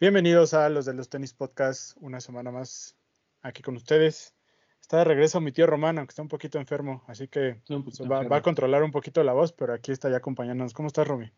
Bienvenidos 0.00 0.54
a 0.54 0.68
los 0.68 0.84
de 0.84 0.94
los 0.94 1.08
tenis 1.08 1.34
podcast, 1.34 1.96
una 2.00 2.20
semana 2.20 2.52
más 2.52 2.96
aquí 3.42 3.62
con 3.62 3.74
ustedes. 3.74 4.32
Está 4.80 4.98
de 4.98 5.04
regreso 5.04 5.40
mi 5.40 5.50
tío 5.50 5.66
Romano, 5.66 6.02
que 6.02 6.10
está 6.10 6.22
un 6.22 6.28
poquito 6.28 6.58
enfermo, 6.58 7.02
así 7.08 7.26
que 7.26 7.60
va, 8.08 8.22
va, 8.22 8.36
a 8.36 8.42
controlar 8.42 8.84
un 8.84 8.92
poquito 8.92 9.24
la 9.24 9.32
voz, 9.32 9.52
pero 9.52 9.74
aquí 9.74 9.90
está 9.90 10.08
ya 10.08 10.18
acompañándonos. 10.18 10.72
¿Cómo 10.72 10.86
estás, 10.86 11.08
Romy? 11.08 11.32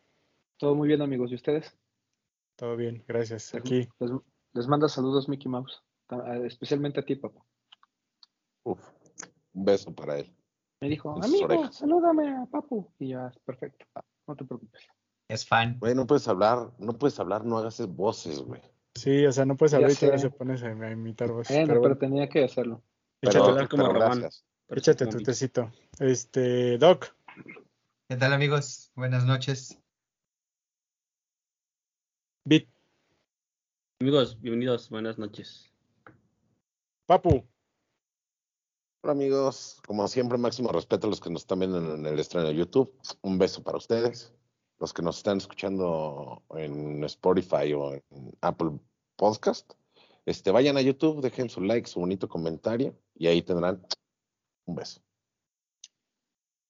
Todo 0.59 0.75
muy 0.75 0.89
bien, 0.89 1.01
amigos. 1.01 1.33
¿Y 1.33 1.37
ustedes? 1.37 1.75
Todo 2.57 2.77
bien, 2.77 3.03
gracias. 3.09 3.55
Aquí. 3.55 3.89
Les, 3.99 4.11
les 4.53 4.69
manda 4.69 4.91
saludos 4.91 5.27
Mickey 5.27 5.51
Mouse, 5.51 5.83
especialmente 6.45 7.01
a 7.01 7.05
ti, 7.07 7.17
papá. 7.17 7.41
Uf, 8.65 8.79
un 9.55 9.65
beso 9.65 9.95
para 9.95 10.19
él. 10.19 10.37
Me 10.83 10.91
dijo, 10.91 11.19
amigo, 11.25 11.73
salúdame 11.73 12.29
a 12.29 12.45
Papu. 12.45 12.93
Y 12.99 13.09
ya, 13.09 13.33
perfecto. 13.47 13.87
No 14.27 14.37
te 14.37 14.45
preocupes. 14.45 14.87
Es 15.31 15.47
fan. 15.47 15.79
Güey, 15.79 15.95
no 15.95 16.09
puedes 16.09 16.27
hablar, 16.27 16.73
no 16.81 16.99
puedes 16.99 17.21
hablar, 17.21 17.45
no 17.45 17.57
hagas 17.57 17.81
voces, 17.87 18.41
güey. 18.41 18.61
Sí, 18.97 19.25
o 19.25 19.31
sea, 19.31 19.45
no 19.45 19.57
puedes 19.57 19.73
hablar 19.75 19.93
y 19.93 19.95
todavía 19.95 20.19
se 20.19 20.31
pones 20.31 20.61
a, 20.65 20.91
imitar 20.91 21.31
voces. 21.31 21.57
Pero, 21.69 21.81
pero, 21.81 21.97
tenía 21.97 22.29
que 22.29 22.43
hacerlo. 22.43 22.83
Échate, 23.23 23.53
pero, 23.55 23.69
como 23.69 23.93
gracias. 23.93 24.45
Échate 24.71 25.07
tu 25.07 25.19
tecito. 25.23 25.71
Este, 26.01 26.79
Doc. 26.79 27.15
¿Qué 28.09 28.17
tal, 28.17 28.33
amigos? 28.33 28.91
Buenas 28.97 29.25
noches. 29.25 29.81
Bit. 32.45 32.69
Amigos, 34.01 34.41
bienvenidos, 34.41 34.91
buenas 34.91 35.17
noches. 35.17 35.73
Papu. 37.07 37.47
Hola 39.05 39.13
amigos, 39.13 39.81
como 39.87 40.09
siempre, 40.09 40.39
máximo 40.39 40.73
respeto 40.73 41.07
a 41.07 41.11
los 41.11 41.21
que 41.21 41.31
nos 41.31 41.43
están 41.43 41.61
viendo 41.61 41.95
en 41.95 42.05
el 42.05 42.19
estreno 42.19 42.49
de 42.49 42.57
YouTube. 42.57 42.93
Un 43.23 43.39
beso 43.39 43.63
para 43.63 43.79
ustedes. 43.79 44.35
Los 44.81 44.93
que 44.93 45.03
nos 45.03 45.19
están 45.19 45.39
escuchando 45.39 46.43
en 46.57 47.05
Spotify 47.05 47.73
o 47.75 47.95
en 47.95 48.03
Apple 48.41 48.81
Podcast, 49.15 49.73
este, 50.27 50.51
vayan 50.51 50.77
a 50.77 50.81
YouTube, 50.81 51.21
dejen 51.21 51.49
su 51.49 51.61
like, 51.61 51.89
su 51.89 52.01
bonito 52.01 52.29
comentario 52.29 52.95
y 53.15 53.29
ahí 53.29 53.43
tendrán 53.43 53.81
un 54.65 54.75
beso. 54.75 55.01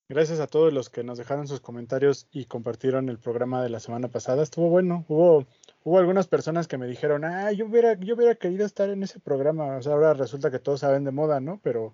Gracias 0.09 0.39
a 0.41 0.47
todos 0.47 0.73
los 0.73 0.89
que 0.89 1.03
nos 1.03 1.17
dejaron 1.17 1.47
sus 1.47 1.61
comentarios 1.61 2.27
y 2.31 2.45
compartieron 2.45 3.07
el 3.09 3.17
programa 3.17 3.63
de 3.63 3.69
la 3.69 3.79
semana 3.79 4.09
pasada. 4.09 4.43
Estuvo 4.43 4.69
bueno. 4.69 5.05
Hubo, 5.07 5.47
hubo 5.83 5.97
algunas 5.97 6.27
personas 6.27 6.67
que 6.67 6.77
me 6.77 6.85
dijeron, 6.85 7.23
ah, 7.23 7.51
yo 7.53 7.65
hubiera, 7.65 7.97
yo 7.97 8.15
hubiera 8.15 8.35
querido 8.35 8.65
estar 8.65 8.89
en 8.89 9.03
ese 9.03 9.21
programa. 9.21 9.77
O 9.77 9.81
sea, 9.81 9.93
ahora 9.93 10.13
resulta 10.13 10.51
que 10.51 10.59
todos 10.59 10.81
saben 10.81 11.05
de 11.05 11.11
moda, 11.11 11.39
¿no? 11.39 11.61
Pero 11.63 11.93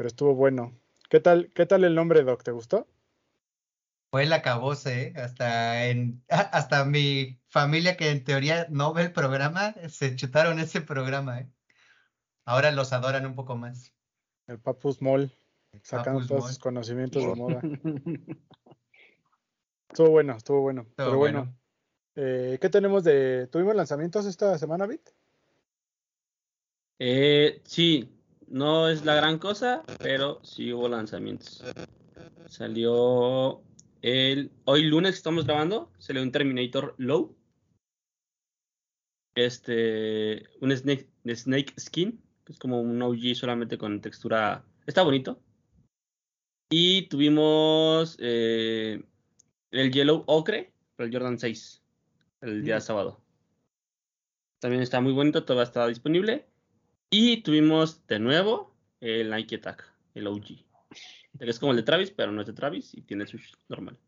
pero 0.00 0.08
estuvo 0.08 0.34
bueno. 0.34 0.72
¿Qué 1.10 1.20
tal, 1.20 1.50
qué 1.54 1.66
tal 1.66 1.84
el 1.84 1.94
nombre, 1.94 2.22
Doc? 2.22 2.42
¿Te 2.42 2.52
gustó? 2.52 2.86
Fue 4.10 4.24
el 4.24 4.32
acabose, 4.32 5.02
¿eh? 5.02 5.12
Hasta, 5.16 5.86
en, 5.86 6.22
hasta 6.28 6.84
mi 6.84 7.40
familia 7.48 7.96
que 7.96 8.10
en 8.10 8.24
teoría 8.24 8.66
no 8.68 8.92
ve 8.92 9.02
el 9.02 9.12
programa, 9.12 9.74
se 9.88 10.16
chutaron 10.16 10.58
ese 10.58 10.80
programa, 10.80 11.40
¿eh? 11.40 11.50
Ahora 12.44 12.72
los 12.72 12.92
adoran 12.92 13.24
un 13.26 13.36
poco 13.36 13.56
más. 13.56 13.94
El 14.48 14.58
Papus 14.58 15.00
Mall, 15.00 15.32
sacando 15.82 16.26
todos 16.26 16.48
sus 16.48 16.58
conocimientos 16.58 17.22
de 17.24 17.34
moda. 17.36 17.60
estuvo 19.88 20.10
bueno, 20.10 20.34
estuvo 20.36 20.60
bueno. 20.62 20.86
pero 20.96 21.16
bueno, 21.16 21.56
Eh, 22.16 22.58
¿qué 22.60 22.68
tenemos 22.68 23.04
de... 23.04 23.46
¿Tuvimos 23.52 23.76
lanzamientos 23.76 24.26
esta 24.26 24.58
semana, 24.58 24.86
Bit? 24.86 25.10
Eh, 26.98 27.62
sí, 27.64 28.12
no 28.48 28.88
es 28.88 29.04
la 29.04 29.14
gran 29.14 29.38
cosa, 29.38 29.84
pero 30.00 30.44
sí 30.44 30.72
hubo 30.72 30.88
lanzamientos. 30.88 31.62
Salió 32.48 33.62
el 34.02 34.50
hoy 34.64 34.84
lunes 34.84 35.14
estamos 35.14 35.44
grabando, 35.44 35.92
salió 35.98 36.22
un 36.22 36.32
Terminator 36.32 36.94
Low. 36.98 37.36
Este, 39.34 40.48
un 40.60 40.76
Snake, 40.76 41.08
snake 41.34 41.74
Skin, 41.78 42.20
que 42.44 42.52
es 42.52 42.58
como 42.58 42.80
un 42.80 43.00
OG 43.00 43.34
solamente 43.34 43.78
con 43.78 44.00
textura. 44.00 44.64
Está 44.86 45.02
bonito. 45.02 45.40
Y 46.70 47.02
tuvimos 47.08 48.16
eh, 48.20 49.02
el 49.70 49.92
Yellow 49.92 50.24
Ocre, 50.26 50.72
el 50.98 51.12
Jordan 51.12 51.38
6, 51.38 51.82
el 52.42 52.64
día 52.64 52.78
mm. 52.78 52.80
sábado. 52.80 53.20
También 54.60 54.82
está 54.82 55.00
muy 55.00 55.12
bonito, 55.12 55.44
todo 55.44 55.62
está 55.62 55.86
disponible. 55.88 56.46
Y 57.10 57.38
tuvimos 57.38 58.06
de 58.06 58.20
nuevo 58.20 58.74
el 59.00 59.30
Nike 59.30 59.56
Attack, 59.56 59.84
el 60.14 60.26
OG. 60.26 60.64
Es 61.38 61.58
como 61.58 61.72
el 61.72 61.78
de 61.78 61.82
Travis, 61.84 62.10
pero 62.10 62.32
no 62.32 62.40
es 62.40 62.46
de 62.46 62.52
Travis 62.52 62.94
y 62.94 63.02
tiene 63.02 63.26
su 63.26 63.38
normal. 63.68 63.98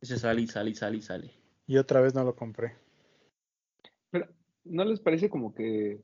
Ese 0.00 0.18
sale 0.18 0.42
y 0.42 0.46
sale 0.46 0.70
y 0.70 0.74
sale 0.74 0.96
y 0.98 1.02
sale. 1.02 1.30
Y 1.66 1.78
otra 1.78 2.00
vez 2.00 2.14
no 2.14 2.24
lo 2.24 2.36
compré. 2.36 2.76
Pero, 4.10 4.28
¿no 4.64 4.84
les 4.84 5.00
parece 5.00 5.30
como 5.30 5.54
que 5.54 6.02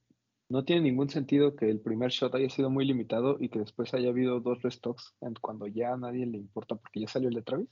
no 0.48 0.65
tiene 0.65 0.82
ningún 0.82 1.10
sentido 1.10 1.54
que 1.54 1.71
el 1.71 1.81
primer 1.81 2.10
shot 2.10 2.34
haya 2.34 2.48
sido 2.50 2.71
muy 2.71 2.84
limitado 2.84 3.37
y 3.38 3.50
que 3.50 3.60
después 3.60 3.94
haya 3.94 4.09
habido 4.09 4.41
dos 4.41 4.62
restocks 4.62 5.15
cuando 5.41 5.66
ya 5.66 5.92
a 5.92 5.97
nadie 5.97 6.27
le 6.27 6.38
importa 6.38 6.75
porque 6.75 7.00
ya 7.00 7.09
salió 7.09 7.28
el 7.28 7.37
de 7.37 7.42
Travis? 7.42 7.69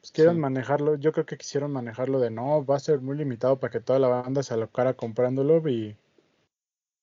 Pues 0.00 0.12
quieren 0.12 0.38
manejarlo, 0.38 0.96
yo 0.96 1.12
creo 1.12 1.26
que 1.26 1.38
quisieron 1.38 1.72
manejarlo 1.72 2.20
de 2.20 2.30
no, 2.30 2.64
va 2.64 2.76
a 2.76 2.80
ser 2.80 3.00
muy 3.00 3.16
limitado 3.16 3.58
para 3.58 3.70
que 3.70 3.80
toda 3.80 3.98
la 3.98 4.08
banda 4.08 4.42
se 4.42 4.54
alocara 4.54 4.94
comprándolo 4.94 5.66
y, 5.68 5.96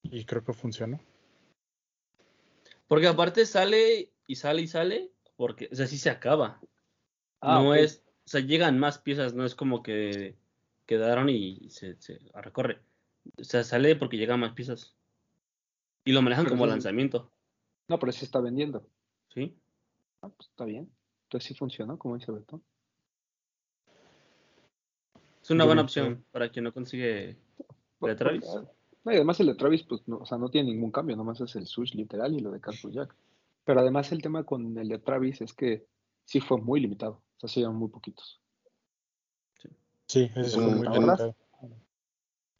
y 0.03 0.25
creo 0.25 0.43
que 0.43 0.53
funcionó. 0.53 0.99
Porque 2.87 3.07
aparte 3.07 3.45
sale 3.45 4.11
y 4.27 4.35
sale 4.35 4.61
y 4.61 4.67
sale, 4.67 5.11
porque, 5.35 5.69
o 5.71 5.75
sea, 5.75 5.87
sí 5.87 5.97
se 5.97 6.09
acaba. 6.09 6.61
Ah, 7.41 7.61
no 7.61 7.75
es, 7.75 8.03
o 8.25 8.29
sea, 8.29 8.41
llegan 8.41 8.79
más 8.79 8.97
piezas, 8.99 9.33
no 9.33 9.45
es 9.45 9.55
como 9.55 9.83
que 9.83 10.35
quedaron 10.85 11.29
y 11.29 11.69
se, 11.69 11.99
se 12.01 12.19
recorre. 12.33 12.79
O 13.39 13.43
sea, 13.43 13.63
sale 13.63 13.95
porque 13.95 14.17
llegan 14.17 14.39
más 14.39 14.53
piezas. 14.53 14.95
Y 16.03 16.11
lo 16.11 16.21
manejan 16.21 16.45
como 16.45 16.67
lanzamiento. 16.67 17.31
No, 17.87 17.99
pero 17.99 18.11
sí 18.11 18.25
está 18.25 18.39
vendiendo. 18.39 18.87
Sí. 19.33 19.55
Ah, 20.21 20.29
pues 20.29 20.49
está 20.49 20.65
bien. 20.65 20.91
Entonces 21.23 21.47
sí 21.47 21.55
funciona, 21.55 21.97
como 21.97 22.17
dice 22.17 22.31
Beto. 22.31 22.61
Es 25.41 25.49
una 25.49 25.65
buena 25.65 25.81
opción 25.81 26.23
para 26.31 26.49
quien 26.49 26.63
no 26.63 26.73
consigue 26.73 27.37
de 28.01 28.15
Travis. 28.15 28.45
No, 29.05 29.11
y 29.11 29.15
además 29.15 29.39
el 29.39 29.47
de 29.47 29.55
Travis, 29.55 29.83
pues, 29.83 30.01
no, 30.07 30.17
o 30.17 30.25
sea, 30.25 30.39
no 30.39 30.49
tiene 30.49 30.71
ningún 30.71 30.91
cambio, 30.91 31.15
nomás 31.15 31.39
es 31.39 31.55
el 31.55 31.67
switch 31.67 31.93
literal 31.93 32.33
y 32.33 32.39
lo 32.39 32.51
de 32.51 32.59
Carlos 32.59 32.91
Jack. 32.91 33.15
Pero 33.63 33.79
además 33.79 34.11
el 34.11 34.21
tema 34.21 34.43
con 34.43 34.77
el 34.77 34.89
de 34.89 34.97
Travis 34.97 35.41
es 35.41 35.53
que 35.53 35.85
sí 36.25 36.41
fue 36.41 36.59
muy 36.59 36.79
limitado, 36.79 37.21
o 37.37 37.39
sea, 37.39 37.47
sí 37.47 37.65
muy 37.67 37.89
poquitos. 37.89 38.41
Sí, 39.57 39.69
sí 40.07 40.31
eso 40.35 40.59
fue 40.59 40.75
muy 40.75 40.87
limitado. 40.87 41.35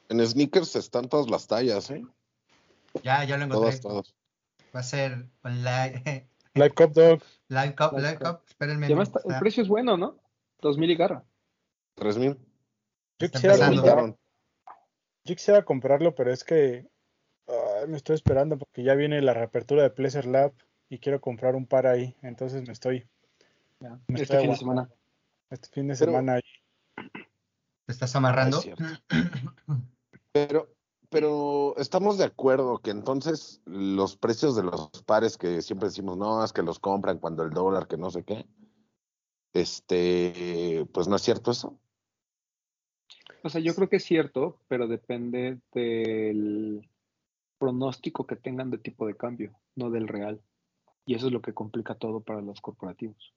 En 0.08 0.26
sneakers 0.26 0.76
están 0.76 1.10
todas 1.10 1.32
las 1.32 1.48
tallas, 1.48 1.90
¿eh? 1.90 2.06
Ya, 3.04 3.24
ya 3.24 3.38
lo 3.38 3.46
encontré. 3.46 3.80
Todas, 3.80 3.82
todas. 3.82 4.16
Va 4.74 4.82
a 4.82 4.84
ser 4.84 5.28
live, 5.44 6.30
live 6.54 6.74
Cup 6.76 6.94
Dog. 6.94 7.24
Live 7.50 7.76
Cup, 7.76 7.98
Live 7.98 8.20
Cup, 8.20 8.42
espérenme. 8.48 8.86
además, 8.86 9.12
el 9.26 9.40
precio 9.40 9.64
es 9.64 9.70
bueno, 9.70 9.98
¿no? 9.98 10.20
Dos 10.62 10.78
mil 10.78 10.92
y 10.92 10.96
garra. 10.96 11.26
Tres 11.96 12.18
mil. 12.20 12.38
Yo 15.26 15.36
quisiera, 15.36 15.66
comprarlo, 15.66 16.14
pero 16.14 16.32
es 16.32 16.44
que 16.44 16.88
me 17.88 17.98
estoy 17.98 18.16
esperando 18.16 18.58
porque 18.58 18.84
ya 18.84 18.96
viene 18.96 19.22
la 19.22 19.34
reapertura 19.34 19.84
de 19.84 19.90
Pleasure 19.90 20.28
Lab 20.28 20.54
y 20.90 21.00
quiero 21.00 21.20
comprar 21.20 21.56
un 21.56 21.66
par 21.66 21.88
ahí. 21.88 22.16
Entonces 22.22 22.66
me 22.66 22.74
estoy. 22.74 23.08
este 24.10 24.40
fin 24.40 24.52
de 24.52 24.56
semana. 24.56 24.90
Este 25.50 25.70
fin 25.70 25.88
de 25.88 25.96
semana 25.96 26.34
ahí. 26.36 26.42
¿Te 27.86 27.92
estás 27.92 28.16
amarrando? 28.16 28.62
pero, 30.32 30.70
pero 31.10 31.76
estamos 31.78 32.18
de 32.18 32.26
acuerdo 32.26 32.80
que 32.80 32.92
entonces 32.92 33.62
los 33.66 34.18
precios 34.18 34.56
de 34.56 34.64
los 34.64 34.90
pares 35.06 35.38
que 35.38 35.62
siempre 35.62 35.90
decimos, 35.90 36.18
no, 36.18 36.44
es 36.44 36.54
que 36.54 36.64
los 36.64 36.80
compran 36.80 37.20
cuando 37.20 37.44
el 37.44 37.52
dólar, 37.52 37.88
que 37.88 37.98
no 37.98 38.10
sé 38.10 38.24
qué. 38.24 38.46
Este, 39.54 40.86
pues 40.94 41.08
no 41.08 41.16
es 41.16 41.22
cierto 41.22 41.52
eso. 41.52 41.80
O 43.46 43.50
sea, 43.50 43.62
yo 43.62 43.76
creo 43.76 43.88
que 43.88 43.98
es 43.98 44.04
cierto, 44.04 44.60
pero 44.68 44.88
depende 44.88 45.60
del 45.72 46.90
pronóstico 47.60 48.26
que 48.26 48.36
tengan 48.36 48.72
de 48.72 48.80
tipo 48.80 49.06
de 49.06 49.16
cambio, 49.16 49.56
no 49.76 49.92
del 49.92 50.08
real. 50.08 50.42
Y 51.06 51.14
eso 51.14 51.28
es 51.28 51.32
lo 51.32 51.44
que 51.44 51.54
complica 51.54 51.94
todo 51.94 52.22
para 52.22 52.42
los 52.42 52.60
corporativos. 52.60 53.36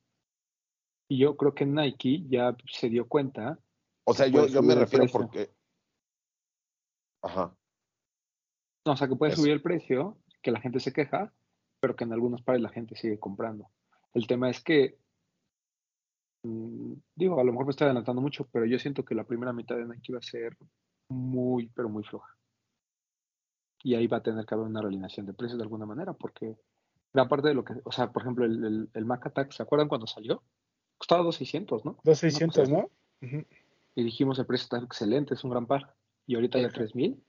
Y 1.10 1.18
yo 1.18 1.36
creo 1.36 1.54
que 1.54 1.66
Nike 1.66 2.24
ya 2.26 2.56
se 2.72 2.88
dio 2.88 3.06
cuenta. 3.06 3.58
O 4.04 4.14
sea, 4.14 4.28
yo, 4.28 4.46
yo 4.46 4.62
me 4.62 4.74
refiero 4.76 5.04
porque. 5.12 5.50
Ajá. 7.22 7.54
No, 8.86 8.92
o 8.92 8.96
sea, 8.96 9.08
que 9.08 9.16
puede 9.16 9.36
subir 9.36 9.52
el 9.52 9.60
precio, 9.60 10.16
que 10.40 10.52
la 10.52 10.60
gente 10.62 10.80
se 10.80 10.94
queja, 10.94 11.34
pero 11.80 11.96
que 11.96 12.04
en 12.04 12.14
algunos 12.14 12.40
pares 12.40 12.62
la 12.62 12.70
gente 12.70 12.96
sigue 12.96 13.20
comprando. 13.20 13.68
El 14.14 14.26
tema 14.26 14.48
es 14.48 14.64
que 14.64 14.96
digo, 17.14 17.40
a 17.40 17.44
lo 17.44 17.52
mejor 17.52 17.66
me 17.66 17.70
estoy 17.70 17.86
adelantando 17.86 18.22
mucho, 18.22 18.48
pero 18.52 18.66
yo 18.66 18.78
siento 18.78 19.04
que 19.04 19.14
la 19.14 19.24
primera 19.24 19.52
mitad 19.52 19.76
de 19.76 19.86
Nike 19.86 20.12
va 20.12 20.18
a 20.18 20.22
ser 20.22 20.56
muy, 21.08 21.68
pero 21.74 21.88
muy 21.88 22.04
floja. 22.04 22.34
Y 23.82 23.94
ahí 23.94 24.06
va 24.06 24.18
a 24.18 24.22
tener 24.22 24.44
que 24.44 24.54
haber 24.54 24.66
una 24.66 24.80
realineación 24.80 25.26
de 25.26 25.34
precios 25.34 25.58
de 25.58 25.64
alguna 25.64 25.86
manera, 25.86 26.12
porque 26.12 26.56
gran 27.12 27.28
parte 27.28 27.48
de 27.48 27.54
lo 27.54 27.64
que, 27.64 27.74
o 27.84 27.92
sea, 27.92 28.12
por 28.12 28.22
ejemplo, 28.22 28.44
el, 28.44 28.88
el, 28.92 29.04
Mac 29.04 29.26
Attack, 29.26 29.52
¿se 29.52 29.62
acuerdan 29.62 29.88
cuando 29.88 30.06
salió? 30.06 30.42
Costaba 30.98 31.22
2.600, 31.22 31.84
¿no? 31.84 31.96
2.600, 32.04 32.68
¿no? 32.68 32.90
y 33.94 34.04
dijimos 34.04 34.38
el 34.38 34.46
precio 34.46 34.64
está 34.64 34.78
excelente, 34.78 35.34
es 35.34 35.44
un 35.44 35.50
gran 35.50 35.66
par. 35.66 35.94
Y 36.26 36.34
ahorita 36.34 36.60
ya 36.60 36.68
3000. 36.68 37.22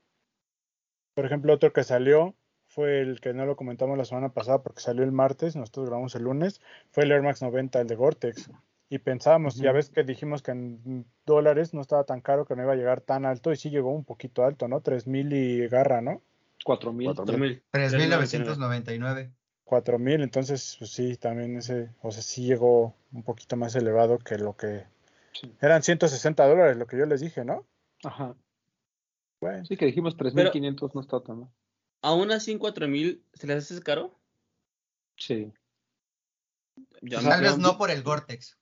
Por 1.14 1.26
ejemplo, 1.26 1.52
otro 1.52 1.72
que 1.72 1.82
salió 1.84 2.34
fue 2.66 3.00
el 3.00 3.20
que 3.20 3.34
no 3.34 3.46
lo 3.46 3.56
comentamos 3.56 3.98
la 3.98 4.04
semana 4.04 4.32
pasada 4.32 4.62
porque 4.62 4.80
salió 4.80 5.02
el 5.02 5.10
martes, 5.10 5.56
nosotros 5.56 5.86
grabamos 5.86 6.14
el 6.14 6.22
lunes, 6.22 6.60
fue 6.92 7.04
el 7.04 7.10
Air 7.10 7.22
Max 7.22 7.42
90, 7.42 7.80
el 7.80 7.86
de 7.88 7.96
Gore-Tex. 7.96 8.50
Y 8.92 8.98
pensábamos, 8.98 9.54
ya 9.54 9.70
ves 9.70 9.88
que 9.88 10.02
dijimos 10.02 10.42
que 10.42 10.50
en 10.50 11.06
dólares 11.24 11.72
no 11.72 11.80
estaba 11.80 12.02
tan 12.02 12.20
caro, 12.20 12.44
que 12.44 12.56
no 12.56 12.62
iba 12.62 12.72
a 12.72 12.76
llegar 12.76 13.00
tan 13.00 13.24
alto, 13.24 13.52
y 13.52 13.56
sí 13.56 13.70
llegó 13.70 13.92
un 13.92 14.04
poquito 14.04 14.44
alto, 14.44 14.66
¿no? 14.66 14.80
3000 14.80 15.32
y 15.32 15.68
garra, 15.68 16.00
¿no? 16.00 16.20
4000. 16.64 17.14
4000. 17.14 17.62
3.999. 17.72 19.30
4000, 19.62 20.22
entonces, 20.22 20.74
pues 20.80 20.90
sí, 20.90 21.16
también 21.16 21.56
ese, 21.56 21.90
o 22.02 22.10
sea, 22.10 22.20
sí 22.20 22.44
llegó 22.44 22.96
un 23.12 23.22
poquito 23.22 23.56
más 23.56 23.76
elevado 23.76 24.18
que 24.18 24.36
lo 24.36 24.56
que. 24.56 24.84
Sí. 25.40 25.54
Eran 25.60 25.84
160 25.84 26.44
dólares, 26.48 26.76
lo 26.76 26.88
que 26.88 26.98
yo 26.98 27.06
les 27.06 27.20
dije, 27.20 27.44
¿no? 27.44 27.64
Ajá. 28.02 28.34
Bueno, 29.40 29.64
Sí, 29.66 29.76
que 29.76 29.86
dijimos 29.86 30.16
3500 30.16 30.96
no 30.96 31.00
está 31.00 31.22
tan 31.22 31.40
mal. 31.40 31.50
Aún 32.02 32.32
así 32.32 32.50
en 32.50 32.58
4000, 32.58 33.24
¿se 33.34 33.46
les 33.46 33.70
hace 33.70 33.80
caro? 33.82 34.18
Sí. 35.16 35.52
Tal 37.08 37.40
vez 37.40 37.56
no 37.58 37.78
por 37.78 37.92
el 37.92 38.02
Gore-Tex. 38.02 38.59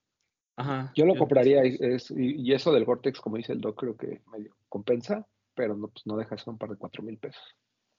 Ajá. 0.58 0.92
Yo 0.94 1.06
lo 1.06 1.14
compraría 1.16 1.64
y, 1.64 1.76
es- 1.80 2.10
y, 2.10 2.34
y 2.42 2.52
eso 2.52 2.72
del 2.72 2.84
Gore-Tex, 2.84 3.20
como 3.20 3.36
dice 3.36 3.52
el 3.52 3.60
Doc, 3.60 3.78
creo 3.78 3.96
que 3.96 4.22
medio 4.32 4.56
compensa, 4.68 5.26
pero 5.54 5.76
no, 5.76 5.88
pues 5.88 6.06
no 6.06 6.16
deja 6.16 6.34
de 6.34 6.38
ser 6.42 6.50
un 6.50 6.58
par 6.58 6.70
de 6.70 6.76
4000 6.76 7.16
pesos. 7.18 7.42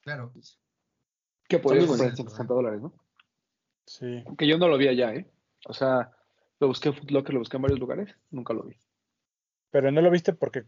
Claro. 0.02 0.32
Que 1.48 1.58
podrías 1.58 1.86
muy 1.86 1.96
comprar 1.96 2.10
en 2.10 2.16
bonitos, 2.16 2.34
160 2.36 2.54
dólares, 2.54 2.80
¿no? 2.82 2.92
sí. 3.86 4.22
Que 4.38 4.46
yo 4.46 4.58
no 4.58 4.68
lo 4.68 4.78
vi 4.78 4.88
allá, 4.88 5.14
¿eh? 5.14 5.26
O 5.66 5.72
sea, 5.72 6.10
lo 6.60 6.68
busqué 6.68 6.90
en 6.90 6.94
Foot 6.94 7.10
Locker, 7.10 7.32
lo 7.34 7.40
busqué 7.40 7.56
en 7.56 7.62
varios 7.62 7.80
lugares, 7.80 8.14
nunca 8.30 8.52
lo 8.54 8.62
vi. 8.64 8.76
Pero 9.70 9.90
no 9.90 10.00
lo 10.00 10.10
viste 10.10 10.32
porque 10.32 10.64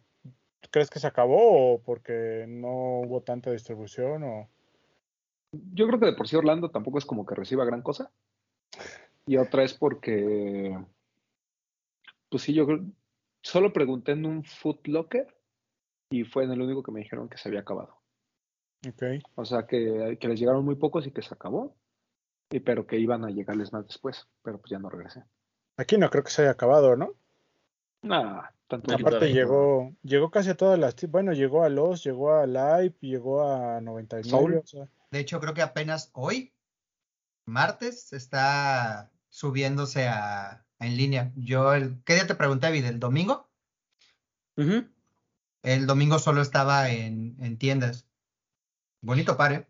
crees 0.70 0.88
que 0.90 0.98
se 0.98 1.06
acabó 1.06 1.74
o 1.74 1.82
porque 1.82 2.46
no 2.48 3.00
hubo 3.00 3.20
tanta 3.22 3.50
distribución 3.50 4.22
o. 4.24 4.48
Yo 5.74 5.86
creo 5.86 6.00
que 6.00 6.06
de 6.06 6.14
por 6.14 6.26
sí 6.28 6.36
Orlando 6.36 6.70
tampoco 6.70 6.98
es 6.98 7.04
como 7.04 7.26
que 7.26 7.34
reciba 7.34 7.64
gran 7.66 7.82
cosa. 7.82 8.10
Y 9.26 9.36
otra 9.36 9.62
es 9.62 9.74
porque, 9.74 10.76
pues 12.32 12.44
sí, 12.44 12.54
yo 12.54 12.64
creo, 12.64 12.82
solo 13.42 13.74
pregunté 13.74 14.12
en 14.12 14.24
un 14.24 14.42
Foot 14.42 14.88
Locker 14.88 15.36
y 16.10 16.24
fue 16.24 16.44
en 16.44 16.52
el 16.52 16.62
único 16.62 16.82
que 16.82 16.90
me 16.90 17.00
dijeron 17.00 17.28
que 17.28 17.36
se 17.36 17.50
había 17.50 17.60
acabado. 17.60 17.98
Ok. 18.88 19.02
O 19.34 19.44
sea, 19.44 19.66
que, 19.66 20.16
que 20.18 20.28
les 20.28 20.40
llegaron 20.40 20.64
muy 20.64 20.76
pocos 20.76 21.06
y 21.06 21.10
que 21.12 21.20
se 21.20 21.34
acabó, 21.34 21.76
y, 22.50 22.60
pero 22.60 22.86
que 22.86 22.98
iban 22.98 23.22
a 23.26 23.30
llegarles 23.30 23.74
más 23.74 23.86
después, 23.86 24.26
pero 24.42 24.58
pues 24.58 24.70
ya 24.70 24.78
no 24.78 24.88
regresé. 24.88 25.22
Aquí 25.76 25.98
no 25.98 26.08
creo 26.08 26.24
que 26.24 26.30
se 26.30 26.40
haya 26.40 26.52
acabado, 26.52 26.96
¿no? 26.96 27.14
Nah, 28.00 28.44
tanto 28.66 28.94
Aparte 28.94 29.30
llegó, 29.30 29.94
llegó 30.02 30.30
casi 30.30 30.48
a 30.50 30.56
todas 30.56 30.78
las, 30.78 30.96
bueno, 31.10 31.34
llegó 31.34 31.64
a 31.64 31.68
los, 31.68 32.02
llegó 32.02 32.32
a 32.32 32.46
Live, 32.46 32.96
llegó 33.00 33.46
a 33.46 33.82
99, 33.82 34.22
Soul. 34.28 34.56
o 34.56 34.66
sea, 34.66 34.88
De 35.10 35.20
hecho, 35.20 35.38
creo 35.38 35.52
que 35.52 35.60
apenas 35.60 36.10
hoy, 36.14 36.54
martes, 37.44 38.14
está 38.14 39.12
subiéndose 39.28 40.08
a 40.08 40.64
en 40.84 40.96
línea. 40.96 41.32
Yo, 41.36 41.72
el, 41.74 42.02
¿qué 42.04 42.14
día 42.14 42.26
te 42.26 42.34
pregunté, 42.34 42.70
Vid? 42.70 42.84
¿El 42.84 43.00
domingo? 43.00 43.48
El 45.62 45.86
domingo 45.86 46.18
solo 46.18 46.42
estaba 46.42 46.90
en, 46.90 47.36
en 47.40 47.58
tiendas. 47.58 48.06
Bonito 49.00 49.36
par, 49.36 49.52
¿eh? 49.52 49.66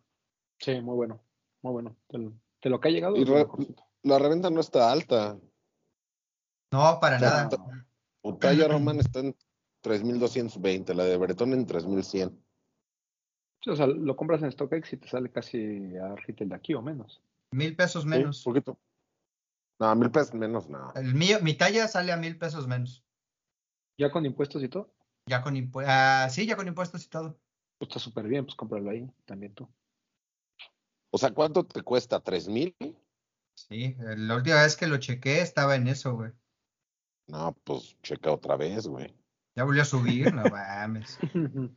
Sí, 0.59 0.81
muy 0.81 0.95
bueno, 0.97 1.21
muy 1.63 1.73
bueno. 1.73 1.97
De 2.09 2.19
lo, 2.19 2.33
de 2.63 2.71
lo 2.71 2.81
que 2.81 2.89
ha 2.89 2.91
llegado, 2.91 3.17
Y 3.17 3.25
re-. 3.25 3.47
La 4.03 4.19
reventa 4.19 4.51
no 4.51 4.61
está 4.61 4.91
alta. 4.91 5.39
No, 6.73 6.99
para 7.01 7.19
Ya, 7.19 7.27
nada. 7.27 7.49
ta- 7.49 7.87
Utaya 8.23 8.69
Roman 8.69 9.01
está 9.01 9.21
en 9.21 9.37
3220, 9.83 10.95
la 10.95 11.05
de 11.05 11.17
Bretón 11.17 11.53
en 11.53 11.67
3100. 11.67 12.31
Sí, 13.63 13.71
o 13.71 13.77
sea, 13.77 13.87
lo 13.87 14.17
compras 14.17 14.43
en 14.43 14.51
StockX 14.53 14.93
y 14.93 14.97
te 14.97 15.09
sale 15.09 15.31
casi 15.31 15.97
a 15.97 16.15
retail 16.17 16.51
de 16.51 16.57
aquí 16.57 16.75
o 16.75 16.83
menos. 16.83 17.23
Mil 17.53 17.77
pesos 17.77 18.05
menos. 18.07 18.39
Sí, 18.39 18.45
poquito. 18.45 18.79
No, 19.83 19.93
mil 19.97 20.13
pesos 20.13 20.33
menos, 20.35 20.69
no. 20.69 20.93
El 20.95 21.13
mío, 21.13 21.39
mi 21.43 21.55
talla 21.55 21.89
sale 21.89 22.13
a 22.13 22.17
mil 22.17 22.39
pesos 22.39 22.69
menos. 22.69 23.05
Ya 23.99 24.13
con 24.13 24.25
impuestos 24.25 24.63
y 24.63 24.69
todo, 24.69 24.95
Ya 25.27 25.43
con 25.43 25.57
impuestos. 25.57 26.33
sí, 26.33 26.47
ya 26.47 26.55
con 26.55 26.69
impuestos 26.69 27.05
y 27.05 27.09
todo. 27.09 27.37
pues 27.79 27.89
está 27.89 27.99
súper 27.99 28.29
bien, 28.29 28.45
pues 28.45 28.55
cómpralo 28.55 28.91
ahí 28.91 29.11
también 29.25 29.53
tú. 29.55 29.69
O 31.11 31.19
sea, 31.19 31.33
¿cuánto 31.35 31.67
te 31.67 31.83
cuesta? 31.83 32.21
¿Tres 32.21 32.47
mil? 32.47 32.77
Sí, 33.57 33.97
la 33.99 34.37
última 34.37 34.63
vez 34.63 34.77
que 34.77 34.87
lo 34.87 34.99
chequé 34.99 35.41
estaba 35.41 35.75
en 35.75 35.89
eso, 35.89 36.15
güey. 36.15 36.31
No, 37.27 37.53
pues 37.65 37.97
checa 38.03 38.31
otra 38.31 38.55
vez, 38.57 38.87
güey. 38.87 39.13
Ya 39.57 39.65
volvió 39.65 39.83
a 39.83 39.85
subir, 39.85 40.33
no 40.33 40.45
mames. 40.49 41.19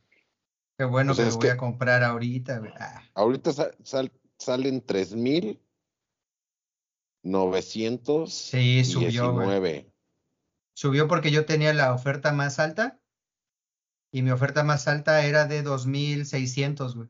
Qué 0.78 0.84
bueno 0.84 1.12
Pues 1.12 1.18
que 1.18 1.30
lo 1.32 1.36
voy 1.38 1.40
que- 1.48 1.50
a 1.50 1.56
comprar 1.56 2.04
ahorita, 2.04 2.60
güey. 2.60 2.72
Ah, 2.78 3.02
Ahorita 3.14 3.52
sa- 3.52 3.72
sal- 3.82 4.12
salen 4.38 4.80
tres 4.80 5.12
mil 5.12 5.60
novecientos 7.26 8.32
Sí, 8.32 8.84
subió, 8.84 9.32
güey. 9.32 9.92
Subió 10.74 11.08
porque 11.08 11.30
yo 11.30 11.44
tenía 11.44 11.74
la 11.74 11.92
oferta 11.92 12.32
más 12.32 12.58
alta 12.58 13.00
y 14.12 14.22
mi 14.22 14.30
oferta 14.30 14.62
más 14.62 14.88
alta 14.88 15.24
era 15.24 15.46
de 15.46 15.62
2600, 15.62 16.96
güey. 16.96 17.08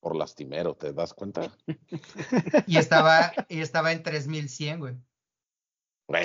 Por 0.00 0.16
lastimero, 0.16 0.74
¿te 0.74 0.92
das 0.92 1.14
cuenta? 1.14 1.56
Y 2.66 2.78
estaba, 2.78 3.32
y 3.48 3.60
estaba 3.60 3.92
en 3.92 4.02
3100, 4.02 4.80
güey. 4.80 4.96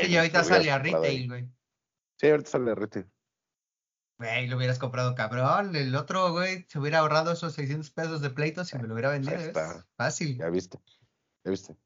Y 0.08 0.16
ahorita 0.16 0.44
sale 0.44 0.72
a 0.72 0.80
retail, 0.80 1.28
güey. 1.28 1.50
Sí, 2.20 2.30
ahorita 2.30 2.50
sale 2.50 2.72
a 2.72 2.76
retail. 2.76 3.12
Güey, 4.18 4.48
lo 4.48 4.58
hubieras 4.58 4.80
comprado, 4.80 5.14
cabrón. 5.14 5.76
El 5.76 5.96
otro, 5.96 6.32
güey, 6.32 6.66
se 6.70 6.80
hubiera 6.80 7.00
ahorrado 7.00 7.32
esos 7.32 7.54
600 7.54 7.92
pesos 7.92 8.22
de 8.22 8.32
pleitos 8.32 8.74
y 8.74 8.78
me 8.78 8.88
lo 8.88 8.94
hubiera 8.94 9.12
vendido. 9.12 9.38
Fácil. 9.96 10.38
Ya 10.38 10.50
viste. 10.50 10.80
Ya 11.44 11.52
viste. 11.52 11.78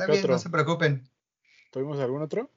Está 0.00 0.06
¿Qué 0.06 0.12
bien, 0.12 0.24
otro? 0.24 0.32
no 0.34 0.38
se 0.38 0.48
preocupen. 0.48 1.04
¿Tuvimos 1.70 1.98
algún 2.00 2.22
otro? 2.22 2.48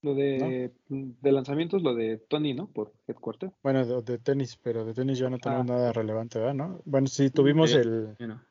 Lo 0.00 0.14
de, 0.14 0.72
de 0.88 1.32
lanzamientos, 1.32 1.82
lo 1.82 1.94
de 1.94 2.18
Tony, 2.18 2.52
¿no? 2.54 2.66
Por 2.68 2.92
Headquarter. 3.06 3.52
Bueno, 3.62 3.84
de, 3.86 4.02
de 4.02 4.18
tenis, 4.18 4.56
pero 4.62 4.84
de 4.84 4.92
tenis 4.94 5.18
ya 5.18 5.28
no 5.30 5.38
tenemos 5.38 5.64
Ah. 5.68 5.72
nada 5.72 5.92
relevante, 5.92 6.38
¿verdad? 6.38 6.54
¿No? 6.54 6.80
Bueno, 6.86 7.06
sí, 7.06 7.30
tuvimos 7.30 7.70
Sí. 7.70 7.76
el, 7.76 8.14
Bueno, 8.18 8.42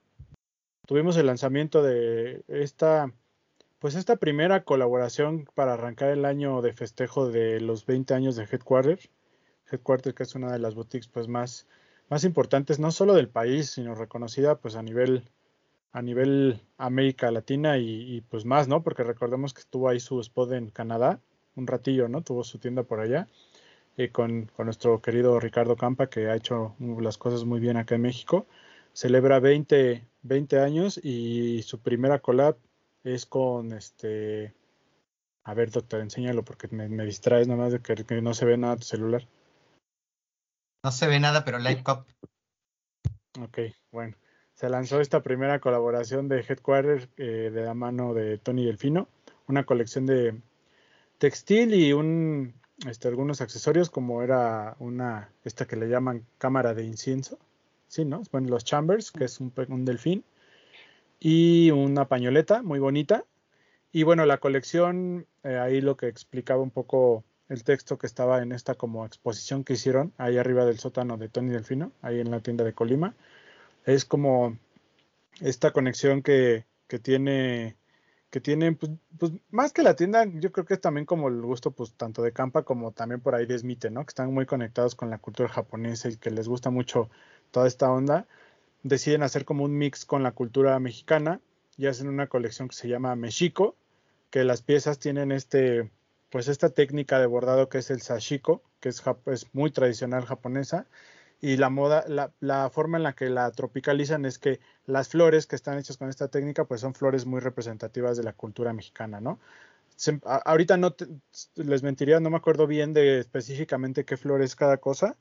tuvimos 0.88 1.18
el 1.18 1.28
lanzamiento 1.28 1.82
de 1.84 2.44
esta, 2.48 3.12
pues 3.80 3.94
esta 3.96 4.16
primera 4.18 4.64
colaboración 4.64 5.46
para 5.54 5.74
arrancar 5.74 6.10
el 6.10 6.26
año 6.26 6.62
de 6.64 6.74
festejo 6.74 7.30
de 7.30 7.60
los 7.62 7.86
20 7.86 8.14
años 8.16 8.36
de 8.36 8.44
Headquarter. 8.46 9.00
Headquarter, 9.72 10.14
que 10.16 10.24
es 10.24 10.34
una 10.36 10.52
de 10.52 10.60
las 10.60 10.74
boutiques 10.76 11.08
pues 11.08 11.28
más, 11.28 11.68
más 12.13 12.24
importantes, 12.25 12.79
no 12.79 12.91
solo 12.91 13.13
del 13.15 13.29
país, 13.29 13.72
sino 13.72 13.96
reconocida 13.96 14.55
pues 14.62 14.75
a 14.75 14.84
nivel, 14.84 15.24
a 15.91 16.01
nivel 16.01 16.62
América 16.77 17.32
Latina 17.32 17.77
y, 17.77 18.15
y, 18.17 18.22
pues 18.22 18.46
más, 18.46 18.67
¿no? 18.67 18.84
Porque 18.84 19.03
recordemos 19.03 19.53
que 19.53 19.63
tuvo 19.70 19.89
ahí 19.89 20.00
su 20.00 20.20
spot 20.22 20.51
en 20.53 20.70
Canadá, 20.70 21.20
un 21.55 21.67
ratillo, 21.67 22.08
¿no? 22.10 22.22
Tuvo 22.24 22.43
su 22.43 22.60
tienda 22.60 22.84
por 22.84 23.00
allá. 23.00 23.27
eh, 23.98 24.10
con, 24.12 24.48
con 24.55 24.65
nuestro 24.67 25.01
querido 25.01 25.39
Ricardo 25.39 25.75
Campa, 25.75 26.08
que 26.10 26.27
ha 26.29 26.36
hecho 26.36 26.75
las 26.79 27.17
cosas 27.17 27.46
muy 27.46 27.60
bien 27.60 27.77
acá 27.77 27.96
en 27.96 28.01
México. 28.03 28.48
Celebra 28.93 29.39
20, 29.39 30.08
20 30.24 30.60
años 30.60 31.00
y 31.03 31.62
su 31.63 31.79
primera 31.79 32.20
collab 32.20 32.58
es 33.03 33.25
con 33.25 33.74
este. 33.74 34.53
A 35.46 35.53
ver, 35.53 35.72
doctor, 35.72 36.01
enséñalo 36.01 36.43
porque 36.43 36.67
me, 36.70 36.89
me 36.89 37.05
distraes 37.05 37.48
nomás 37.48 37.72
de 37.74 37.79
que, 37.82 37.96
que 38.05 38.22
no 38.22 38.34
se 38.34 38.46
ve 38.46 38.58
nada 38.58 38.77
tu 38.77 38.84
celular. 38.84 39.27
No 40.84 40.92
se 40.92 41.08
ve 41.08 41.20
nada, 41.20 41.46
pero 41.46 41.60
Light 41.60 41.84
Cup. 41.84 42.06
Ok, 43.42 43.60
bueno. 43.92 44.16
Se 44.54 44.70
lanzó 44.70 45.02
esta 45.02 45.24
primera 45.24 45.60
colaboración 45.60 46.28
de 46.28 46.42
Headquarter 46.42 47.10
eh, 47.18 47.52
de 47.54 47.63
la 47.63 47.74
mano 47.74 48.13
de 48.13 48.38
Tony 48.38 48.66
Delfino, 48.66 49.08
una 49.48 49.66
colección 49.66 50.06
de 50.06 50.40
textil 51.18 51.74
y 51.74 51.94
un, 51.94 52.54
este, 52.88 53.08
algunos 53.08 53.42
accesorios 53.42 53.90
como 53.90 54.22
era 54.22 54.75
una, 54.80 55.30
esta 55.44 55.66
que 55.66 55.75
le 55.75 55.88
llaman 55.88 56.25
cámara 56.38 56.74
de 56.74 56.84
incienso, 56.84 57.40
sí, 57.88 58.06
¿no? 58.06 58.22
Bueno, 58.32 58.50
los 58.50 58.63
chambers, 58.63 59.12
que 59.12 59.25
es 59.25 59.40
un 59.40 59.86
delfín, 59.86 60.24
y 61.20 61.72
una 61.72 62.10
pañoleta 62.10 62.62
muy 62.62 62.80
bonita. 62.80 63.24
Y 63.94 64.04
bueno, 64.04 64.25
la 64.25 64.40
colección, 64.40 65.25
eh, 65.44 65.58
ahí 65.58 65.80
lo 65.80 65.96
que 65.96 66.10
explicaba 66.10 66.62
un 66.62 66.72
poco 66.72 67.24
el 67.50 67.64
texto 67.64 67.98
que 67.98 68.08
estaba 68.08 68.42
en 68.42 68.52
esta 68.52 68.76
como 68.76 69.06
exposición 69.06 69.64
que 69.64 69.74
hicieron 69.74 70.14
ahí 70.18 70.38
arriba 70.38 70.66
del 70.66 70.80
sótano 70.80 71.18
de 71.18 71.30
Tony 71.30 71.52
Delfino, 71.52 71.92
ahí 72.02 72.20
en 72.20 72.32
la 72.32 72.40
tienda 72.40 72.64
de 72.64 72.74
Colima, 72.74 73.16
es 73.86 74.06
como 74.06 74.58
esta 75.42 75.72
conexión 75.72 76.22
que, 76.22 76.66
que 76.88 77.00
tiene 77.00 77.76
que 78.30 78.42
tiene 78.42 78.72
pues, 78.74 78.92
pues, 79.20 79.32
más 79.52 79.74
que 79.74 79.84
la 79.84 79.96
tienda 79.96 80.26
yo 80.26 80.52
creo 80.52 80.66
que 80.66 80.74
es 80.74 80.82
también 80.82 81.06
como 81.06 81.28
el 81.28 81.40
gusto 81.40 81.70
pues 81.70 81.94
tanto 81.94 82.24
de 82.24 82.32
Campa 82.32 82.64
como 82.64 82.92
también 82.92 83.22
por 83.22 83.36
ahí 83.36 83.46
de 83.46 83.60
Smite, 83.60 83.92
¿no? 83.92 84.04
que 84.06 84.10
están 84.10 84.34
muy 84.34 84.48
conectados 84.48 84.96
con 84.96 85.12
la 85.12 85.20
cultura 85.20 85.50
japonesa 85.50 86.10
y 86.10 86.18
que 86.18 86.32
les 86.32 86.48
gusta 86.48 86.72
mucho 86.72 87.12
toda 87.52 87.68
esta 87.68 87.92
onda 87.92 88.26
deciden 88.82 89.22
hacer 89.22 89.46
como 89.46 89.64
un 89.64 89.78
mix 89.78 90.04
con 90.06 90.24
la 90.24 90.32
cultura 90.32 90.80
mexicana 90.80 91.42
y 91.78 91.86
hacen 91.86 92.08
una 92.08 92.26
colección 92.26 92.70
que 92.70 92.76
se 92.76 92.88
llama 92.88 93.16
Mexico 93.16 93.76
que 94.32 94.44
las 94.44 94.64
piezas 94.64 94.98
tienen 94.98 95.32
este 95.32 95.92
pues 96.34 96.48
esta 96.48 96.70
técnica 96.70 97.20
de 97.20 97.28
bordado 97.28 97.70
que 97.70 97.78
es 97.78 97.92
el 97.92 98.02
sashiko, 98.02 98.63
que 98.80 98.90
es, 98.90 99.04
muy 99.54 99.70
tradicional 99.70 100.25
japonesa, 100.25 100.88
y 101.40 101.58
la 101.58 101.70
moda, 101.70 102.06
la, 102.08 102.70
forma 102.72 102.98
en 102.98 103.04
la 103.04 103.13
que 103.13 103.30
la 103.30 103.52
tropicalizan 103.52 104.25
es 104.25 104.40
que 104.40 104.60
las 104.88 105.10
flores 105.10 105.46
que 105.46 105.56
están 105.56 105.78
hechas 105.78 105.98
con 105.98 106.10
esta 106.10 106.30
técnica, 106.30 106.66
pues 106.66 106.82
son 106.82 106.96
flores 106.96 107.28
muy 107.28 107.40
representativas 107.40 108.18
de 108.18 108.24
la 108.24 108.34
cultura 108.34 108.74
mexicana, 108.74 109.22
¿no? 109.22 109.40
ahorita 110.24 110.75
no 110.75 110.96
les 111.54 111.84
mentiría, 111.84 112.20
no 112.20 112.32
me 112.32 112.38
acuerdo 112.38 112.66
bien 112.66 112.94
de 112.94 113.20
específicamente 113.20 114.04
qué 114.04 114.18
flor 114.18 114.42
es 114.42 114.56
cada 114.56 114.78
cosa, 114.78 115.18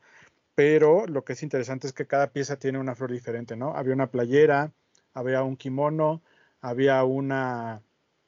pero 0.55 1.07
lo 1.07 1.25
que 1.25 1.35
es 1.35 1.43
interesante 1.43 1.87
es 1.87 1.93
que 1.93 2.07
cada 2.07 2.29
pieza 2.29 2.57
tiene 2.57 2.79
una 2.79 2.95
flor 2.95 3.13
diferente, 3.13 3.55
¿no? 3.55 3.77
Había 3.77 3.93
una 3.93 4.11
playera, 4.11 4.73
había 5.13 5.43
un 5.43 5.59
kimono, 5.59 6.23
había 6.63 7.05
una, 7.05 7.83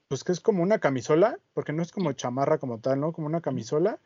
pues 0.09 0.25
que 0.25 0.33
es 0.33 0.41
como 0.41 0.63
una 0.63 0.79
camisola, 0.79 1.39
porque 1.53 1.73
no 1.73 1.83
es 1.83 1.93
como 1.93 2.13
chamarra 2.13 2.59
como 2.59 2.79
tal, 2.79 3.01
¿no? 3.01 3.13
Como 3.13 3.27
una 3.27 3.41
camisola. 3.41 3.99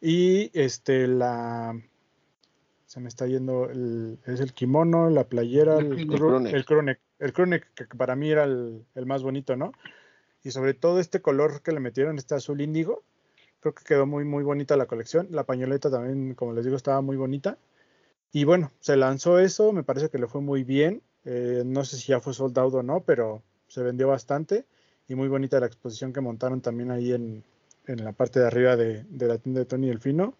Y 0.00 0.50
este, 0.58 1.08
la, 1.08 1.80
se 2.86 3.00
me 3.00 3.08
está 3.08 3.26
yendo, 3.26 3.68
el, 3.70 4.18
es 4.26 4.40
el 4.40 4.52
kimono, 4.52 5.10
la 5.10 5.24
playera, 5.24 5.78
el, 5.78 5.92
el, 5.92 6.64
el 7.18 7.34
que 7.88 7.96
para 7.96 8.14
mí 8.16 8.30
era 8.30 8.44
el, 8.44 8.84
el 8.94 9.06
más 9.06 9.22
bonito, 9.22 9.56
¿no? 9.56 9.72
y 10.42 10.50
sobre 10.50 10.74
todo 10.74 11.00
este 11.00 11.20
color 11.20 11.62
que 11.62 11.72
le 11.72 11.80
metieron, 11.80 12.18
este 12.18 12.34
azul 12.34 12.60
índigo, 12.60 13.02
creo 13.60 13.74
que 13.74 13.84
quedó 13.84 14.06
muy, 14.06 14.24
muy 14.24 14.44
bonita 14.44 14.76
la 14.76 14.86
colección. 14.86 15.28
La 15.30 15.44
pañoleta 15.44 15.90
también, 15.90 16.34
como 16.34 16.52
les 16.52 16.64
digo, 16.64 16.76
estaba 16.76 17.00
muy 17.00 17.16
bonita. 17.16 17.58
Y 18.32 18.44
bueno, 18.44 18.72
se 18.80 18.96
lanzó 18.96 19.38
eso, 19.38 19.72
me 19.72 19.82
parece 19.82 20.10
que 20.10 20.18
le 20.18 20.26
fue 20.26 20.40
muy 20.40 20.64
bien. 20.64 21.02
Eh, 21.24 21.62
no 21.66 21.84
sé 21.84 21.96
si 21.96 22.08
ya 22.08 22.20
fue 22.20 22.34
soldado 22.34 22.68
o 22.68 22.82
no, 22.82 23.00
pero 23.00 23.42
se 23.66 23.82
vendió 23.82 24.08
bastante. 24.08 24.64
Y 25.08 25.14
muy 25.14 25.28
bonita 25.28 25.58
la 25.58 25.66
exposición 25.66 26.12
que 26.12 26.20
montaron 26.20 26.60
también 26.60 26.90
ahí 26.90 27.12
en, 27.12 27.42
en 27.86 28.04
la 28.04 28.12
parte 28.12 28.40
de 28.40 28.46
arriba 28.46 28.76
de, 28.76 29.04
de, 29.04 29.26
la 29.26 29.38
tienda 29.38 29.60
de 29.60 29.66
Tony 29.66 29.88
Delfino. 29.88 30.34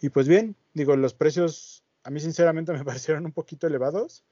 Y 0.00 0.10
pues 0.10 0.28
bien, 0.28 0.56
digo, 0.74 0.96
los 0.96 1.12
precios 1.12 1.82
a 2.06 2.10
mí 2.10 2.20
sinceramente 2.20 2.72
me 2.72 2.84
parecieron 2.84 3.26
un 3.26 3.32
poquito 3.32 3.66
elevados, 3.66 4.24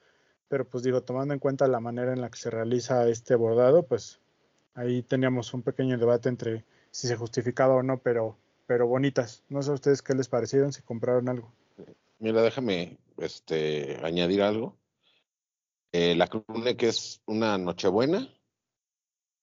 pero 0.48 0.64
pues 0.64 0.84
digo, 0.84 1.02
tomando 1.02 1.34
en 1.34 1.40
cuenta 1.40 1.66
la 1.66 1.80
manera 1.80 2.12
en 2.12 2.20
la 2.20 2.30
que 2.30 2.38
se 2.38 2.50
realiza 2.50 3.08
este 3.08 3.34
bordado, 3.34 3.82
pues 3.82 4.20
ahí 4.74 5.02
teníamos 5.02 5.52
un 5.52 5.62
pequeño 5.62 5.98
debate 5.98 6.28
entre 6.28 6.64
si 6.90 7.08
se 7.08 7.16
justificaba 7.16 7.74
o 7.74 7.82
no, 7.82 7.98
pero, 7.98 8.36
pero 8.66 8.86
bonitas. 8.86 9.42
No 9.48 9.62
sé 9.62 9.72
a 9.72 9.74
ustedes 9.74 10.02
qué 10.02 10.14
les 10.14 10.28
parecieron, 10.28 10.72
si 10.72 10.82
compraron 10.82 11.28
algo. 11.28 11.50
Mira, 12.20 12.42
déjame 12.42 12.98
este, 13.18 13.98
añadir 14.02 14.42
algo. 14.42 14.76
Eh, 15.92 16.14
la 16.14 16.28
crune 16.28 16.76
que 16.76 16.88
es 16.88 17.20
una 17.26 17.58
nochebuena. 17.58 18.28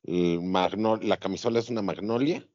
La 0.04 1.18
camisola 1.18 1.60
es 1.60 1.70
una 1.70 1.82
magnolia. 1.82 2.48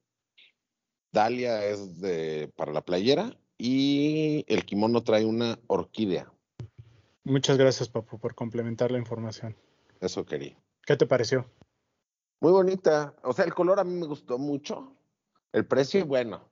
Dalia 1.12 1.64
es 1.64 2.00
de, 2.00 2.52
para 2.56 2.72
la 2.72 2.84
playera. 2.84 3.36
Y 3.58 4.44
el 4.48 4.64
kimono 4.64 5.02
trae 5.02 5.24
una 5.24 5.58
orquídea. 5.66 6.30
Muchas 7.24 7.56
gracias, 7.56 7.88
Papu, 7.88 8.18
por 8.18 8.34
complementar 8.34 8.90
la 8.90 8.98
información. 8.98 9.56
Eso 10.00 10.24
quería. 10.26 10.56
¿Qué 10.84 10.96
te 10.96 11.06
pareció? 11.06 11.50
Muy 12.40 12.52
bonita. 12.52 13.14
O 13.22 13.32
sea, 13.32 13.44
el 13.44 13.54
color 13.54 13.80
a 13.80 13.84
mí 13.84 13.94
me 13.94 14.06
gustó 14.06 14.38
mucho. 14.38 14.94
El 15.52 15.66
precio, 15.66 16.04
bueno. 16.06 16.48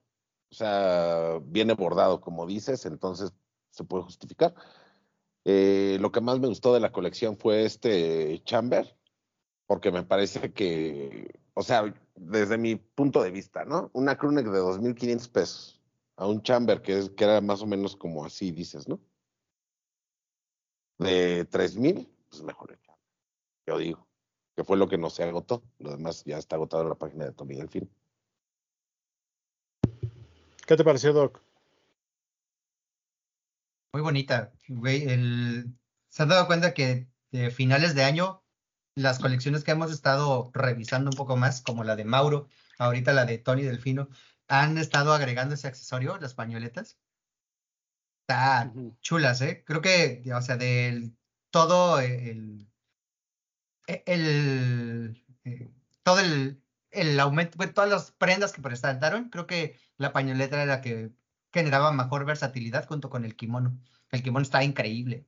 O 0.51 0.55
sea, 0.55 1.41
viene 1.45 1.75
bordado, 1.75 2.21
como 2.21 2.47
dices, 2.47 2.87
entonces 2.87 3.33
se 3.71 3.85
puede 3.85 4.05
justificar. 4.05 4.55
Eh, 5.45 5.99
lo 6.01 6.11
que 6.11 6.21
más 6.21 6.39
me 6.39 6.49
gustó 6.49 6.73
de 6.73 6.81
la 6.81 6.93
colección 6.93 7.37
fue 7.37 7.65
este 7.65 8.41
chamber, 8.45 8.97
porque 9.67 9.91
me 9.91 10.03
parece 10.03 10.53
que, 10.53 11.41
o 11.55 11.63
sea, 11.63 11.95
desde 12.15 12.59
mi 12.59 12.77
punto 12.77 13.23
de 13.23 13.31
vista, 13.31 13.65
¿no? 13.65 13.91
Una 13.93 14.17
crewneck 14.17 14.47
de 14.47 14.61
2.500 14.61 15.31
pesos 15.31 15.81
a 16.17 16.27
un 16.27 16.43
chamber 16.43 16.83
que, 16.83 16.99
es, 16.99 17.11
que 17.11 17.25
era 17.25 17.41
más 17.41 17.63
o 17.63 17.67
menos 17.67 17.97
como 17.97 18.25
así, 18.25 18.51
dices, 18.51 18.89
¿no? 18.89 19.01
De 20.99 21.49
3.000, 21.49 22.09
pues 22.29 22.43
mejor 22.43 22.73
el 22.73 22.81
chamber, 22.81 23.03
yo 23.67 23.79
digo 23.79 24.07
que 24.55 24.65
fue 24.65 24.77
lo 24.77 24.89
que 24.89 24.99
no 24.99 25.11
se 25.11 25.25
agotó. 25.25 25.63
Lo 25.79 25.91
demás 25.91 26.25
ya 26.25 26.39
está 26.39 26.57
agotado 26.57 26.83
en 26.85 26.89
la 26.91 26.95
página 26.95 27.25
de 27.25 27.33
Tommy 27.33 27.57
Delfín. 27.57 27.91
¿Qué 30.67 30.77
te 30.77 30.85
pareció, 30.85 31.13
Doc? 31.13 31.43
Muy 33.93 34.03
bonita. 34.03 34.53
Güey, 34.69 35.09
el... 35.09 35.75
¿Se 36.09 36.23
han 36.23 36.29
dado 36.29 36.47
cuenta 36.47 36.75
que 36.75 37.09
de 37.33 37.51
finales 37.51 37.95
de 37.95 38.05
año 38.05 38.44
las 38.95 39.19
colecciones 39.19 39.65
que 39.65 39.73
hemos 39.73 39.93
estado 39.93 40.51
revisando 40.55 41.11
un 41.11 41.17
poco 41.17 41.37
más, 41.37 41.63
como 41.63 41.85
la 41.85 41.97
de 41.97 42.05
Mauro, 42.05 42.49
ahorita 42.79 43.13
la 43.13 43.25
de 43.25 43.39
Tony 43.39 43.63
Delfino, 43.63 44.09
han 44.49 44.79
estado 44.79 45.13
agregando 45.13 45.55
ese 45.55 45.69
accesorio, 45.69 46.19
las 46.19 46.35
pañoletas? 46.35 46.99
Está 48.23 48.73
chulas, 49.01 49.41
¿eh? 49.43 49.65
Creo 49.67 49.83
que, 49.83 50.23
o 50.35 50.43
sea, 50.43 50.57
del 50.57 51.17
todo 51.51 52.01
el, 52.01 52.69
e, 53.87 54.03
el, 54.07 55.23
eh, 55.45 55.71
todo 56.03 56.21
el, 56.21 56.63
el 56.91 57.21
aumento, 57.21 57.59
todas 57.73 57.91
las 57.91 58.13
prendas 58.13 58.53
que 58.53 58.63
presentaron, 58.63 59.31
creo 59.31 59.47
que 59.47 59.79
la 59.99 60.13
pañoleta 60.13 60.57
era 60.57 60.67
la 60.67 60.81
que 60.81 61.13
generaba 61.53 61.93
mejor 61.93 62.25
versatilidad 62.25 62.87
junto 62.87 63.11
con 63.11 63.25
el 63.25 63.37
kimono. 63.37 63.79
El 64.11 64.23
kimono 64.23 64.43
está 64.43 64.65
increíble. 64.65 65.27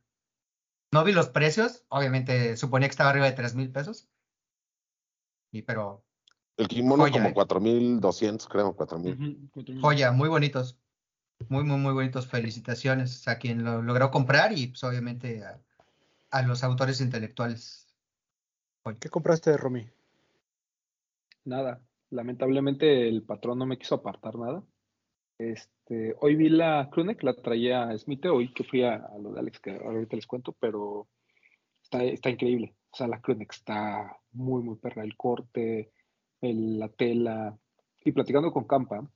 No 0.97 1.05
vi 1.05 1.13
los 1.13 1.29
precios, 1.29 1.85
obviamente 1.91 2.57
suponía 2.57 2.89
que 2.89 2.93
estaba 2.93 3.11
arriba 3.11 3.27
de 3.27 3.33
3 3.33 3.55
mil 3.55 3.71
pesos. 3.71 4.09
Y 5.53 5.61
pero. 5.61 6.03
El 6.57 6.69
kimono 6.69 7.11
como 7.11 7.35
4.200, 7.35 8.43
¿eh? 8.43 8.49
creo, 8.49 8.75
4.000. 8.75 9.79
Joya, 9.83 10.13
muy 10.13 10.31
bonitos. 10.31 10.79
Muy, 11.51 11.65
muy, 11.65 11.77
muy 11.77 11.93
bonitos. 11.93 12.27
Felicitaciones 12.27 13.29
a 13.29 13.37
quien 13.37 13.63
lo 13.63 13.83
logró 13.83 14.11
comprar 14.11 14.57
y 14.57 14.69
pues 14.69 14.83
obviamente 14.85 15.45
a, 15.45 15.61
a 16.31 16.41
los 16.41 16.65
autores 16.65 17.03
intelectuales. 17.03 17.95
¿Qué 18.99 19.11
compraste, 19.11 19.55
Romy? 19.59 19.87
Nada. 21.45 21.83
Lamentablemente 22.09 23.07
el 23.07 23.23
patrón 23.23 23.59
no 23.59 23.67
me 23.67 23.77
quiso 23.77 23.97
apartar 23.97 24.37
nada. 24.37 24.65
Este, 25.37 25.76
hoy 26.21 26.37
vi 26.37 26.49
la 26.49 26.91
que 26.91 27.27
la 27.27 27.35
traía 27.35 27.97
Smith, 27.99 28.27
hoy 28.27 28.53
que 28.53 28.65
fui 28.65 28.83
a, 28.83 29.09
lo 29.21 29.33
de 29.33 29.41
Alex, 29.41 29.61
que 29.61 29.71
ahorita 29.71 30.17
les 30.17 30.27
cuento, 30.27 30.53
pero 30.59 31.09
está, 31.83 32.03
está 32.05 32.31
increíble. 32.31 32.75
O 32.91 32.97
sea, 32.97 33.09
la 33.09 33.21
Clunek 33.21 33.53
está 33.53 34.19
muy, 34.33 34.63
muy 34.63 34.77
perra. 34.77 35.05
El 35.05 35.17
corte, 35.17 35.93
la 36.41 36.89
tela. 36.89 37.59
Y 38.05 38.13
platicando 38.13 38.53
con 38.53 38.65
Campa, 38.65 39.09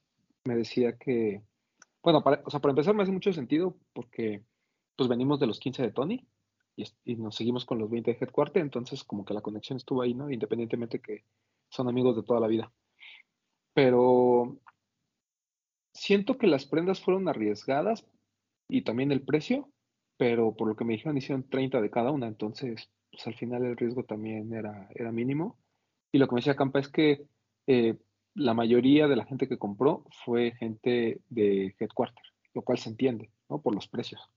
me 0.45 0.57
decía 0.57 0.97
que, 0.97 1.43
bueno, 2.03 2.23
para, 2.23 2.43
o 2.45 2.51
sea, 2.51 2.61
para 2.61 2.73
empezar 2.73 2.95
me 2.95 3.03
hace 3.03 3.13
mucho 3.13 3.33
sentido 3.33 3.77
porque 3.93 4.43
pues 4.97 5.09
venimos 5.09 5.41
de 5.41 5.47
los 5.47 5.61
15 5.61 5.83
de 5.83 5.93
Tony 5.93 6.27
y, 6.77 7.17
nos 7.17 7.37
seguimos 7.37 7.65
con 7.65 7.79
los 7.79 7.91
20 7.91 8.11
de 8.11 8.19
Headquarter, 8.21 8.63
entonces 8.63 9.05
como 9.05 9.25
que 9.25 9.35
la 9.35 9.43
conexión 9.43 9.77
estuvo 9.77 10.03
ahí, 10.03 10.15
¿no? 10.15 10.31
Independientemente 10.31 11.01
que 11.01 11.25
son 11.69 11.89
amigos 11.89 12.17
de 12.17 12.23
toda 12.23 12.41
la 12.41 12.47
vida. 12.47 12.73
Pero 13.75 14.59
siento 15.93 16.39
que 16.39 16.47
las 16.47 16.67
prendas 16.67 17.01
fueron 17.01 17.29
arriesgadas 17.29 18.07
y 18.69 18.83
también 18.83 19.13
el 19.13 19.23
precio, 19.23 19.69
pero 20.17 20.55
por 20.55 20.69
lo 20.69 20.77
que 20.77 20.85
me 20.85 20.95
dijeron 20.95 21.17
hicieron 21.17 21.49
30 21.49 21.81
de 21.81 21.91
cada 21.91 22.11
una, 22.11 22.27
entonces 22.27 22.91
pues 23.11 23.27
al 23.27 23.35
final 23.35 23.65
el 23.65 23.77
riesgo 23.77 24.05
también 24.05 24.53
era, 24.53 24.89
era 24.95 25.11
mínimo. 25.13 25.59
Y 26.13 26.19
lo 26.19 26.29
que 26.29 26.35
me 26.35 26.41
decía 26.41 26.57
Campa 26.57 26.79
es 26.79 26.89
que 26.89 27.25
eh, 27.67 27.97
la 28.35 28.55
mayoría 28.55 29.09
de 29.09 29.17
la 29.17 29.25
gente 29.25 29.49
que 29.49 29.59
compró 29.59 30.05
fue 30.25 30.53
gente 30.53 31.21
de 31.29 31.75
Headquarter, 31.79 32.23
lo 32.55 32.63
cual 32.63 32.79
se 32.79 32.91
entiende, 32.91 33.31
¿no? 33.49 33.61
Por 33.61 33.75
los 33.75 33.89
precios. 33.89 34.31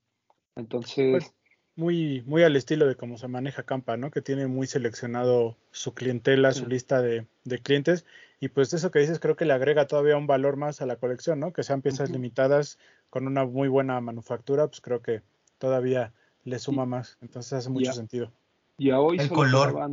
Entonces, 0.56 1.12
pues, 1.12 1.36
muy, 1.76 2.22
muy 2.26 2.44
al 2.44 2.56
estilo 2.56 2.88
de 2.88 2.96
cómo 2.96 3.18
se 3.18 3.28
maneja 3.28 3.64
Campa, 3.64 3.98
¿no? 3.98 4.12
Que 4.12 4.22
tiene 4.22 4.48
muy 4.48 4.68
seleccionado 4.68 5.58
su 5.72 5.94
clientela, 5.94 6.52
su 6.54 6.68
lista 6.68 7.02
de, 7.02 7.26
clientes. 7.64 8.06
Y 8.40 8.50
pues 8.50 8.74
eso 8.74 8.92
que 8.92 9.00
dices 9.00 9.20
creo 9.20 9.36
que 9.36 9.46
le 9.46 9.54
agrega 9.54 9.88
todavía 9.88 10.18
un 10.18 10.28
valor 10.28 10.58
más 10.58 10.82
a 10.82 10.86
la 10.86 10.98
colección, 10.98 11.40
¿no? 11.40 11.54
Que 11.54 11.64
sean 11.64 11.82
piezas 11.82 12.10
limitadas 12.10 12.78
con 13.10 13.28
una 13.28 13.46
muy 13.46 13.68
buena 13.68 14.00
manufactura, 14.02 14.68
pues 14.68 14.82
creo 14.82 15.02
que 15.02 15.22
todavía 15.58 16.14
le 16.44 16.60
suma 16.60 16.86
más. 16.86 17.18
Entonces 17.22 17.54
hace 17.54 17.70
mucho 17.70 17.94
sentido. 17.94 18.32
Y 18.78 18.92
a 18.92 19.00
hoy 19.00 19.18
el 19.20 19.30
color. 19.30 19.90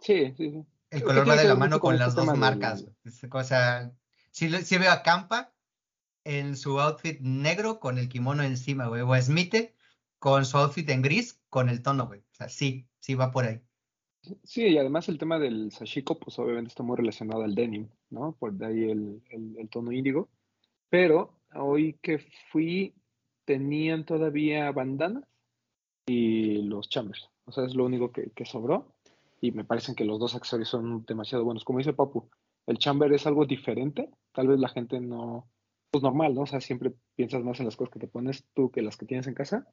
Sí, 0.00 0.34
sí, 0.36 0.50
sí. 0.50 0.64
El 0.90 1.02
color 1.02 1.28
va 1.28 1.36
de 1.36 1.44
la 1.44 1.54
mano 1.54 1.78
con, 1.80 1.98
las 1.98 2.14
dos 2.14 2.36
marcas. 2.36 2.84
O 3.30 3.44
sea, 3.44 3.92
si, 4.30 4.50
si 4.62 4.78
veo 4.78 4.90
a 4.90 5.02
Campa 5.02 5.52
en 6.24 6.56
su 6.56 6.80
outfit 6.80 7.20
negro 7.20 7.80
con 7.80 7.96
el 7.98 8.08
kimono 8.08 8.42
encima, 8.42 8.88
güey, 8.88 9.02
o 9.02 9.12
a 9.12 9.22
Smith 9.22 9.72
con 10.20 10.44
su 10.44 10.58
outfit 10.58 10.88
en 10.90 11.02
gris, 11.02 11.40
con 11.48 11.68
el 11.68 11.82
tono, 11.82 12.06
güey. 12.06 12.20
O 12.20 12.34
sea, 12.34 12.48
sí, 12.48 12.86
sí 13.00 13.14
va 13.14 13.32
por 13.32 13.46
ahí. 13.46 13.60
Sí, 14.44 14.66
y 14.66 14.76
además 14.76 15.08
el 15.08 15.18
tema 15.18 15.38
del 15.38 15.72
sashiko, 15.72 16.18
pues 16.18 16.38
obviamente 16.38 16.68
está 16.68 16.82
muy 16.82 16.96
relacionado 16.96 17.42
al 17.42 17.54
denim, 17.54 17.88
¿no? 18.10 18.36
Por 18.38 18.52
de 18.52 18.66
ahí 18.66 18.90
el, 18.90 19.22
el, 19.30 19.68
tono 19.70 19.92
índigo. 19.92 20.28
Pero 20.90 21.40
hoy 21.54 21.98
que 22.02 22.18
fui, 22.52 22.94
tenían 23.46 24.04
todavía 24.04 24.70
bandanas 24.72 25.24
y 26.06 26.62
los 26.62 26.90
chambers. 26.90 27.30
O 27.46 27.52
sea, 27.52 27.64
es 27.64 27.74
lo 27.74 27.86
único 27.86 28.12
que, 28.12 28.30
que 28.32 28.44
sobró. 28.44 28.94
Y 29.40 29.52
me 29.52 29.64
parecen 29.64 29.94
que 29.94 30.04
los 30.04 30.20
dos 30.20 30.34
accesorios 30.34 30.68
son 30.68 31.02
demasiado 31.06 31.44
buenos. 31.44 31.64
Como 31.64 31.78
dice 31.78 31.94
Papu, 31.94 32.28
el 32.66 32.76
chamber 32.76 33.10
es 33.14 33.26
algo 33.26 33.46
diferente. 33.46 34.10
Tal 34.32 34.48
vez 34.48 34.60
la 34.60 34.68
gente 34.68 35.00
no, 35.00 35.48
pues 35.90 36.02
normal, 36.02 36.34
¿no? 36.34 36.42
O 36.42 36.46
sea, 36.46 36.60
siempre 36.60 36.92
piensas 37.16 37.42
más 37.42 37.58
en 37.60 37.66
las 37.66 37.76
cosas 37.76 37.92
que 37.92 38.00
te 38.00 38.06
pones 38.06 38.44
tú 38.54 38.70
que 38.70 38.82
las 38.82 38.98
que 38.98 39.06
tienes 39.06 39.26
en 39.26 39.34
casa, 39.34 39.66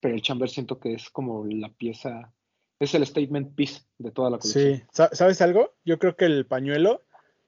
pero 0.00 0.14
el 0.14 0.22
chamber 0.22 0.48
siento 0.50 0.78
que 0.78 0.94
es 0.94 1.10
como 1.10 1.44
la 1.46 1.70
pieza, 1.70 2.32
es 2.78 2.94
el 2.94 3.06
statement 3.06 3.54
piece 3.54 3.82
de 3.98 4.10
toda 4.10 4.30
la 4.30 4.38
colección. 4.38 4.76
Sí, 4.76 4.82
¿sabes 5.12 5.40
algo? 5.40 5.74
Yo 5.84 5.98
creo 5.98 6.16
que 6.16 6.24
el 6.26 6.46
pañuelo 6.46 7.02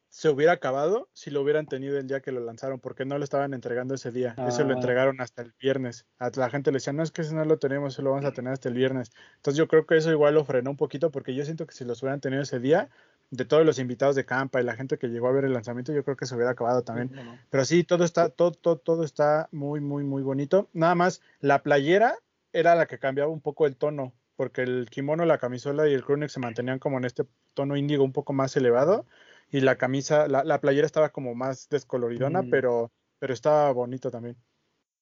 se 0.08 0.30
hubiera 0.30 0.52
acabado 0.52 1.10
si 1.12 1.30
lo 1.30 1.42
hubieran 1.42 1.66
tenido 1.66 1.98
el 1.98 2.06
día 2.06 2.20
que 2.20 2.32
lo 2.32 2.40
lanzaron, 2.40 2.80
porque 2.80 3.04
no 3.04 3.18
lo 3.18 3.24
estaban 3.24 3.52
entregando 3.52 3.94
ese 3.94 4.12
día. 4.12 4.34
Eso 4.48 4.64
lo 4.64 4.70
Ah. 4.70 4.76
entregaron 4.76 5.20
hasta 5.20 5.42
el 5.42 5.52
viernes. 5.60 6.06
A 6.18 6.30
la 6.36 6.48
gente 6.48 6.70
le 6.70 6.76
decía, 6.76 6.94
no 6.94 7.02
es 7.02 7.10
que 7.10 7.20
ese 7.22 7.34
no 7.34 7.44
lo 7.44 7.58
tenemos, 7.58 7.92
eso 7.94 8.02
lo 8.02 8.12
vamos 8.12 8.24
a 8.24 8.32
tener 8.32 8.52
hasta 8.52 8.68
el 8.70 8.74
viernes. 8.76 9.12
Entonces 9.36 9.58
yo 9.58 9.68
creo 9.68 9.84
que 9.84 9.96
eso 9.98 10.10
igual 10.10 10.32
lo 10.34 10.44
frenó 10.46 10.70
un 10.70 10.76
poquito, 10.78 11.10
porque 11.10 11.34
yo 11.34 11.44
siento 11.44 11.66
que 11.66 11.74
si 11.74 11.84
los 11.84 12.02
hubieran 12.02 12.20
tenido 12.20 12.40
ese 12.42 12.60
día, 12.60 12.88
de 13.30 13.44
todos 13.44 13.66
los 13.66 13.80
invitados 13.80 14.14
de 14.14 14.24
Campa 14.24 14.60
y 14.60 14.64
la 14.64 14.76
gente 14.76 14.96
que 14.98 15.08
llegó 15.08 15.26
a 15.26 15.32
ver 15.32 15.44
el 15.44 15.52
lanzamiento, 15.52 15.92
yo 15.92 16.04
creo 16.04 16.16
que 16.16 16.26
se 16.26 16.34
hubiera 16.36 16.52
acabado 16.52 16.82
también. 16.82 17.10
No, 17.12 17.24
no. 17.24 17.38
Pero 17.50 17.64
sí, 17.64 17.82
todo 17.82 18.04
está, 18.04 18.28
todo, 18.30 18.52
todo, 18.52 18.76
todo 18.78 19.02
está 19.04 19.48
muy, 19.50 19.80
muy, 19.80 20.04
muy 20.04 20.22
bonito. 20.22 20.68
Nada 20.72 20.94
más, 20.94 21.20
la 21.40 21.62
playera 21.64 22.14
era 22.58 22.74
la 22.74 22.86
que 22.86 22.98
cambiaba 22.98 23.30
un 23.30 23.40
poco 23.40 23.66
el 23.66 23.76
tono, 23.76 24.14
porque 24.36 24.62
el 24.62 24.88
kimono, 24.90 25.24
la 25.26 25.38
camisola 25.38 25.88
y 25.88 25.94
el 25.94 26.04
crewneck 26.04 26.30
se 26.30 26.40
mantenían 26.40 26.78
como 26.78 26.98
en 26.98 27.04
este 27.04 27.24
tono 27.54 27.76
índigo 27.76 28.02
un 28.02 28.12
poco 28.12 28.32
más 28.32 28.56
elevado, 28.56 29.04
y 29.50 29.60
la 29.60 29.76
camisa, 29.76 30.26
la, 30.26 30.42
la 30.42 30.60
playera 30.60 30.86
estaba 30.86 31.10
como 31.10 31.34
más 31.34 31.68
descoloridona, 31.68 32.42
Mm. 32.42 32.50
pero, 32.50 32.90
pero 33.18 33.32
estaba 33.34 33.70
bonito 33.72 34.10
también. 34.10 34.36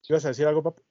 ¿Ibas 0.08 0.24
a 0.24 0.28
decir 0.28 0.46
algo, 0.46 0.62
papu? 0.62 0.82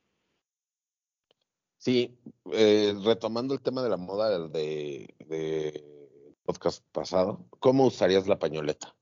Sí, 1.78 2.18
eh, 2.54 2.96
retomando 3.04 3.54
el 3.54 3.62
tema 3.62 3.84
de 3.84 3.90
la 3.90 3.98
moda 3.98 4.30
del 4.30 4.52
de, 4.52 5.14
de 5.28 6.34
podcast 6.46 6.84
pasado, 6.92 7.46
¿cómo 7.60 7.86
usarías 7.86 8.26
la 8.28 8.40
pañoleta? 8.40 8.96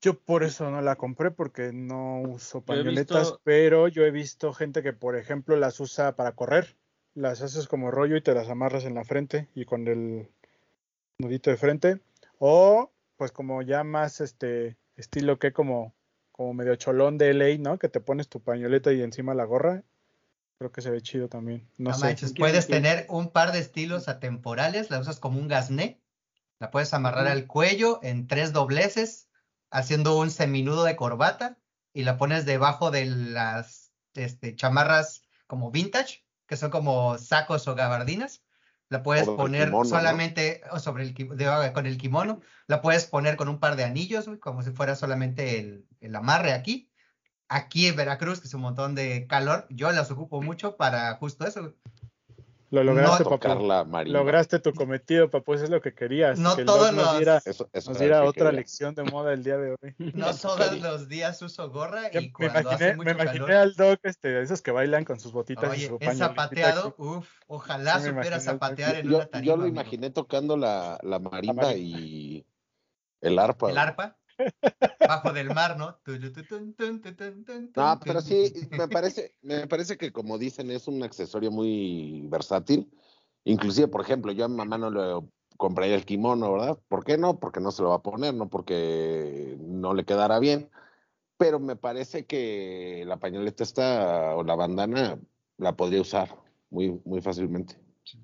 Yo 0.00 0.18
por 0.20 0.44
eso 0.44 0.70
no 0.70 0.80
la 0.80 0.96
compré 0.96 1.30
porque 1.30 1.72
no 1.72 2.20
uso 2.20 2.60
pañoletas, 2.60 3.22
visto- 3.22 3.40
pero 3.42 3.88
yo 3.88 4.04
he 4.04 4.10
visto 4.10 4.52
gente 4.52 4.82
que, 4.82 4.92
por 4.92 5.16
ejemplo, 5.16 5.56
las 5.56 5.80
usa 5.80 6.14
para 6.14 6.32
correr. 6.32 6.76
Las 7.14 7.42
haces 7.42 7.66
como 7.66 7.90
rollo 7.90 8.16
y 8.16 8.20
te 8.22 8.32
las 8.34 8.48
amarras 8.48 8.84
en 8.84 8.94
la 8.94 9.04
frente 9.04 9.48
y 9.54 9.64
con 9.64 9.88
el 9.88 10.28
nudito 11.18 11.50
de 11.50 11.56
frente. 11.56 12.00
O 12.38 12.92
pues 13.16 13.32
como 13.32 13.62
ya 13.62 13.82
más 13.82 14.20
este 14.20 14.76
estilo 14.94 15.40
que 15.40 15.52
como, 15.52 15.92
como 16.30 16.54
medio 16.54 16.76
cholón 16.76 17.18
de 17.18 17.30
LA, 17.30 17.58
¿no? 17.58 17.78
Que 17.80 17.88
te 17.88 17.98
pones 17.98 18.28
tu 18.28 18.40
pañoleta 18.40 18.92
y 18.92 19.02
encima 19.02 19.34
la 19.34 19.44
gorra. 19.44 19.82
Creo 20.60 20.70
que 20.70 20.80
se 20.82 20.90
ve 20.90 21.00
chido 21.00 21.28
también. 21.28 21.68
No, 21.78 21.90
No 21.90 21.96
sé. 21.96 22.04
manches, 22.06 22.32
¿Quién- 22.32 22.36
puedes 22.44 22.68
tener 22.68 23.06
un 23.08 23.30
par 23.30 23.50
de 23.50 23.58
estilos 23.58 24.06
atemporales, 24.08 24.90
la 24.90 25.00
usas 25.00 25.18
como 25.18 25.40
un 25.40 25.48
gasné, 25.48 26.00
la 26.60 26.70
puedes 26.70 26.94
amarrar 26.94 27.26
al 27.26 27.48
cuello 27.48 27.98
en 28.04 28.28
tres 28.28 28.52
dobleces, 28.52 29.27
haciendo 29.70 30.18
un 30.18 30.30
seminudo 30.30 30.84
de 30.84 30.96
corbata, 30.96 31.58
y 31.92 32.04
la 32.04 32.16
pones 32.16 32.44
debajo 32.44 32.90
de 32.90 33.06
las 33.06 33.92
este, 34.14 34.54
chamarras 34.54 35.22
como 35.46 35.70
vintage, 35.70 36.24
que 36.46 36.56
son 36.56 36.70
como 36.70 37.18
sacos 37.18 37.66
o 37.68 37.74
gabardinas. 37.74 38.42
La 38.90 39.02
puedes 39.02 39.28
poner 39.28 39.66
kimono, 39.66 39.84
¿no? 39.84 39.90
solamente 39.90 40.62
o 40.70 40.78
sobre 40.78 41.02
el, 41.04 41.14
de- 41.14 41.72
con 41.74 41.86
el 41.86 41.98
kimono, 41.98 42.40
la 42.66 42.80
puedes 42.80 43.04
poner 43.04 43.36
con 43.36 43.48
un 43.48 43.58
par 43.58 43.76
de 43.76 43.84
anillos, 43.84 44.30
como 44.40 44.62
si 44.62 44.70
fuera 44.70 44.94
solamente 44.94 45.58
el, 45.58 45.86
el 46.00 46.16
amarre 46.16 46.52
aquí. 46.52 46.90
Aquí 47.48 47.86
en 47.86 47.96
Veracruz, 47.96 48.40
que 48.40 48.46
es 48.46 48.54
un 48.54 48.60
montón 48.62 48.94
de 48.94 49.26
calor, 49.26 49.66
yo 49.70 49.90
las 49.92 50.10
ocupo 50.10 50.40
mucho 50.40 50.76
para 50.76 51.14
justo 51.16 51.46
eso. 51.46 51.74
Lo 52.70 52.84
lograste, 52.84 53.24
no- 53.24 53.84
marimba. 53.86 54.18
Lograste 54.18 54.58
tu 54.58 54.74
cometido, 54.74 55.30
papu. 55.30 55.54
Eso 55.54 55.64
es 55.64 55.70
lo 55.70 55.80
que 55.80 55.94
querías. 55.94 56.38
No 56.38 56.54
que 56.54 56.60
el 56.60 56.66
todos 56.66 56.88
Doc 56.88 56.92
nos 56.96 57.04
los- 57.06 57.16
diera, 57.16 57.42
Eso, 57.46 57.70
eso 57.72 57.90
nos 57.92 57.96
era 58.00 58.04
diera 58.04 58.18
lo 58.18 58.24
que 58.24 58.28
otra 58.28 58.44
quería. 58.50 58.60
lección 58.60 58.94
de 58.94 59.02
moda 59.04 59.32
el 59.32 59.42
día 59.42 59.56
de 59.56 59.70
hoy. 59.70 59.94
No 60.14 60.34
todos 60.36 60.78
los 60.80 61.08
días 61.08 61.40
uso 61.40 61.70
gorra 61.70 62.10
y 62.12 62.26
me 62.26 62.32
cuando 62.32 62.60
imaginé, 62.60 62.74
hace 62.74 62.90
me 62.90 62.96
mucho 62.96 63.10
imaginé 63.10 63.32
calor. 63.46 63.52
al 63.52 63.74
Doc, 63.74 64.00
este, 64.02 64.28
de 64.28 64.42
esos 64.42 64.60
que 64.60 64.70
bailan 64.70 65.04
con 65.06 65.18
sus 65.18 65.32
botitas 65.32 65.64
y 65.64 65.70
Oye, 65.70 65.86
su 65.88 65.94
es 65.94 66.00
pañolitita 66.08 66.28
zapateado, 66.28 66.94
uff, 66.98 67.28
ojalá 67.46 67.98
Sí 68.00 68.08
me 68.08 68.14
supiera 68.16 68.40
zapatear 68.40 68.94
en 68.96 69.08
Yo, 69.08 69.16
una 69.16 69.24
yo 69.24 69.30
tarima. 69.30 69.56
lo 69.56 69.62
amigo. 69.62 69.68
imaginé 69.80 70.10
tocando 70.10 70.56
la, 70.58 70.98
la 71.02 71.18
marimba 71.18 71.72
y 71.74 72.44
el 73.22 73.38
arpa. 73.38 73.70
El 73.70 73.78
arpa, 73.78 74.16
bajo 75.06 75.32
del 75.32 75.52
mar, 75.54 75.76
¿no? 75.76 75.98
No, 77.76 78.00
pero 78.04 78.20
sí, 78.20 78.52
me 78.70 78.88
parece, 78.88 79.34
me 79.42 79.66
parece 79.66 79.96
que 79.96 80.12
como 80.12 80.38
dicen, 80.38 80.70
es 80.70 80.88
un 80.88 81.02
accesorio 81.02 81.50
muy 81.50 82.26
versátil. 82.28 82.90
Inclusive, 83.44 83.88
por 83.88 84.02
ejemplo, 84.02 84.32
yo 84.32 84.44
a 84.44 84.48
mi 84.48 84.56
mamá 84.56 84.78
no 84.78 84.90
le 84.90 85.26
compraría 85.56 85.94
el 85.94 86.04
kimono, 86.04 86.52
¿verdad? 86.52 86.78
¿Por 86.88 87.04
qué 87.04 87.18
no? 87.18 87.38
Porque 87.38 87.60
no 87.60 87.72
se 87.72 87.82
lo 87.82 87.90
va 87.90 87.96
a 87.96 88.02
poner, 88.02 88.34
no 88.34 88.48
porque 88.48 89.56
no 89.60 89.94
le 89.94 90.04
quedará 90.04 90.38
bien. 90.38 90.70
Pero 91.36 91.60
me 91.60 91.76
parece 91.76 92.26
que 92.26 93.04
la 93.06 93.18
pañoleta 93.18 93.62
esta 93.62 94.34
o 94.34 94.42
la 94.42 94.54
bandana 94.54 95.18
la 95.56 95.76
podría 95.76 96.00
usar 96.00 96.36
muy, 96.70 97.00
muy 97.04 97.20
fácilmente. 97.20 97.80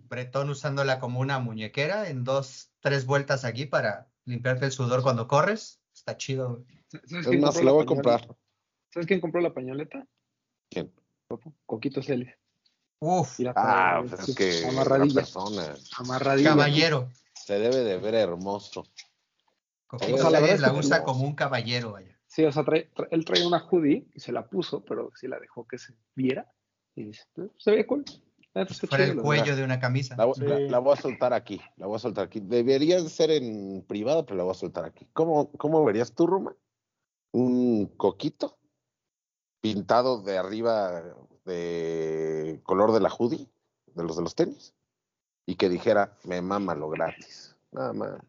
Bretón 0.08 0.50
usándola 0.50 0.98
como 0.98 1.20
una 1.20 1.38
muñequera 1.38 2.08
en 2.08 2.24
dos, 2.24 2.70
tres 2.80 3.06
vueltas 3.06 3.44
aquí 3.44 3.66
para 3.66 4.08
limpiarte 4.24 4.66
el 4.66 4.72
sudor 4.72 5.02
cuando 5.02 5.28
corres. 5.28 5.80
Está 6.06 6.18
chido. 6.18 6.48
güey. 6.50 6.64
¿Sabes 6.88 7.12
Es 7.12 7.26
quién 7.28 7.40
más, 7.40 7.50
compró 7.54 7.64
la 7.64 7.72
voy 7.72 7.82
a 7.82 7.86
pañoleta? 7.86 8.10
comprar. 8.18 8.36
¿Sabes 8.92 9.06
quién 9.06 9.20
compró 9.20 9.40
la 9.40 9.54
pañoleta? 9.54 10.06
¿Quién? 10.70 10.92
Coquito 11.64 12.02
Celis. 12.02 12.30
Uf, 13.00 13.40
Ah, 13.56 14.02
trae 14.04 14.08
pues 14.08 14.28
es 14.28 14.34
que 14.36 14.60
la 14.62 14.68
amarradilla. 14.68 15.14
persona 15.14 15.74
Amarradilla. 15.98 16.50
caballero. 16.50 17.10
se 17.34 17.58
debe 17.58 17.76
de 17.84 17.96
ver 17.98 18.14
hermoso. 18.14 18.86
Coquito 19.86 20.30
la 20.30 20.40
Celis 20.40 20.60
la 20.60 20.72
que 20.72 20.78
usa 20.78 21.02
como 21.04 21.24
un 21.24 21.34
caballero, 21.34 21.92
vaya. 21.92 22.18
Sí, 22.26 22.44
o 22.44 22.52
sea, 22.52 22.64
trae- 22.64 22.90
tra- 22.94 23.08
él 23.10 23.24
trae 23.24 23.46
una 23.46 23.64
hoodie 23.64 24.06
y 24.14 24.20
se 24.20 24.32
la 24.32 24.46
puso, 24.46 24.84
pero 24.84 25.10
sí 25.14 25.26
la 25.26 25.38
dejó 25.38 25.66
que 25.66 25.78
se 25.78 25.94
viera. 26.14 26.50
Y 26.94 27.04
dice, 27.04 27.24
"Eh, 27.36 27.48
se 27.58 27.70
ve 27.72 27.86
cool. 27.86 28.04
La 28.54 28.62
neta 28.62 28.72
está 28.72 28.86
Fuera 28.86 29.04
el 29.04 29.20
cuello 29.20 29.56
de 29.56 29.64
una 29.64 29.80
camisa. 29.80 30.16
La, 30.16 30.26
vo- 30.26 30.34
Sí. 30.34 30.42
la- 30.44 30.58
la 30.60 30.78
voy 30.78 30.92
a 30.94 31.00
soltar 31.00 31.32
aquí, 31.32 31.60
la 31.76 31.86
voy 31.86 31.96
a 31.96 31.98
soltar 31.98 32.26
aquí. 32.26 32.40
Debería 32.40 33.02
de 33.02 33.08
ser 33.08 33.30
en 33.32 33.84
privado, 33.86 34.24
pero 34.24 34.36
la 34.36 34.44
voy 34.44 34.52
a 34.52 34.54
soltar 34.54 34.84
aquí. 34.84 35.06
¿Cómo, 35.12 35.50
cómo 35.52 35.84
verías 35.84 36.12
tú, 36.14 36.26
Roma? 36.26 36.54
Un 37.32 37.86
coquito 37.96 38.56
pintado 39.60 40.22
de 40.22 40.38
arriba 40.38 41.02
de 41.44 42.60
color 42.62 42.92
de 42.92 43.00
la 43.00 43.08
hoodie, 43.10 43.48
de 43.94 44.02
los 44.04 44.16
de 44.16 44.22
los 44.22 44.34
tenis, 44.34 44.72
y 45.46 45.56
que 45.56 45.68
dijera, 45.68 46.16
me 46.24 46.40
mama 46.40 46.74
lo 46.74 46.88
gratis. 46.90 47.56
Nada 47.72 47.92
más. 47.92 48.20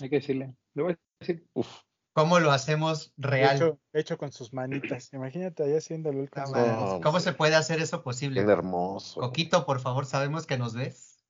Hay 0.00 0.10
que 0.10 0.16
decirle. 0.16 0.54
Le 0.74 0.82
voy 0.82 0.92
a 0.92 0.98
decir, 1.18 1.46
Uf, 1.54 1.68
¿Cómo 2.20 2.38
lo 2.38 2.50
hacemos 2.50 3.14
real? 3.16 3.56
Hecho, 3.56 3.78
hecho 3.94 4.18
con 4.18 4.30
sus 4.30 4.52
manitas. 4.52 5.10
Imagínate 5.14 5.62
ahí 5.62 5.74
haciéndolo. 5.74 6.28
mames, 6.36 6.52
No, 6.52 7.00
¿Cómo 7.02 7.18
se 7.18 7.32
puede 7.32 7.54
hacer 7.54 7.80
eso 7.80 8.02
posible? 8.02 8.42
bien 8.42 8.50
hermoso. 8.50 9.20
Coquito, 9.20 9.64
por 9.64 9.80
favor, 9.80 10.04
sabemos 10.04 10.46
que 10.46 10.58
nos 10.58 10.74
ves. 10.74 11.24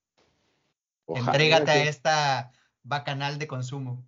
Ojalá, 1.06 1.26
Entrégate 1.30 1.70
a 1.70 1.84
esta 1.84 2.52
bacanal 2.82 3.38
de 3.38 3.46
consumo. 3.46 4.04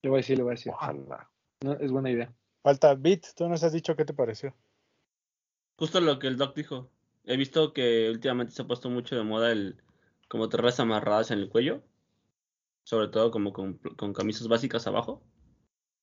le 0.00 0.08
voy 0.08 0.16
a 0.16 0.20
decir, 0.20 0.38
le 0.38 0.42
voy 0.44 0.52
a 0.52 0.54
decir. 0.54 0.72
Ojalá. 0.72 1.30
No, 1.60 1.72
es 1.74 1.92
buena 1.92 2.10
idea. 2.10 2.32
Falta 2.62 2.94
Beat, 2.94 3.34
tú 3.36 3.46
nos 3.46 3.62
has 3.62 3.74
dicho 3.74 3.94
qué 3.94 4.06
te 4.06 4.14
pareció. 4.14 4.54
Justo 5.76 6.00
lo 6.00 6.18
que 6.18 6.28
el 6.28 6.38
doc 6.38 6.56
dijo. 6.56 6.88
He 7.24 7.36
visto 7.36 7.74
que 7.74 8.08
últimamente 8.08 8.54
se 8.54 8.62
ha 8.62 8.66
puesto 8.66 8.88
mucho 8.88 9.16
de 9.16 9.22
moda 9.22 9.52
el 9.52 9.82
como 10.28 10.48
terras 10.48 10.80
amarradas 10.80 11.30
en 11.30 11.40
el 11.40 11.50
cuello. 11.50 11.82
Sobre 12.84 13.08
todo 13.08 13.30
como 13.30 13.52
con, 13.52 13.74
con 13.74 14.14
camisas 14.14 14.48
básicas 14.48 14.86
abajo. 14.86 15.22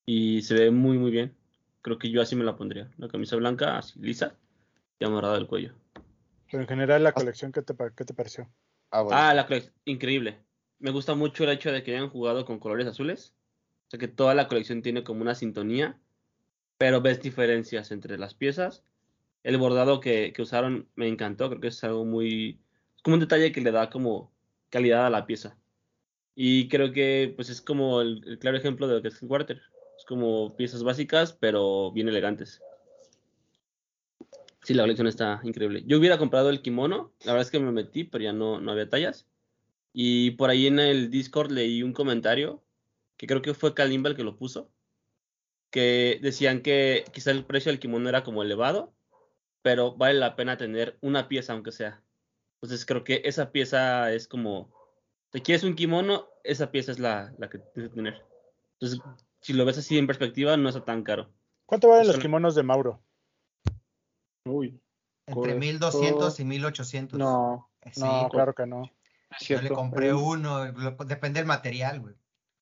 Y 0.06 0.42
se 0.42 0.56
ve 0.56 0.72
muy 0.72 0.98
muy 0.98 1.12
bien. 1.12 1.36
Creo 1.82 1.98
que 1.98 2.10
yo 2.10 2.22
así 2.22 2.36
me 2.36 2.44
la 2.44 2.56
pondría. 2.56 2.90
Una 2.98 3.08
camisa 3.08 3.36
blanca, 3.36 3.78
así 3.78 4.00
lisa, 4.00 4.36
y 5.00 5.06
amarrada 5.06 5.36
al 5.36 5.48
cuello. 5.48 5.74
Pero 6.50 6.64
en 6.64 6.70
general 6.70 7.04
la 7.04 7.12
colección, 7.12 7.52
¿qué 7.52 7.62
te, 7.62 7.74
qué 7.96 8.06
te 8.06 8.14
pareció? 8.14 8.50
Ah, 8.92 9.02
bueno. 9.02 9.18
Ah, 9.20 9.34
la 9.34 9.48
colección, 9.48 9.74
increíble. 9.86 10.40
Me 10.80 10.92
gusta 10.92 11.16
mucho 11.16 11.44
el 11.44 11.50
hecho 11.50 11.72
de 11.72 11.84
que 11.84 11.96
hayan 11.96 12.10
jugado 12.10 12.46
con 12.46 12.60
colores 12.60 12.88
azules. 12.88 13.34
O 13.88 13.90
sea 13.90 14.00
que 14.00 14.08
toda 14.08 14.36
la 14.36 14.48
colección 14.48 14.82
tiene 14.82 15.04
como 15.04 15.22
una 15.22 15.36
sintonía, 15.36 16.00
pero 16.78 17.02
ves 17.02 17.22
diferencias 17.22 17.92
entre 17.92 18.18
las 18.18 18.34
piezas. 18.34 18.84
El 19.44 19.58
bordado 19.58 20.00
que, 20.00 20.32
que 20.34 20.42
usaron 20.42 20.88
me 20.96 21.08
encantó, 21.08 21.50
creo 21.50 21.62
que 21.62 21.68
es 21.68 21.84
algo 21.84 22.06
muy... 22.06 22.60
Es 22.96 23.02
como 23.02 23.16
un 23.16 23.20
detalle 23.20 23.52
que 23.52 23.62
le 23.62 23.72
da 23.72 23.90
como 23.90 24.32
calidad 24.70 25.06
a 25.06 25.10
la 25.10 25.26
pieza. 25.26 25.58
Y 26.36 26.68
creo 26.70 26.92
que 26.92 27.34
pues 27.36 27.50
es 27.50 27.62
como 27.62 28.02
el, 28.02 28.24
el 28.26 28.40
claro 28.40 28.58
ejemplo 28.58 28.88
de 28.88 28.96
lo 28.96 29.02
que 29.02 29.10
es 29.10 29.22
el 29.22 29.28
Quarter. 29.28 29.62
Como 30.08 30.56
piezas 30.56 30.84
básicas, 30.84 31.34
pero 31.34 31.92
bien 31.92 32.10
elegantes. 32.10 32.62
Sí, 34.64 34.74
la 34.74 34.84
colección 34.84 35.08
está 35.08 35.42
increíble. 35.44 35.84
Yo 35.86 35.98
hubiera 35.98 36.18
comprado 36.18 36.50
el 36.50 36.62
kimono, 36.62 37.14
la 37.26 37.34
verdad 37.34 37.46
es 37.46 37.52
que 37.52 37.60
me 37.60 37.72
metí, 37.72 38.06
pero 38.06 38.24
ya 38.24 38.34
no, 38.34 38.62
no 38.62 38.72
había 38.72 38.90
tallas. 38.90 39.28
Y 39.92 40.32
por 40.32 40.50
ahí 40.50 40.68
en 40.68 40.80
el 40.80 41.12
Discord 41.12 41.52
leí 41.52 41.84
un 41.84 41.94
comentario, 41.94 42.64
que 43.18 43.28
creo 43.28 43.42
que 43.42 43.54
fue 43.54 43.74
Kalimba 43.74 44.10
el 44.10 44.16
que 44.16 44.24
lo 44.24 44.38
puso, 44.38 44.72
que 45.70 46.20
decían 46.22 46.62
que 46.62 47.04
quizá 47.14 47.32
el 47.32 47.46
precio 47.46 47.72
del 47.72 47.80
kimono 47.80 48.08
era 48.08 48.24
como 48.24 48.44
elevado, 48.44 48.94
pero 49.62 49.96
vale 49.96 50.20
la 50.20 50.36
pena 50.36 50.58
tener 50.58 50.98
una 51.02 51.28
pieza 51.28 51.54
aunque 51.54 51.72
sea. 51.72 52.02
Entonces 52.56 52.86
creo 52.86 53.04
que 53.04 53.22
esa 53.26 53.52
pieza 53.52 54.14
es 54.14 54.28
como 54.28 54.74
te 55.34 55.42
quieres 55.42 55.64
un 55.64 55.76
kimono, 55.76 56.30
esa 56.44 56.72
pieza 56.72 56.92
es 56.92 57.00
la, 57.00 57.34
la 57.40 57.50
que 57.50 57.58
tienes 57.58 57.90
que 57.90 57.96
tener. 57.96 58.22
Entonces, 58.74 59.00
si 59.44 59.54
lo 59.54 59.66
ves 59.66 59.78
así 59.78 59.98
en 59.98 60.08
perspectiva, 60.08 60.58
no 60.58 60.70
está 60.70 60.84
tan 60.84 61.04
caro. 61.04 61.32
¿Cuánto 61.66 61.90
valen 61.90 62.08
los 62.08 62.18
kimonos 62.18 62.56
de 62.56 62.64
Mauro? 62.64 63.04
Uy, 64.46 64.82
Entre 65.26 65.36
Correcto. 65.36 65.60
1200 65.60 66.40
y 66.40 66.46
1800. 66.46 67.20
no, 67.20 67.70
Sí, 67.92 68.00
No, 68.00 68.30
claro 68.32 68.54
que 68.56 68.66
no. 68.66 68.90
yo 69.42 69.62
le 69.62 69.70
compré 69.70 70.08
Eh, 70.10 70.14
uno, 70.14 70.66
lo- 70.72 70.92
depende 71.06 71.40
del 71.40 71.48
material, 71.48 72.00
güey. 72.00 72.16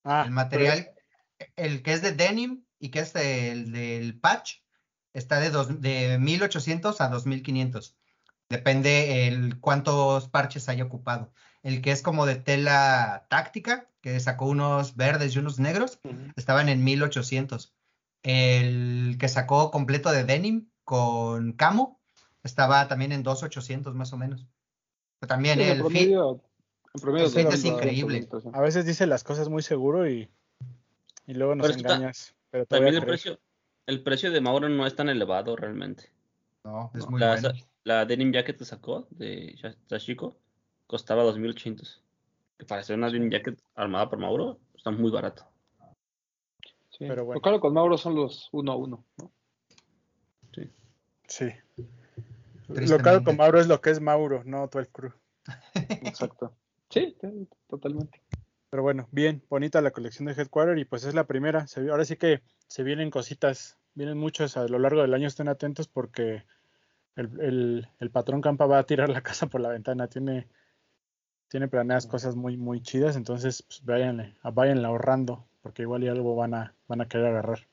Ah, 0.04 0.24
El 0.26 0.32
material, 0.32 0.92
el 1.56 1.84
que 1.84 1.94
es 1.94 2.02
de 2.02 2.12
denim 2.14 2.64
y 2.80 2.90
que 2.90 3.00
es 3.02 3.16
el 3.16 3.72
del 3.72 4.20
patch, 4.20 4.58
está 5.14 5.40
de, 5.40 5.52
dos, 5.52 5.80
de 5.82 6.18
1800 6.20 7.00
a 7.02 7.10
2500. 7.10 7.96
Depende 8.50 9.28
el 9.28 9.60
cuántos 9.60 10.28
parches 10.30 10.68
haya 10.70 10.84
ocupado. 10.86 11.32
El 11.62 11.82
que 11.82 11.92
es 11.92 12.02
como 12.02 12.26
de 12.26 12.36
tela 12.36 13.28
táctica, 13.30 13.91
que 14.02 14.20
sacó 14.20 14.46
unos 14.48 14.96
verdes 14.96 15.36
y 15.36 15.40
unos 15.40 15.60
negros, 15.60 16.00
estaban 16.36 16.70
en 16.70 16.84
1800. 16.84 17.74
El 18.24 19.18
que 19.20 19.28
sacó 19.30 19.72
completo 19.72 20.12
de 20.12 20.24
denim 20.24 20.70
con 20.84 21.54
camo 21.54 22.00
estaba 22.44 22.88
también 22.88 23.12
en 23.12 23.24
2800 23.24 23.94
más 23.96 24.14
o 24.14 24.18
menos. 24.18 24.48
Pero 25.20 25.28
también 25.28 25.58
Sí, 25.60 25.64
en 25.64 25.70
el 25.70 25.74
fit, 25.76 25.82
promedio, 25.84 26.42
promedio 27.00 27.26
el 27.28 27.32
fit 27.32 27.48
sí, 27.50 27.54
es 27.56 27.66
increíble. 27.66 28.28
a 28.54 28.62
veces 28.62 28.86
dice 28.86 29.06
las 29.08 29.24
cosas 29.24 29.50
muy 29.50 29.62
seguro 29.62 30.10
y, 30.10 30.30
y 31.28 31.34
luego 31.34 31.56
nos 31.56 31.68
Pero 31.68 31.78
está- 31.78 31.94
engañas. 31.96 32.36
Pero 32.50 32.66
También 32.66 32.96
el 32.96 33.06
precio, 33.06 33.40
el 33.86 34.04
precio 34.04 34.32
de 34.32 34.42
Mauro 34.42 34.68
no 34.68 34.86
es 34.86 34.96
tan 34.96 35.10
elevado 35.10 35.56
realmente. 35.56 36.12
no, 36.64 36.92
es 36.94 37.06
No, 37.06 37.12
muy 37.12 37.20
la, 37.20 37.34
bueno. 37.34 37.52
la 37.84 38.06
denim 38.06 38.32
jacket 38.34 38.58
que 38.58 38.66
sacó 38.66 39.08
de 39.12 39.56
Sashiko 39.88 40.38
costaba 40.86 41.24
2.800. 41.24 42.02
Que 42.62 42.68
para 42.68 42.84
ser 42.84 42.96
una 42.96 43.10
denim 43.10 43.32
jacket 43.32 43.60
armada 43.74 44.08
por 44.08 44.20
Mauro, 44.20 44.60
está 44.76 44.92
muy 44.92 45.10
barato. 45.10 45.48
Sí. 46.92 47.06
Pero 47.08 47.26
bueno. 47.26 47.40
Lo 47.40 47.42
claro 47.42 47.60
con 47.60 47.74
Mauro 47.74 47.98
son 47.98 48.14
los 48.14 48.50
uno 48.52 48.72
a 48.72 48.76
uno. 48.76 49.04
¿no? 49.18 49.32
Sí. 51.28 51.50
Lo 52.68 52.76
Tristemente. 52.76 53.04
caro 53.04 53.24
con 53.24 53.38
Mauro 53.38 53.60
es 53.60 53.68
lo 53.68 53.82
que 53.82 53.90
es 53.90 54.00
Mauro, 54.00 54.44
no 54.46 54.68
todo 54.68 54.82
el 54.82 54.90
crew. 54.90 55.12
Exacto. 56.04 56.54
Sí, 56.92 57.16
sí, 57.20 57.48
totalmente. 57.68 58.22
Pero 58.70 58.84
bueno, 58.84 59.08
bien, 59.12 59.42
bonita 59.50 59.82
la 59.82 59.90
colección 59.92 60.28
de 60.28 60.34
Headquarter 60.34 60.78
y 60.78 60.86
pues 60.86 61.04
es 61.06 61.16
la 61.16 61.26
primera. 61.26 61.66
Se, 61.66 61.90
ahora 61.90 62.06
sí 62.06 62.16
que 62.18 62.42
se 62.68 62.84
vienen 62.84 63.10
cositas, 63.10 63.80
vienen 63.96 64.20
muchos 64.20 64.56
a 64.56 64.68
lo 64.68 64.78
largo 64.78 65.02
del 65.02 65.16
año, 65.16 65.26
estén 65.28 65.48
atentos 65.48 65.88
porque 65.88 66.44
el, 67.16 67.42
el- 67.42 67.88
el 68.00 68.12
patrón 68.12 68.42
Campa 68.42 68.68
va 68.68 68.78
a 68.78 68.86
tirar 68.86 69.10
la 69.10 69.22
casa 69.24 69.48
por 69.48 69.62
la 69.62 69.70
ventana, 69.70 70.08
tiene, 70.08 70.48
tiene 71.52 71.68
planeadas 71.68 72.08
cosas 72.08 72.38
muy, 72.38 72.56
muy 72.56 72.82
chidas, 72.82 73.18
entonces 73.18 73.62
pues, 73.64 73.84
váyanle, 73.84 74.38
váyanle 74.42 74.88
ahorrando 74.88 75.46
porque 75.62 75.82
igual 75.82 76.02
y 76.02 76.08
algo 76.08 76.34
van 76.34 76.54
a, 76.54 76.74
van 76.88 77.02
a 77.02 77.10
querer 77.10 77.28
agarrar. 77.28 77.68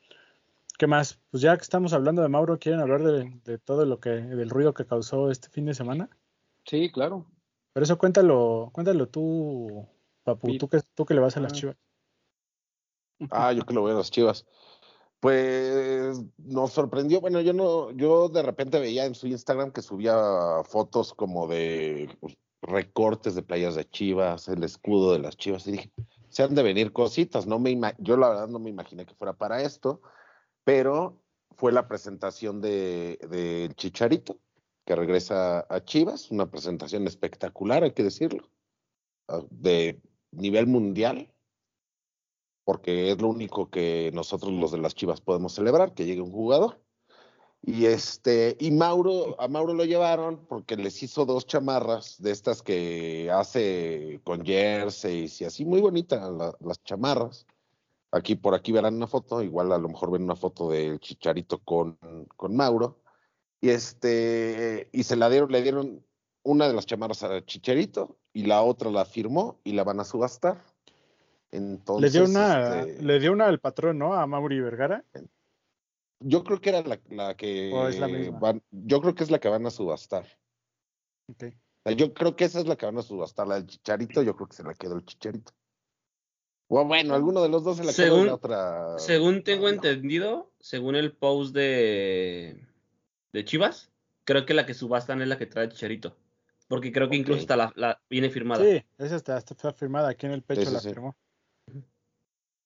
¿Qué 0.77 0.89
más? 0.89 1.21
Pues 1.31 1.43
ya 1.43 1.57
que 1.57 1.63
estamos 1.63 1.93
hablando 1.93 2.21
de 2.21 2.29
Mauro, 2.29 2.59
¿quieren 2.59 2.81
hablar 2.81 3.05
de, 3.05 3.41
de 3.45 3.59
todo 3.59 3.87
lo 3.87 4.01
que, 4.01 4.11
del 4.11 4.51
ruido 4.51 4.75
que 4.75 4.85
causó 4.85 5.31
este 5.31 5.49
fin 5.49 5.65
de 5.65 5.75
semana? 5.75 6.11
Sí, 6.65 6.91
claro. 6.91 7.27
Pero 7.73 7.85
eso 7.85 7.99
cuéntalo, 7.99 8.71
cuéntalo 8.73 9.09
tú, 9.09 9.87
Papu, 10.25 10.49
Sí. 10.49 10.59
tú 10.59 10.69
que, 10.69 10.81
tú 10.95 11.07
que 11.07 11.15
le 11.15 11.21
vas 11.21 11.37
a 11.37 11.41
las 11.41 11.53
Ah. 11.53 11.55
chivas. 11.55 11.77
Ah, 13.31 13.53
yo 13.53 13.65
que 13.65 13.75
lo 13.75 13.85
veo 13.85 13.93
en 13.93 13.99
las 13.99 14.11
chivas. 14.11 14.45
Pues 15.21 16.21
nos 16.37 16.73
sorprendió, 16.73 17.21
bueno, 17.21 17.41
yo 17.41 17.53
no, 17.53 17.93
yo 17.93 18.29
de 18.29 18.43
repente 18.43 18.81
veía 18.81 19.05
en 19.07 19.15
su 19.15 19.29
Instagram 19.29 19.71
que 19.71 19.83
subía 19.83 20.17
fotos 20.65 21.15
como 21.15 21.47
de 21.47 22.09
pues, 22.21 22.37
recortes 22.63 23.35
de 23.35 23.43
playas 23.43 23.75
de 23.75 23.89
chivas, 23.89 24.49
el 24.49 24.63
escudo 24.65 25.13
de 25.13 25.21
las 25.21 25.37
chivas, 25.37 25.67
y 25.67 25.73
dije, 25.73 25.93
se 26.29 26.43
han 26.43 26.55
de 26.55 26.63
venir 26.63 26.93
cositas, 26.93 27.47
no 27.47 27.59
me 27.59 27.79
yo 27.99 28.17
la 28.17 28.29
verdad 28.29 28.49
no 28.49 28.59
me 28.59 28.71
imaginé 28.71 29.07
que 29.07 29.15
fuera 29.15 29.33
para 29.33 29.63
esto, 29.63 30.03
pero 30.65 31.23
fue 31.57 31.73
la 31.73 31.89
presentación 31.89 32.61
de, 32.61 33.19
de 33.31 33.71
Chicharito, 33.75 34.39
que 34.85 34.97
regresa 34.97 35.67
a 35.69 35.85
Chivas, 35.85 36.31
una 36.31 36.51
presentación 36.51 37.07
espectacular, 37.07 37.85
hay 37.85 37.93
que 37.93 38.05
decirlo, 38.05 38.51
ah, 39.29 39.43
de 39.51 40.01
nivel 40.31 40.67
mundial 40.67 41.33
porque 42.69 43.11
es 43.11 43.19
lo 43.19 43.29
único 43.29 43.71
que 43.71 44.11
nosotros 44.13 44.53
los 44.53 44.73
de 44.73 44.77
las 44.77 44.95
Chivas 44.95 45.23
podemos 45.23 45.55
celebrar, 45.55 45.95
que 45.95 46.05
llegue 46.05 46.21
un 46.21 46.31
jugador. 46.31 46.79
Y 47.63 47.87
este, 47.87 48.57
y 48.61 48.71
Mauro, 48.71 49.39
a 49.41 49.49
Mauro 49.49 49.75
lo 49.75 49.85
llevaron 49.85 50.47
porque 50.47 50.77
les 50.77 51.03
hizo 51.03 51.27
dos 51.27 51.45
chamarras 51.47 52.21
de 52.23 52.31
estas 52.31 52.63
que 52.63 53.31
hace 53.33 54.21
con 54.25 54.45
jerseys 54.45 55.41
y 55.41 55.45
así, 55.45 55.65
muy 55.65 55.81
bonitas 55.81 56.31
la- 56.31 56.55
las 56.61 56.83
chamarras. 56.85 57.47
Aquí 58.11 58.37
por 58.37 58.55
aquí 58.55 58.73
verán 58.73 58.95
una 58.95 59.07
foto, 59.07 59.43
igual 59.43 59.73
a 59.73 59.79
lo 59.79 59.89
mejor 59.89 60.11
ven 60.13 60.23
una 60.23 60.37
foto 60.37 60.71
del 60.71 60.99
Chicharito 61.01 61.59
con, 61.59 61.99
con 62.37 62.57
Mauro. 62.57 63.01
Y 63.61 63.71
este, 63.71 64.89
y 64.93 65.03
se 65.03 65.17
la 65.17 65.29
dieron, 65.29 65.51
le 65.51 65.61
dieron 65.63 66.05
una 66.45 66.69
de 66.69 66.75
las 66.75 66.87
chamarras 66.87 67.23
a 67.25 67.45
Chicharito 67.45 68.17
y 68.33 68.45
la 68.47 68.63
otra 68.63 68.91
la 68.91 69.05
firmó 69.05 69.59
y 69.65 69.73
la 69.73 69.83
van 69.85 69.99
a 70.01 70.05
subastar. 70.05 70.65
Entonces, 71.51 72.15
le 72.15 72.21
dio 72.21 72.31
una, 72.31 72.81
este, 72.81 73.03
le 73.03 73.19
dio 73.21 73.33
una 73.33 73.47
al 73.47 73.59
patrón, 73.59 73.99
¿no? 73.99 74.15
A 74.15 74.27
Mauri 74.27 74.61
Vergara. 74.61 75.05
Yo 76.21 76.45
creo 76.45 76.61
que 76.61 76.71
era 76.71 76.83
la, 76.83 77.01
la 77.11 77.37
que 77.37 77.73
¿O 77.73 77.89
es 77.89 77.99
la 77.99 78.09
misma? 78.09 78.39
van, 78.39 78.63
yo 78.71 79.01
creo 79.01 79.15
que 79.15 79.25
es 79.25 79.31
la 79.31 79.39
que 79.39 79.49
van 79.49 79.67
a 79.67 79.71
subastar. 79.71 80.27
Ok. 81.31 81.45
O 81.45 81.89
sea, 81.89 81.93
yo 81.97 82.13
creo 82.15 82.35
que 82.37 82.45
esa 82.45 82.59
es 82.61 82.67
la 82.67 82.77
que 82.77 82.87
van 82.87 82.99
a 82.99 83.03
subastar, 83.03 83.47
la 83.47 83.57
del 83.57 83.67
chicharito, 83.67 84.23
yo 84.23 84.35
creo 84.37 84.49
que 84.49 84.57
se 84.57 84.65
la 84.65 84.75
quedó 84.75 84.97
el 84.97 85.05
chicharito. 85.05 85.53
O 86.71 86.85
bueno, 86.85 87.15
alguno 87.15 87.41
de 87.43 87.49
los 87.49 87.65
dos 87.65 87.79
se 87.79 87.85
la 87.85 87.93
quedó 87.93 88.07
Según- 88.17 88.27
la 88.27 88.35
otra. 88.35 88.99
Según 88.99 89.43
tengo 89.43 89.69
no. 89.69 89.75
entendido, 89.75 90.53
según 90.61 90.97
el 90.97 91.13
post 91.17 91.55
de, 91.55 92.63
de 93.33 93.45
Chivas, 93.45 93.91
creo 94.25 94.45
que 94.45 94.53
la 94.55 94.67
que 94.67 94.75
subastan 94.75 95.23
es 95.23 95.29
la 95.29 95.39
que 95.39 95.47
trae 95.47 95.69
Chicharito. 95.71 96.17
Porque 96.67 96.93
creo 96.93 97.09
que 97.09 97.17
incluso 97.17 97.41
hasta 97.41 97.57
la, 97.57 97.73
la- 97.77 98.03
viene 98.11 98.29
firmada. 98.29 98.63
Sí, 98.63 98.85
esa 98.99 99.17
está, 99.17 99.39
está 99.39 99.73
firmada 99.73 100.11
aquí 100.11 100.27
en 100.27 100.33
el 100.33 100.43
pecho, 100.43 100.61
Sí, 100.63 100.67
sí, 100.67 100.73
la 100.75 100.81
sí. 100.81 100.89
firmó. 100.91 101.17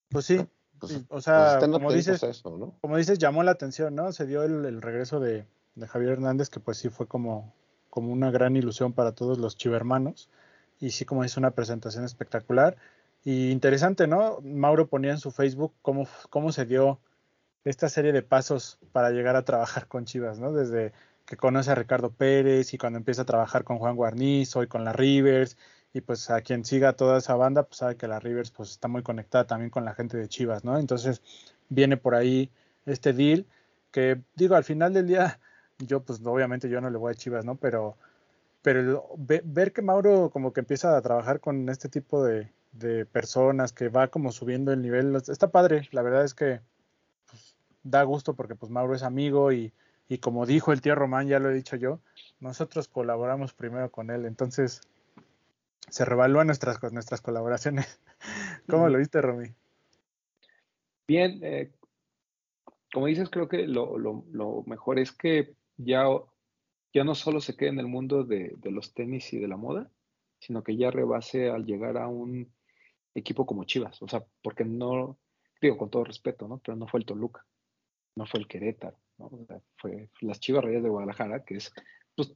Pues 0.08 0.24
sí, 0.26 0.38
Pues, 0.82 0.92
sí, 0.94 0.98
o 0.98 1.14
pues 1.14 1.24
sea, 1.24 1.54
estén 1.54 1.70
como 1.70 1.92
dices, 1.92 2.24
a 2.24 2.28
eso, 2.30 2.58
¿no? 2.58 2.74
como 2.80 2.96
dices, 2.96 3.16
llamó 3.20 3.44
la 3.44 3.52
atención, 3.52 3.94
¿no? 3.94 4.10
Se 4.10 4.26
dio 4.26 4.42
el, 4.42 4.64
el 4.64 4.82
regreso 4.82 5.20
de, 5.20 5.46
de 5.76 5.86
Javier 5.86 6.14
Hernández, 6.14 6.50
que 6.50 6.58
pues 6.58 6.78
sí 6.78 6.88
fue 6.88 7.06
como, 7.06 7.54
como 7.88 8.12
una 8.12 8.32
gran 8.32 8.56
ilusión 8.56 8.92
para 8.92 9.12
todos 9.12 9.38
los 9.38 9.56
chivermanos. 9.56 10.28
Y 10.80 10.90
sí, 10.90 11.04
como 11.04 11.22
es 11.22 11.36
una 11.36 11.52
presentación 11.52 12.04
espectacular. 12.04 12.76
Y 13.22 13.50
interesante, 13.50 14.08
¿no? 14.08 14.40
Mauro 14.42 14.88
ponía 14.88 15.12
en 15.12 15.18
su 15.18 15.30
Facebook 15.30 15.72
cómo, 15.82 16.08
cómo 16.30 16.50
se 16.50 16.66
dio 16.66 16.98
esta 17.64 17.88
serie 17.88 18.12
de 18.12 18.22
pasos 18.22 18.80
para 18.90 19.10
llegar 19.10 19.36
a 19.36 19.44
trabajar 19.44 19.86
con 19.86 20.04
Chivas, 20.04 20.40
¿no? 20.40 20.52
Desde 20.52 20.92
que 21.26 21.36
conoce 21.36 21.70
a 21.70 21.76
Ricardo 21.76 22.10
Pérez 22.10 22.74
y 22.74 22.78
cuando 22.78 22.98
empieza 22.98 23.22
a 23.22 23.26
trabajar 23.26 23.62
con 23.62 23.78
Juan 23.78 23.94
Guarnizo 23.94 24.64
y 24.64 24.66
con 24.66 24.84
la 24.84 24.92
Rivers 24.92 25.56
y 25.92 26.00
pues 26.00 26.30
a 26.30 26.40
quien 26.42 26.64
siga 26.64 26.94
toda 26.94 27.18
esa 27.18 27.34
banda 27.36 27.64
pues 27.64 27.78
sabe 27.78 27.96
que 27.96 28.08
la 28.08 28.20
Rivers 28.20 28.50
pues 28.50 28.70
está 28.70 28.88
muy 28.88 29.02
conectada 29.02 29.46
también 29.46 29.70
con 29.70 29.84
la 29.84 29.94
gente 29.94 30.16
de 30.16 30.28
Chivas, 30.28 30.64
¿no? 30.64 30.78
Entonces 30.78 31.22
viene 31.68 31.96
por 31.96 32.14
ahí 32.14 32.50
este 32.86 33.12
deal 33.12 33.46
que 33.90 34.20
digo 34.36 34.54
al 34.56 34.64
final 34.64 34.92
del 34.94 35.06
día 35.06 35.38
yo 35.78 36.00
pues 36.02 36.20
obviamente 36.24 36.68
yo 36.68 36.80
no 36.80 36.90
le 36.90 36.98
voy 36.98 37.12
a 37.12 37.14
Chivas, 37.16 37.44
¿no? 37.44 37.56
Pero 37.56 37.96
pero 38.62 39.08
ve- 39.18 39.42
ver 39.44 39.72
que 39.72 39.82
Mauro 39.82 40.30
como 40.30 40.52
que 40.52 40.60
empieza 40.60 40.96
a 40.96 41.02
trabajar 41.02 41.40
con 41.40 41.68
este 41.68 41.88
tipo 41.88 42.24
de, 42.24 42.52
de 42.72 43.06
personas 43.06 43.72
que 43.72 43.88
va 43.88 44.08
como 44.08 44.32
subiendo 44.32 44.72
el 44.72 44.82
nivel 44.82 45.14
está 45.16 45.50
padre, 45.50 45.88
la 45.92 46.02
verdad 46.02 46.24
es 46.24 46.34
que 46.34 46.60
pues, 47.30 47.56
da 47.82 48.02
gusto 48.04 48.34
porque 48.34 48.54
pues 48.54 48.70
Mauro 48.70 48.94
es 48.94 49.02
amigo 49.02 49.52
y, 49.52 49.72
y 50.08 50.18
como 50.18 50.46
dijo 50.46 50.72
el 50.72 50.80
tío 50.80 50.94
Román, 50.94 51.28
ya 51.28 51.38
lo 51.40 51.50
he 51.50 51.54
dicho 51.54 51.76
yo, 51.76 52.00
nosotros 52.40 52.88
colaboramos 52.88 53.52
primero 53.54 53.90
con 53.90 54.10
él, 54.10 54.24
entonces 54.26 54.82
se 55.88 56.04
revalúan 56.04 56.46
nuestras, 56.46 56.80
nuestras 56.92 57.20
colaboraciones. 57.20 58.00
¿Cómo 58.68 58.88
lo 58.88 58.98
viste, 58.98 59.20
Romy? 59.20 59.54
Bien, 61.06 61.40
eh, 61.42 61.72
como 62.92 63.06
dices, 63.06 63.28
creo 63.30 63.48
que 63.48 63.66
lo, 63.66 63.98
lo- 63.98 64.24
lo 64.30 64.62
mejor 64.66 64.98
es 64.98 65.12
que 65.12 65.54
ya, 65.76 66.04
ya 66.92 67.04
no 67.04 67.14
solo 67.14 67.40
se 67.40 67.56
quede 67.56 67.70
en 67.70 67.80
el 67.80 67.86
mundo 67.86 68.24
de, 68.24 68.54
de 68.56 68.70
los 68.70 68.94
tenis 68.94 69.32
y 69.32 69.38
de 69.38 69.48
la 69.48 69.56
moda, 69.56 69.90
sino 70.38 70.62
que 70.62 70.76
ya 70.76 70.90
rebase 70.90 71.50
al 71.50 71.64
llegar 71.64 71.96
a 71.96 72.08
un 72.08 72.52
equipo 73.14 73.46
como 73.46 73.64
Chivas. 73.64 74.00
O 74.02 74.08
sea, 74.08 74.24
porque 74.42 74.64
no, 74.64 75.18
digo 75.60 75.76
con 75.78 75.90
todo 75.90 76.04
respeto, 76.04 76.48
¿no? 76.48 76.58
Pero 76.58 76.76
no 76.76 76.86
fue 76.86 77.00
el 77.00 77.06
Toluca, 77.06 77.46
no 78.16 78.26
fue 78.26 78.40
el 78.40 78.48
Querétaro, 78.48 78.98
¿no? 79.18 79.26
O 79.26 79.44
sea, 79.46 79.60
fue 79.76 80.10
las 80.20 80.40
Chivas 80.40 80.64
Reyes 80.64 80.82
de 80.82 80.88
Guadalajara, 80.88 81.44
que 81.44 81.56
es, 81.56 81.72
pues, 82.16 82.34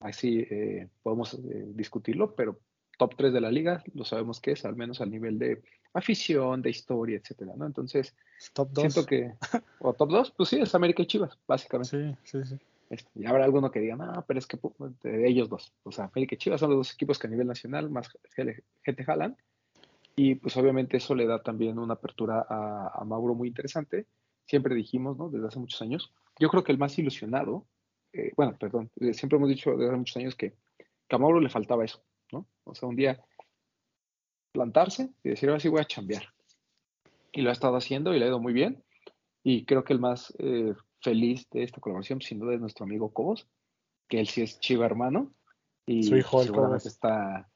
así 0.00 0.46
eh, 0.50 0.88
podemos 1.02 1.34
eh, 1.34 1.66
discutirlo, 1.74 2.34
pero 2.34 2.58
top 2.98 3.14
3 3.16 3.32
de 3.32 3.40
la 3.40 3.50
liga, 3.50 3.82
lo 3.94 4.04
sabemos 4.04 4.40
que 4.40 4.52
es, 4.52 4.64
al 4.64 4.76
menos 4.76 5.00
al 5.00 5.10
nivel 5.10 5.38
de 5.38 5.62
afición, 5.94 6.62
de 6.62 6.70
historia, 6.70 7.18
etcétera, 7.18 7.52
¿no? 7.56 7.66
Entonces, 7.66 8.14
Top 8.52 8.70
2. 8.72 8.92
siento 8.92 9.06
que, 9.06 9.34
o 9.80 9.92
top 9.94 10.10
2, 10.10 10.30
pues 10.36 10.48
sí, 10.48 10.60
es 10.60 10.74
América 10.74 11.02
y 11.02 11.06
Chivas, 11.06 11.38
básicamente. 11.46 12.16
Sí, 12.24 12.42
sí, 12.42 12.44
sí. 12.44 12.58
Este, 12.90 13.08
y 13.14 13.24
habrá 13.24 13.44
alguno 13.44 13.70
que 13.70 13.78
diga, 13.78 13.94
no, 13.94 14.24
pero 14.26 14.38
es 14.38 14.46
que 14.46 14.58
de 15.02 15.28
ellos 15.28 15.48
dos. 15.48 15.72
O 15.84 15.92
sea, 15.92 16.06
América 16.06 16.34
y 16.34 16.38
Chivas 16.38 16.58
son 16.58 16.70
los 16.70 16.78
dos 16.78 16.92
equipos 16.92 17.18
que 17.18 17.28
a 17.28 17.30
nivel 17.30 17.46
nacional 17.46 17.88
más 17.88 18.10
gente 18.82 19.04
jalan. 19.04 19.36
Y 20.16 20.34
pues 20.34 20.56
obviamente 20.56 20.96
eso 20.96 21.14
le 21.14 21.26
da 21.26 21.40
también 21.40 21.78
una 21.78 21.94
apertura 21.94 22.44
a, 22.48 23.02
Mauro 23.04 23.34
muy 23.34 23.46
interesante. 23.46 24.06
Siempre 24.44 24.74
dijimos, 24.74 25.16
¿no? 25.16 25.30
Desde 25.30 25.46
hace 25.46 25.60
muchos 25.60 25.80
años. 25.80 26.12
Yo 26.40 26.48
creo 26.48 26.64
que 26.64 26.72
el 26.72 26.78
más 26.78 26.98
ilusionado, 26.98 27.64
eh, 28.12 28.32
bueno, 28.36 28.56
perdón, 28.58 28.90
eh, 29.00 29.14
siempre 29.14 29.36
hemos 29.36 29.48
dicho 29.48 29.70
desde 29.72 29.88
hace 29.88 29.96
muchos 29.96 30.16
años 30.16 30.34
que, 30.34 30.54
que 31.08 31.16
a 31.16 31.18
Mauro 31.18 31.40
le 31.40 31.48
faltaba 31.48 31.84
eso, 31.84 32.02
¿no? 32.32 32.46
O 32.64 32.74
sea, 32.74 32.88
un 32.88 32.96
día 32.96 33.24
plantarse 34.52 35.10
y 35.22 35.30
decir, 35.30 35.48
ahora 35.48 35.60
sí 35.60 35.68
voy 35.68 35.80
a 35.80 35.86
chambear. 35.86 36.24
Y 37.32 37.42
lo 37.42 37.50
ha 37.50 37.52
estado 37.52 37.76
haciendo 37.76 38.14
y 38.14 38.18
le 38.18 38.24
ha 38.24 38.28
ido 38.28 38.40
muy 38.40 38.52
bien. 38.52 38.82
Y 39.44 39.64
creo 39.64 39.84
que 39.84 39.92
el 39.92 40.00
más 40.00 40.34
eh, 40.38 40.74
feliz 41.00 41.48
de 41.50 41.62
esta 41.62 41.80
colaboración, 41.80 42.20
sin 42.20 42.40
duda, 42.40 42.54
es 42.54 42.60
nuestro 42.60 42.84
amigo 42.84 43.12
Cobos, 43.12 43.48
que 44.08 44.18
él 44.18 44.26
sí 44.26 44.42
es 44.42 44.58
chiva 44.58 44.86
hermano. 44.86 45.32
Y 45.86 46.02
su 46.02 46.16
hijo, 46.16 46.42
seguramente 46.42 46.88
está 46.88 47.48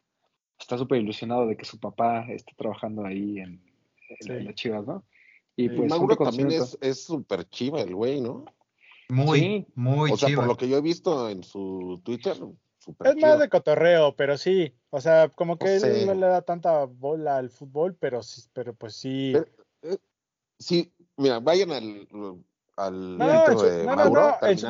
está 0.59 0.79
súper 0.79 1.01
ilusionado 1.01 1.47
de 1.47 1.57
que 1.57 1.65
su 1.65 1.79
papá 1.79 2.27
esté 2.31 2.55
trabajando 2.57 3.05
ahí 3.05 3.39
en, 3.39 3.61
las 4.21 4.55
chivas, 4.55 4.87
¿no? 4.87 5.05
Y 5.57 5.69
pues 5.69 5.91
Mauro 5.91 6.17
también 6.17 6.51
es 6.53 7.05
súper 7.05 7.49
chiva 7.49 7.81
el 7.81 7.95
güey, 7.95 8.21
¿no? 8.21 8.45
Muy, 9.09 9.67
muy 9.75 10.11
O 10.11 10.17
sea, 10.17 10.35
por 10.35 10.47
lo 10.47 10.57
que 10.57 10.69
yo 10.69 10.79
he 10.79 10.83
visto 10.83 11.29
en 11.29 11.43
su 11.43 12.01
Twitter, 12.05 12.37
es 13.05 13.17
más 13.17 13.39
de 13.39 13.49
cotorreo, 13.49 14.15
pero 14.17 14.37
sí. 14.37 14.75
O 14.91 15.01
sea, 15.01 15.29
como 15.29 15.59
que 15.59 15.77
él 15.77 16.07
no 16.07 16.15
le 16.15 16.27
da 16.27 16.43
tanta 16.43 16.85
bola 16.85 17.39
al 17.39 17.51
fútbol, 17.51 17.97
pero, 17.99 18.21
pero 18.53 18.75
pues 18.75 18.95
sí. 18.97 19.35
Eh, 19.83 19.97
sí, 20.59 20.93
mira, 21.17 21.41
vayan 21.41 21.73
al, 21.73 22.09
al 22.77 23.19
no, 23.19 23.47
en 23.47 23.59
su, 23.59 23.65
de 23.65 23.85
no, 23.85 23.97
Mauro, 23.97 24.37
no, 24.41 24.49
en 24.49 24.59
su, 24.59 24.69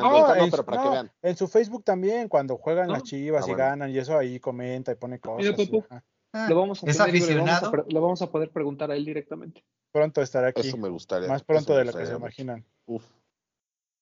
pero 0.51 0.65
para 0.65 0.83
que 0.83 0.89
vean. 0.89 1.11
En 1.21 1.37
su 1.37 1.47
Facebook 1.47 1.83
también, 1.83 2.29
cuando 2.29 2.57
juegan 2.57 2.89
las 2.89 3.03
chivas 3.03 3.45
ah, 3.47 3.51
y 3.51 3.55
ganan, 3.55 3.91
y 3.91 3.97
eso 3.97 4.17
ahí 4.17 4.39
comenta 4.39 4.91
y 4.91 4.95
pone 4.95 5.19
cosas. 5.19 5.55
Ah, 6.33 6.47
lo 6.49 6.55
vamos 6.59 6.83
a 6.83 6.87
¿Es 6.87 6.99
aficionado? 6.99 7.71
Lo 7.89 8.01
vamos, 8.01 8.21
a, 8.21 8.29
poder 8.29 8.51
preguntar 8.51 8.91
a 8.91 8.95
él 8.97 9.05
directamente. 9.05 9.63
Pronto 9.93 10.21
estará 10.21 10.49
aquí. 10.49 10.67
Eso 10.67 10.75
me 10.77 10.89
gustaría. 10.89 11.29
Más 11.29 11.43
pronto 11.43 11.77
de 11.77 11.85
lo 11.85 11.93
que 11.93 12.05
se 12.05 12.13
imaginan. 12.13 12.65
Uf. 12.85 13.05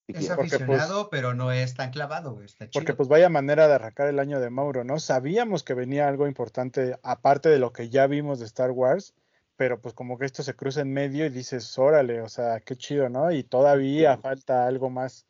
Es 0.07 0.27
pues, 0.27 0.31
aficionado, 0.31 1.09
pero 1.09 1.33
no 1.33 1.51
es 1.51 1.75
tan 1.75 1.91
clavado, 1.91 2.41
Está 2.41 2.69
chido. 2.69 2.81
Porque 2.81 2.93
pues 2.93 3.07
vaya 3.07 3.29
manera 3.29 3.67
de 3.67 3.75
arrancar 3.75 4.07
el 4.07 4.19
año 4.19 4.39
de 4.41 4.49
Mauro, 4.49 4.83
¿no? 4.83 4.99
Sabíamos 4.99 5.63
que 5.63 5.73
venía 5.73 6.07
algo 6.07 6.27
importante, 6.27 6.97
aparte 7.03 7.49
de 7.49 7.59
lo 7.59 7.71
que 7.71 7.89
ya 7.89 8.05
vimos 8.07 8.39
de 8.39 8.45
Star 8.45 8.71
Wars, 8.71 9.13
pero 9.55 9.79
pues 9.79 9.93
como 9.93 10.17
que 10.17 10.25
esto 10.25 10.43
se 10.43 10.55
cruza 10.55 10.81
en 10.81 10.91
medio 10.91 11.25
y 11.25 11.29
dices, 11.29 11.77
órale, 11.77 12.21
o 12.21 12.27
sea, 12.27 12.59
qué 12.59 12.75
chido, 12.75 13.07
¿no? 13.07 13.31
Y 13.31 13.43
todavía 13.43 14.17
falta 14.17 14.67
algo 14.67 14.89
más 14.89 15.25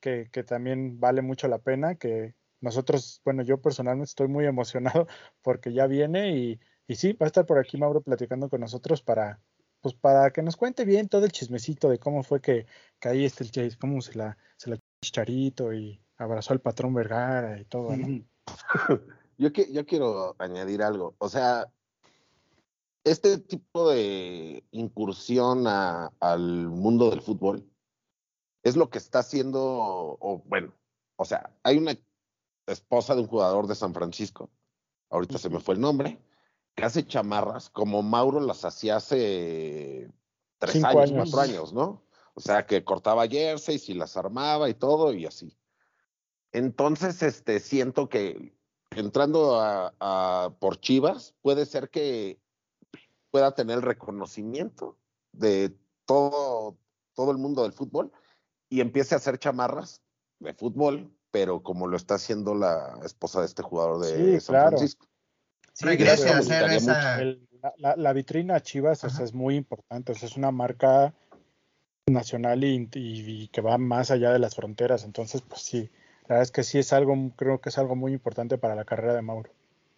que, 0.00 0.28
que 0.30 0.44
también 0.44 1.00
vale 1.00 1.22
mucho 1.22 1.48
la 1.48 1.58
pena, 1.58 1.94
que 1.94 2.34
nosotros, 2.60 3.22
bueno, 3.24 3.42
yo 3.42 3.62
personalmente 3.62 4.10
estoy 4.10 4.28
muy 4.28 4.44
emocionado 4.44 5.06
porque 5.42 5.72
ya 5.72 5.86
viene 5.86 6.36
y, 6.36 6.60
y 6.86 6.96
sí, 6.96 7.14
va 7.14 7.24
a 7.24 7.28
estar 7.28 7.46
por 7.46 7.58
aquí 7.58 7.78
Mauro 7.78 8.02
platicando 8.02 8.50
con 8.50 8.60
nosotros 8.60 9.00
para, 9.02 9.40
pues 9.80 9.94
para 9.94 10.30
que 10.30 10.42
nos 10.42 10.56
cuente 10.56 10.84
bien 10.84 11.08
todo 11.08 11.24
el 11.24 11.32
chismecito 11.32 11.88
de 11.88 11.98
cómo 11.98 12.22
fue 12.22 12.40
que, 12.40 12.66
está 13.00 13.44
el 13.44 13.50
Chase, 13.50 13.78
cómo 13.78 14.00
se 14.00 14.14
la, 14.14 14.36
se 14.56 14.70
la 14.70 14.78
chicharito 15.02 15.72
y 15.72 16.00
abrazó 16.16 16.52
al 16.52 16.60
patrón 16.60 16.94
Vergara 16.94 17.60
y 17.60 17.64
todo, 17.64 17.96
¿no? 17.96 18.24
Yo, 19.38 19.52
que, 19.52 19.72
yo 19.72 19.86
quiero 19.86 20.34
añadir 20.40 20.82
algo. 20.82 21.14
O 21.18 21.28
sea, 21.28 21.70
este 23.04 23.38
tipo 23.38 23.88
de 23.88 24.64
incursión 24.72 25.66
al 25.68 26.68
mundo 26.68 27.10
del 27.10 27.22
fútbol 27.22 27.64
es 28.64 28.76
lo 28.76 28.90
que 28.90 28.98
está 28.98 29.20
haciendo, 29.20 29.60
o, 29.62 30.42
bueno, 30.46 30.72
o 31.16 31.24
sea, 31.24 31.50
hay 31.62 31.78
una 31.78 31.96
esposa 32.66 33.14
de 33.14 33.22
un 33.22 33.28
jugador 33.28 33.68
de 33.68 33.76
San 33.76 33.94
Francisco, 33.94 34.50
ahorita 35.10 35.38
se 35.38 35.50
me 35.50 35.60
fue 35.60 35.76
el 35.76 35.80
nombre, 35.80 36.18
que 36.78 36.84
hace 36.84 37.04
chamarras 37.04 37.70
como 37.70 38.04
Mauro 38.04 38.38
las 38.38 38.64
hacía 38.64 38.96
hace 38.96 40.08
tres 40.58 40.84
años, 40.84 41.10
cuatro 41.10 41.40
años, 41.40 41.72
¿no? 41.72 42.04
O 42.34 42.40
sea, 42.40 42.66
que 42.66 42.84
cortaba 42.84 43.26
jerseys 43.26 43.88
y 43.88 43.94
las 43.94 44.16
armaba 44.16 44.68
y 44.68 44.74
todo 44.74 45.12
y 45.12 45.26
así. 45.26 45.58
Entonces, 46.52 47.20
este, 47.24 47.58
siento 47.58 48.08
que 48.08 48.54
entrando 48.92 49.58
a 49.60 50.54
por 50.60 50.78
Chivas, 50.78 51.34
puede 51.42 51.66
ser 51.66 51.90
que 51.90 52.40
pueda 53.32 53.56
tener 53.56 53.78
el 53.78 53.82
reconocimiento 53.82 54.96
de 55.32 55.76
todo, 56.04 56.76
todo 57.12 57.32
el 57.32 57.38
mundo 57.38 57.64
del 57.64 57.72
fútbol 57.72 58.12
y 58.68 58.82
empiece 58.82 59.16
a 59.16 59.18
hacer 59.18 59.40
chamarras 59.40 60.00
de 60.38 60.54
fútbol, 60.54 61.12
pero 61.32 61.60
como 61.60 61.88
lo 61.88 61.96
está 61.96 62.14
haciendo 62.14 62.54
la 62.54 63.00
esposa 63.02 63.40
de 63.40 63.46
este 63.46 63.64
jugador 63.64 63.98
de 63.98 64.40
San 64.40 64.68
Francisco. 64.68 65.08
Sí, 65.78 65.84
Regrese 65.86 66.28
a 66.30 66.38
hacer 66.38 66.64
esa... 66.72 67.20
la, 67.76 68.12
vitrina 68.12 68.60
Chivas 68.60 69.04
es 69.04 69.32
muy 69.32 69.54
importante, 69.54 70.10
es 70.10 70.36
una 70.36 70.50
marca 70.50 71.14
nacional 72.08 72.64
y, 72.64 73.48
que 73.52 73.60
va 73.60 73.78
más 73.78 74.10
allá 74.10 74.32
de 74.32 74.40
las 74.40 74.56
fronteras, 74.56 75.04
entonces 75.04 75.40
pues 75.42 75.62
sí, 75.62 75.88
la 76.22 76.34
verdad 76.34 76.42
es 76.42 76.50
que 76.50 76.64
sí 76.64 76.78
es 76.78 76.92
algo, 76.92 77.14
creo 77.36 77.60
que 77.60 77.68
es 77.68 77.78
algo 77.78 77.94
muy 77.94 78.12
importante 78.12 78.58
para 78.58 78.74
la 78.74 78.84
carrera 78.84 79.14
de 79.14 79.22
Mauro. 79.22 79.52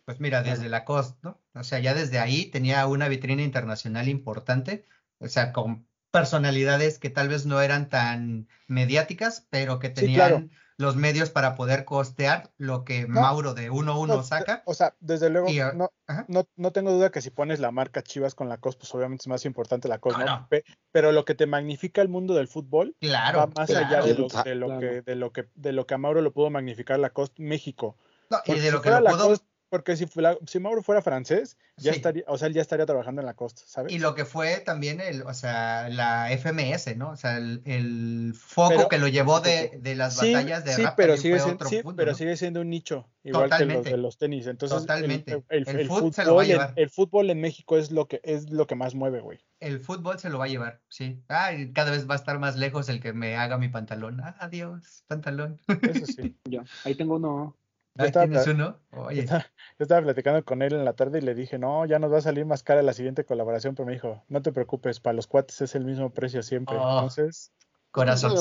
Pues 0.04 0.20
mira, 0.20 0.42
desde 0.42 0.68
la 0.68 0.84
costa, 0.84 1.16
¿no? 1.22 1.38
O 1.54 1.64
sea, 1.64 1.78
ya 1.78 1.94
desde 1.94 2.18
ahí 2.18 2.44
tenía 2.46 2.86
una 2.86 3.08
vitrina 3.08 3.42
internacional 3.42 4.06
importante, 4.10 4.84
o 5.18 5.28
sea, 5.28 5.54
con 5.54 5.86
personalidades 6.10 6.98
que 6.98 7.08
tal 7.08 7.28
vez 7.28 7.46
no 7.46 7.62
eran 7.62 7.88
tan 7.88 8.48
mediáticas, 8.66 9.46
pero 9.48 9.78
que 9.78 9.88
tenían 9.88 10.50
los 10.80 10.96
medios 10.96 11.28
para 11.28 11.56
poder 11.56 11.84
costear 11.84 12.50
lo 12.56 12.84
que 12.86 13.06
Mauro 13.06 13.52
de 13.52 13.70
1-1 13.70 14.22
saca. 14.22 14.62
O 14.64 14.72
sea, 14.72 14.96
desde 15.00 15.28
luego, 15.28 15.48
no, 15.74 16.48
no, 16.56 16.72
tengo 16.72 16.90
duda 16.90 17.10
que 17.10 17.20
si 17.20 17.28
pones 17.28 17.60
la 17.60 17.70
marca 17.70 18.02
Chivas 18.02 18.34
con 18.34 18.48
la 18.48 18.56
COS, 18.56 18.76
pues 18.76 18.94
obviamente 18.94 19.22
es 19.24 19.28
más 19.28 19.44
importante 19.44 19.88
la 19.88 19.98
COS, 19.98 20.18
¿no? 20.18 20.48
Pero 20.90 21.12
lo 21.12 21.26
que 21.26 21.34
te 21.34 21.46
magnifica 21.46 22.00
el 22.00 22.08
mundo 22.08 22.34
del 22.34 22.48
fútbol 22.48 22.96
claro, 22.98 23.40
va 23.40 23.46
más 23.54 23.70
allá 23.70 24.00
de 24.00 24.14
lo, 24.14 24.28
de 24.28 24.54
lo 24.54 24.78
que, 24.78 25.02
de 25.02 25.14
lo 25.16 25.32
que 25.32 25.48
de 25.54 25.72
lo 25.72 25.86
que 25.86 25.94
a 25.94 25.98
Mauro 25.98 26.22
lo 26.22 26.32
pudo 26.32 26.48
magnificar 26.48 26.98
la 26.98 27.10
COS 27.10 27.32
México. 27.36 27.96
No, 28.30 28.38
y 28.46 28.58
de 28.58 28.72
lo 28.72 28.80
que 28.80 28.90
lo 28.90 29.04
pudo... 29.04 29.36
Porque 29.70 29.96
si, 29.96 30.04
si 30.46 30.59
Mauro 30.59 30.83
fuera 30.83 31.00
francés, 31.00 31.56
ya 31.76 31.92
estaría, 31.92 32.24
o 32.26 32.37
sea, 32.37 32.48
él 32.48 32.54
ya 32.54 32.61
estaría 32.61 32.87
trabajando 32.87 33.22
en 33.22 33.26
la 33.26 33.35
costa, 33.35 33.62
¿sabes? 33.66 33.92
Y 33.92 34.00
lo 34.00 34.16
que 34.16 34.24
fue 34.24 34.59
también 34.59 35.00
el, 35.00 35.22
o 35.22 35.33
sea, 35.33 35.88
la 35.88 36.28
FMS, 36.37 36.96
¿no? 36.96 37.11
O 37.11 37.16
sea, 37.16 37.37
el, 37.38 38.35
foco 38.37 38.88
que 38.88 38.98
lo 38.98 39.06
llevó 39.06 39.40
de, 39.40 39.78
de 39.80 39.94
las 39.94 40.16
batallas 40.16 40.64
de 40.64 40.72
sí, 40.74 40.83
pero 40.96 41.16
sigue 41.16 41.38
siendo, 41.38 41.64
sí, 41.66 41.83
pero 41.96 42.14
sigue 42.14 42.37
siendo 42.37 42.62
un 42.62 42.70
nicho, 42.70 43.09
igual 43.22 43.48
que 43.56 43.64
los 43.64 43.85
de 43.85 43.96
los 43.96 44.18
tenis. 44.18 44.48
Entonces, 44.48 44.78
Totalmente. 44.78 45.44
El, 45.48 45.64
fútbol, 45.87 46.12
se 46.12 46.24
lo 46.24 46.35
va 46.35 46.42
a 46.42 46.46
llevar. 46.46 46.72
el, 46.74 46.90
fútbol 46.90 47.30
en 47.30 47.40
México 47.40 47.78
es 47.78 47.92
lo 47.92 48.09
que 48.09 48.20
es 48.24 48.50
lo 48.50 48.66
que 48.66 48.74
más 48.74 48.96
mueve, 48.96 49.20
güey. 49.20 49.38
El 49.61 49.78
fútbol 49.78 50.18
se 50.18 50.30
lo 50.30 50.38
va 50.38 50.46
a 50.46 50.48
llevar, 50.48 50.80
sí. 50.88 51.22
Ah, 51.28 51.52
cada 51.72 51.92
vez 51.92 52.09
va 52.11 52.14
a 52.14 52.18
estar 52.18 52.40
más 52.40 52.56
lejos 52.56 52.88
el 52.88 53.00
que 53.00 53.12
me 53.12 53.37
haga 53.37 53.56
mi 53.56 53.68
pantalón. 53.68 54.20
Ah, 54.20 54.35
adiós, 54.40 55.04
pantalón. 55.06 55.61
Eso 55.83 56.06
sí. 56.06 56.35
ya, 56.44 56.64
ahí 56.85 56.96
tengo 56.96 57.14
uno. 57.14 57.56
Yo 57.94 58.05
estaba, 58.05 58.26
uno? 58.26 58.79
Oye. 58.92 59.26
yo 59.26 59.38
estaba 59.79 60.03
platicando 60.03 60.44
con 60.44 60.62
él 60.62 60.74
en 60.74 60.85
la 60.85 60.94
tarde 60.94 61.18
y 61.18 61.22
le 61.22 61.35
dije, 61.35 61.59
no, 61.59 61.85
ya 61.87 61.98
nos 61.98 62.12
va 62.12 62.18
a 62.18 62.22
salir 62.22 62.46
más 62.46 62.62
cara 62.62 62.83
la 62.83 62.92
siguiente 62.92 63.24
colaboración, 63.24 63.74
pero 63.74 63.87
me 63.87 63.92
dijo, 63.92 64.24
no 64.29 64.42
te 64.42 64.53
preocupes, 64.53 65.00
para 65.00 65.14
los 65.14 65.26
cuates 65.26 65.61
es 65.61 65.74
el 65.74 65.85
mismo 65.85 66.11
precio 66.11 66.42
siempre. 66.42 66.76
Oh, 66.76 67.00
Entonces, 67.00 67.53
corazón 67.90 68.35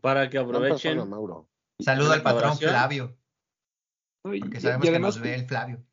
Para 0.00 0.30
que 0.30 0.38
aprovechen. 0.38 1.00
Saludo 1.80 2.12
al 2.12 2.22
patrón 2.22 2.56
Flavio. 2.56 3.16
Porque 4.22 4.60
sabemos 4.60 4.88
que 4.88 4.98
nos 5.00 5.20
ve 5.20 5.34
el 5.34 5.46
Flavio. 5.46 5.84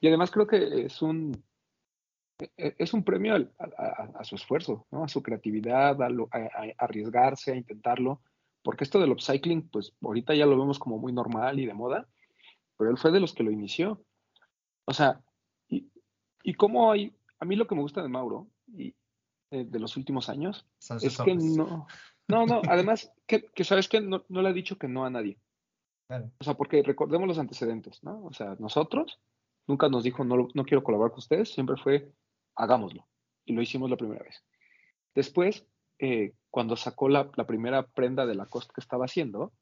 Y 0.00 0.08
además 0.08 0.30
creo 0.30 0.46
que 0.46 0.84
es 0.86 1.02
un 1.02 1.44
e, 2.38 2.50
e, 2.56 2.74
es 2.78 2.92
un 2.94 3.04
premio 3.04 3.34
a, 3.58 4.24
su 4.24 4.36
esfuerzo, 4.36 4.86
¿no? 4.90 5.04
a 5.04 5.08
su 5.08 5.22
creatividad, 5.22 6.00
a, 6.02 6.06
a, 6.06 6.84
arriesgarse, 6.84 7.52
a 7.52 7.56
intentarlo 7.56 8.20
porque 8.64 8.82
esto 8.82 8.98
del 8.98 9.12
upcycling, 9.12 9.68
pues 9.68 9.94
ahorita 10.02 10.34
ya 10.34 10.46
lo 10.46 10.58
vemos 10.58 10.78
como 10.78 10.98
muy 10.98 11.12
normal 11.12 11.60
y 11.60 11.66
de 11.66 11.74
moda, 11.74 12.08
pero 12.76 12.90
él 12.90 12.98
fue 12.98 13.12
de 13.12 13.20
los 13.20 13.34
que 13.34 13.44
lo 13.44 13.52
inició. 13.52 14.02
O 14.86 14.94
sea, 14.94 15.22
y, 15.68 15.92
y 16.42 16.54
cómo 16.54 16.90
hay, 16.90 17.14
a 17.38 17.44
mí 17.44 17.56
lo 17.56 17.66
que 17.66 17.74
me 17.74 17.82
gusta 17.82 18.02
de 18.02 18.08
Mauro 18.08 18.48
y 18.66 18.96
eh, 19.50 19.64
de 19.68 19.78
los 19.78 19.96
últimos 19.96 20.28
años 20.28 20.66
es 21.02 21.18
que 21.18 21.34
no, 21.34 21.86
no, 22.26 22.46
no, 22.46 22.62
además 22.68 23.12
que, 23.26 23.44
sabes 23.62 23.88
que 23.88 24.00
no, 24.00 24.24
le 24.28 24.48
ha 24.48 24.52
dicho 24.52 24.78
que 24.78 24.88
no 24.88 25.04
a 25.04 25.10
nadie. 25.10 25.38
O 26.38 26.44
sea, 26.44 26.54
porque 26.54 26.82
recordemos 26.82 27.28
los 27.28 27.38
antecedentes, 27.38 28.02
¿no? 28.02 28.24
O 28.24 28.32
sea, 28.32 28.56
nosotros 28.58 29.20
nunca 29.66 29.88
nos 29.88 30.04
dijo 30.04 30.24
no, 30.24 30.48
no 30.54 30.64
quiero 30.64 30.82
colaborar 30.82 31.12
con 31.12 31.18
ustedes, 31.18 31.52
siempre 31.52 31.76
fue 31.76 32.12
hagámoslo. 32.56 33.06
Y 33.44 33.52
lo 33.52 33.62
hicimos 33.62 33.90
la 33.90 33.96
primera 33.96 34.22
vez. 34.22 34.42
Después 35.14 35.66
eh, 36.04 36.34
cuando 36.50 36.76
sacó 36.76 37.08
la, 37.08 37.32
primera 37.32 37.86
prenda 37.86 38.26
de 38.26 38.34
la 38.34 38.46
costa 38.46 38.72
que 38.74 38.80
estaba 38.80 39.06
haciendo, 39.06 39.52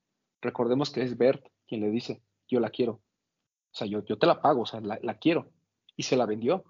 recordemos 0.40 0.90
que 0.90 1.02
es 1.02 1.16
Bert 1.16 1.46
quien 1.68 1.81
le 1.81 1.90
dice, 1.90 2.20
yo 2.48 2.59
la 2.59 2.70
quiero. 2.70 2.94
O 2.94 3.74
sea, 3.74 3.87
yo, 3.87 4.02
te 4.02 4.26
la 4.26 4.42
pago, 4.42 4.62
o 4.62 4.66
sea, 4.66 4.81
la, 4.81 5.14
quiero. 5.14 5.50
Y 5.96 6.02
se 6.02 6.16
la 6.16 6.26
vendió, 6.26 6.64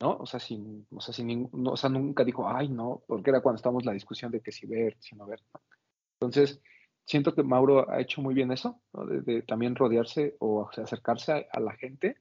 ¿no? 0.00 0.16
O 0.18 0.26
sea, 0.26 0.40
sin, 0.40 0.86
o 0.90 1.00
sea, 1.00 1.12
sin 1.12 1.50
o 1.52 1.76
sea, 1.76 1.90
nunca 1.90 2.24
dijo, 2.24 2.48
ay, 2.48 2.68
no, 2.68 3.02
porque 3.06 3.30
era 3.30 3.40
cuando 3.40 3.56
estábamos 3.56 3.84
la 3.84 3.92
discusión 3.92 4.30
de 4.30 4.40
que 4.40 4.52
si 4.52 4.66
Bert, 4.66 4.98
si 5.00 5.16
no 5.16 5.26
Bert. 5.26 5.42
Entonces, 6.20 6.62
siento 7.04 7.34
que 7.34 7.42
Mauro 7.42 7.90
ha 7.90 8.00
hecho 8.00 8.22
muy 8.22 8.34
bien 8.34 8.52
eso, 8.52 8.80
¿no? 8.92 9.04
de, 9.06 9.42
también 9.42 9.74
rodearse 9.74 10.36
o 10.38 10.68
acercarse 10.68 11.48
a, 11.50 11.60
la 11.60 11.72
gente 11.72 12.16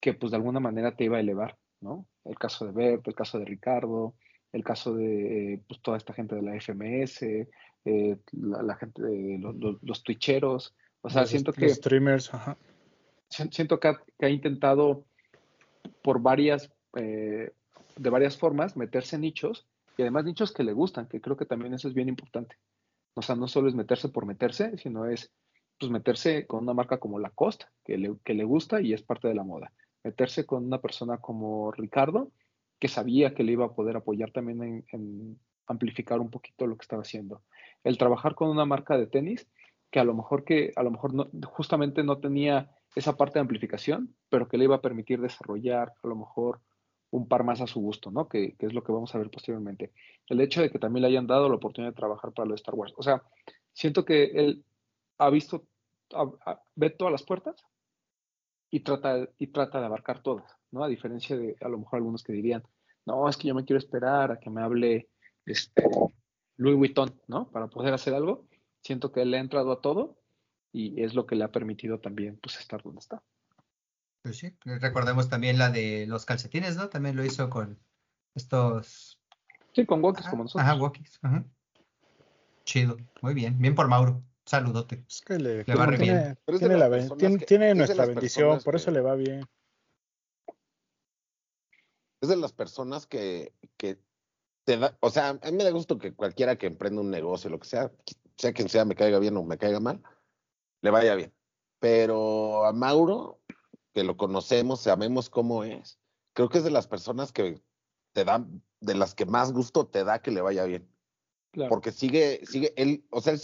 que 0.00 0.14
pues 0.14 0.30
de 0.30 0.36
alguna 0.36 0.60
manera 0.60 0.94
te 0.94 1.04
iba 1.04 1.16
a 1.16 1.20
elevar, 1.20 1.58
¿no? 1.80 2.06
El 2.24 2.38
caso 2.38 2.64
de 2.64 2.72
Bert, 2.72 3.08
el 3.08 3.14
caso 3.14 3.38
de 3.38 3.44
Ricardo, 3.44 4.14
el 4.52 4.64
caso 4.64 4.94
de 4.94 5.60
pues, 5.68 5.80
toda 5.80 5.96
esta 5.96 6.12
gente 6.12 6.34
de 6.34 6.42
la 6.42 6.60
FMS, 6.60 7.22
eh, 7.22 8.18
la, 8.32 8.76
gente 8.76 9.02
de 9.02 9.38
los, 9.38 9.54
los, 9.82 10.02
twitcheros, 10.02 10.74
o 11.02 11.10
sea, 11.10 11.26
siento 11.26 11.52
que... 11.52 11.68
streamers, 11.68 12.32
ajá. 12.34 12.56
Siento 13.28 13.80
que 13.80 13.88
ha, 14.20 14.28
intentado 14.28 15.04
por 16.02 16.20
varias, 16.20 16.72
eh, 16.96 17.52
de 17.96 18.10
varias 18.10 18.36
formas 18.36 18.76
meterse 18.76 19.16
en 19.16 19.22
nichos 19.22 19.66
y 19.96 20.02
además 20.02 20.24
nichos 20.24 20.52
que 20.52 20.64
le 20.64 20.72
gustan, 20.72 21.08
que 21.08 21.20
creo 21.20 21.36
que 21.36 21.46
también 21.46 21.74
eso 21.74 21.88
es 21.88 21.94
bien 21.94 22.08
importante. 22.08 22.56
O 23.14 23.22
sea, 23.22 23.34
no 23.34 23.48
solo 23.48 23.68
es 23.68 23.74
meterse 23.74 24.08
por 24.08 24.26
meterse, 24.26 24.76
sino 24.78 25.06
es 25.06 25.32
pues 25.78 25.90
meterse 25.90 26.46
con 26.46 26.62
una 26.62 26.74
marca 26.74 26.98
como 26.98 27.18
Lacoste, 27.18 27.66
que 27.84 27.98
le, 27.98 28.16
que 28.24 28.34
le 28.34 28.44
gusta 28.44 28.80
y 28.80 28.92
es 28.92 29.02
parte 29.02 29.28
de 29.28 29.34
la 29.34 29.44
moda. 29.44 29.72
Meterse 30.04 30.46
con 30.46 30.64
una 30.64 30.80
persona 30.80 31.18
como 31.18 31.70
Ricardo, 31.72 32.30
que 32.78 32.88
sabía 32.88 33.34
que 33.34 33.42
le 33.42 33.52
iba 33.52 33.66
a 33.66 33.74
poder 33.74 33.96
apoyar 33.96 34.30
también 34.30 34.84
en, 34.92 35.38
amplificar 35.66 36.20
un 36.20 36.30
poquito 36.30 36.66
lo 36.66 36.76
que 36.76 36.82
estaba 36.82 37.02
haciendo. 37.02 37.42
El 37.82 37.98
trabajar 37.98 38.34
con 38.34 38.48
una 38.48 38.64
marca 38.64 38.96
de 38.96 39.06
tenis 39.06 39.48
que 39.90 39.98
a 39.98 40.04
lo 40.04 40.14
mejor 40.14 40.44
que 40.44 40.72
a 40.76 40.82
lo 40.82 40.90
mejor 40.90 41.14
no, 41.14 41.28
justamente 41.44 42.04
no 42.04 42.18
tenía 42.18 42.70
esa 42.94 43.16
parte 43.16 43.34
de 43.34 43.40
amplificación, 43.40 44.14
pero 44.28 44.48
que 44.48 44.58
le 44.58 44.64
iba 44.64 44.76
a 44.76 44.80
permitir 44.80 45.20
desarrollar 45.20 45.92
a 46.02 46.08
lo 46.08 46.16
mejor 46.16 46.60
un 47.10 47.28
par 47.28 47.44
más 47.44 47.60
a 47.60 47.66
su 47.66 47.80
gusto, 47.80 48.10
¿no? 48.10 48.28
Que, 48.28 48.56
es 48.58 48.72
lo 48.72 48.82
que 48.82 48.92
vamos 48.92 49.14
a 49.14 49.18
ver 49.18 49.30
posteriormente. 49.30 49.92
El 50.28 50.40
hecho 50.40 50.60
de 50.60 50.70
que 50.70 50.78
también 50.78 51.02
le 51.02 51.08
hayan 51.08 51.26
dado 51.26 51.48
la 51.48 51.56
oportunidad 51.56 51.92
de 51.92 51.96
trabajar 51.96 52.32
para 52.32 52.46
lo 52.46 52.52
de 52.52 52.56
Star 52.56 52.74
Wars. 52.74 52.94
O 52.96 53.02
sea, 53.02 53.22
siento 53.72 54.04
que 54.04 54.24
él 54.24 54.64
ha 55.18 55.30
visto, 55.30 55.66
ve 56.74 56.90
todas 56.90 57.12
las 57.12 57.22
puertas 57.22 57.64
y 58.70 58.80
trata, 58.80 59.28
y 59.38 59.48
trata 59.48 59.80
de 59.80 59.86
abarcar 59.86 60.22
todas, 60.22 60.56
¿no? 60.76 60.84
A 60.84 60.88
diferencia 60.88 61.36
de 61.36 61.56
a 61.60 61.68
lo 61.68 61.78
mejor 61.78 61.98
algunos 61.98 62.22
que 62.22 62.32
dirían, 62.32 62.62
no, 63.06 63.28
es 63.28 63.36
que 63.36 63.48
yo 63.48 63.54
me 63.54 63.64
quiero 63.64 63.78
esperar 63.78 64.30
a 64.30 64.38
que 64.38 64.50
me 64.50 64.62
hable 64.62 65.08
este, 65.46 65.84
Louis 66.56 66.76
Vuitton, 66.76 67.20
¿no? 67.26 67.50
Para 67.50 67.68
poder 67.68 67.94
hacer 67.94 68.14
algo. 68.14 68.46
Siento 68.82 69.10
que 69.10 69.22
él 69.22 69.30
le 69.30 69.38
ha 69.38 69.40
entrado 69.40 69.72
a 69.72 69.80
todo 69.80 70.18
y 70.72 71.02
es 71.02 71.14
lo 71.14 71.26
que 71.26 71.36
le 71.36 71.44
ha 71.44 71.50
permitido 71.50 71.98
también, 71.98 72.38
pues, 72.42 72.58
estar 72.58 72.82
donde 72.82 73.00
está. 73.00 73.22
Pues 74.22 74.38
sí, 74.38 74.56
recordemos 74.64 75.28
también 75.28 75.56
la 75.56 75.70
de 75.70 76.06
los 76.06 76.26
calcetines, 76.26 76.76
¿no? 76.76 76.88
También 76.88 77.16
lo 77.16 77.24
hizo 77.24 77.48
con 77.48 77.78
estos. 78.34 79.20
Sí, 79.72 79.86
con 79.86 80.02
walkies 80.04 80.28
como 80.28 80.44
nosotros. 80.44 80.68
Ajá, 80.68 80.80
walkies. 80.80 81.20
Chido, 82.64 82.96
muy 83.22 83.34
bien. 83.34 83.58
Bien 83.58 83.74
por 83.74 83.88
Mauro. 83.88 84.22
Saludote. 84.44 85.04
Es 85.08 85.22
que 85.22 85.38
le, 85.38 85.64
va 85.64 85.86
bien. 85.86 86.38
Tiene, 87.46 87.74
nuestra 87.74 88.06
bendición, 88.06 88.60
por 88.64 88.76
eso 88.76 88.90
le 88.90 89.00
va 89.00 89.14
bien. 89.14 89.44
Es 92.26 92.30
de 92.30 92.36
las 92.36 92.52
personas 92.52 93.06
que, 93.06 93.54
que 93.76 94.00
te 94.64 94.76
da, 94.76 94.98
o 95.00 95.10
sea, 95.10 95.28
a 95.28 95.50
mí 95.50 95.56
me 95.56 95.62
da 95.62 95.70
gusto 95.70 95.96
que 95.96 96.12
cualquiera 96.12 96.56
que 96.56 96.66
emprenda 96.66 97.00
un 97.00 97.10
negocio, 97.10 97.48
lo 97.48 97.60
que 97.60 97.68
sea, 97.68 97.92
sea 98.36 98.52
quien 98.52 98.68
sea, 98.68 98.84
me 98.84 98.96
caiga 98.96 99.20
bien 99.20 99.36
o 99.36 99.44
me 99.44 99.58
caiga 99.58 99.78
mal, 99.78 100.02
le 100.82 100.90
vaya 100.90 101.14
bien. 101.14 101.32
Pero 101.78 102.64
a 102.64 102.72
Mauro, 102.72 103.38
que 103.94 104.02
lo 104.02 104.16
conocemos, 104.16 104.80
sabemos 104.80 105.30
cómo 105.30 105.62
es, 105.62 106.00
creo 106.32 106.48
que 106.48 106.58
es 106.58 106.64
de 106.64 106.72
las 106.72 106.88
personas 106.88 107.32
que 107.32 107.62
te 108.12 108.24
dan, 108.24 108.60
de 108.80 108.96
las 108.96 109.14
que 109.14 109.24
más 109.24 109.52
gusto 109.52 109.86
te 109.86 110.02
da 110.02 110.20
que 110.20 110.32
le 110.32 110.40
vaya 110.40 110.64
bien. 110.64 110.90
Porque 111.68 111.92
sigue, 111.92 112.44
sigue, 112.44 112.74
él, 112.76 113.06
o 113.10 113.20
sea, 113.20 113.34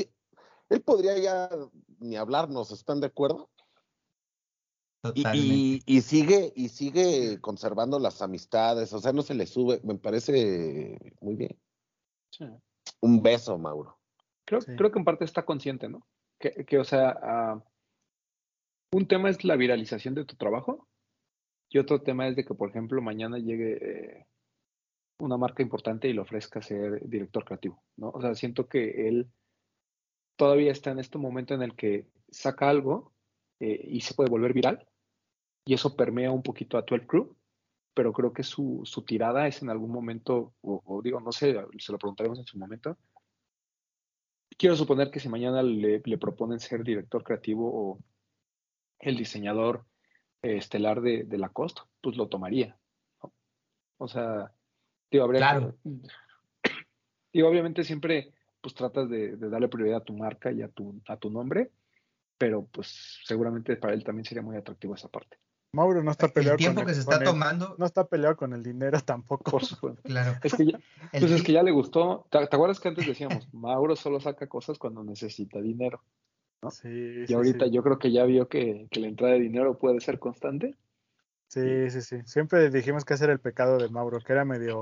él, 0.70 0.82
podría 0.82 1.16
ya 1.18 1.48
ni 2.00 2.16
hablarnos, 2.16 2.72
¿están 2.72 3.00
de 3.00 3.06
acuerdo? 3.06 3.48
Y, 5.14 5.82
y, 5.84 6.00
sigue, 6.00 6.52
y 6.54 6.68
sigue 6.68 7.40
conservando 7.40 7.98
las 7.98 8.22
amistades, 8.22 8.92
o 8.92 9.00
sea, 9.00 9.12
no 9.12 9.22
se 9.22 9.34
le 9.34 9.46
sube, 9.46 9.80
me 9.82 9.96
parece 9.96 10.96
muy 11.20 11.34
bien. 11.34 11.58
Un 13.00 13.20
beso, 13.20 13.58
Mauro. 13.58 13.98
Creo, 14.44 14.60
creo 14.60 14.92
que 14.92 14.98
en 15.00 15.04
parte 15.04 15.24
está 15.24 15.44
consciente, 15.44 15.88
¿no? 15.88 16.06
Que, 16.38 16.64
que 16.64 16.78
o 16.78 16.84
sea, 16.84 17.56
uh, 17.56 18.96
un 18.96 19.08
tema 19.08 19.28
es 19.28 19.44
la 19.44 19.56
viralización 19.56 20.14
de 20.14 20.24
tu 20.24 20.36
trabajo 20.36 20.88
y 21.68 21.78
otro 21.78 22.00
tema 22.02 22.28
es 22.28 22.36
de 22.36 22.44
que, 22.44 22.54
por 22.54 22.70
ejemplo, 22.70 23.02
mañana 23.02 23.38
llegue 23.38 23.78
eh, 23.80 24.26
una 25.18 25.36
marca 25.36 25.62
importante 25.62 26.08
y 26.08 26.12
le 26.12 26.20
ofrezca 26.20 26.62
ser 26.62 27.08
director 27.08 27.44
creativo, 27.44 27.82
¿no? 27.96 28.10
O 28.10 28.20
sea, 28.20 28.36
siento 28.36 28.68
que 28.68 29.08
él 29.08 29.32
todavía 30.36 30.70
está 30.70 30.92
en 30.92 31.00
este 31.00 31.18
momento 31.18 31.54
en 31.54 31.62
el 31.62 31.74
que 31.74 32.06
saca 32.30 32.68
algo 32.68 33.12
eh, 33.58 33.80
y 33.84 34.00
se 34.02 34.14
puede 34.14 34.30
volver 34.30 34.52
viral 34.52 34.88
y 35.64 35.74
eso 35.74 35.96
permea 35.96 36.30
un 36.30 36.42
poquito 36.42 36.76
a 36.76 36.82
12 36.82 37.06
Crew, 37.06 37.36
pero 37.94 38.12
creo 38.12 38.32
que 38.32 38.42
su, 38.42 38.84
tirada 39.06 39.46
es 39.46 39.62
en 39.62 39.70
algún 39.70 39.90
momento, 39.90 40.54
o, 40.62 41.00
digo, 41.02 41.20
no 41.20 41.32
sé, 41.32 41.56
se 41.78 41.92
lo 41.92 41.98
preguntaremos 41.98 42.38
en 42.38 42.46
su 42.46 42.58
momento. 42.58 42.96
Quiero 44.56 44.76
suponer 44.76 45.10
que 45.10 45.20
si 45.20 45.28
mañana 45.28 45.62
le, 45.62 46.02
le 46.04 46.18
proponen 46.18 46.60
ser 46.60 46.84
director 46.84 47.22
creativo 47.24 47.70
o 47.72 47.98
el 48.98 49.16
diseñador 49.16 49.84
eh, 50.42 50.56
estelar 50.56 51.00
de, 51.00 51.24
de 51.24 51.38
Lacoste, 51.38 51.82
pues 52.00 52.16
lo 52.16 52.28
tomaría. 52.28 52.76
O 53.98 54.08
sea, 54.08 54.52
digo, 55.10 55.24
habría 55.24 55.40
claro. 55.40 55.76
digo, 57.32 57.48
obviamente 57.48 57.84
siempre 57.84 58.32
pues 58.60 58.74
tratas 58.74 59.10
de, 59.10 59.36
darle 59.36 59.68
prioridad 59.68 59.98
a 59.98 60.04
tu 60.04 60.14
marca 60.14 60.50
y 60.52 60.62
a 60.62 60.68
tu, 60.68 61.00
a 61.06 61.16
tu 61.16 61.30
nombre, 61.30 61.72
pero 62.38 62.64
pues 62.66 63.20
seguramente 63.24 63.76
para 63.76 63.92
él 63.92 64.04
también 64.04 64.24
sería 64.24 64.42
muy 64.42 64.56
atractivo 64.56 64.94
esa 64.94 65.08
parte. 65.08 65.36
Mauro 65.74 66.02
no 66.02 66.10
está 66.10 66.28
peleado 66.28 66.56
el 66.56 66.58
tiempo 66.58 66.84
que 66.84 66.92
se 66.92 67.00
está 67.00 67.22
tomando. 67.24 67.74
no 67.78 67.86
está 67.86 68.06
peleado 68.06 68.36
con 68.36 68.52
el 68.52 68.62
dinero 68.62 69.00
tampoco. 69.04 69.50
Por 69.50 69.64
supuesto. 69.64 70.02
Claro. 70.02 70.38
Es 70.42 70.54
que 70.54 70.66
ya, 70.66 70.78
pues 71.12 71.30
es 71.30 71.42
que 71.42 71.52
ya 71.52 71.62
le 71.62 71.70
gustó. 71.70 72.26
¿Te, 72.30 72.38
acuerdas 72.38 72.78
que 72.78 72.88
antes 72.88 73.06
decíamos, 73.06 73.48
Mauro 73.52 73.96
solo 73.96 74.20
saca 74.20 74.46
cosas 74.46 74.78
cuando 74.78 75.02
necesita 75.02 75.60
dinero? 75.60 76.02
y 76.84 77.32
ahorita 77.34 77.66
yo 77.66 77.82
creo 77.82 77.98
que 77.98 78.12
ya 78.12 78.22
vio 78.22 78.46
que, 78.48 78.86
la 78.92 79.08
entrada 79.08 79.32
de 79.32 79.40
dinero 79.40 79.78
puede 79.78 80.00
ser 80.00 80.20
constante. 80.20 80.76
Sí, 81.48 81.90
sí, 81.90 82.02
sí. 82.02 82.18
Siempre 82.24 82.70
dijimos 82.70 83.04
que 83.04 83.14
ese 83.14 83.24
era 83.24 83.32
el 83.32 83.40
pecado 83.40 83.78
de 83.78 83.88
Mauro, 83.88 84.20
que 84.20 84.32
era 84.32 84.44
medio, 84.44 84.78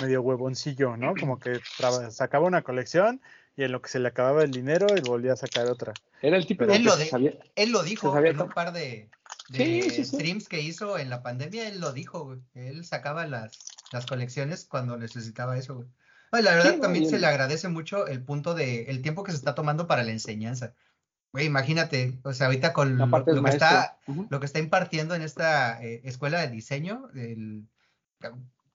medio 0.00 0.22
huevoncillo, 0.22 0.96
¿no? 0.96 1.12
Como 1.18 1.40
que 1.40 1.58
sacaba 2.10 2.46
una 2.46 2.62
colección 2.62 3.20
y 3.56 3.64
en 3.64 3.72
lo 3.72 3.82
que 3.82 3.88
se 3.88 3.98
le 3.98 4.06
acababa 4.06 4.44
el 4.44 4.52
dinero 4.52 4.86
y 4.96 5.00
volvía 5.00 5.32
a 5.32 5.36
sacar 5.36 5.66
otra. 5.66 5.92
Era 6.22 6.36
el 6.36 6.46
tipo 6.46 6.66
de... 6.66 6.76
Él, 6.76 6.84
lo, 6.84 6.92
él 7.56 7.72
lo 7.72 7.82
dijo 7.82 8.16
en 8.16 8.40
un 8.40 8.48
par 8.50 8.72
de, 8.72 9.10
streams 9.52 10.48
que 10.48 10.60
hizo 10.60 10.98
en 10.98 11.10
la 11.10 11.22
pandemia, 11.22 11.68
él 11.68 11.80
lo 11.80 11.92
dijo, 11.92 12.36
Él 12.54 12.84
sacaba 12.84 13.26
las, 13.26 13.58
las 13.92 14.06
colecciones 14.06 14.64
cuando 14.64 14.96
necesitaba 14.96 15.58
eso, 15.58 15.76
güey. 15.76 15.88
la 16.42 16.54
verdad 16.54 16.78
también 16.80 17.08
se 17.08 17.18
le 17.18 17.26
agradece 17.26 17.68
mucho 17.68 18.06
el 18.06 18.22
punto 18.22 18.54
de 18.54 18.84
el 18.84 19.02
tiempo 19.02 19.22
que 19.22 19.32
se 19.32 19.38
está 19.38 19.54
tomando 19.54 19.86
para 19.86 20.02
la 20.02 20.12
enseñanza. 20.12 20.74
Güey, 21.32 21.46
imagínate, 21.46 22.20
o 22.22 22.32
sea, 22.32 22.46
ahorita 22.46 22.72
con 22.72 22.96
lo, 22.96 23.24
que 23.44 23.50
está, 23.50 23.98
lo 24.30 24.38
que 24.38 24.46
está 24.46 24.60
impartiendo 24.60 25.16
en 25.16 25.22
esta 25.22 25.82
eh, 25.82 26.00
escuela 26.04 26.40
de 26.40 26.48
diseño, 26.48 27.10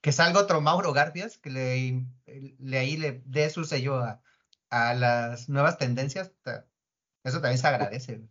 que 0.02 0.12
salga 0.12 0.42
otro 0.42 0.60
Mauro 0.60 0.92
Garfias, 0.94 1.38
que 1.38 1.50
le, 1.50 2.06
le 2.60 2.78
ahí 2.78 2.98
le 2.98 3.22
dé 3.26 3.50
su 3.50 3.64
sello 3.64 4.04
a, 4.04 4.22
las 4.94 5.50
nuevas 5.50 5.78
tendencias, 5.78 6.32
eso 7.24 7.42
también 7.42 7.58
se 7.58 7.68
agradece. 7.68 8.22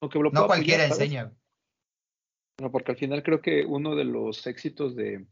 no 0.00 0.46
cualquiera 0.46 0.86
enseña. 0.86 1.30
No, 2.60 2.70
porque 2.70 2.92
al 2.92 2.98
final 2.98 3.22
creo 3.22 3.40
que 3.40 3.64
uno 3.64 3.96
de 3.96 4.04
los 4.04 4.46
éxitos 4.46 4.94
de, 4.94 5.26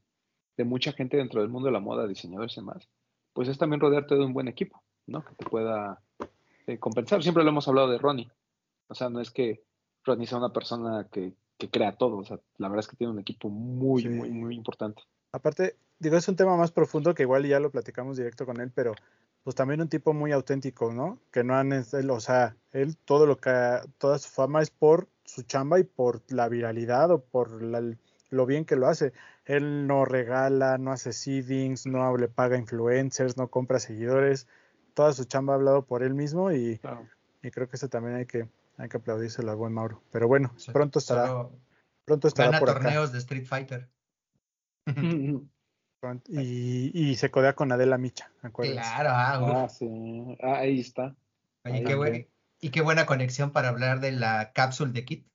mucha 0.59 0.93
gente 0.93 1.17
dentro 1.17 1.41
del 1.41 1.51
mundo 1.51 1.67
de 1.67 1.73
la 1.73 1.81
moda, 1.81 2.07
diseñadores 2.07 2.57
y 2.57 2.61
demás, 2.61 2.89
pues 3.33 3.49
es 3.49 3.59
también 3.59 3.81
rodearte 3.81 4.15
de 4.15 4.25
un 4.25 4.33
buen 4.33 4.49
equipo, 4.49 4.83
¿no? 5.07 5.25
Que 5.25 5.35
te 5.35 5.45
pueda 5.45 6.01
eh, 6.67 6.79
compensar. 6.79 7.23
Siempre 7.23 7.43
lo 7.43 7.51
hemos 7.51 7.67
hablado 7.67 7.91
de 7.91 7.99
Ronnie. 7.99 8.31
O 8.89 8.95
sea, 8.95 9.09
no 9.09 9.21
es 9.21 9.31
que 9.31 9.63
Rodney 10.05 10.27
sea 10.27 10.39
una 10.39 10.53
persona 10.53 11.09
que, 11.11 11.35
crea 11.71 11.93
todo. 11.97 12.19
O 12.19 12.25
sea, 12.25 12.41
la 12.59 12.69
verdad 12.69 12.81
es 12.81 12.89
que 12.89 12.97
tiene 12.97 13.13
un 13.13 13.21
equipo 13.21 13.49
muy, 13.49 14.09
muy, 14.09 14.31
muy 14.31 14.57
importante. 14.57 15.03
Aparte, 15.31 15.77
digo, 16.01 16.17
es 16.17 16.29
un 16.29 16.37
tema 16.37 16.57
más 16.57 16.73
profundo 16.73 17.15
que 17.15 17.23
igual 17.23 17.47
ya 17.47 17.61
lo 17.61 17.71
platicamos 17.71 18.17
directo 18.17 18.45
con 18.45 18.61
él, 18.61 18.73
pero 18.75 18.95
pues 19.45 19.57
también 19.57 19.81
un 19.81 19.89
tipo 19.89 20.13
muy 20.13 20.33
auténtico, 20.33 20.93
¿no? 20.93 21.19
Que 21.31 21.45
no 21.45 21.55
han, 21.55 21.73
o 21.73 22.21
sea, 22.21 22.57
él 22.73 22.97
todo 22.97 23.27
lo 23.27 23.39
que, 23.39 23.81
toda 23.99 24.19
su 24.19 24.29
fama 24.29 24.63
es 24.63 24.71
por 24.71 25.09
su 25.25 25.43
chamba 25.43 25.79
y 25.79 25.85
por 25.85 26.23
la 26.29 26.49
viralidad 26.49 27.11
o 27.11 27.21
por 27.21 27.63
lo 27.63 28.47
bien 28.47 28.65
que 28.65 28.77
lo 28.77 28.89
hace. 28.89 29.13
Él 29.45 29.87
no 29.87 30.05
regala, 30.05 30.79
no 30.79 30.93
hace 30.93 31.13
seedings, 31.13 31.87
no 31.87 32.17
le 32.17 32.29
paga 32.29 32.57
influencers, 32.57 33.37
no 33.37 33.49
compra 33.49 33.79
seguidores. 33.79 34.47
Toda 34.95 35.13
su 35.13 35.25
chamba 35.25 35.55
ha 35.55 35.57
hablado 35.57 35.85
por 35.85 36.03
él 36.03 36.15
mismo 36.15 36.53
y, 36.53 36.81
y 37.43 37.51
creo 37.51 37.69
que 37.69 37.77
eso 37.77 37.89
también 37.89 38.17
hay 38.17 38.27
que, 38.27 38.49
hay 38.77 38.89
que 38.89 38.97
aplaudírselo 38.99 39.51
al 39.51 39.57
buen 39.57 39.73
Mauro. 39.73 40.03
Pero 40.11 40.29
bueno, 40.29 40.55
pronto 40.73 40.99
estará. 40.99 41.49
Pronto 42.05 42.29
estará 42.29 42.51
gana 42.51 42.65
torneos 42.65 43.13
de 43.13 43.19
Street 43.19 43.47
Fighter. 43.47 43.89
y, 46.27 46.91
y, 47.11 47.15
se 47.15 47.31
codea 47.31 47.55
con 47.55 47.71
Adela 47.71 47.97
Micha, 47.97 48.33
Claro, 48.53 49.11
ah, 49.13 49.63
ah 49.65 49.69
sí. 49.69 50.37
Ah, 50.43 50.59
ahí 50.59 50.81
está. 50.81 51.15
Oye, 51.65 51.85
qué, 51.85 52.29
Y 52.65 52.71
qué 52.71 52.81
buena 52.81 53.07
conexión 53.07 53.51
para 53.51 53.71
hablar 53.71 53.99
de 53.99 54.13
la 54.13 54.53
cápsula 54.53 54.93
de 54.93 55.05
Kit. 55.05 55.27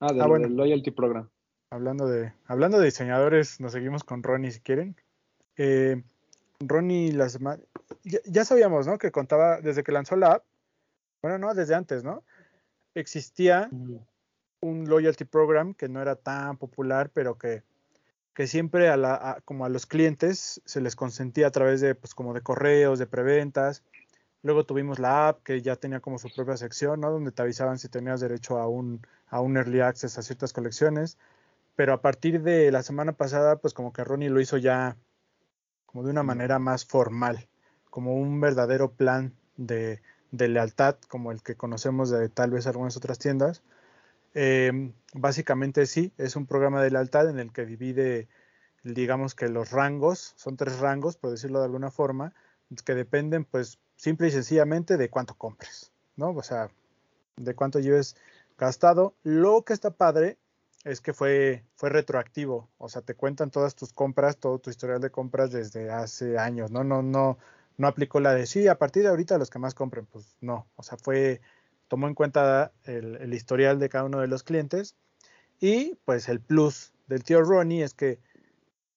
Ah, 0.00 0.12
del, 0.12 0.20
Ah, 0.20 0.26
bueno. 0.26 0.46
del 0.48 0.56
Loyalty 0.56 0.90
Program. 0.90 1.30
Hablando 1.72 2.06
de, 2.06 2.34
hablando 2.46 2.78
de 2.78 2.84
diseñadores, 2.84 3.58
nos 3.58 3.72
seguimos 3.72 4.04
con 4.04 4.22
Ronnie 4.22 4.50
si 4.50 4.60
quieren. 4.60 4.96
Eh, 5.56 6.02
Ronnie, 6.60 7.12
la 7.12 7.28
sema- 7.30 7.58
ya, 8.04 8.18
ya 8.26 8.44
sabíamos, 8.44 8.86
¿no? 8.86 8.98
Que 8.98 9.10
contaba 9.10 9.60
desde 9.62 9.82
que 9.82 9.92
lanzó 9.92 10.14
la 10.16 10.32
app, 10.34 10.44
bueno, 11.22 11.38
no, 11.38 11.54
desde 11.54 11.74
antes, 11.74 12.04
¿no? 12.04 12.22
Existía 12.94 13.70
un 14.60 14.88
loyalty 14.88 15.24
program 15.24 15.72
que 15.72 15.88
no 15.88 16.02
era 16.02 16.16
tan 16.16 16.58
popular, 16.58 17.10
pero 17.14 17.38
que, 17.38 17.62
que 18.34 18.46
siempre 18.46 18.88
a 18.90 18.98
la, 18.98 19.14
a- 19.14 19.40
como 19.42 19.64
a 19.64 19.70
los 19.70 19.86
clientes 19.86 20.60
se 20.66 20.82
les 20.82 20.96
consentía 20.96 21.46
a 21.46 21.50
través 21.50 21.80
de, 21.80 21.94
pues, 21.94 22.14
como 22.14 22.34
de 22.34 22.42
correos, 22.42 22.98
de 22.98 23.06
preventas. 23.06 23.82
Luego 24.42 24.64
tuvimos 24.64 24.98
la 24.98 25.28
app 25.28 25.42
que 25.42 25.60
ya 25.60 25.76
tenía 25.76 26.00
como 26.00 26.18
su 26.18 26.32
propia 26.34 26.56
sección, 26.56 27.00
¿no? 27.00 27.10
Donde 27.10 27.32
te 27.32 27.42
avisaban 27.42 27.78
si 27.78 27.88
tenías 27.88 28.20
derecho 28.20 28.58
a 28.58 28.68
un, 28.68 29.06
a 29.28 29.40
un 29.40 29.56
early 29.56 29.80
access 29.80 30.18
a 30.18 30.22
ciertas 30.22 30.52
colecciones. 30.52 31.18
Pero 31.76 31.92
a 31.92 32.00
partir 32.00 32.42
de 32.42 32.70
la 32.70 32.82
semana 32.82 33.12
pasada, 33.12 33.56
pues 33.56 33.74
como 33.74 33.92
que 33.92 34.04
Ronnie 34.04 34.30
lo 34.30 34.40
hizo 34.40 34.56
ya 34.56 34.96
como 35.86 36.04
de 36.04 36.10
una 36.10 36.22
manera 36.22 36.58
más 36.58 36.84
formal, 36.84 37.48
como 37.90 38.14
un 38.14 38.40
verdadero 38.40 38.92
plan 38.92 39.34
de, 39.56 40.00
de 40.30 40.48
lealtad, 40.48 40.96
como 41.08 41.32
el 41.32 41.42
que 41.42 41.56
conocemos 41.56 42.10
de 42.10 42.28
tal 42.28 42.50
vez 42.50 42.66
algunas 42.66 42.96
otras 42.96 43.18
tiendas. 43.18 43.62
Eh, 44.34 44.92
básicamente 45.14 45.86
sí, 45.86 46.12
es 46.16 46.36
un 46.36 46.46
programa 46.46 46.82
de 46.82 46.90
lealtad 46.90 47.28
en 47.28 47.40
el 47.40 47.52
que 47.52 47.66
divide, 47.66 48.28
digamos 48.84 49.34
que 49.34 49.48
los 49.48 49.70
rangos, 49.70 50.32
son 50.36 50.56
tres 50.56 50.78
rangos, 50.78 51.16
por 51.16 51.30
decirlo 51.30 51.58
de 51.58 51.64
alguna 51.66 51.90
forma, 51.90 52.32
que 52.84 52.94
dependen 52.94 53.44
pues 53.44 53.78
simple 53.96 54.28
y 54.28 54.30
sencillamente 54.30 54.96
de 54.96 55.10
cuánto 55.10 55.34
compres, 55.34 55.92
¿no? 56.16 56.30
O 56.30 56.42
sea, 56.42 56.70
de 57.36 57.54
cuánto 57.54 57.80
lleves 57.80 58.16
gastado. 58.58 59.14
Lo 59.22 59.62
que 59.62 59.72
está 59.72 59.90
padre 59.90 60.38
es 60.84 61.00
que 61.00 61.12
fue, 61.12 61.64
fue 61.74 61.90
retroactivo, 61.90 62.70
o 62.78 62.88
sea, 62.88 63.02
te 63.02 63.14
cuentan 63.14 63.50
todas 63.50 63.74
tus 63.74 63.92
compras, 63.92 64.38
todo 64.38 64.58
tu 64.58 64.70
historial 64.70 65.00
de 65.00 65.10
compras 65.10 65.50
desde 65.50 65.90
hace 65.90 66.38
años, 66.38 66.70
¿no? 66.70 66.84
No, 66.84 67.02
no, 67.02 67.38
no 67.76 67.86
aplicó 67.86 68.20
la 68.20 68.34
de 68.34 68.46
sí, 68.46 68.66
a 68.66 68.78
partir 68.78 69.02
de 69.02 69.10
ahorita 69.10 69.36
los 69.36 69.50
que 69.50 69.58
más 69.58 69.74
compren, 69.74 70.06
pues 70.06 70.36
no, 70.40 70.66
o 70.76 70.82
sea, 70.82 70.96
fue, 70.96 71.42
tomó 71.88 72.08
en 72.08 72.14
cuenta 72.14 72.72
el, 72.84 73.16
el 73.16 73.34
historial 73.34 73.78
de 73.78 73.90
cada 73.90 74.04
uno 74.04 74.20
de 74.20 74.28
los 74.28 74.42
clientes 74.42 74.96
y 75.60 75.96
pues 76.06 76.28
el 76.30 76.40
plus 76.40 76.94
del 77.08 77.24
tío 77.24 77.42
Ronnie 77.42 77.82
es 77.82 77.92
que 77.92 78.18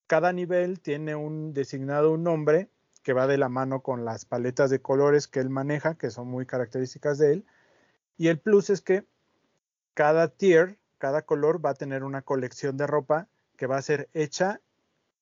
cada 0.06 0.32
nivel 0.32 0.80
tiene 0.80 1.14
un 1.14 1.52
designado 1.52 2.12
un 2.12 2.22
nombre 2.22 2.70
que 3.04 3.12
va 3.12 3.28
de 3.28 3.38
la 3.38 3.50
mano 3.50 3.82
con 3.82 4.04
las 4.04 4.24
paletas 4.24 4.70
de 4.70 4.80
colores 4.80 5.28
que 5.28 5.38
él 5.38 5.50
maneja, 5.50 5.94
que 5.94 6.10
son 6.10 6.26
muy 6.26 6.46
características 6.46 7.18
de 7.18 7.34
él. 7.34 7.46
Y 8.16 8.28
el 8.28 8.38
plus 8.40 8.70
es 8.70 8.80
que 8.80 9.04
cada 9.92 10.28
tier, 10.28 10.78
cada 10.98 11.22
color 11.22 11.64
va 11.64 11.70
a 11.70 11.74
tener 11.74 12.02
una 12.02 12.22
colección 12.22 12.78
de 12.78 12.86
ropa 12.86 13.28
que 13.56 13.66
va 13.66 13.76
a 13.76 13.82
ser 13.82 14.08
hecha 14.14 14.60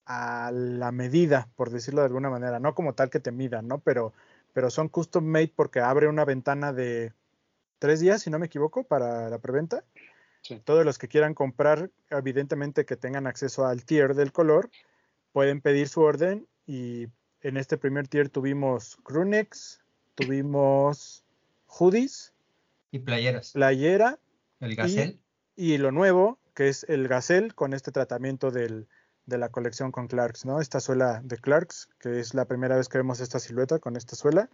a 0.05 0.49
la 0.53 0.91
medida, 0.93 1.49
por 1.55 1.69
decirlo 1.69 2.01
de 2.01 2.07
alguna 2.07 2.29
manera, 2.29 2.59
no 2.59 2.73
como 2.73 2.93
tal 2.95 3.09
que 3.09 3.19
te 3.19 3.33
midan, 3.33 3.67
¿no? 3.67 3.79
Pero, 3.79 4.13
pero 4.53 4.69
son 4.69 4.87
custom 4.87 5.25
made 5.25 5.51
porque 5.53 5.81
abre 5.81 6.07
una 6.07 6.23
ventana 6.23 6.71
de 6.71 7.11
tres 7.79 7.99
días, 7.99 8.21
si 8.21 8.29
no 8.29 8.39
me 8.39 8.45
equivoco, 8.45 8.85
para 8.85 9.29
la 9.29 9.39
preventa. 9.39 9.83
Sí. 10.41 10.61
Todos 10.63 10.85
los 10.85 10.97
que 10.97 11.09
quieran 11.09 11.33
comprar, 11.33 11.91
evidentemente 12.09 12.85
que 12.85 12.95
tengan 12.95 13.27
acceso 13.27 13.65
al 13.65 13.83
tier 13.83 14.15
del 14.15 14.31
color, 14.31 14.69
pueden 15.33 15.59
pedir 15.59 15.89
su 15.89 16.01
orden 16.01 16.47
y 16.65 17.07
en 17.43 17.57
este 17.57 17.77
primer 17.77 18.07
tier 18.07 18.29
tuvimos 18.29 18.97
crewnecks, 19.03 19.81
tuvimos 20.15 21.23
hoodies, 21.67 22.33
Y 22.91 22.99
playeras. 22.99 23.51
playera 23.51 24.19
El 24.59 24.75
Gazelle. 24.75 25.19
y 25.55 25.77
lo 25.77 25.91
nuevo, 25.91 26.39
que 26.53 26.69
es 26.69 26.85
el 26.89 27.07
Gazelle 27.07 27.51
con 27.51 27.73
este 27.73 27.91
tratamiento 27.91 28.49
del, 28.51 28.87
de 29.25 29.37
la 29.37 29.49
colección 29.49 29.91
con 29.91 30.07
Clarks, 30.07 30.45
¿no? 30.45 30.61
Esta 30.61 30.79
suela 30.79 31.21
de 31.23 31.37
Clarks, 31.37 31.89
que 31.99 32.19
es 32.19 32.33
la 32.33 32.45
primera 32.45 32.75
vez 32.77 32.89
que 32.89 32.97
vemos 32.97 33.19
esta 33.19 33.39
silueta 33.39 33.79
con 33.79 33.95
esta 33.95 34.15
suela. 34.15 34.49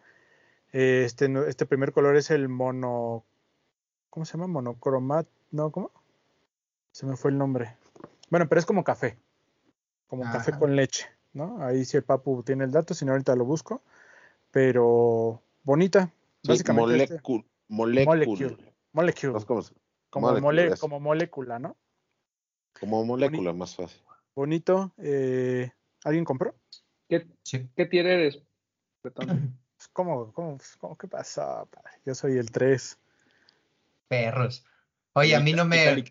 Este, 0.72 1.32
este 1.48 1.66
primer 1.66 1.92
color 1.94 2.16
es 2.16 2.30
el 2.32 2.48
mono, 2.50 3.26
¿cómo 4.10 4.26
se 4.26 4.34
llama? 4.34 4.48
Monocromat, 4.48 5.28
¿no? 5.52 5.72
¿Cómo? 5.72 5.92
Se 6.92 7.06
me 7.06 7.16
fue 7.18 7.32
el 7.32 7.38
nombre. 7.38 7.76
Bueno, 8.30 8.48
pero 8.48 8.60
es 8.60 8.66
como 8.66 8.84
café, 8.84 9.18
como 10.08 10.24
café 10.24 10.52
Ajá. 10.52 10.60
con 10.60 10.76
leche, 10.76 11.08
¿no? 11.34 11.64
Ahí 11.64 11.86
sí 11.86 11.98
el 11.98 12.04
papu 12.04 12.44
tiene 12.44 12.64
el 12.66 12.72
dato, 12.72 12.94
si 12.94 13.06
no 13.06 13.12
ahorita 13.12 13.36
lo 13.36 13.46
busco, 13.46 13.82
pero 14.52 15.42
bonita. 15.64 16.12
Sí, 16.44 16.50
Básicamente 16.50 17.04
este- 17.04 17.22
molecul- 17.22 17.46
molecul- 17.70 18.06
Molecule. 18.06 18.58
no 19.32 19.38
como, 20.10 20.28
molecule, 20.28 20.42
mole- 20.64 20.74
eso. 20.74 20.82
como 20.82 21.00
molécula, 21.00 21.60
¿no? 21.60 21.76
como 22.80 23.04
molécula 23.04 23.52
más 23.54 23.76
fácil. 23.76 24.02
Bonito. 24.36 24.94
eh, 24.98 25.72
¿Alguien 26.06 26.24
compró? 26.24 26.56
¿Qué, 27.10 27.28
Sí. 27.44 27.70
qué 27.76 27.86
tier 27.86 28.06
eres? 28.06 28.42
Pues, 29.02 29.14
¿Cómo, 29.94 30.32
cómo, 30.34 30.58
cómo, 30.80 30.98
qué 30.98 31.08
padre? 31.08 31.26
Yo 32.06 32.16
soy 32.16 32.38
el 32.38 32.50
3. 32.52 32.98
Perros. 34.08 34.66
Oye, 35.14 35.36
a 35.36 35.40
mí 35.40 35.54
no 35.54 35.66
me, 35.66 36.04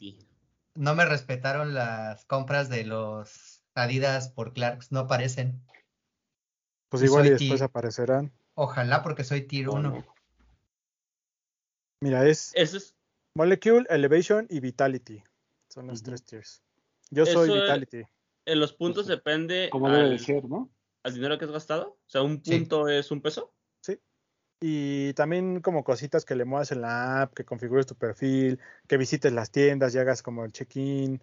no 0.75 0.95
me 0.95 1.05
respetaron 1.07 1.75
las 1.75 2.25
compras 2.27 2.69
de 2.69 2.85
los 2.85 3.58
Adidas 3.83 4.29
por 4.31 4.53
Clarks. 4.53 4.93
No 4.93 5.01
aparecen. 5.01 5.63
Pues 6.91 7.03
igual 7.03 7.27
y 7.27 7.31
después 7.31 7.63
aparecerán. 7.63 8.33
Ojalá 8.55 9.03
porque 9.03 9.25
soy 9.25 9.43
tier 9.43 9.67
No, 9.67 9.73
1. 9.75 9.91
no. 9.91 10.15
Mira, 12.01 12.27
es 12.27 12.53
Eso 12.55 12.77
es, 12.77 12.95
Molecule, 13.35 13.87
Elevation 13.91 14.47
y 14.51 14.61
Vitality. 14.61 15.23
Son 15.69 15.87
los 15.87 16.03
tres 16.03 16.25
tiers. 16.25 16.63
Yo 17.11 17.27
soy 17.27 17.49
Eso 17.51 17.57
es- 17.57 17.63
Vitality. 17.63 18.03
en 18.47 18.61
los 18.61 18.73
puntos 18.73 19.07
Pues, 19.07 19.17
depende 19.19 19.69
Como 19.71 19.91
debe 19.91 20.05
de 20.05 20.11
al, 20.15 20.19
ser, 20.21 20.45
¿no? 20.45 20.71
al 21.03 21.15
dinero 21.15 21.39
que 21.39 21.45
has 21.45 21.51
gastado. 21.51 21.91
O 21.91 22.09
sea, 22.09 22.23
un 22.23 22.43
Sí. 22.45 22.53
punto 22.59 22.89
es 22.89 23.11
un 23.11 23.21
peso. 23.21 23.53
Y 24.61 25.13
también 25.15 25.61
como 25.61 25.85
cositas 25.85 26.25
que 26.25 26.35
le 26.35 26.45
muevas 26.45 26.73
en 26.73 26.81
la 26.81 27.23
app, 27.23 27.33
que 27.33 27.45
configures 27.45 27.87
tu 27.87 27.95
perfil, 27.95 28.59
que 28.89 28.97
visites 28.97 29.33
las 29.33 29.53
tiendas 29.53 29.95
y 29.95 29.99
hagas 29.99 30.21
como 30.21 30.45
el 30.45 30.51
check-in, 30.53 31.23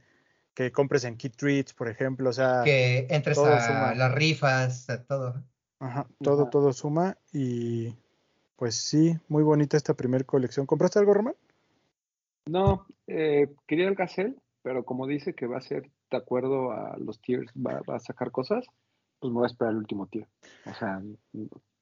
que 0.55 0.71
compres 0.71 1.03
en 1.03 1.17
Kit 1.17 1.35
Treats, 1.35 1.73
por 1.75 1.87
ejemplo. 1.89 2.29
O 2.29 2.33
sea, 2.33 2.61
Que 2.63 3.05
entres 3.11 3.35
todo 3.37 3.53
a 3.53 3.59
suma. 3.61 3.93
las 3.93 4.15
rifas, 4.15 4.89
a 4.89 5.03
todo. 5.03 5.43
ajá, 5.79 6.07
todo, 6.23 6.41
Ajá. 6.43 6.49
todo 6.49 6.73
suma. 6.73 7.17
Y 7.31 7.93
pues 8.55 8.75
sí, 8.75 9.15
muy 9.27 9.43
bonita 9.43 9.77
esta 9.77 9.93
primera 9.93 10.23
colección. 10.23 10.65
¿Compraste 10.65 10.97
algo, 10.97 11.13
Román? 11.13 11.35
No, 12.47 12.85
eh, 13.07 13.53
quería 13.67 13.87
el 13.87 13.95
Gazelle, 13.95 14.35
pero 14.63 14.83
como 14.85 15.07
dice 15.07 15.33
que 15.33 15.45
va 15.47 15.57
a 15.57 15.61
ser 15.61 15.89
de 16.11 16.17
acuerdo 16.17 16.71
a 16.71 16.95
los 16.97 17.19
tiers, 17.19 17.51
va, 17.53 17.81
va 17.89 17.95
a 17.97 17.99
sacar 17.99 18.31
cosas, 18.31 18.65
pues 19.19 19.31
me 19.31 19.35
voy 19.39 19.45
a 19.45 19.47
esperar 19.47 19.71
el 19.73 19.79
último 19.79 20.07
tier. 20.07 20.27
O 20.65 20.73
sea, 20.73 21.01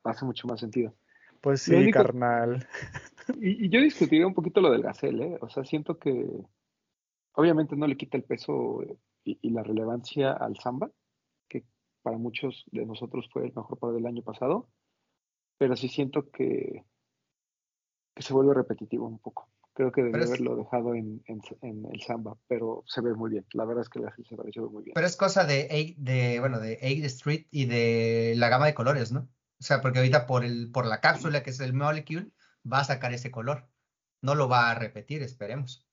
hace 0.04 0.26
mucho 0.26 0.48
más 0.48 0.60
sentido. 0.60 0.94
Pues 1.42 1.62
sí, 1.62 1.76
único- 1.76 2.00
carnal. 2.00 2.68
Y, 3.40 3.68
y 3.68 3.70
yo 3.70 3.80
discutiría 3.80 4.28
un 4.28 4.34
poquito 4.34 4.60
lo 4.60 4.70
del 4.70 4.82
Gazelle, 4.82 5.24
¿eh? 5.26 5.38
O 5.40 5.48
sea, 5.48 5.64
siento 5.64 5.98
que 5.98 6.28
obviamente 7.34 7.76
no 7.76 7.88
le 7.88 7.98
quita 7.98 8.18
el 8.18 8.24
peso 8.24 8.82
eh, 8.84 8.98
y, 9.24 9.40
y 9.42 9.50
la 9.52 9.64
relevancia 9.64 10.32
al 10.34 10.58
Samba, 10.58 10.92
que 11.48 11.66
para 12.02 12.18
muchos 12.18 12.66
de 12.72 12.86
nosotros 12.86 13.30
fue 13.32 13.46
el 13.46 13.54
mejor 13.56 13.78
par 13.80 13.92
del 13.94 14.06
año 14.06 14.22
pasado, 14.24 14.70
pero 15.58 15.76
sí 15.76 15.88
siento 15.88 16.30
que, 16.30 16.84
que 18.16 18.24
se 18.24 18.34
vuelve 18.34 18.54
repetitivo 18.54 19.08
un 19.08 19.20
poco. 19.20 19.50
Creo 19.76 19.92
que 19.92 20.02
es- 20.08 20.16
haberlo 20.16 20.56
dejado 20.56 20.94
en, 20.94 21.24
en- 21.26 21.42
en 21.62 21.86
el 21.92 22.02
Samba, 22.02 22.38
pero 22.48 22.84
se 22.86 23.02
ve 23.02 23.14
muy 23.16 23.32
bien. 23.32 23.46
La 23.54 23.66
verdad 23.66 23.82
es 23.82 23.90
que 23.90 24.00
Gazelle 24.02 24.28
se 24.28 24.36
ve, 24.36 24.68
muy 24.70 24.84
bien. 24.84 24.94
Pero 24.94 25.08
es 25.08 25.18
cosa 25.18 25.46
de, 25.46 25.68
eight- 25.72 25.98
de, 25.98 26.40
bueno, 26.40 26.60
de 26.60 26.78
8 26.82 27.06
Street 27.08 27.48
y 27.50 27.66
de 27.66 28.34
la 28.38 28.50
gama 28.50 28.68
de 28.68 28.76
colores, 28.76 29.12
¿no? 29.12 29.22
O 29.60 29.64
sea, 29.64 29.82
porque 29.82 30.00
ahorita 30.00 30.28
por, 30.28 30.44
el, 30.44 30.72
por 30.72 30.86
la 30.86 31.00
cápsula, 31.02 31.42
que 31.42 31.50
es 31.50 31.60
el 31.60 31.74
Molecule, 31.74 32.32
va 32.72 32.80
a 32.80 32.84
sacar 32.84 33.14
ese 33.14 33.32
color. 33.32 33.68
No 34.22 34.36
lo 34.36 34.48
va 34.48 34.70
a 34.70 34.76
repetir, 34.76 35.24
esperemos. 35.24 35.88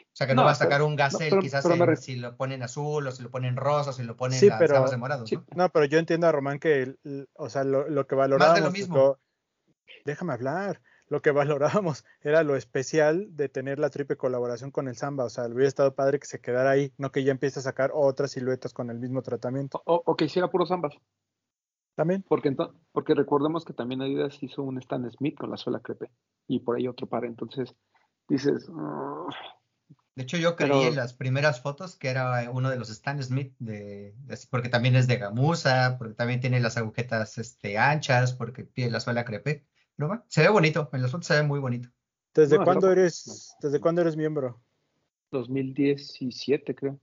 O 0.00 0.14
sea, 0.14 0.26
que 0.26 0.34
no, 0.34 0.42
No, 0.42 0.46
va 0.46 0.52
a 0.52 0.54
sacar 0.54 0.78
pero- 0.78 0.86
un 0.86 0.96
Gazelle, 0.96 1.30
pero- 1.30 1.42
quizás 1.42 1.62
pero 1.62 1.76
me 1.76 1.82
en- 1.84 1.88
re- 1.90 1.96
si 1.96 2.16
lo 2.16 2.36
ponen 2.36 2.62
azul, 2.62 3.06
o 3.06 3.10
si 3.10 3.22
lo 3.22 3.30
ponen 3.30 3.56
rosa, 3.56 3.90
o 3.90 3.92
si 3.92 4.02
lo 4.02 4.16
ponen 4.16 4.38
Sí, 4.38 4.48
las 4.48 4.58
pero- 4.58 4.88
de 4.88 4.96
morados, 4.96 5.28
sí, 5.28 5.36
¿no? 5.36 5.44
No, 5.54 5.68
pero 5.70 5.84
yo 5.86 5.98
entiendo 5.98 6.26
a 6.26 6.32
Román 6.32 6.58
que, 6.58 6.82
el- 6.82 6.98
el- 7.04 7.28
o 7.34 7.48
sea, 7.48 7.64
lo, 7.64 7.88
lo 7.88 8.06
que 8.06 8.14
Más 8.14 8.24
valorábamos. 8.24 8.60
de 8.60 8.64
lo 8.66 8.70
mismo. 8.72 8.96
lo- 8.96 9.20
déjame 10.04 10.32
hablar. 10.32 10.80
Lo 11.08 11.20
que 11.20 11.30
valorábamos 11.30 12.04
era 12.22 12.42
lo 12.42 12.56
especial 12.56 13.26
de 13.36 13.48
tener 13.50 13.78
la 13.78 13.90
triple 13.90 14.16
colaboración 14.16 14.70
con 14.70 14.88
el 14.88 14.96
Samba. 14.96 15.24
O 15.24 15.28
sea, 15.30 15.44
hubiera 15.46 15.68
estado 15.68 15.94
padre 15.94 16.18
que 16.18 16.26
se 16.26 16.40
quedara 16.40 16.70
ahí, 16.70 16.92
no 16.96 17.12
que 17.12 17.22
ya 17.22 17.32
empiece 17.32 17.58
a 17.60 17.62
sacar 17.62 17.90
otras 17.92 18.30
siluetas 18.30 18.72
con 18.72 18.88
el 18.88 18.98
mismo 18.98 19.20
tratamiento. 19.20 19.82
O, 19.84 20.02
o 20.06 20.16
que 20.16 20.24
hiciera 20.24 20.48
puros 20.50 20.70
Zambas, 20.70 20.94
También. 21.96 22.24
porque, 22.26 22.56
porque 22.92 23.14
recordemos 23.14 23.64
que 23.66 23.74
también 23.74 24.00
Adidas 24.00 24.42
hizo 24.42 24.62
un 24.62 24.78
Stan 24.78 25.10
Smith 25.10 25.36
con 25.38 25.50
la 25.50 25.58
suela 25.58 25.80
crepe 25.80 26.10
y 26.48 26.60
por 26.60 26.76
ahí 26.76 26.88
otro 26.88 27.06
par. 27.06 27.26
Entonces 27.26 27.74
dices, 28.28 28.70
"Ah, 28.74 29.26
De 30.14 30.24
hecho, 30.24 30.36
yo 30.36 30.56
creí 30.56 30.68
Pero- 30.70 30.88
en 30.88 30.96
las 30.96 31.14
primeras 31.14 31.60
fotos 31.62 31.96
que 31.96 32.08
era 32.10 32.50
uno 32.50 32.68
de 32.70 32.76
los 32.78 32.90
Stan 32.90 33.22
Smith, 33.22 33.54
de, 33.58 34.14
de- 34.18 34.38
porque 34.50 34.68
también 34.68 34.94
es 34.96 35.06
de 35.06 35.16
gamuza, 35.16 35.96
porque 35.98 36.14
también 36.14 36.40
tiene 36.40 36.60
las 36.60 36.76
agujetas 36.76 37.38
este, 37.38 37.78
anchas, 37.78 38.32
porque 38.34 38.64
tiene 38.64 38.90
la 38.90 39.00
suela 39.00 39.24
crepe. 39.24 39.64
¿No? 39.96 40.24
Se 40.28 40.40
ve 40.42 40.48
bonito, 40.48 40.88
en 40.92 41.02
las 41.02 41.10
fotos 41.10 41.26
se 41.26 41.34
ve 41.34 41.42
muy 41.42 41.60
bonito. 41.60 41.90
¿Desde 42.34 42.56
No, 42.58 42.64
cuándo 42.64 42.90
eres, 42.90 43.54
desde 43.60 43.78
cuándo 43.78 44.00
eres 44.00 44.16
miembro? 44.16 44.62
2017, 45.30 46.74
creo. 46.74 46.98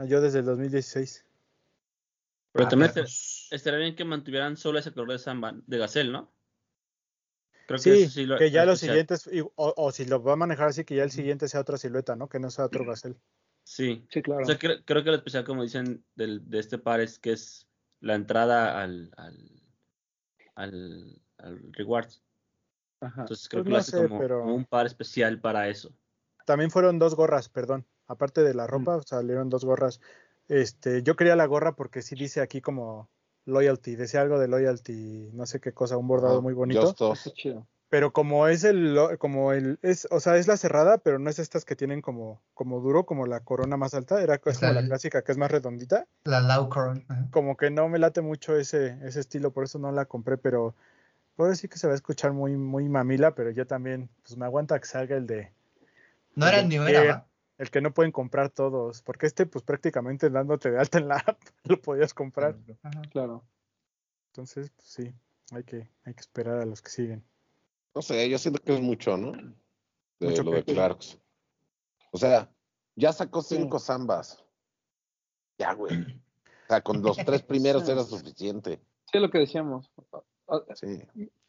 Yo 0.00 0.20
desde 0.20 0.40
el 0.40 0.44
2016. 0.46 1.24
Pero 2.52 2.66
Ah, 2.66 2.68
también 2.68 2.92
estaría 3.50 3.78
bien 3.78 3.94
que 3.96 4.04
mantuvieran 4.04 4.56
solo 4.56 4.78
ese 4.78 4.92
color 4.92 5.12
de 5.12 5.18
samba 5.18 5.54
de 5.66 5.78
Gacel, 5.78 6.12
¿no? 6.12 6.32
Creo 7.66 7.78
Sí, 7.78 8.02
eso 8.04 8.20
lo- 8.22 8.36
que 8.38 8.50
ya 8.50 8.64
los 8.66 8.78
siguientes, 8.80 9.28
o, 9.56 9.74
o 9.76 9.92
si 9.92 10.04
lo 10.04 10.22
va 10.22 10.34
a 10.34 10.36
manejar 10.36 10.68
así, 10.68 10.84
que 10.84 10.96
ya 10.96 11.02
el 11.04 11.10
siguiente 11.10 11.48
sea 11.48 11.60
otra 11.60 11.78
silueta, 11.78 12.14
¿no? 12.16 12.28
Que 12.28 12.38
no 12.38 12.50
sea 12.50 12.66
otro 12.66 12.84
Gacel. 12.84 13.16
Sí. 13.64 14.06
Sí, 14.10 14.20
claro. 14.22 14.42
O 14.42 14.44
sea, 14.46 14.58
creo, 14.58 14.76
creo 14.84 15.02
que 15.02 15.10
lo 15.10 15.16
especial, 15.16 15.44
como 15.44 15.62
dicen, 15.62 16.04
del, 16.14 16.48
de 16.50 16.58
este 16.58 16.76
par 16.78 17.00
es 17.00 17.18
que 17.18 17.32
es 17.32 17.66
la 18.00 18.14
entrada 18.14 18.82
al, 18.82 19.10
al, 19.16 19.62
al, 20.54 21.22
al 21.38 21.72
Rewards. 21.72 22.22
Ajá. 23.00 23.22
Entonces 23.22 23.48
creo 23.48 23.64
Pues 23.64 23.64
que 23.64 23.70
no 23.70 23.76
lo 23.76 23.80
hace 23.80 23.90
sé, 23.92 24.08
como, 24.08 24.20
pero- 24.20 24.40
como 24.40 24.54
un 24.54 24.64
par 24.66 24.86
especial 24.86 25.40
para 25.40 25.68
eso. 25.68 25.94
También 26.44 26.70
fueron 26.70 26.98
dos 26.98 27.14
gorras, 27.14 27.48
perdón. 27.48 27.86
Aparte 28.06 28.42
de 28.42 28.52
la 28.52 28.66
ropa, 28.66 29.00
salieron 29.02 29.48
dos 29.48 29.64
gorras. 29.64 30.00
Este, 30.48 31.02
yo 31.02 31.16
quería 31.16 31.36
la 31.36 31.46
gorra 31.46 31.74
porque 31.74 32.02
sí 32.02 32.14
dice 32.14 32.42
aquí 32.42 32.60
como 32.60 33.08
loyalty, 33.46 33.96
decía 33.96 34.20
algo 34.22 34.38
de 34.38 34.48
loyalty, 34.48 35.30
no 35.32 35.46
sé 35.46 35.60
qué 35.60 35.72
cosa, 35.72 35.96
un 35.96 36.08
bordado 36.08 36.38
Ah, 36.38 36.40
muy 36.40 36.54
bonito. 36.54 36.94
Chido. 37.34 37.66
Pero 37.90 38.12
como 38.12 38.48
es 38.48 38.64
el, 38.64 38.94
lo- 38.94 39.16
como 39.18 39.52
el, 39.52 39.78
es, 39.82 40.08
o 40.10 40.18
sea, 40.18 40.36
es 40.36 40.48
la 40.48 40.56
cerrada, 40.56 40.98
pero 40.98 41.18
no 41.18 41.30
es 41.30 41.38
estas 41.38 41.64
que 41.64 41.76
tienen 41.76 42.00
como, 42.02 42.40
como 42.54 42.80
duro, 42.80 43.04
como 43.06 43.26
la 43.26 43.40
corona 43.40 43.76
más 43.76 43.94
alta, 43.94 44.20
era 44.22 44.34
es 44.44 44.58
como 44.58 44.72
la 44.72 44.84
clásica 44.86 45.22
que 45.22 45.30
es 45.32 45.38
más 45.38 45.50
redondita. 45.50 46.06
La 46.24 46.40
Lau 46.40 46.68
Coron. 46.68 47.04
Como 47.30 47.56
que 47.56 47.70
no 47.70 47.88
me 47.88 47.98
late 47.98 48.20
mucho 48.20 48.56
ese, 48.56 48.98
ese 49.02 49.20
estilo, 49.20 49.52
por 49.52 49.64
eso 49.64 49.78
no 49.78 49.92
la 49.92 50.06
compré, 50.06 50.38
pero 50.38 50.74
por 51.36 51.54
sí 51.56 51.68
que 51.68 51.78
se 51.78 51.86
va 51.86 51.92
a 51.92 51.96
escuchar 51.96 52.32
muy, 52.32 52.56
muy 52.56 52.88
mamila, 52.88 53.34
pero 53.34 53.50
yo 53.50 53.66
también, 53.66 54.08
pues 54.22 54.36
me 54.36 54.44
aguanta 54.46 54.78
que 54.80 54.86
salga 54.86 55.16
el 55.16 55.26
de, 55.26 55.52
No 56.34 56.48
era 56.48 56.60
el 56.60 56.68
ni 56.68 56.76
era. 56.76 57.26
El 57.58 57.70
que 57.70 57.80
no 57.80 57.92
pueden 57.94 58.12
comprar 58.12 58.50
todos, 58.50 59.02
porque 59.02 59.26
este, 59.26 59.46
pues 59.46 59.64
prácticamente 59.64 60.28
dándote 60.30 60.70
de 60.70 60.78
alta 60.78 60.98
en 60.98 61.08
la 61.08 61.16
app, 61.26 61.40
lo 61.64 61.80
podías 61.80 62.14
comprar. 62.14 62.56
Ajá. 62.82 63.02
Claro. 63.10 63.44
Entonces, 64.32 64.70
pues 64.70 64.88
sí, 64.88 65.14
hay 65.52 65.64
que, 65.64 65.88
hay 66.04 66.14
que 66.14 66.20
esperar 66.20 66.58
a 66.60 66.66
los 66.66 66.82
que 66.82 66.90
siguen. 66.90 67.24
No 67.94 68.02
sé, 68.02 68.28
yo 68.28 68.38
siento 68.38 68.60
que 68.60 68.74
es 68.74 68.80
mucho, 68.80 69.16
¿no? 69.16 69.32
De 70.18 70.28
¿Mucho 70.28 70.42
lo 70.42 70.50
de 70.52 70.64
Clarks. 70.64 71.20
O 72.10 72.18
sea, 72.18 72.50
ya 72.96 73.12
sacó 73.12 73.42
Sí. 73.42 73.56
cinco 73.56 73.78
zambas. 73.78 74.44
Ya, 75.58 75.72
güey. 75.74 75.88
O 76.64 76.66
sea, 76.66 76.80
con 76.80 77.02
los 77.02 77.18
tres 77.18 77.42
primeros 77.42 77.84
Sí. 77.84 77.92
era 77.92 78.02
suficiente. 78.04 78.78
Sí, 79.12 79.18
es 79.18 79.20
lo 79.20 79.30
que 79.30 79.38
decíamos. 79.40 79.92
Sí. 80.74 81.02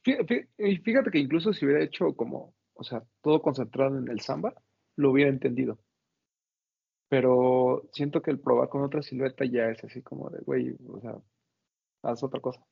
Fíjate 0.03 1.09
que 1.09 1.19
incluso 1.19 1.53
si 1.53 1.65
hubiera 1.65 1.81
hecho 1.81 2.13
como, 2.17 2.53
o 2.73 2.83
sea, 2.83 3.01
todo 3.21 3.41
concentrado 3.41 3.97
en 3.97 4.09
el 4.09 4.19
samba, 4.19 4.53
lo 4.97 5.11
hubiera 5.11 5.29
entendido. 5.29 5.79
Pero 7.09 7.87
siento 7.93 8.21
que 8.21 8.31
el 8.31 8.39
probar 8.39 8.69
con 8.69 8.83
otra 8.83 9.01
silueta 9.01 9.45
ya 9.45 9.69
es 9.69 9.83
así 9.83 10.01
como 10.01 10.29
de, 10.29 10.39
güey, 10.39 10.75
o 10.89 10.99
sea, 10.99 11.15
haz 12.03 12.23
otra 12.23 12.39
cosa. 12.41 12.65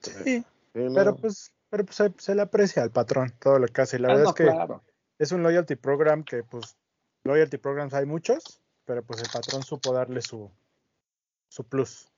Sí, 0.00 0.44
Sí, 0.72 0.84
pero 0.94 1.16
pues, 1.16 1.52
pero 1.68 1.84
pues 1.84 1.96
se, 1.96 2.12
se 2.18 2.34
le 2.34 2.42
aprecia 2.42 2.82
al 2.82 2.92
patrón 2.92 3.32
todo 3.40 3.58
lo 3.58 3.66
que 3.66 3.80
hace. 3.82 3.98
La 3.98 4.08
Ah, 4.08 4.12
verdad 4.12 4.24
no, 4.24 4.30
es 4.30 4.36
que 4.36 4.44
claro. 4.44 4.84
es 5.18 5.32
un 5.32 5.42
loyalty 5.42 5.74
program 5.74 6.22
que 6.24 6.42
pues 6.44 6.76
loyalty 7.24 7.58
programs 7.58 7.92
hay 7.94 8.06
muchos, 8.06 8.62
pero 8.84 9.04
pues 9.04 9.20
el 9.20 9.28
patrón 9.32 9.62
supo 9.64 9.92
darle 9.92 10.22
su 10.22 10.50
su 11.48 11.64
plus. 11.64 12.08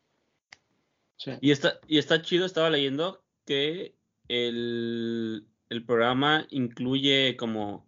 Sí. 1.16 1.32
Y 1.40 1.50
está, 1.50 1.80
y 1.86 1.98
está 1.98 2.20
chido, 2.20 2.44
estaba 2.44 2.68
leyendo 2.68 3.24
que 3.46 3.94
el, 4.28 5.48
el 5.70 5.86
programa 5.86 6.46
incluye 6.50 7.36
como 7.38 7.86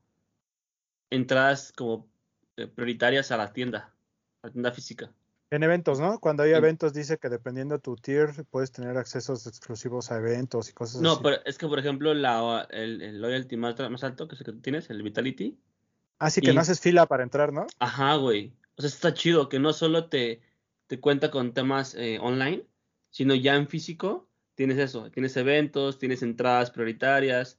entradas 1.14 1.72
como 1.72 2.08
eh, 2.56 2.66
prioritarias 2.66 3.30
a 3.30 3.36
la 3.36 3.52
tienda, 3.52 3.94
a 4.42 4.46
la 4.48 4.52
tienda 4.52 4.72
física. 4.72 5.12
En 5.50 5.62
eventos, 5.62 6.00
¿no? 6.00 6.18
Cuando 6.18 6.42
hay 6.42 6.50
Sí. 6.50 6.56
eventos 6.56 6.92
dice 6.94 7.18
que 7.18 7.28
dependiendo 7.28 7.76
de 7.76 7.80
tu 7.80 7.96
tier 7.96 8.44
puedes 8.50 8.72
tener 8.72 8.96
accesos 8.96 9.46
exclusivos 9.46 10.10
a 10.10 10.16
eventos 10.16 10.68
y 10.68 10.72
cosas 10.72 11.00
No, 11.00 11.12
así. 11.12 11.20
pero 11.22 11.36
es 11.44 11.58
que 11.58 11.66
por 11.68 11.78
ejemplo 11.78 12.12
la, 12.14 12.66
el, 12.70 13.02
el 13.02 13.20
loyalty 13.20 13.56
más, 13.56 13.78
más 13.90 14.02
alto 14.04 14.26
que 14.26 14.34
es 14.34 14.40
el 14.40 14.46
que 14.46 14.52
tú 14.52 14.60
tienes, 14.60 14.90
el 14.90 15.02
Vitality, 15.02 15.56
Así 16.18 16.40
que 16.40 16.52
y- 16.52 16.54
no 16.54 16.60
haces 16.60 16.80
fila 16.80 17.06
para 17.06 17.22
entrar, 17.22 17.52
¿no? 17.52 17.66
Ajá, 17.78 18.16
güey. 18.16 18.52
O 18.76 18.82
sea, 18.82 18.88
está 18.88 19.14
chido 19.14 19.48
que 19.48 19.58
no 19.58 19.72
solo 19.72 20.08
te, 20.08 20.40
te 20.86 20.98
cuenta 21.00 21.30
con 21.30 21.52
temas 21.52 21.94
eh, 21.94 22.18
online, 22.20 22.64
sino 23.10 23.34
ya 23.34 23.54
en 23.56 23.68
físico 23.68 24.28
tienes 24.54 24.78
eso. 24.78 25.10
Tienes 25.10 25.36
eventos, 25.36 25.98
tienes 25.98 26.22
entradas 26.22 26.70
prioritarias, 26.70 27.58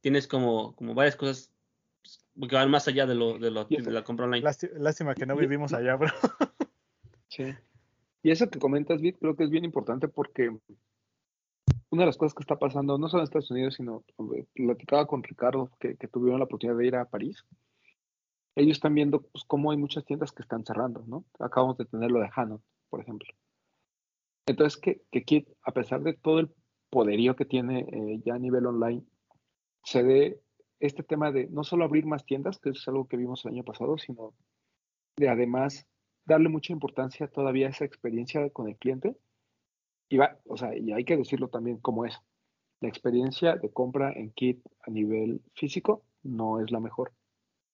tienes 0.00 0.26
como, 0.28 0.74
como 0.76 0.94
varias 0.94 1.16
cosas 1.16 1.50
pues, 2.04 2.48
que 2.50 2.56
van 2.56 2.70
más 2.70 2.86
allá 2.86 3.06
de, 3.06 3.14
lo, 3.14 3.38
de, 3.38 3.50
lo, 3.50 3.66
la 3.68 4.04
compra 4.04 4.26
online. 4.26 4.44
Lásti- 4.44 4.70
Lástima 4.74 5.14
que 5.14 5.26
no 5.26 5.34
vivimos 5.36 5.72
allá, 5.72 5.96
bro. 5.96 6.10
Sí. 7.28 7.54
Y 8.22 8.30
eso 8.30 8.48
que 8.48 8.58
comentas, 8.58 9.00
Bit, 9.00 9.18
creo 9.18 9.34
que 9.34 9.44
es 9.44 9.50
bien 9.50 9.64
importante 9.64 10.06
porque 10.08 10.50
una 11.90 12.02
de 12.02 12.06
las 12.06 12.16
cosas 12.16 12.34
que 12.34 12.42
está 12.42 12.58
pasando, 12.58 12.98
no 12.98 13.08
solo 13.08 13.22
en 13.22 13.24
Estados 13.24 13.50
Unidos, 13.50 13.74
sino 13.74 14.04
platicaba 14.54 15.06
con 15.06 15.22
Ricardo, 15.22 15.70
que, 15.78 15.96
que 15.96 16.08
tuvieron 16.08 16.40
la 16.40 16.44
oportunidad 16.44 16.76
de 16.78 16.86
ir 16.86 16.96
a 16.96 17.04
París. 17.04 17.44
Ellos 18.56 18.76
están 18.76 18.94
viendo 18.94 19.22
pues, 19.22 19.44
cómo 19.46 19.70
hay 19.70 19.76
muchas 19.76 20.04
tiendas 20.04 20.32
que 20.32 20.42
están 20.42 20.64
cerrando, 20.64 21.04
¿no? 21.06 21.24
Acabamos 21.38 21.76
de 21.76 21.86
tener 21.86 22.10
lo 22.10 22.20
de 22.20 22.30
Hanon, 22.34 22.62
por 22.88 23.00
ejemplo. 23.00 23.28
Entonces, 24.46 24.80
que, 24.80 25.02
que 25.10 25.24
Kit, 25.24 25.48
a 25.62 25.72
pesar 25.72 26.02
de 26.02 26.14
todo 26.14 26.38
el 26.38 26.50
poderío 26.90 27.34
que 27.34 27.44
tiene 27.44 27.80
eh, 27.80 28.20
ya 28.24 28.34
a 28.34 28.38
nivel 28.38 28.66
online, 28.66 29.02
se 29.82 30.02
dé 30.02 30.40
este 30.80 31.02
tema 31.02 31.32
de 31.32 31.46
no 31.48 31.64
solo 31.64 31.84
abrir 31.84 32.06
más 32.06 32.24
tiendas, 32.24 32.58
que 32.58 32.70
es 32.70 32.86
algo 32.88 33.06
que 33.06 33.16
vimos 33.16 33.44
el 33.44 33.52
año 33.52 33.64
pasado, 33.64 33.98
sino 33.98 34.34
de 35.16 35.28
además 35.28 35.86
darle 36.24 36.48
mucha 36.48 36.72
importancia 36.72 37.28
todavía 37.28 37.66
a 37.66 37.70
esa 37.70 37.84
experiencia 37.84 38.48
con 38.50 38.68
el 38.68 38.76
cliente. 38.76 39.16
Y 40.08 40.18
va, 40.18 40.38
o 40.46 40.56
sea, 40.56 40.76
y 40.76 40.92
hay 40.92 41.04
que 41.04 41.16
decirlo 41.16 41.48
también 41.48 41.78
como 41.78 42.04
es. 42.04 42.18
La 42.80 42.88
experiencia 42.88 43.56
de 43.56 43.72
compra 43.72 44.12
en 44.12 44.30
kit 44.32 44.60
a 44.86 44.90
nivel 44.90 45.40
físico 45.54 46.04
no 46.22 46.60
es 46.60 46.70
la 46.70 46.80
mejor. 46.80 47.12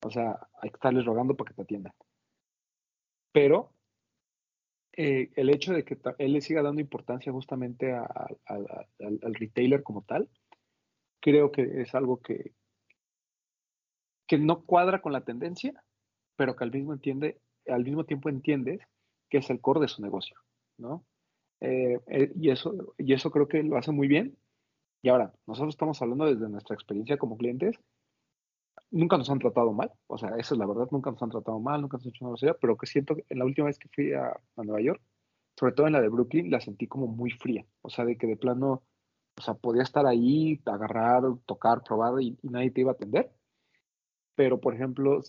O 0.03 0.11
sea, 0.11 0.38
hay 0.61 0.70
que 0.70 0.76
estarles 0.76 1.05
rogando 1.05 1.34
para 1.36 1.48
que 1.51 1.55
te 1.57 1.62
atiendan. 1.62 1.92
Pero 3.32 3.72
eh, 4.92 5.30
el 5.36 5.51
hecho 5.51 5.72
de 5.72 5.84
que 5.84 5.98
él 6.18 6.32
le 6.32 6.40
siga 6.40 6.62
dando 6.62 6.80
importancia 6.80 7.32
justamente 7.32 7.92
a- 7.92 8.03
a- 8.03 8.86
al, 8.98 9.20
al 9.22 9.34
retailer 9.34 9.82
como 9.82 10.03
tal, 10.03 10.28
creo 11.20 11.51
que 11.53 11.82
es 11.82 11.94
algo 11.94 12.20
que, 12.20 12.53
que 14.31 14.39
no 14.39 14.62
cuadra 14.62 15.03
con 15.03 15.12
la 15.12 15.22
tendencia, 15.22 15.74
pero 16.37 16.55
que 16.55 16.62
al 16.62 16.70
mismo, 16.70 16.97
tiempo 18.05 18.28
entiendes 18.28 18.81
que 19.28 19.39
es 19.39 19.51
el 19.51 19.61
core 19.61 19.81
de 19.81 19.89
su 19.89 20.03
negocio, 20.03 20.37
¿no? 20.78 21.05
Eh, 21.61 21.99
eh, 22.07 22.31
y, 22.37 22.51
eso, 22.51 22.95
y 22.97 23.12
eso 23.12 23.33
creo 23.33 23.49
que 23.49 23.64
lo 23.64 23.76
hace 23.76 23.91
muy 23.91 24.07
bien. 24.07 24.39
Y 25.03 25.09
ahora, 25.09 25.35
nosotros 25.49 25.74
estamos 25.74 26.01
hablando 26.01 26.26
desde 26.26 26.49
nuestra 26.49 26.74
experiencia 26.74 27.18
como 27.18 27.37
clientes. 27.37 27.74
Nunca 28.93 29.18
nos 29.18 29.28
han 29.31 29.41
tratado 29.41 29.72
mal, 29.72 29.91
o 30.07 30.16
sea, 30.16 30.28
esa 30.39 30.55
es 30.55 30.59
la 30.59 30.66
verdad, 30.66 30.87
nunca 30.93 31.11
nos 31.11 31.20
han 31.24 31.31
tratado 31.31 31.59
mal, 31.59 31.81
nunca 31.81 31.97
nos 31.97 32.07
han 32.07 32.11
hecho 32.11 32.24
una 32.24 32.31
grosería, 32.31 32.55
pero 32.61 32.76
que 32.76 32.87
siento 32.87 33.16
que 33.16 33.24
en 33.31 33.39
la 33.41 33.47
última 33.47 33.66
vez 33.66 33.81
que 33.81 33.89
fui 33.89 34.12
a, 34.12 34.28
a 34.28 34.62
Nueva 34.62 34.81
York, 34.81 35.03
sobre 35.59 35.72
todo 35.72 35.89
en 35.89 35.95
la 35.95 36.01
de 36.01 36.09
Brooklyn, 36.09 36.53
la 36.53 36.61
sentí 36.61 36.87
como 36.87 37.09
muy 37.09 37.33
fría, 37.33 37.66
o 37.83 37.91
sea, 37.91 38.05
de 38.05 38.16
que 38.16 38.28
de 38.28 38.37
plano, 38.37 38.85
o 39.37 39.43
sea, 39.43 39.55
podía 39.55 39.83
estar 39.83 40.07
ahí, 40.07 40.62
agarrar, 40.66 41.22
tocar, 41.47 41.83
probar 41.83 42.22
y, 42.22 42.39
y 42.43 42.49
nadie 42.49 42.70
te 42.70 42.83
iba 42.83 42.93
a 42.93 42.95
atender. 42.95 43.33
Pero, 44.41 44.59
por 44.59 44.74
ejemplo, 44.74 45.20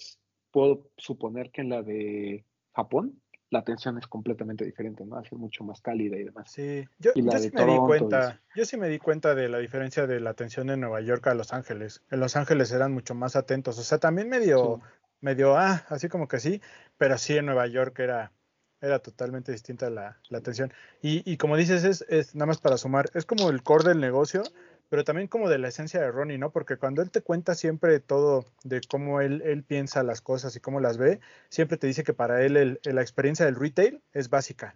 puedo 0.51 0.89
suponer 0.95 1.51
que 1.51 1.59
en 1.59 1.67
la 1.69 1.83
de 1.83 2.45
Japón, 2.73 3.21
la 3.49 3.59
atención 3.59 3.97
es 3.97 4.07
completamente 4.07 4.63
diferente, 4.63 5.03
¿no? 5.05 5.19
Es 5.19 5.33
mucho 5.33 5.65
más 5.65 5.81
cálida 5.81 6.15
y 6.15 6.23
demás. 6.23 6.49
Sí, 6.49 6.87
yo, 6.97 7.11
yo 7.13 7.29
sí 7.37 7.51
me 7.53 7.65
di 7.65 7.77
cuenta, 7.77 8.39
yo 8.55 8.63
sí 8.63 8.77
me 8.77 8.87
di 8.87 8.99
cuenta 8.99 9.35
de 9.35 9.49
la 9.49 9.57
diferencia 9.57 10.07
de 10.07 10.21
la 10.21 10.29
atención 10.29 10.69
en 10.69 10.79
Nueva 10.79 11.01
York 11.01 11.27
a 11.27 11.33
Los 11.33 11.51
Ángeles. 11.51 12.01
En 12.09 12.21
Los 12.21 12.37
Ángeles 12.37 12.71
eran 12.71 12.93
mucho 12.93 13.13
más 13.13 13.35
atentos, 13.35 13.77
o 13.77 13.83
sea, 13.83 13.97
también 13.97 14.29
medio, 14.29 14.79
Sí. 14.81 14.87
medio, 15.19 15.57
ah, 15.57 15.83
así 15.89 16.07
como 16.07 16.29
que 16.29 16.39
sí, 16.39 16.61
pero 16.97 17.17
sí 17.17 17.35
en 17.35 17.47
Nueva 17.47 17.67
York 17.67 17.99
era, 17.99 18.31
era 18.79 18.99
totalmente 18.99 19.51
distinta 19.51 19.89
la, 19.89 20.21
la 20.29 20.37
atención. 20.37 20.71
Y, 21.01 21.29
y 21.29 21.35
como 21.35 21.57
dices, 21.57 21.83
es, 21.83 22.05
es 22.07 22.33
nada 22.33 22.45
más 22.45 22.61
para 22.61 22.77
sumar, 22.77 23.09
es 23.13 23.25
como 23.25 23.49
el 23.49 23.61
core 23.61 23.89
del 23.89 23.99
negocio, 23.99 24.43
pero 24.91 25.05
también 25.05 25.29
como 25.29 25.47
de 25.47 25.57
la 25.57 25.69
esencia 25.69 26.01
de 26.01 26.11
Ronnie, 26.11 26.37
¿no? 26.37 26.51
Porque 26.51 26.75
cuando 26.75 27.01
él 27.01 27.11
te 27.11 27.21
cuenta 27.21 27.55
siempre 27.55 28.01
todo 28.01 28.43
de 28.65 28.81
cómo 28.81 29.21
él, 29.21 29.41
él 29.45 29.63
piensa 29.63 30.03
las 30.03 30.19
cosas 30.19 30.53
y 30.57 30.59
cómo 30.59 30.81
las 30.81 30.97
ve, 30.97 31.21
siempre 31.47 31.77
te 31.77 31.87
dice 31.87 32.03
que 32.03 32.13
para 32.13 32.43
él 32.43 32.77
la 32.83 33.01
experiencia 33.01 33.45
del 33.45 33.55
retail 33.55 34.03
es 34.11 34.29
básica. 34.29 34.75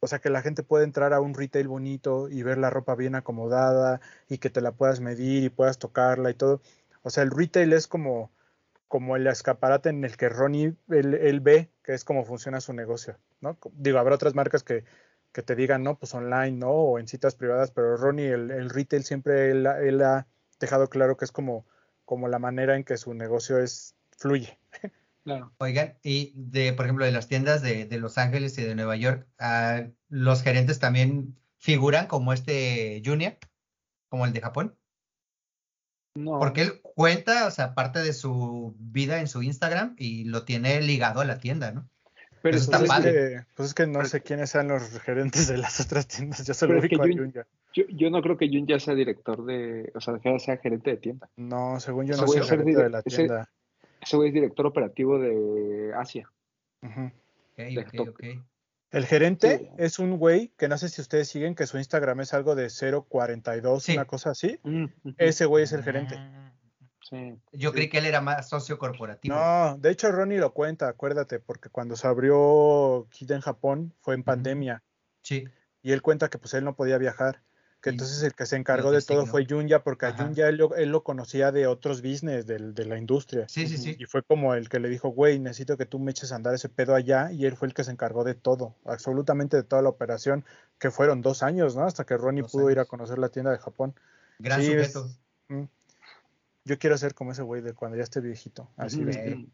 O 0.00 0.06
sea, 0.06 0.18
que 0.18 0.28
la 0.28 0.42
gente 0.42 0.64
puede 0.64 0.84
entrar 0.84 1.14
a 1.14 1.20
un 1.22 1.32
retail 1.32 1.66
bonito 1.66 2.28
y 2.28 2.42
ver 2.42 2.58
la 2.58 2.68
ropa 2.68 2.94
bien 2.94 3.14
acomodada 3.14 4.02
y 4.28 4.36
que 4.36 4.50
te 4.50 4.60
la 4.60 4.72
puedas 4.72 5.00
medir 5.00 5.44
y 5.44 5.48
puedas 5.48 5.78
tocarla 5.78 6.28
y 6.28 6.34
todo. 6.34 6.60
O 7.02 7.08
sea, 7.08 7.22
el 7.22 7.30
retail 7.30 7.72
es 7.72 7.88
como, 7.88 8.30
como 8.86 9.16
el 9.16 9.26
escaparate 9.26 9.88
en 9.88 10.04
el 10.04 10.18
que 10.18 10.28
Ronnie 10.28 10.74
él, 10.90 11.14
él 11.14 11.40
ve 11.40 11.70
que 11.82 11.94
es 11.94 12.04
como 12.04 12.26
funciona 12.26 12.60
su 12.60 12.74
negocio, 12.74 13.16
¿no? 13.40 13.56
Digo, 13.72 13.98
habrá 13.98 14.16
otras 14.16 14.34
marcas 14.34 14.62
que 14.62 14.84
que 15.34 15.42
te 15.42 15.56
digan, 15.56 15.82
no, 15.82 15.98
pues 15.98 16.14
online, 16.14 16.52
¿no? 16.52 16.70
O 16.70 16.98
en 17.00 17.08
citas 17.08 17.34
privadas, 17.34 17.72
pero 17.72 17.96
Ronnie, 17.96 18.28
el, 18.28 18.52
el 18.52 18.70
retail 18.70 19.02
siempre 19.02 19.50
él, 19.50 19.66
él, 19.66 20.00
ha 20.00 20.28
dejado 20.60 20.88
claro 20.88 21.16
que 21.16 21.24
es 21.24 21.32
como, 21.32 21.66
como 22.04 22.28
la 22.28 22.38
manera 22.38 22.76
en 22.76 22.84
que 22.84 22.96
su 22.96 23.12
negocio 23.14 23.58
es 23.58 23.96
fluye. 24.16 24.58
Claro. 25.24 25.54
Oigan, 25.56 25.96
y 26.02 26.32
de, 26.36 26.74
por 26.74 26.84
ejemplo, 26.84 27.06
de 27.06 27.10
las 27.10 27.28
tiendas 27.28 27.62
de, 27.62 27.86
de 27.86 27.98
Los 27.98 28.18
Ángeles 28.18 28.58
y 28.58 28.62
de 28.62 28.74
Nueva 28.74 28.94
York, 28.94 29.26
uh, 29.40 29.90
los 30.10 30.42
gerentes 30.42 30.78
también 30.78 31.34
figuran 31.56 32.08
como 32.08 32.34
este 32.34 33.00
Junior, 33.02 33.38
como 34.10 34.26
el 34.26 34.34
de 34.34 34.42
Japón. 34.42 34.76
No. 36.14 36.38
Porque 36.38 36.60
él 36.60 36.82
cuenta, 36.82 37.46
o 37.46 37.50
sea, 37.50 37.74
parte 37.74 38.00
de 38.02 38.12
su 38.12 38.76
vida 38.78 39.18
en 39.18 39.26
su 39.26 39.42
Instagram 39.42 39.96
y 39.98 40.24
lo 40.24 40.44
tiene 40.44 40.82
ligado 40.82 41.22
a 41.22 41.24
la 41.24 41.38
tienda, 41.38 41.72
¿no? 41.72 41.88
Pero 42.44 42.58
está 42.58 42.78
pues, 42.78 42.90
es 42.90 43.04
que, 43.04 43.44
pues 43.54 43.68
es 43.70 43.74
que 43.74 43.86
no 43.86 44.04
sé 44.04 44.20
quiénes 44.20 44.50
sean 44.50 44.68
los 44.68 45.00
gerentes 45.00 45.48
de 45.48 45.56
las 45.56 45.80
otras 45.80 46.06
tiendas. 46.06 46.46
Yo 46.46 46.52
solo 46.52 46.78
ubico 46.78 47.02
a 47.02 47.06
Junya. 47.06 47.46
Yo, 47.72 47.84
yo, 47.88 48.10
no 48.10 48.20
creo 48.20 48.36
que 48.36 48.48
Junya 48.48 48.78
sea 48.78 48.94
director 48.94 49.46
de, 49.46 49.90
o 49.94 50.00
sea, 50.02 50.18
que 50.18 50.38
sea 50.38 50.58
gerente 50.58 50.90
de 50.90 50.96
tienda. 50.98 51.30
No, 51.36 51.80
según 51.80 52.06
yo 52.06 52.18
no 52.18 52.28
soy 52.28 52.42
gerente 52.42 52.82
de 52.82 52.90
la 52.90 53.00
tienda. 53.00 53.50
Ese 53.98 54.16
güey 54.18 54.28
es 54.28 54.34
director 54.34 54.66
operativo 54.66 55.18
de 55.18 55.94
Asia. 55.96 56.30
El 58.90 59.06
gerente 59.06 59.70
es 59.78 59.98
un 59.98 60.18
güey 60.18 60.52
que 60.58 60.68
no 60.68 60.76
sé 60.76 60.90
si 60.90 61.00
ustedes 61.00 61.28
siguen 61.28 61.54
que 61.54 61.66
su 61.66 61.78
Instagram 61.78 62.20
es 62.20 62.34
algo 62.34 62.54
de 62.54 62.68
042, 62.68 63.88
una 63.88 64.04
cosa 64.04 64.32
así. 64.32 64.58
Mm, 64.64 64.84
Ese 65.16 65.46
güey 65.46 65.64
es 65.64 65.72
el 65.72 65.82
gerente. 65.82 66.20
Sí. 67.08 67.36
Yo 67.52 67.72
creí 67.72 67.88
que 67.88 67.98
él 67.98 68.06
era 68.06 68.20
más 68.20 68.48
socio 68.48 68.78
corporativo. 68.78 69.34
No, 69.34 69.76
de 69.78 69.90
hecho 69.90 70.10
Ronnie 70.10 70.38
lo 70.38 70.52
cuenta, 70.52 70.88
acuérdate, 70.88 71.38
porque 71.38 71.68
cuando 71.68 71.96
se 71.96 72.06
abrió 72.06 73.06
Kid 73.10 73.30
en 73.30 73.40
Japón 73.40 73.92
fue 74.00 74.14
en 74.14 74.22
pandemia. 74.22 74.82
Sí. 75.22 75.44
Y 75.82 75.92
él 75.92 76.00
cuenta 76.00 76.30
que 76.30 76.38
pues 76.38 76.54
él 76.54 76.64
no 76.64 76.74
podía 76.74 76.98
viajar 76.98 77.42
que 77.84 77.90
entonces 77.90 78.22
el 78.22 78.34
que 78.34 78.46
se 78.46 78.56
encargó 78.56 78.90
de 78.92 79.02
todo 79.02 79.26
fue 79.26 79.44
Junya, 79.46 79.84
porque 79.84 80.06
a 80.06 80.16
Junya 80.16 80.48
él, 80.48 80.56
lo 80.56 81.04
conocía 81.04 81.52
de 81.52 81.66
otros 81.66 82.00
business 82.00 82.46
de 82.46 82.84
la 82.86 82.96
industria. 82.96 83.46
Sí, 83.46 83.68
sí, 83.68 83.76
sí. 83.76 83.94
Y 83.98 84.06
fue 84.06 84.22
como 84.22 84.54
el 84.54 84.70
que 84.70 84.80
le 84.80 84.88
dijo, 84.88 85.10
güey, 85.10 85.38
necesito 85.38 85.76
que 85.76 85.84
tú 85.84 85.98
me 85.98 86.12
eches 86.12 86.32
a 86.32 86.36
andar 86.36 86.54
ese 86.54 86.70
pedo 86.70 86.94
allá, 86.94 87.30
y 87.30 87.44
él 87.44 87.56
fue 87.58 87.68
el 87.68 87.74
que 87.74 87.84
se 87.84 87.90
encargó 87.90 88.24
de 88.24 88.34
todo, 88.34 88.74
absolutamente 88.86 89.58
de 89.58 89.64
toda 89.64 89.82
la 89.82 89.90
operación, 89.90 90.46
que 90.78 90.90
fueron 90.90 91.20
dos 91.20 91.42
años, 91.42 91.76
¿no? 91.76 91.84
Hasta 91.84 92.04
que 92.04 92.16
Ronnie 92.16 92.44
pudo 92.44 92.70
ir 92.70 92.78
a 92.78 92.86
conocer 92.86 93.18
la 93.18 93.28
tienda 93.28 93.50
de 93.50 93.58
Japón. 93.58 93.94
Gran 94.38 94.62
sujeto. 94.62 95.06
Mm. 95.48 95.64
Yo 96.64 96.78
quiero 96.78 96.96
ser 96.96 97.14
como 97.14 97.32
ese 97.32 97.42
güey 97.42 97.62
de 97.62 97.74
cuando 97.74 97.96
ya 97.96 98.02
esté 98.02 98.20
viejito. 98.20 98.70
Así 98.76 99.04
de 99.04 99.46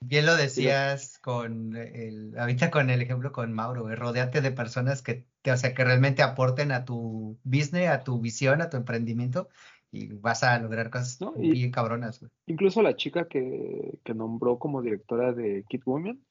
Bien 0.00 0.26
lo 0.26 0.36
decías 0.36 1.18
con 1.18 1.74
el, 1.74 2.38
ahorita 2.38 2.70
con 2.70 2.90
el 2.90 3.00
ejemplo 3.00 3.32
con 3.32 3.52
Mauro, 3.52 3.88
rodeate 3.96 4.42
de 4.42 4.52
personas 4.52 5.00
que, 5.00 5.26
o 5.50 5.56
sea, 5.56 5.74
que 5.74 5.84
realmente 5.84 6.22
aporten 6.22 6.70
a 6.70 6.84
tu 6.84 7.38
business, 7.44 7.88
a 7.88 8.04
tu 8.04 8.20
visión, 8.20 8.60
a 8.60 8.68
tu 8.68 8.76
emprendimiento 8.76 9.48
y 9.90 10.08
vas 10.08 10.42
a 10.42 10.58
lograr 10.58 10.90
cosas 10.90 11.18
bien 11.38 11.70
cabronas. 11.70 12.24
Incluso 12.46 12.82
la 12.82 12.94
chica 12.94 13.26
que, 13.26 13.98
que, 14.04 14.14
nombró 14.14 14.58
como 14.58 14.82
directora 14.82 15.32
de 15.32 15.64
Kid 15.68 15.82
Women, 15.86 16.22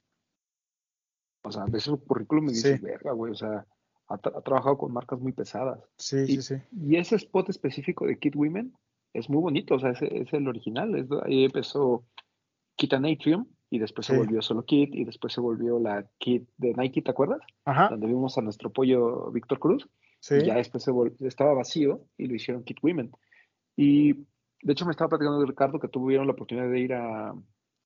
o 1.43 1.51
sea, 1.51 1.65
ves 1.65 1.83
su 1.83 1.99
currículum 2.03 2.45
y 2.45 2.53
dices, 2.53 2.81
verga, 2.81 3.13
güey, 3.13 3.31
o 3.31 3.35
sea, 3.35 3.65
ha, 4.07 4.17
trabajado 4.17 4.77
con 4.77 4.93
marcas 4.93 5.19
muy 5.19 5.31
pesadas. 5.31 5.79
Sí, 5.97 6.17
y, 6.27 6.41
sí, 6.41 6.41
sí. 6.41 6.55
Y 6.71 6.97
ese 6.97 7.15
spot 7.15 7.49
específico 7.49 8.05
de 8.05 8.19
Kid 8.19 8.35
Women 8.35 8.73
es 9.15 9.29
muy 9.29 9.41
bonito, 9.41 9.75
o 9.75 9.79
sea, 9.79 9.91
es, 9.91 10.01
es 10.01 10.33
el 10.33 10.47
original, 10.47 10.95
es, 10.95 11.07
ahí 11.25 11.45
empezó 11.45 12.05
Kit 12.75 12.93
Atrium, 12.93 13.47
y 13.69 13.79
después 13.79 14.07
se 14.07 14.15
volvió 14.15 14.41
solo 14.41 14.63
Kit 14.63 14.93
y 14.95 15.03
después 15.03 15.33
se 15.33 15.41
volvió 15.41 15.79
la 15.79 16.05
Kit 16.17 16.47
de 16.57 16.73
Nike, 16.73 17.01
¿te 17.01 17.11
acuerdas? 17.11 17.39
Ajá. 17.65 17.89
Donde 17.89 18.07
vimos 18.07 18.37
a 18.37 18.41
nuestro 18.41 18.71
pollo 18.71 19.31
Víctor 19.31 19.59
Cruz. 19.59 19.89
Sí. 20.19 20.35
Y 20.35 20.45
ya 20.45 20.55
después 20.55 20.83
se 20.83 20.91
estaba 21.27 21.53
vacío 21.53 22.05
y 22.17 22.27
lo 22.27 22.35
hicieron 22.35 22.63
Kit 22.63 22.77
Women. 22.81 23.11
Y 23.75 24.13
de 24.61 24.73
hecho 24.73 24.85
me 24.85 24.91
estaba 24.91 25.09
platicando 25.09 25.39
de 25.39 25.47
Ricardo 25.47 25.79
que 25.79 25.87
tuvieron 25.87 26.27
la 26.27 26.33
oportunidad 26.33 26.69
de 26.69 26.79
ir 26.79 26.93
a, 26.93 27.31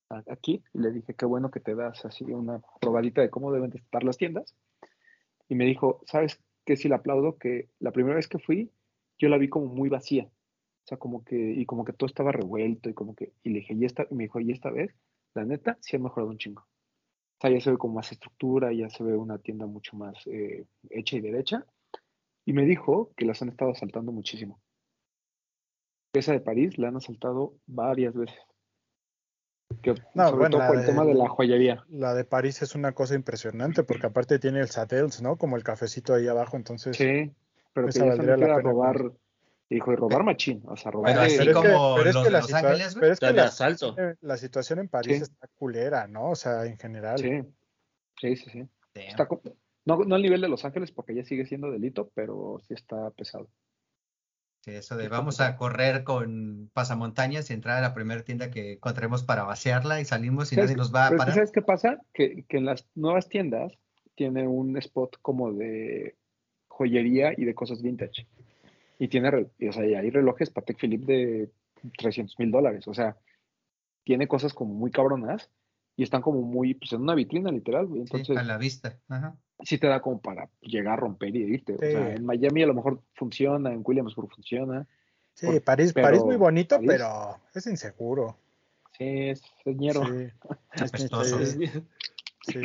a, 0.09 0.36
Kit 0.41 0.63
y 0.73 0.80
le 0.80 0.91
dije, 0.91 1.15
qué 1.15 1.25
bueno 1.25 1.49
que 1.49 1.59
te 1.59 1.75
das 1.75 2.05
así 2.05 2.25
una 2.25 2.61
probadita 2.80 3.21
de 3.21 3.30
cómo 3.30 3.51
deben 3.51 3.71
de 3.71 3.80
estar 3.80 4.03
las 4.03 4.17
tiendas. 4.17 4.55
Y 5.47 5.55
me 5.55 5.65
dijo, 5.65 6.01
¿sabes 6.05 6.39
qué? 6.65 6.75
Sí 6.75 6.88
le 6.88 6.95
aplaudo 6.95 7.38
que 7.38 7.69
la 7.80 7.91
primera 7.91 8.15
vez 8.15 8.27
que 8.27 8.38
fui, 8.38 8.69
yo 9.17 9.30
la 9.30 9.38
vi 9.38 9.49
como 9.49 9.65
muy 9.67 9.89
vacía. 9.89 10.30
Sea, 10.90 10.98
como 10.98 11.24
que, 11.24 11.36
y 11.36 11.68
como 11.68 11.86
que 11.86 11.94
todo 11.94 12.08
estaba 12.08 12.32
revuelto 12.32 12.90
y 12.90 12.96
como 12.96 13.14
que, 13.14 13.32
y 13.44 13.52
le 13.52 13.60
dije, 13.60 13.76
y 13.76 13.86
esta, 13.86 14.08
y 14.10 14.16
me 14.16 14.24
dijo, 14.24 14.40
y 14.40 14.52
esta 14.52 14.72
vez 14.72 14.92
la 15.36 15.46
neta, 15.46 15.78
sí 15.82 15.96
ha 15.96 16.00
mejorado 16.00 16.32
un 16.32 16.40
chingo. 16.40 16.62
O 16.64 17.42
sea, 17.42 17.52
ya 17.52 17.62
se 17.62 17.70
ve 17.70 17.78
con 17.78 17.94
más 17.94 18.12
estructura, 18.12 18.74
ya 18.74 18.90
se 18.90 19.04
ve 19.04 19.16
una 19.16 19.38
tienda 19.38 19.68
mucho 19.68 19.96
más 19.96 20.16
eh, 20.26 20.66
hecha 20.90 21.18
y 21.18 21.22
derecha. 21.22 21.64
Y 22.44 22.54
me 22.54 22.66
dijo 22.66 23.12
que 23.16 23.26
las 23.26 23.40
han 23.44 23.50
estado 23.50 23.70
asaltando 23.70 24.12
muchísimo. 24.12 24.60
Esa 26.12 26.32
de 26.32 26.40
París 26.40 26.80
la 26.80 26.88
han 26.88 26.96
asaltado 26.96 27.54
varias 27.68 28.16
veces. 28.16 28.40
Que, 29.84 29.94
no, 30.16 30.30
sobre 30.30 30.50
todo 30.50 30.66
por 30.66 30.76
el 30.76 30.88
tema 30.88 31.06
de 31.06 31.14
la 31.14 31.30
joyería. 31.30 31.86
La 31.88 32.16
de 32.16 32.26
París 32.26 32.64
es 32.64 32.74
una 32.74 32.94
cosa 32.94 33.14
impresionante 33.14 33.84
porque 33.84 34.08
aparte 34.08 34.40
tiene 34.40 34.60
el 34.60 34.70
Satels, 34.70 35.22
¿no? 35.22 35.38
Como 35.38 35.56
el 35.56 35.64
cafecito 35.64 36.16
ahí 36.16 36.28
abajo, 36.28 36.58
entonces. 36.58 36.98
Sí, 36.98 37.32
pero 37.74 37.90
que 37.90 38.00
ya 38.00 38.16
se 38.16 38.32
a 38.32 38.60
robar 38.60 39.14
Dijo, 39.70 39.93
y 39.93 39.95
robar 39.95 40.24
machín, 40.24 40.63
o 40.65 40.76
sea, 40.76 40.91
robar. 40.91 41.13
Pero 41.13 41.22
así 41.22 41.51
como 41.53 41.97
los 41.99 42.24
de 42.24 42.32
Los 42.32 42.53
Ángeles, 42.53 42.95
Pero 42.99 43.13
es 43.13 43.20
que 43.20 43.34
la, 43.34 43.43
asalto. 43.45 43.95
la 44.22 44.38
situación 44.38 44.80
en 44.80 44.89
París 44.89 45.22
está 45.22 45.47
culera, 45.55 46.07
¿no? 46.07 46.32
O 46.32 46.36
sea, 46.36 46.65
en 46.65 46.78
general. 46.78 47.20
Sí, 47.20 47.43
sí, 48.20 48.36
sí. 48.36 48.49
sí. 48.49 48.67
Está, 48.95 49.28
no, 49.86 50.03
no 50.05 50.15
al 50.15 50.22
nivel 50.22 50.41
de 50.41 50.49
Los 50.49 50.65
Ángeles 50.65 50.91
porque 50.91 51.13
ya 51.13 51.24
sigue 51.24 51.45
siendo 51.45 51.70
delito, 51.70 52.11
pero 52.15 52.59
sí 52.67 52.74
está 52.74 53.11
pesado. 53.11 53.47
Sí, 54.61 54.72
eso 54.72 54.97
de 54.97 55.07
vamos 55.07 55.39
a 55.39 55.55
correr 55.55 56.03
con 56.03 56.70
pasamontañas 56.74 57.49
y 57.49 57.53
entrar 57.53 57.78
a 57.78 57.82
la 57.82 57.93
primera 57.93 58.24
tienda 58.24 58.51
que 58.51 58.74
encontremos 58.74 59.24
para 59.24 59.43
vaciarla 59.43 60.01
y 60.01 60.05
salimos 60.05 60.51
y 60.51 60.57
nadie 60.57 60.76
nos 60.76 60.93
va 60.93 61.07
a 61.07 61.11
parar. 61.11 61.34
¿Sabes 61.34 61.51
qué 61.51 61.61
pasa? 61.61 62.01
Que, 62.13 62.43
que 62.49 62.57
en 62.57 62.65
las 62.65 62.88
nuevas 62.93 63.30
tiendas 63.30 63.74
tiene 64.15 64.47
un 64.47 64.76
spot 64.78 65.17
como 65.22 65.53
de 65.53 66.17
joyería 66.67 67.34
y 67.38 67.45
de 67.45 67.55
cosas 67.55 67.82
vintage. 67.82 68.28
Y 69.00 69.08
tiene, 69.08 69.30
o 69.30 69.72
sea, 69.72 69.84
hay 69.84 70.10
relojes 70.10 70.50
Patek 70.50 70.78
Philippe 70.78 71.12
de 71.12 71.50
300 71.97 72.38
mil 72.38 72.52
dólares. 72.52 72.88
O 72.88 72.93
sea, 72.93 73.18
tiene 74.04 74.28
cosas 74.28 74.54
como 74.54 74.74
muy 74.74 74.91
cabronas 74.91 75.50
y 75.95 76.04
están 76.04 76.22
como 76.22 76.41
muy, 76.41 76.74
pues 76.74 76.91
en 76.91 77.02
una 77.02 77.16
vitrina 77.16 77.50
literal, 77.50 77.88
güey. 77.88 78.02
Entonces, 78.02 78.38
a 78.38 78.43
la 78.43 78.58
vista. 78.58 78.97
Ajá. 79.08 79.36
Sí 79.62 79.78
te 79.78 79.88
da 79.88 80.02
como 80.02 80.20
para 80.22 80.50
llegar 80.62 80.93
a 80.93 80.97
romper 80.97 81.36
y 81.36 81.43
irte. 81.43 81.76
O 81.76 81.80
sea, 81.80 82.14
en 82.14 82.26
Miami 82.26 82.64
a 82.64 82.68
lo 82.68 82.74
mejor 82.74 83.02
funciona, 83.14 83.72
en 83.72 83.82
Williamsburg 83.86 84.30
funciona. 84.34 84.88
Sí, 85.34 85.47
París, 85.62 85.93
París 85.93 86.24
muy 86.24 86.36
bonito, 86.36 86.78
pero 86.86 87.38
es 87.54 87.66
inseguro. 87.68 88.38
Sí, 88.97 89.30
es 89.30 89.41
señero. 89.64 90.04
Sí, 90.06 90.30
sí, 92.47 92.60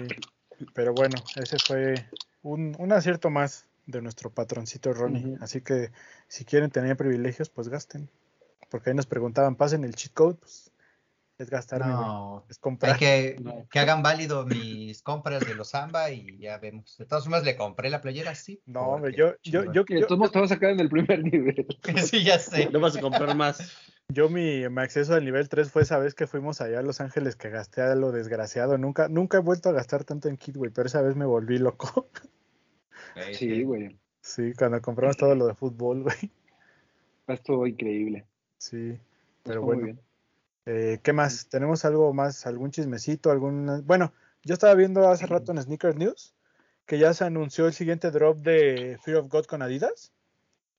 pero 0.74 0.92
bueno, 0.92 1.16
ese 1.36 1.56
fue 1.58 1.94
un, 2.42 2.74
un 2.78 2.92
acierto 2.92 3.30
más 3.30 3.68
de 3.86 4.02
nuestro 4.02 4.30
patroncito 4.30 4.92
Ronnie. 4.92 5.36
Así 5.40 5.60
que 5.60 5.90
si 6.28 6.44
quieren 6.44 6.70
tener 6.70 6.96
privilegios, 6.96 7.50
pues 7.50 7.68
gasten. 7.68 8.10
Porque 8.70 8.90
ahí 8.90 8.96
nos 8.96 9.06
preguntaban, 9.06 9.56
pasen 9.56 9.84
el 9.84 9.94
cheat 9.94 10.14
code, 10.14 10.36
pues 10.36 10.72
es 11.36 11.50
gastar, 11.50 11.84
no, 11.84 12.44
es 12.48 12.58
comprar. 12.58 12.96
que, 12.96 13.36
que 13.68 13.78
hagan 13.80 14.04
válido 14.04 14.46
mis 14.46 15.02
compras 15.02 15.44
de 15.44 15.56
los 15.56 15.70
Samba 15.70 16.10
y 16.10 16.38
ya 16.38 16.58
vemos. 16.58 16.96
De 16.96 17.06
todas 17.06 17.24
formas, 17.24 17.44
le 17.44 17.56
compré 17.56 17.90
la 17.90 18.00
playera, 18.00 18.36
sí. 18.36 18.62
No, 18.66 19.00
yo, 19.08 19.34
yo, 19.42 19.64
yo, 19.72 19.84
yo, 19.84 20.06
todos 20.06 20.26
estamos 20.26 20.52
acá 20.52 20.70
en 20.70 20.78
el 20.78 20.88
primer 20.88 21.24
nivel. 21.32 21.66
sí, 22.04 22.22
ya 22.22 22.38
sé. 22.38 22.70
No 22.70 22.78
vas 22.78 22.96
a 22.96 23.00
comprar 23.00 23.34
más. 23.36 23.58
Yo 24.08 24.28
mi, 24.28 24.68
mi, 24.68 24.82
acceso 24.82 25.14
al 25.14 25.24
nivel 25.24 25.48
3 25.48 25.72
fue 25.72 25.80
esa 25.80 25.96
vez 25.96 26.14
que 26.14 26.26
fuimos 26.26 26.60
allá 26.60 26.80
a 26.80 26.82
Los 26.82 27.00
Ángeles 27.00 27.36
que 27.36 27.48
gasté 27.48 27.80
a 27.80 27.94
lo 27.94 28.12
desgraciado. 28.12 28.76
Nunca, 28.76 29.08
nunca 29.08 29.38
he 29.38 29.40
vuelto 29.40 29.70
a 29.70 29.72
gastar 29.72 30.04
tanto 30.04 30.28
en 30.28 30.36
kit, 30.36 30.54
güey, 30.58 30.70
pero 30.70 30.86
esa 30.86 31.00
vez 31.00 31.16
me 31.16 31.24
volví 31.24 31.56
loco. 31.56 32.10
Sí, 33.32 33.62
güey. 33.62 33.96
Sí, 34.20 34.52
cuando 34.58 34.80
compramos 34.80 35.16
todo 35.16 35.34
lo 35.34 35.46
de 35.46 35.54
fútbol, 35.54 36.02
güey. 36.04 36.30
Estuvo 37.26 37.66
increíble. 37.66 38.24
Sí, 38.58 38.98
pero 39.42 39.62
bueno. 39.62 39.98
Eh, 40.66 40.98
¿Qué 41.02 41.12
más? 41.12 41.48
¿Tenemos 41.48 41.84
algo 41.84 42.12
más? 42.14 42.46
¿Algún 42.46 42.70
chismecito? 42.70 43.30
algún 43.30 43.84
Bueno, 43.86 44.12
yo 44.42 44.54
estaba 44.54 44.74
viendo 44.74 45.08
hace 45.08 45.26
rato 45.26 45.52
en 45.52 45.60
Sneaker 45.60 45.96
News 45.96 46.34
que 46.86 46.98
ya 46.98 47.14
se 47.14 47.24
anunció 47.24 47.66
el 47.66 47.72
siguiente 47.72 48.10
drop 48.10 48.38
de 48.38 48.98
Fear 49.02 49.18
of 49.18 49.28
God 49.28 49.44
con 49.46 49.62
Adidas. 49.62 50.12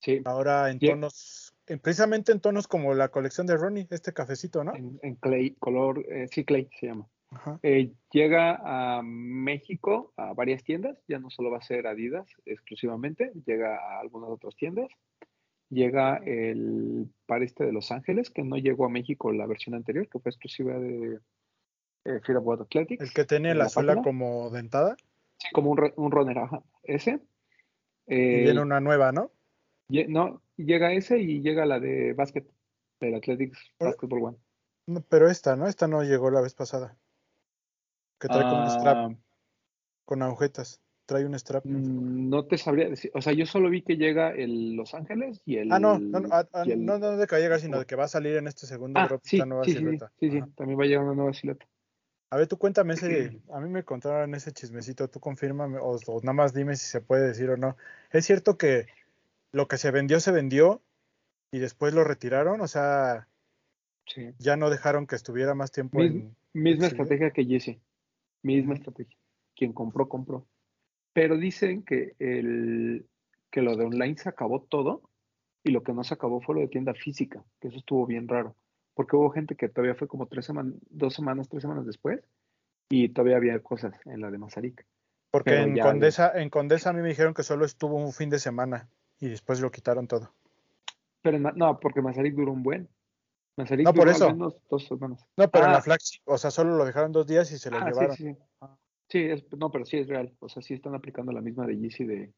Sí. 0.00 0.20
Ahora 0.24 0.70
en 0.70 0.78
tonos, 0.78 1.54
precisamente 1.82 2.32
en 2.32 2.40
tonos 2.40 2.68
como 2.68 2.94
la 2.94 3.08
colección 3.08 3.46
de 3.46 3.56
Ronnie, 3.56 3.88
este 3.90 4.12
cafecito, 4.12 4.62
¿no? 4.62 4.74
En, 4.76 5.14
clay, 5.16 5.52
color, 5.58 6.04
eh, 6.08 6.28
sí, 6.30 6.44
clay 6.44 6.68
se 6.78 6.86
llama. 6.86 7.08
Eh, 7.62 7.92
llega 8.12 8.60
a 8.62 9.02
México 9.02 10.12
a 10.16 10.32
varias 10.32 10.62
tiendas, 10.62 10.98
ya 11.08 11.18
no 11.18 11.30
solo 11.30 11.50
va 11.50 11.58
a 11.58 11.62
ser 11.62 11.86
Adidas 11.86 12.26
exclusivamente, 12.44 13.32
llega 13.44 13.76
a 13.76 14.00
algunas 14.00 14.30
otras 14.30 14.54
tiendas. 14.56 14.88
Llega 15.68 16.18
el 16.18 17.10
par 17.26 17.42
este 17.42 17.64
de 17.64 17.72
Los 17.72 17.90
Ángeles, 17.90 18.30
que 18.30 18.44
no 18.44 18.56
llegó 18.56 18.86
a 18.86 18.88
México 18.88 19.32
la 19.32 19.46
versión 19.46 19.74
anterior, 19.74 20.08
que 20.08 20.20
fue 20.20 20.30
exclusiva 20.30 20.78
de 20.78 21.18
eh, 22.04 22.20
Fear 22.24 22.38
of 22.38 22.60
Athletic. 22.60 23.00
El 23.00 23.12
que 23.12 23.24
tiene 23.24 23.52
la, 23.52 23.68
suela 23.68 24.00
como 24.00 24.48
dentada. 24.50 24.96
Sí, 25.38 25.48
como 25.52 25.72
un, 25.72 25.92
un 25.96 26.12
runner, 26.12 26.38
ajá. 26.38 26.62
Ese. 26.84 27.18
y 28.06 28.44
viene 28.44 28.60
una 28.60 28.80
nueva, 28.80 29.10
¿no? 29.10 29.32
No, 29.88 30.40
llega 30.56 30.92
ese 30.92 31.18
y 31.18 31.40
llega 31.42 31.66
la 31.66 31.80
de 31.80 32.12
básquet, 32.12 32.48
el 33.00 33.16
Athletics 33.16 33.58
Basketball 33.80 34.22
One. 34.22 34.36
No, 34.86 35.00
pero 35.08 35.28
esta, 35.28 35.56
¿no? 35.56 35.66
Esta 35.66 35.88
no 35.88 36.04
llegó 36.04 36.30
la 36.30 36.40
vez 36.40 36.54
pasada. 36.54 36.96
Que 38.18 38.28
trae 38.28 38.42
con 38.42 38.60
un 38.60 38.70
strap. 38.70 38.96
Ah. 38.96 39.14
Con 40.04 40.22
agujetas. 40.22 40.80
Trae 41.06 41.24
un 41.24 41.34
strap. 41.38 41.64
Mm, 41.64 42.28
no 42.28 42.44
te 42.46 42.58
sabría 42.58 42.88
decir. 42.88 43.10
O 43.14 43.22
sea, 43.22 43.32
yo 43.32 43.46
solo 43.46 43.70
vi 43.70 43.82
que 43.82 43.96
llega 43.96 44.30
el 44.30 44.74
Los 44.74 44.94
Ángeles 44.94 45.40
y 45.44 45.58
el. 45.58 45.72
Ah, 45.72 45.78
no, 45.78 45.98
no, 45.98 46.20
no, 46.20 46.28
ah, 46.32 46.46
ah, 46.52 46.64
no, 46.64 46.98
de 46.98 47.26
que 47.26 47.36
llega, 47.36 47.58
sino 47.58 47.78
de 47.78 47.86
que 47.86 47.96
va 47.96 48.04
a 48.04 48.08
salir 48.08 48.36
en 48.36 48.48
este 48.48 48.66
segundo 48.66 49.00
drop 49.04 49.20
sí, 49.22 49.38
nueva 49.38 49.64
sí, 49.64 49.72
silueta. 49.72 50.10
Sí, 50.18 50.30
sí, 50.30 50.40
también 50.56 50.78
va 50.78 50.84
a 50.84 50.86
llegar 50.86 51.04
una 51.04 51.14
nueva 51.14 51.32
silueta. 51.32 51.66
A 52.30 52.36
ver, 52.36 52.48
tú 52.48 52.58
cuéntame 52.58 52.94
ese. 52.94 53.40
A 53.52 53.60
mí 53.60 53.68
me 53.68 53.84
contaron 53.84 54.34
ese 54.34 54.52
chismecito. 54.52 55.08
Tú 55.08 55.20
confírmame 55.20 55.78
o, 55.78 55.96
o 56.06 56.20
nada 56.22 56.32
más 56.32 56.52
dime 56.52 56.74
si 56.74 56.86
se 56.86 57.00
puede 57.00 57.28
decir 57.28 57.50
o 57.50 57.56
no. 57.56 57.76
¿Es 58.10 58.26
cierto 58.26 58.58
que 58.58 58.86
lo 59.52 59.68
que 59.68 59.78
se 59.78 59.90
vendió, 59.90 60.20
se 60.20 60.32
vendió 60.32 60.82
y 61.50 61.58
después 61.58 61.94
lo 61.94 62.04
retiraron, 62.04 62.60
o 62.60 62.68
sea, 62.68 63.28
ya 64.38 64.56
no 64.56 64.70
dejaron 64.70 65.06
que 65.06 65.16
estuviera 65.16 65.54
más 65.54 65.72
tiempo 65.72 66.02
en... 66.02 66.36
Misma 66.52 66.86
estrategia 66.86 67.30
que 67.30 67.44
Jesse, 67.44 67.78
misma 68.46 68.74
estrategia. 68.74 69.16
Quien 69.54 69.72
compró, 69.72 70.08
compró. 70.08 70.46
Pero 71.12 71.36
dicen 71.36 71.82
que, 71.82 72.14
el, 72.18 73.06
que 73.50 73.62
lo 73.62 73.76
de 73.76 73.84
online 73.84 74.16
se 74.18 74.28
acabó 74.28 74.62
todo 74.62 75.02
y 75.64 75.70
lo 75.70 75.82
que 75.82 75.92
no 75.92 76.04
se 76.04 76.14
acabó 76.14 76.40
fue 76.40 76.54
lo 76.54 76.60
de 76.60 76.68
tienda 76.68 76.94
física, 76.94 77.44
que 77.60 77.68
eso 77.68 77.78
estuvo 77.78 78.06
bien 78.06 78.28
raro, 78.28 78.54
porque 78.94 79.16
hubo 79.16 79.30
gente 79.30 79.56
que 79.56 79.68
todavía 79.68 79.94
fue 79.94 80.08
como 80.08 80.26
tres 80.26 80.46
semanas, 80.46 80.74
dos 80.90 81.14
semanas, 81.14 81.48
tres 81.48 81.62
semanas 81.62 81.86
después 81.86 82.20
y 82.88 83.08
todavía 83.08 83.36
había 83.36 83.58
cosas 83.60 83.94
en 84.06 84.20
la 84.20 84.30
de 84.30 84.38
Mazarik. 84.38 84.86
Porque 85.30 85.60
en 85.60 85.78
Condesa, 85.78 86.32
en 86.34 86.50
Condesa 86.50 86.90
a 86.90 86.92
mí 86.92 87.02
me 87.02 87.08
dijeron 87.08 87.34
que 87.34 87.42
solo 87.42 87.64
estuvo 87.64 87.96
un 87.96 88.12
fin 88.12 88.30
de 88.30 88.38
semana 88.38 88.88
y 89.18 89.28
después 89.28 89.60
lo 89.60 89.70
quitaron 89.70 90.06
todo. 90.06 90.32
Pero 91.22 91.38
no, 91.38 91.80
porque 91.80 92.00
Mazarik 92.00 92.34
duró 92.34 92.52
un 92.52 92.62
buen. 92.62 92.88
No, 93.56 93.94
por 93.94 94.08
eso. 94.08 94.32
dos 94.68 94.86
semanas. 94.86 95.26
No, 95.36 95.50
pero 95.50 95.64
en 95.64 95.72
la 95.72 95.78
ah. 95.78 95.82
Flax, 95.82 96.20
o 96.26 96.36
sea, 96.36 96.50
solo 96.50 96.76
lo 96.76 96.84
dejaron 96.84 97.12
dos 97.12 97.26
días 97.26 97.50
y 97.52 97.58
se 97.58 97.70
lo 97.70 97.78
ah, 97.78 97.88
llevaron. 97.88 98.14
Sí, 98.16 98.34
sí. 99.08 99.38
sí 99.38 99.46
no, 99.56 99.70
pero 99.70 99.86
sí 99.86 99.98
es 99.98 100.08
real. 100.08 100.34
O 100.40 100.48
sea, 100.48 100.62
sí 100.62 100.74
están 100.74 100.94
aplicando 100.94 101.32
la 101.32 101.40
misma 101.40 101.66
de 101.66 101.78
Yeezy 101.78 102.04
de, 102.04 102.34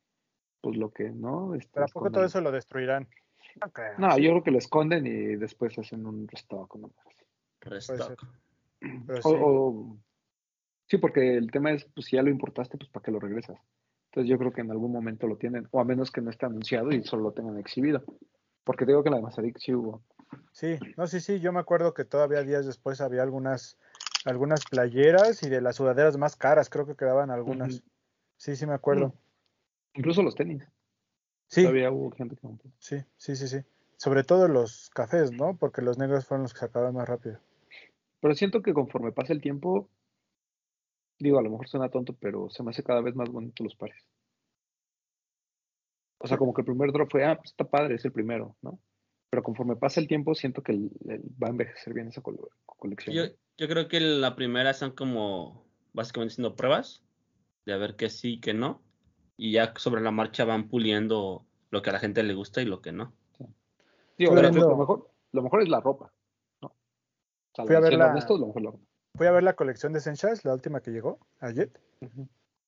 pues 0.61 0.77
lo 0.77 0.91
que, 0.91 1.11
¿no? 1.11 1.55
Este, 1.55 1.71
pero 1.75 1.87
¿a 1.87 1.89
poco 1.89 2.11
todo 2.11 2.25
eso 2.25 2.41
lo 2.41 2.53
destruirán? 2.53 3.09
No, 3.99 4.17
yo 4.19 4.31
creo 4.31 4.43
que 4.45 4.51
lo 4.53 4.59
esconden 4.59 5.07
y 5.07 5.37
después 5.37 5.77
hacen 5.79 6.07
un 6.07 6.29
restock. 6.29 6.77
¿no? 6.77 6.91
Restock. 7.61 8.25
sí. 8.81 9.31
sí, 10.87 10.99
porque 10.99 11.37
el 11.37 11.51
tema 11.51 11.73
es, 11.73 11.85
pues 11.87 12.07
si 12.07 12.17
ya 12.17 12.23
lo 12.23 12.31
importaste, 12.31 12.79
pues 12.79 12.91
¿para 12.91 13.03
qué 13.03 13.11
lo 13.11 13.19
regresas? 13.19 13.59
Entonces 14.11 14.31
yo 14.31 14.39
creo 14.39 14.53
que 14.53 14.61
en 14.61 14.71
algún 14.71 14.93
momento 14.93 15.27
lo 15.27 15.37
tienen, 15.37 15.67
o 15.71 15.81
a 15.81 15.85
menos 15.85 16.11
que 16.11 16.21
no 16.21 16.31
esté 16.31 16.47
anunciado 16.47 16.93
y 16.93 17.03
solo 17.03 17.25
lo 17.25 17.33
tengan 17.33 17.59
exhibido. 17.59 18.05
Porque 18.65 18.87
digo 18.87 19.03
que 19.03 19.11
la 19.11 19.17
de 19.17 19.23
Mazarik 19.23 19.59
sí 19.59 19.75
hubo. 19.75 20.03
Sí, 20.53 20.79
no, 20.97 21.07
sí, 21.07 21.21
sí, 21.21 21.41
yo 21.41 21.53
me 21.53 21.61
acuerdo 21.61 21.95
que 21.95 22.05
todavía 22.05 22.43
días 22.43 22.67
después 22.67 23.01
había 23.01 23.23
algunas, 23.23 23.79
algunas 24.25 24.65
playeras 24.65 25.43
y 25.43 25.49
de 25.49 25.61
las 25.61 25.77
sudaderas 25.77 26.17
más 26.17 26.37
caras, 26.37 26.69
creo 26.71 26.87
que 26.87 26.97
quedaban 26.97 27.31
algunas. 27.31 27.83
Sí, 28.37 28.57
sí 28.57 28.67
me 28.67 28.75
acuerdo. 28.75 29.15
Incluso 29.95 30.23
los 30.23 30.35
tenis. 30.35 30.63
Sí. 31.49 31.63
Todavía 31.63 31.91
hubo 31.91 32.11
gente 32.11 32.37
que 32.37 32.49
Sí, 32.79 32.97
sí, 33.17 33.37
sí, 33.37 33.49
sí. 33.49 33.59
Sobre 33.97 34.23
todo 34.23 34.49
los 34.49 34.91
cafés, 34.91 35.33
¿no? 35.33 35.57
Porque 35.57 35.83
los 35.83 35.99
negros 35.99 36.27
fueron 36.27 36.43
los 36.43 36.53
que 36.53 36.61
se 36.61 36.67
acabaron 36.67 36.95
más 36.95 37.09
rápido. 37.09 37.41
Pero 38.21 38.35
siento 38.35 38.63
que 38.63 38.75
conforme 38.75 39.13
pasa 39.13 39.33
el 39.33 39.41
tiempo, 39.41 39.89
Digo, 41.19 41.39
a 41.39 41.43
lo 41.43 41.51
mejor 41.51 41.69
suena 41.69 41.89
tonto, 41.89 42.15
pero 42.15 42.49
se 42.49 42.63
me 42.63 42.71
hace 42.71 42.85
cada 42.85 43.01
vez 43.01 43.17
más 43.17 43.29
bonito 43.29 43.65
los 43.65 43.75
pares. 43.75 44.07
O 46.19 46.29
sea, 46.29 46.37
como 46.37 46.55
que 46.55 46.63
el 46.63 46.67
primer 46.67 46.93
drop 46.93 47.11
fue, 47.11 47.25
ah, 47.25 47.37
pues 47.37 47.51
está 47.51 47.65
padre, 47.65 47.97
es 47.97 48.05
el 48.05 48.13
primero, 48.13 48.57
¿no? 48.63 48.79
Pero 49.31 49.43
conforme 49.43 49.77
pasa 49.77 50.01
el 50.01 50.09
tiempo, 50.09 50.35
siento 50.35 50.63
que 50.63 50.73
va 51.43 51.49
a 51.49 51.51
envejecer 51.51 51.93
bien 51.95 52.09
esa 52.09 52.23
colección. 52.23 53.15
Yo, 53.15 53.25
yo, 53.59 53.69
creo 53.69 53.89
que 53.89 54.01
la 54.01 54.37
primera 54.37 54.73
son 54.73 54.93
como 54.93 55.67
básicamente 55.93 56.35
siendo 56.35 56.57
pruebas 56.57 57.05
de 57.67 57.75
a 57.75 57.77
ver 57.77 57.97
qué 57.97 58.09
sí, 58.09 58.35
y 58.35 58.41
qué 58.41 58.55
no. 58.55 58.81
Y 59.37 59.53
ya 59.53 59.75
sobre 59.77 60.01
la 60.01 60.11
marcha 60.11 60.45
van 60.45 60.69
puliendo 60.69 61.45
lo 61.71 61.83
que 61.83 61.91
a 61.91 61.93
la 61.93 61.99
gente 61.99 62.23
le 62.23 62.35
gusta 62.35 62.63
y 62.63 62.65
lo 62.65 62.81
que 62.81 62.93
no. 62.93 63.13
Digo, 64.17 64.35
lo, 64.35 64.77
mejor, 64.77 65.11
lo 65.31 65.43
mejor 65.43 65.63
es 65.63 65.69
la 65.69 65.81
ropa, 65.81 66.13
¿no? 66.61 66.69
O 66.69 67.55
sea, 67.55 67.67
Fui 67.67 67.77
a 67.77 67.81
ver 67.81 67.93
la... 67.93 68.09
lo 68.09 68.15
mejor 68.47 68.63
la 68.63 68.71
ropa 68.71 68.89
fui 69.19 69.27
a 69.27 69.33
ver 69.33 69.43
la 69.43 69.55
colección 69.55 69.93
de 69.93 69.99
Essentials, 69.99 70.45
la 70.45 70.55
última 70.55 70.81
que 70.81 70.93
llegó, 70.93 71.19
ayer. 71.41 71.71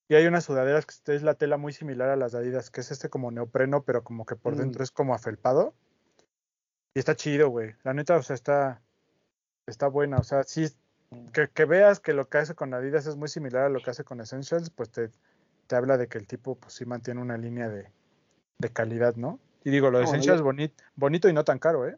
Y 0.09 0.17
hay 0.17 0.27
unas 0.27 0.45
sudaderas 0.45 0.85
que 0.85 1.15
es 1.15 1.23
la 1.23 1.35
tela 1.35 1.57
muy 1.57 1.73
similar 1.73 2.11
a 2.11 2.17
las 2.17 2.33
de 2.33 2.39
Adidas, 2.39 2.71
que 2.71 2.81
es 2.81 2.91
este 2.91 3.09
como 3.09 3.31
neopreno, 3.31 3.85
pero 3.85 4.03
como 4.03 4.27
que 4.27 4.35
por 4.35 4.57
mm. 4.57 4.59
dentro 4.59 4.83
es 4.83 4.91
como 4.91 5.15
afelpado. 5.15 5.75
Y 6.95 6.99
está 6.99 7.15
chido, 7.15 7.49
güey. 7.51 7.75
La 7.85 7.95
neta, 7.95 8.17
o 8.17 8.23
sea, 8.23 8.35
está, 8.35 8.83
está 9.67 9.89
buena. 9.89 10.19
O 10.19 10.25
sea, 10.25 10.43
sí, 10.45 10.67
mm. 11.11 11.27
que, 11.29 11.65
veas 11.65 12.01
que 12.01 12.13
lo 12.13 12.29
que 12.29 12.39
hace 12.39 12.55
con 12.55 12.75
Adidas 12.75 13.07
es 13.07 13.17
muy 13.17 13.29
similar 13.29 13.65
a 13.65 13.69
lo 13.69 13.81
que 13.81 13.91
hace 13.91 14.05
con 14.05 14.21
Essentials, 14.21 14.71
pues 14.71 14.91
te, 14.91 15.11
te 15.67 15.77
habla 15.77 15.97
de 15.97 16.09
que 16.09 16.19
el 16.19 16.27
tipo, 16.27 16.57
pues 16.57 16.75
sí 16.75 16.85
mantiene 16.85 17.21
una 17.21 17.37
línea 17.37 17.69
de, 17.69 17.91
de 18.59 18.73
calidad, 18.73 19.17
¿no? 19.17 19.39
Y 19.65 19.71
digo, 19.71 19.91
lo 19.91 19.99
de 19.99 20.05
Essentials 20.05 20.43
bonito, 20.43 20.83
bonito 20.97 21.29
y 21.29 21.33
no 21.33 21.45
tan 21.45 21.59
caro, 21.59 21.87
¿eh? 21.87 21.97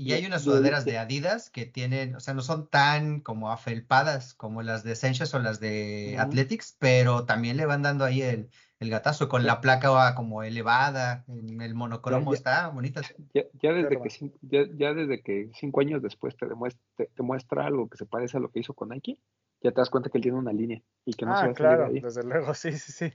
Y 0.00 0.12
hay 0.12 0.24
unas 0.26 0.42
sudaderas 0.42 0.84
de 0.84 0.96
Adidas 0.96 1.50
que 1.50 1.66
tienen, 1.66 2.14
o 2.14 2.20
sea, 2.20 2.32
no 2.32 2.42
son 2.42 2.68
tan 2.68 3.18
como 3.20 3.50
afelpadas 3.50 4.32
como 4.34 4.62
las 4.62 4.84
de 4.84 4.92
Essentials 4.92 5.34
o 5.34 5.40
las 5.40 5.58
de 5.58 6.16
Athletics, 6.20 6.76
pero 6.78 7.24
también 7.24 7.56
le 7.56 7.66
van 7.66 7.82
dando 7.82 8.04
ahí 8.04 8.22
el, 8.22 8.48
el 8.80 8.90
gatazo 8.90 9.28
con 9.28 9.44
la 9.44 9.60
placa 9.60 10.14
como 10.14 10.42
elevada, 10.42 11.24
en 11.26 11.60
el 11.60 11.74
monocromo, 11.74 12.32
está 12.32 12.68
bonita. 12.68 13.00
Ya, 13.34 13.72
desde 13.72 14.00
que, 14.00 14.32
ya, 14.76 14.94
desde 14.94 15.22
que 15.22 15.50
cinco 15.54 15.80
años 15.80 16.02
después 16.02 16.36
te, 16.36 16.46
demuestra, 16.46 16.82
te, 16.96 17.22
muestra 17.22 17.66
algo 17.66 17.88
que 17.88 17.96
se 17.96 18.06
parece 18.06 18.36
a 18.36 18.40
lo 18.40 18.50
que 18.50 18.60
hizo 18.60 18.74
con 18.74 18.90
Nike, 18.90 19.18
ya 19.62 19.72
te 19.72 19.80
das 19.80 19.90
cuenta 19.90 20.10
que 20.10 20.18
él 20.18 20.22
tiene 20.22 20.38
una 20.38 20.52
línea 20.52 20.80
y 21.04 21.14
que 21.14 21.26
no 21.26 21.34
ah, 21.34 21.40
se 21.40 21.48
va 21.48 21.54
claro, 21.54 21.86
ahí. 21.86 22.00
desde 22.00 22.22
luego, 22.22 22.54
sí, 22.54 22.72
sí, 22.72 22.92
sí. 22.92 23.12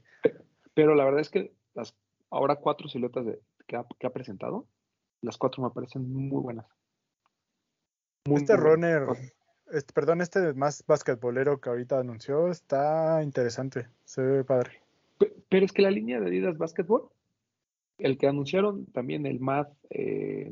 Pero 0.74 0.96
la 0.96 1.06
verdad 1.06 1.22
es 1.22 1.30
que 1.30 1.54
las 1.74 1.96
ahora 2.30 2.58
cuatro 2.58 2.90
siluetas 2.90 3.26
de, 3.26 3.40
que, 3.66 3.78
ha, 3.78 3.86
que 3.98 4.08
ha 4.08 4.12
presentado 4.12 4.68
las 5.24 5.38
cuatro 5.38 5.64
me 5.64 5.70
parecen 5.72 6.12
muy 6.12 6.42
buenas. 6.42 6.66
este 8.26 8.58
runner, 8.58 9.08
este, 9.72 9.94
perdón, 9.94 10.22
este 10.22 10.54
más 10.54 10.84
basquetbolero 10.86 11.62
que 11.62 11.70
ahorita 11.70 12.00
anunció 12.00 12.50
está 12.50 13.24
interesante, 13.24 13.88
se 14.04 14.22
ve 14.22 14.44
padre. 14.44 14.83
Pero 15.50 15.66
es 15.66 15.72
que 15.72 15.82
la 15.82 15.92
línea 15.92 16.20
de 16.20 16.28
Adidas 16.28 16.58
Basketball, 16.58 17.10
el 17.98 18.18
que 18.18 18.28
anunciaron 18.28 18.86
también 18.88 19.26
el 19.26 19.40
Mad, 19.40 19.68
eh, 19.90 20.52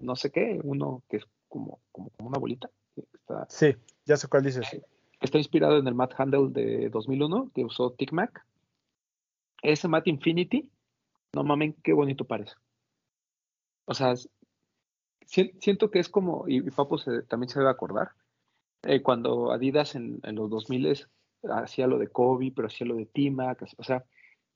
no 0.00 0.16
sé 0.16 0.30
qué, 0.30 0.60
uno 0.62 1.02
que 1.08 1.18
es 1.18 1.24
como, 1.48 1.80
como, 1.92 2.10
una 2.18 2.38
bolita. 2.38 2.70
sí, 3.48 3.74
ya 4.04 4.16
sé 4.16 4.28
cuál 4.28 4.44
dices. 4.44 4.66
Está 5.20 5.38
inspirado 5.38 5.78
en 5.78 5.86
el 5.86 5.94
Mad 5.94 6.10
Handle 6.16 6.48
de 6.50 6.88
2001 6.90 7.52
que 7.54 7.64
usó 7.64 7.92
Tic 7.92 8.12
Mac. 8.12 8.44
Ese 9.62 9.86
Mad 9.86 10.02
Infinity, 10.06 10.68
no 11.34 11.44
mames, 11.44 11.76
qué 11.84 11.92
bonito 11.92 12.24
parece. 12.24 12.54
O 13.84 13.94
sea, 13.94 14.14
siento 15.26 15.90
que 15.90 15.98
es 15.98 16.08
como, 16.08 16.44
y, 16.48 16.60
Papo 16.70 16.98
también 17.28 17.48
se 17.48 17.58
debe 17.58 17.70
acordar, 17.70 18.12
eh, 18.82 19.02
cuando 19.02 19.52
Adidas 19.52 19.94
en, 19.94 20.20
los 20.22 20.50
2000 20.50 21.06
hacía 21.50 21.86
lo 21.86 21.98
de 21.98 22.08
Kobe, 22.08 22.52
pero 22.54 22.68
hacía 22.68 22.86
lo 22.86 22.96
de 22.96 23.06
Timac, 23.06 23.62
o 23.76 23.84
sea, 23.84 24.04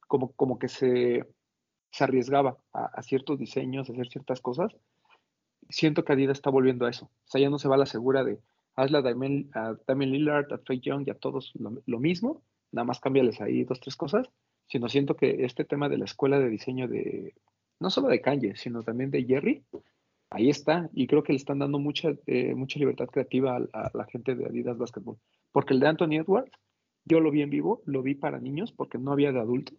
como, 0.06 0.32
como 0.32 0.58
que 0.58 0.68
se, 0.68 1.26
se 1.90 2.04
arriesgaba 2.04 2.58
a, 2.72 3.02
ciertos 3.02 3.38
diseños, 3.38 3.88
a 3.88 3.92
hacer 3.92 4.08
ciertas 4.08 4.40
cosas. 4.40 4.76
Siento 5.68 6.04
que 6.04 6.12
Adidas 6.12 6.38
está 6.38 6.50
volviendo 6.50 6.86
a 6.86 6.90
eso. 6.90 7.06
O 7.06 7.28
sea, 7.28 7.40
ya 7.40 7.50
no 7.50 7.58
se 7.58 7.68
va 7.68 7.74
a 7.74 7.78
la 7.78 7.86
segura 7.86 8.22
de 8.22 8.38
hazle 8.76 8.98
a 8.98 9.02
Damien, 9.02 10.12
Lillard, 10.12 10.52
a 10.52 10.58
Trey 10.58 10.80
Young 10.80 11.04
y 11.06 11.10
a 11.10 11.14
todos 11.14 11.52
lo, 11.56 11.98
mismo, 11.98 12.42
nada 12.72 12.84
más 12.84 13.00
cámbiales 13.00 13.40
ahí 13.40 13.64
dos, 13.64 13.80
tres 13.80 13.96
cosas, 13.96 14.28
sino 14.68 14.88
siento 14.88 15.16
que 15.16 15.44
este 15.44 15.64
tema 15.64 15.88
de 15.88 15.98
la 15.98 16.04
escuela 16.04 16.38
de 16.38 16.50
diseño 16.50 16.86
de, 16.86 17.34
no 17.80 17.90
solo 17.90 18.08
de 18.08 18.20
Kanye, 18.20 18.56
sino 18.56 18.82
también 18.82 19.10
de 19.10 19.24
Jerry, 19.24 19.64
ahí 20.30 20.50
está. 20.50 20.90
Y 20.92 21.06
creo 21.06 21.22
que 21.22 21.32
le 21.32 21.38
están 21.38 21.58
dando 21.58 21.78
mucha, 21.78 22.10
eh, 22.26 22.54
mucha 22.54 22.78
libertad 22.78 23.06
creativa 23.06 23.56
a, 23.56 23.90
la 23.94 24.04
gente 24.04 24.34
de 24.34 24.46
Adidas 24.46 24.76
Basketball. 24.76 25.18
Porque 25.52 25.74
el 25.74 25.80
de 25.80 25.88
Anthony 25.88 26.16
Edwards, 26.20 26.52
yo 27.06 27.20
lo 27.20 27.30
vi 27.30 27.42
en 27.42 27.50
vivo, 27.50 27.82
lo 27.86 28.02
vi 28.02 28.14
para 28.14 28.38
niños 28.38 28.72
porque 28.72 28.98
no 28.98 29.12
había 29.12 29.32
de 29.32 29.40
adultos. 29.40 29.78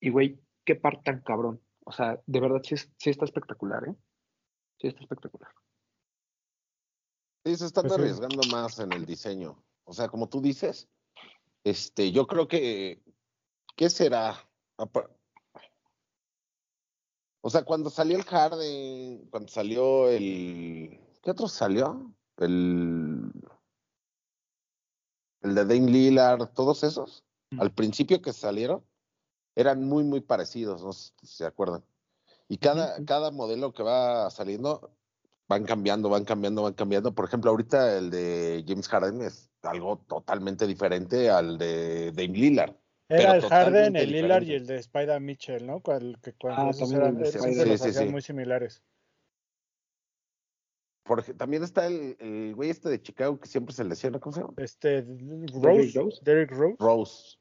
Y 0.00 0.10
güey, 0.10 0.40
qué 0.64 0.74
par 0.74 1.02
tan 1.02 1.20
cabrón. 1.20 1.60
O 1.84 1.92
sea, 1.92 2.20
de 2.26 2.40
verdad 2.40 2.62
sí, 2.62 2.74
está 3.10 3.24
espectacular, 3.24 3.86
¿eh? 3.88 3.94
Sí 4.80 4.88
está 4.88 5.00
espectacular. 5.00 5.50
Sí, 7.44 7.56
se 7.56 7.66
están 7.66 7.84
pues 7.84 7.98
arriesgando 7.98 8.42
más 8.50 8.78
en 8.78 8.92
el 8.92 9.04
diseño. 9.04 9.62
O 9.84 9.92
sea, 9.92 10.08
como 10.08 10.28
tú 10.30 10.40
dices, 10.40 10.88
este, 11.62 12.10
yo 12.10 12.26
creo 12.26 12.48
que, 12.48 13.02
¿qué 13.76 13.90
será? 13.90 14.34
O 17.42 17.50
sea, 17.50 17.62
cuando 17.62 17.90
salió 17.90 18.16
el 18.16 18.24
Harden, 18.24 19.28
cuando 19.30 19.48
salió 19.48 20.08
el. 20.08 20.98
¿Qué 21.22 21.30
otro 21.30 21.46
salió? 21.46 22.10
El. 22.38 23.30
El 25.44 25.54
de 25.54 25.64
Dane 25.66 25.90
Lillard, 25.90 26.48
todos 26.54 26.82
esos. 26.82 27.22
Al 27.58 27.70
principio 27.70 28.20
que 28.20 28.32
salieron, 28.32 28.82
eran 29.54 29.84
muy, 29.84 30.02
muy 30.02 30.20
parecidos, 30.20 30.82
no 30.82 30.92
sé 30.92 31.12
si 31.20 31.26
se 31.26 31.44
acuerdan. 31.46 31.84
Y 32.48 32.58
cada, 32.58 32.96
cada 33.04 33.30
modelo 33.30 33.72
que 33.72 33.82
va 33.82 34.28
saliendo 34.30 34.90
van 35.46 35.64
cambiando, 35.64 36.08
van 36.08 36.24
cambiando, 36.24 36.62
van 36.62 36.72
cambiando. 36.72 37.14
Por 37.14 37.26
ejemplo, 37.26 37.50
ahorita 37.50 37.98
el 37.98 38.10
de 38.10 38.64
James 38.66 38.88
Harden 38.88 39.20
es 39.20 39.50
algo 39.62 39.98
totalmente 40.08 40.66
diferente 40.66 41.30
al 41.30 41.58
de 41.58 42.10
Dame 42.12 42.28
Lillard. 42.38 42.74
Era 43.08 43.36
el 43.36 43.42
Harden, 43.42 43.96
el 43.96 44.10
Lillard 44.10 44.44
y 44.44 44.54
el 44.54 44.66
de 44.66 44.78
Spider 44.78 45.20
Mitchell, 45.20 45.66
¿no? 45.66 45.80
Cuando, 45.80 46.18
que 46.20 46.32
cuando 46.32 46.62
Ah, 46.62 46.70
esos 46.70 46.90
también 46.90 47.02
eran, 47.02 47.22
esos 47.22 47.42
Sí, 47.42 47.52
sí, 47.54 47.88
hacían 47.88 48.06
sí. 48.06 48.12
muy 48.12 48.22
similares. 48.22 48.82
También 51.36 51.62
está 51.62 51.86
el, 51.86 52.16
el 52.18 52.54
güey 52.54 52.70
este 52.70 52.88
de 52.88 53.02
Chicago 53.02 53.38
que 53.38 53.46
siempre 53.48 53.74
se 53.74 53.84
lesiona, 53.84 54.18
¿cómo 54.20 54.32
se 54.32 54.40
llama? 54.40 54.54
Este, 54.56 55.02
Rose, 55.52 55.92
Rose. 55.94 56.20
Derrick 56.22 56.50
Rose. 56.50 56.76
Rose. 56.78 57.38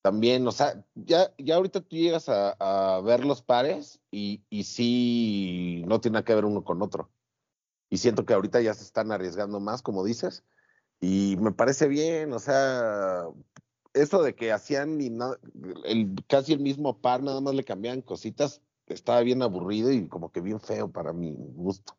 También, 0.00 0.46
o 0.46 0.52
sea, 0.52 0.84
ya, 0.94 1.34
ya 1.36 1.56
ahorita 1.56 1.80
tú 1.82 1.96
llegas 1.96 2.28
a, 2.28 2.52
a 2.58 3.00
ver 3.02 3.24
los 3.26 3.42
pares 3.42 4.00
y, 4.10 4.42
y 4.48 4.64
sí 4.64 5.84
no 5.86 6.00
tiene 6.00 6.14
nada 6.14 6.24
que 6.24 6.34
ver 6.34 6.46
uno 6.46 6.64
con 6.64 6.80
otro. 6.80 7.10
Y 7.90 7.98
siento 7.98 8.24
que 8.24 8.32
ahorita 8.32 8.60
ya 8.62 8.72
se 8.72 8.84
están 8.84 9.12
arriesgando 9.12 9.60
más, 9.60 9.82
como 9.82 10.04
dices, 10.04 10.44
y 11.00 11.36
me 11.40 11.52
parece 11.52 11.88
bien, 11.88 12.32
o 12.32 12.38
sea, 12.38 13.24
eso 13.92 14.22
de 14.22 14.34
que 14.34 14.52
hacían 14.52 15.00
y 15.00 15.10
no- 15.10 15.36
el, 15.84 16.14
casi 16.26 16.54
el 16.54 16.60
mismo 16.60 17.00
par, 17.00 17.22
nada 17.22 17.40
más 17.40 17.54
le 17.54 17.64
cambiaban 17.64 18.00
cositas, 18.00 18.62
estaba 18.86 19.20
bien 19.20 19.42
aburrido 19.42 19.92
y 19.92 20.08
como 20.08 20.32
que 20.32 20.40
bien 20.40 20.60
feo 20.60 20.90
para 20.90 21.12
mi 21.12 21.34
gusto. 21.36 21.97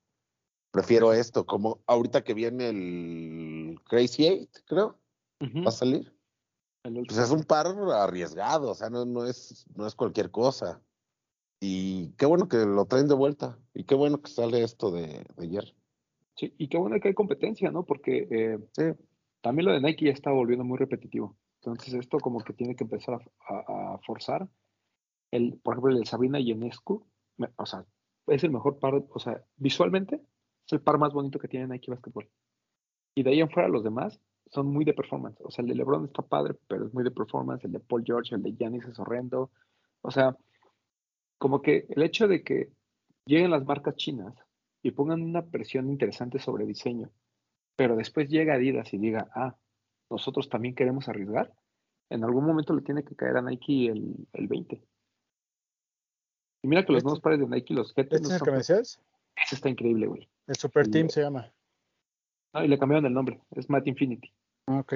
Prefiero 0.72 1.14
esto, 1.14 1.46
como 1.46 1.80
ahorita 1.88 2.24
que 2.24 2.34
viene 2.34 2.70
el 2.70 3.80
Crazy 3.86 4.26
Eight, 4.28 4.50
creo, 4.66 4.98
va 5.42 5.70
a 5.70 5.72
salir. 5.72 6.14
Pues 6.84 7.18
es 7.18 7.32
un 7.32 7.44
par 7.44 7.68
arriesgado, 7.68 8.72
o 8.72 8.76
sea, 8.76 8.90
no, 8.90 9.06
no, 9.06 9.26
es, 9.26 9.66
no 9.76 9.86
es 9.88 9.96
cualquier 9.96 10.32
cosa. 10.32 10.82
Y 11.60 12.12
qué 12.18 12.26
bueno 12.26 12.48
que 12.48 12.58
lo 12.58 12.86
traen 12.86 13.08
de 13.08 13.16
vuelta. 13.16 13.58
Y 13.74 13.84
qué 13.84 13.96
bueno 13.96 14.22
que 14.22 14.30
sale 14.32 14.64
esto 14.64 14.92
de, 14.92 15.26
de 15.36 15.44
ayer. 15.44 15.76
Sí, 16.36 16.54
y 16.58 16.68
qué 16.70 16.78
bueno 16.78 17.00
que 17.02 17.10
hay 17.10 17.14
competencia, 17.14 17.70
¿no? 17.72 17.84
Porque 17.86 18.28
eh, 18.32 18.60
Sí, 18.74 18.84
también 19.42 19.66
lo 19.66 19.74
de 19.74 19.82
Nike 19.82 20.06
ya 20.06 20.12
está 20.12 20.32
volviendo 20.32 20.64
muy 20.64 20.78
repetitivo. 20.78 21.36
Entonces 21.62 21.94
esto 21.96 22.18
como 22.20 22.40
que 22.42 22.54
tiene 22.54 22.76
que 22.76 22.86
empezar 22.86 23.16
a, 23.16 23.54
a- 23.54 23.94
a 23.96 23.98
forzar. 24.06 24.48
El, 25.32 25.58
por 25.62 25.74
ejemplo, 25.74 25.92
el 25.94 26.00
de 26.00 26.06
Sabrina 26.06 26.40
Ionescu, 26.40 27.06
o 27.58 27.66
sea, 27.66 27.86
es 28.28 28.44
el 28.44 28.52
mejor 28.52 28.80
par, 28.80 29.04
o 29.10 29.20
sea, 29.20 29.44
visualmente 29.58 30.22
es 30.70 30.74
el 30.74 30.82
par 30.82 31.00
más 31.00 31.14
bonito 31.14 31.40
que 31.40 31.48
tiene 31.48 31.68
Nike 31.68 31.90
Basketball. 31.90 32.30
Y 33.16 33.24
de 33.24 33.32
ahí 33.32 33.42
en 33.42 33.50
fuera 33.50 33.68
los 33.68 33.84
demás 33.84 34.22
son 34.52 34.68
muy 34.68 34.86
de 34.86 34.94
performance. 34.94 35.40
O 35.42 35.50
sea, 35.50 35.64
el 35.64 35.70
de 35.70 35.76
LeBron 35.76 36.06
está 36.06 36.22
padre, 36.22 36.56
pero 36.68 36.86
es 36.86 36.94
muy 36.94 37.04
de 37.04 37.10
performance. 37.12 37.66
El 37.66 37.72
de 37.72 37.80
Paul 37.80 38.04
George, 38.06 38.36
el 38.36 38.44
de 38.44 38.54
Giannis 38.54 38.86
es 38.86 39.00
horrendo. 39.00 39.50
O 40.02 40.12
sea, 40.12 40.38
como 41.40 41.62
que 41.64 41.88
el 41.90 42.04
hecho 42.04 42.28
de 42.28 42.44
que 42.44 42.70
lleguen 43.26 43.50
las 43.52 43.66
marcas 43.66 43.96
chinas 43.96 44.36
y 44.84 44.92
pongan 44.92 45.22
una 45.24 45.44
presión 45.44 45.90
interesante 45.90 46.38
sobre 46.38 46.66
diseño, 46.66 47.10
pero 47.76 47.96
después 47.96 48.30
llega 48.30 48.54
Adidas 48.54 48.94
y 48.94 48.98
diga, 49.00 49.30
ah, 49.34 49.56
nosotros 50.10 50.50
también 50.50 50.76
queremos 50.76 51.10
arriesgar, 51.10 51.52
en 52.10 52.24
algún 52.24 52.46
momento 52.46 52.74
le 52.76 52.82
tiene 52.82 53.04
que 53.04 53.16
caer 53.16 53.38
a 53.38 53.42
Nike 53.42 53.88
el, 53.88 54.28
el 54.34 54.48
20. 54.48 54.82
Y 56.62 56.68
mira 56.68 56.86
que 56.86 56.92
los 56.92 57.00
Este- 57.00 57.06
nuevos 57.06 57.22
pares 57.22 57.40
de 57.40 57.48
Nike, 57.48 57.74
los 57.74 57.94
GT, 57.94 58.16
¿Este 58.16 58.28
es 58.28 58.32
el 58.32 58.42
que 58.42 58.52
me 58.52 58.58
decías? 58.58 59.00
Ese 59.36 59.56
está 59.56 59.70
increíble, 59.70 60.08
güey. 60.08 60.30
El 60.48 60.56
Super 60.56 60.88
Team 60.90 61.10
se 61.10 61.22
llama. 61.22 61.52
Ah, 62.54 62.66
y 62.66 62.68
le 62.68 62.80
cambiaron 62.80 63.06
el 63.06 63.14
nombre, 63.14 63.42
es 63.52 63.70
Matt 63.70 63.88
Infinity. 63.88 64.34
Ah, 64.68 64.80
ok. 64.80 64.96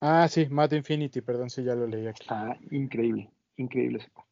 Ah, 0.00 0.28
sí, 0.28 0.46
Matt 0.48 0.72
Infinity, 0.72 1.20
perdón, 1.20 1.50
sí, 1.50 1.64
ya 1.64 1.74
lo 1.74 1.86
leí 1.86 2.06
aquí. 2.06 2.22
Está 2.22 2.58
increíble, 2.70 3.30
increíble 3.56 3.98
ese 3.98 4.10
par. 4.10 4.24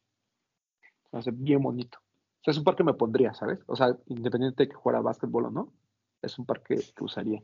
O 1.11 1.21
sea, 1.21 1.33
bien 1.35 1.61
bonito. 1.61 1.99
O 1.99 2.43
sea, 2.43 2.51
es 2.51 2.57
un 2.57 2.63
par 2.63 2.75
que 2.75 2.83
me 2.83 2.93
pondría, 2.93 3.33
¿sabes? 3.33 3.59
O 3.67 3.75
sea, 3.75 3.97
independiente 4.07 4.63
de 4.63 4.69
que 4.69 4.75
jugara 4.75 5.01
básquetbol 5.01 5.45
o 5.45 5.51
no, 5.51 5.73
es 6.21 6.37
un 6.39 6.45
par 6.45 6.61
que, 6.63 6.79
usaría. 6.99 7.43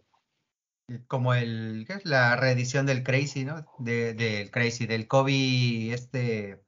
Como 1.08 1.34
el, 1.34 1.86
¿qué 1.88 1.94
es? 1.94 2.06
La 2.06 2.36
reedición 2.36 2.86
del 2.86 3.04
Crazy, 3.04 3.46
¿no? 3.46 3.66
De, 3.78 4.14
del 4.14 4.50
Crazy, 4.52 4.88
del 4.88 5.08
Kobe, 5.08 5.94
este, 5.94 6.64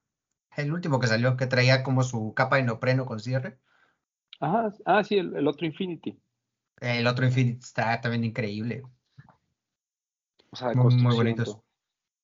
el 0.56 0.72
último 0.72 1.00
que 1.00 1.08
salió, 1.08 1.38
que 1.38 1.48
traía 1.48 1.84
como 1.84 2.04
su 2.04 2.34
capa 2.34 2.58
de 2.58 2.64
neopreno 2.64 3.06
con 3.06 3.20
cierre. 3.20 3.58
Ah, 4.42 4.72
ah 4.86 5.04
sí, 5.04 5.18
el, 5.18 5.36
el 5.36 5.48
otro 5.48 5.66
Infinity. 5.66 6.20
El 6.80 7.08
otro 7.08 7.26
Infinity 7.26 7.60
está 7.60 8.02
también 8.02 8.24
increíble. 8.24 8.84
O 10.52 10.56
sea, 10.56 10.74
Muy- 10.74 10.96
muy 10.96 11.16
bonitos. 11.16 11.58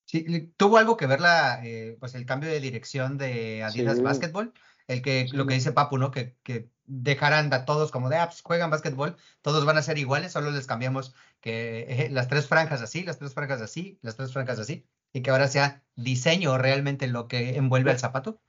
Sí, 0.05 0.53
tuvo 0.55 0.77
algo 0.77 0.95
que 0.97 1.05
ver 1.05 1.19
la, 1.19 1.63
eh, 1.65 1.97
pues 1.99 2.15
el 2.15 2.25
cambio 2.25 2.49
de 2.49 2.59
dirección 2.61 3.17
de 3.17 3.63
Adidas 3.63 3.97
Sí. 3.97 4.03
Basketball, 4.03 4.53
el 4.87 5.01
que 5.01 5.27
Sí. 5.29 5.35
lo 5.35 5.45
que 5.45 5.53
dice 5.55 5.73
Papu, 5.73 5.97
¿no? 5.97 6.11
Que, 6.11 6.35
que 6.43 6.69
dejaran 6.85 7.53
a 7.53 7.65
todos 7.65 7.91
como 7.91 8.07
de, 8.09 8.15
ah, 8.15 8.27
pues 8.27 8.41
juegan 8.41 8.69
básquetbol, 8.69 9.17
todos 9.41 9.65
van 9.65 9.77
a 9.77 9.81
ser 9.81 9.97
iguales, 9.97 10.31
solo 10.31 10.51
les 10.51 10.65
cambiamos 10.65 11.13
que 11.41 11.81
eh, 11.89 12.09
las 12.11 12.29
tres 12.29 12.47
franjas 12.47 12.81
así, 12.81 13.03
las 13.03 13.19
tres 13.19 13.33
franjas 13.33 13.61
así, 13.61 13.99
las 14.01 14.15
tres 14.15 14.31
franjas 14.31 14.59
así, 14.59 14.85
y 15.11 15.21
que 15.21 15.29
ahora 15.29 15.47
sea 15.49 15.83
diseño 15.95 16.57
realmente 16.57 17.07
lo 17.07 17.27
que 17.27 17.57
envuelve 17.57 17.91
al 17.91 17.99
zapato. 17.99 18.41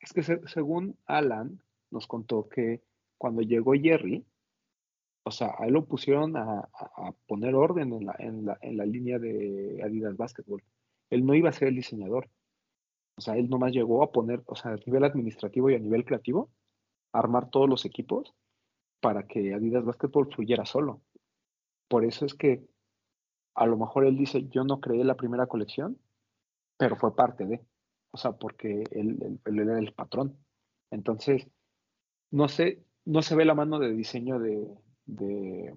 Es 0.00 0.12
que 0.14 0.22
se- 0.22 0.40
según 0.48 0.96
Alan 1.04 1.62
nos 1.90 2.06
contó 2.06 2.48
que 2.48 2.82
cuando 3.22 3.42
llegó 3.42 3.74
Jerry, 3.74 4.26
o 5.24 5.30
sea, 5.30 5.54
a 5.56 5.66
él 5.68 5.74
lo 5.74 5.84
pusieron 5.84 6.36
a, 6.36 6.68
poner 7.28 7.54
orden 7.54 7.92
en 7.92 8.06
la, 8.06 8.16
en, 8.18 8.44
la, 8.44 8.58
en 8.60 8.76
la 8.76 8.84
línea 8.84 9.20
de 9.20 9.80
Adidas 9.80 10.16
Basketball. 10.16 10.60
Él 11.08 11.24
no 11.24 11.32
iba 11.36 11.48
a 11.48 11.52
ser 11.52 11.68
el 11.68 11.76
diseñador. 11.76 12.28
O 13.16 13.20
sea, 13.20 13.36
él 13.36 13.48
nomás 13.48 13.70
llegó 13.70 14.02
a 14.02 14.10
poner, 14.10 14.42
o 14.46 14.56
sea, 14.56 14.72
a 14.72 14.76
nivel 14.84 15.04
administrativo 15.04 15.70
y 15.70 15.76
a 15.76 15.78
nivel 15.78 16.04
creativo, 16.04 16.50
armar 17.12 17.48
todos 17.48 17.68
los 17.68 17.84
equipos 17.84 18.34
para 19.00 19.28
que 19.28 19.54
Adidas 19.54 19.84
Basketball 19.84 20.28
fluyera 20.34 20.66
solo. 20.66 21.00
Por 21.86 22.04
eso 22.04 22.26
es 22.26 22.34
que 22.34 22.66
a 23.54 23.66
lo 23.66 23.76
mejor 23.76 24.04
él 24.04 24.16
dice, 24.16 24.48
yo 24.48 24.64
no 24.64 24.80
creé 24.80 25.04
la 25.04 25.14
primera 25.14 25.46
colección, 25.46 25.96
pero 26.76 26.96
fue 26.96 27.14
parte 27.14 27.46
de. 27.46 27.60
O 28.10 28.16
sea, 28.16 28.32
porque 28.32 28.82
él- 28.90 29.38
él 29.44 29.58
era 29.60 29.78
el 29.78 29.94
patrón. 29.94 30.36
Entonces, 30.90 31.46
no 32.32 32.48
sé, 32.48 32.82
no 33.04 33.22
se 33.22 33.34
ve 33.34 33.44
la 33.44 33.54
mano 33.54 33.78
de 33.78 33.92
diseño 33.92 34.38
de, 34.38 34.66
de, 35.06 35.74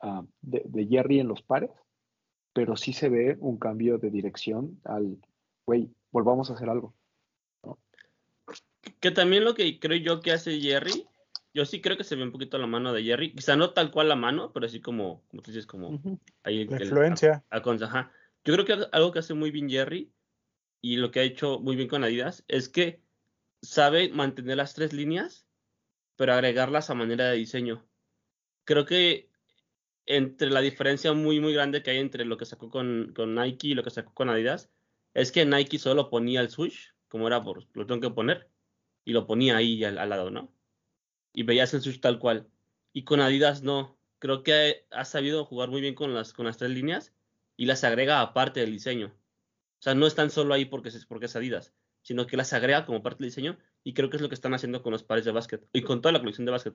ah, 0.00 0.24
de, 0.40 0.62
de 0.64 0.86
Jerry 0.86 1.20
en 1.20 1.28
los 1.28 1.42
pares, 1.42 1.70
pero 2.52 2.76
sí 2.76 2.92
se 2.92 3.08
ve 3.08 3.36
un 3.40 3.58
cambio 3.58 3.98
de 3.98 4.10
dirección 4.10 4.80
al, 4.84 5.18
güey, 5.66 5.90
volvamos 6.10 6.50
a 6.50 6.54
hacer 6.54 6.68
algo. 6.68 6.94
Que 9.00 9.10
también 9.10 9.44
lo 9.44 9.54
que 9.54 9.78
creo 9.78 9.98
yo 9.98 10.20
que 10.20 10.32
hace 10.32 10.60
Jerry, 10.60 11.06
yo 11.52 11.64
sí 11.64 11.80
creo 11.80 11.96
que 11.96 12.04
se 12.04 12.16
ve 12.16 12.22
un 12.22 12.32
poquito 12.32 12.58
la 12.58 12.66
mano 12.66 12.92
de 12.92 13.04
Jerry, 13.04 13.34
quizá 13.34 13.56
no 13.56 13.72
tal 13.74 13.90
cual 13.90 14.08
la 14.08 14.16
mano, 14.16 14.52
pero 14.52 14.66
así 14.66 14.80
como, 14.80 15.22
como 15.28 15.42
tú 15.42 15.50
dices, 15.50 15.66
como 15.66 16.00
ahí 16.42 16.64
La 16.66 16.76
el- 16.78 16.82
influencia. 16.84 17.44
a- 17.50 17.58
a- 17.58 17.84
ajá. 17.84 18.12
Yo 18.44 18.54
creo 18.54 18.64
que 18.64 18.86
algo 18.92 19.12
que 19.12 19.18
hace 19.18 19.34
muy 19.34 19.50
bien 19.50 19.68
Jerry 19.68 20.10
y 20.80 20.96
lo 20.96 21.10
que 21.10 21.20
ha 21.20 21.24
hecho 21.24 21.58
muy 21.60 21.76
bien 21.76 21.88
con 21.88 22.02
Adidas 22.04 22.44
es 22.48 22.68
que 22.68 23.02
sabe 23.62 24.08
mantener 24.10 24.56
las 24.56 24.74
tres 24.74 24.92
líneas, 24.92 25.46
pero 26.18 26.32
agregarlas 26.32 26.90
a 26.90 26.94
manera 26.94 27.30
de 27.30 27.36
diseño. 27.36 27.88
Creo 28.64 28.84
que 28.84 29.30
entre 30.04 30.50
la 30.50 30.60
diferencia 30.60 31.12
muy, 31.12 31.38
muy 31.38 31.54
grande 31.54 31.82
que 31.82 31.92
hay 31.92 31.98
entre 31.98 32.24
lo 32.24 32.36
que 32.36 32.44
sacó 32.44 32.70
con, 32.70 33.12
con 33.14 33.36
Nike 33.36 33.68
y 33.68 33.74
lo 33.74 33.84
que 33.84 33.90
sacó 33.90 34.12
con 34.14 34.28
Adidas, 34.28 34.68
es 35.14 35.30
que 35.30 35.46
Nike 35.46 35.78
solo 35.78 36.10
ponía 36.10 36.40
el 36.40 36.50
switch, 36.50 36.92
como 37.06 37.28
era 37.28 37.40
por, 37.40 37.68
lo 37.72 37.86
tengo 37.86 38.00
que 38.00 38.10
poner, 38.10 38.50
y 39.04 39.12
lo 39.12 39.28
ponía 39.28 39.56
ahí 39.56 39.84
al, 39.84 39.96
al 39.96 40.08
lado, 40.08 40.30
¿no? 40.32 40.52
Y 41.32 41.44
veías 41.44 41.72
el 41.74 41.82
switch 41.82 42.00
tal 42.00 42.18
cual. 42.18 42.48
Y 42.92 43.04
con 43.04 43.20
Adidas 43.20 43.62
no. 43.62 43.96
Creo 44.18 44.42
que 44.42 44.86
ha 44.90 45.04
sabido 45.04 45.44
jugar 45.44 45.68
muy 45.68 45.80
bien 45.80 45.94
con 45.94 46.14
las, 46.14 46.32
con 46.32 46.46
las 46.46 46.56
tres 46.58 46.72
líneas 46.72 47.14
y 47.56 47.66
las 47.66 47.84
agrega 47.84 48.22
aparte 48.22 48.58
del 48.58 48.72
diseño. 48.72 49.14
O 49.78 49.82
sea, 49.82 49.94
no 49.94 50.08
están 50.08 50.30
solo 50.30 50.52
ahí 50.52 50.64
porque 50.64 50.90
porque 51.06 51.26
es 51.26 51.36
Adidas, 51.36 51.72
sino 52.02 52.26
que 52.26 52.36
las 52.36 52.52
agrega 52.52 52.86
como 52.86 53.04
parte 53.04 53.22
del 53.22 53.30
diseño 53.30 53.56
y 53.84 53.94
creo 53.94 54.10
que 54.10 54.16
es 54.16 54.22
lo 54.22 54.28
que 54.28 54.34
están 54.34 54.54
haciendo 54.54 54.82
con 54.82 54.92
los 54.92 55.02
pares 55.02 55.24
de 55.24 55.32
básquet 55.32 55.66
y 55.72 55.82
con 55.82 56.00
toda 56.00 56.12
la 56.12 56.20
colección 56.20 56.44
de 56.44 56.52
básquet. 56.52 56.74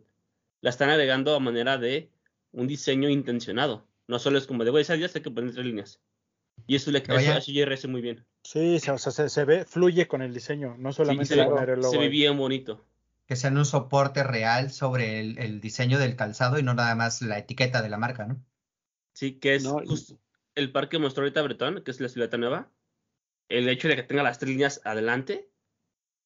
La 0.62 0.70
están 0.70 0.90
agregando 0.90 1.36
a 1.36 1.40
manera 1.40 1.78
de 1.78 2.10
un 2.52 2.68
diseño 2.68 3.10
intencionado. 3.10 3.88
No 4.08 4.20
solo 4.20 4.38
es 4.38 4.48
como 4.48 4.64
de, 4.64 4.72
güey, 4.72 4.82
esa 4.82 4.94
Adidas 4.94 5.16
hay 5.16 5.22
que 5.22 5.32
poner 5.32 5.54
tres 5.54 5.66
líneas. 5.66 6.02
Y 6.68 6.76
eso 6.76 6.92
le 6.92 7.00
eso 7.00 7.52
Jerry 7.52 7.74
hace 7.74 7.88
muy 7.88 8.02
bien. 8.02 8.26
Sí, 8.44 8.76
o 8.76 8.98
sea, 8.98 9.12
se, 9.12 9.30
se 9.30 9.46
ve, 9.46 9.66
fluye 9.66 10.08
con 10.08 10.22
el 10.22 10.34
diseño, 10.34 10.76
no 10.78 10.92
Sí, 10.92 10.98
solamente 10.98 11.26
se, 11.26 11.36
ve, 11.36 11.46
poner 11.46 11.72
el 11.72 11.80
logo. 11.80 11.92
se 11.92 11.98
ve 11.98 12.10
bien 12.10 12.38
bonito. 12.38 12.86
Que 13.26 13.36
sean 13.36 13.58
un 13.58 13.66
soporte 13.66 14.24
real 14.24 14.72
sobre 14.72 15.20
el, 15.20 15.38
el 15.40 15.62
diseño 15.62 15.98
del 15.98 16.16
calzado 16.16 16.60
y 16.60 16.64
no 16.64 16.74
nada 16.74 16.96
más 16.96 17.22
la 17.22 17.40
etiqueta 17.40 17.82
de 17.82 17.90
la 17.90 17.98
marca, 17.98 18.26
¿no? 18.26 18.44
Sí, 19.14 19.40
que 19.40 19.56
es 19.56 19.64
No, 19.64 19.80
justo 19.86 20.20
el 20.56 20.72
par 20.72 20.90
que 20.90 21.00
mostró 21.00 21.24
ahorita 21.24 21.42
Bretón, 21.42 21.84
que 21.84 21.92
es 21.92 22.00
la 22.00 22.10
silueta 22.10 22.38
nueva. 22.38 22.72
El 23.50 23.68
hecho 23.70 23.88
de 23.88 23.96
que 23.96 24.04
tenga 24.04 24.24
las 24.24 24.40
tres 24.40 24.52
líneas 24.52 24.82
adelante, 24.84 25.50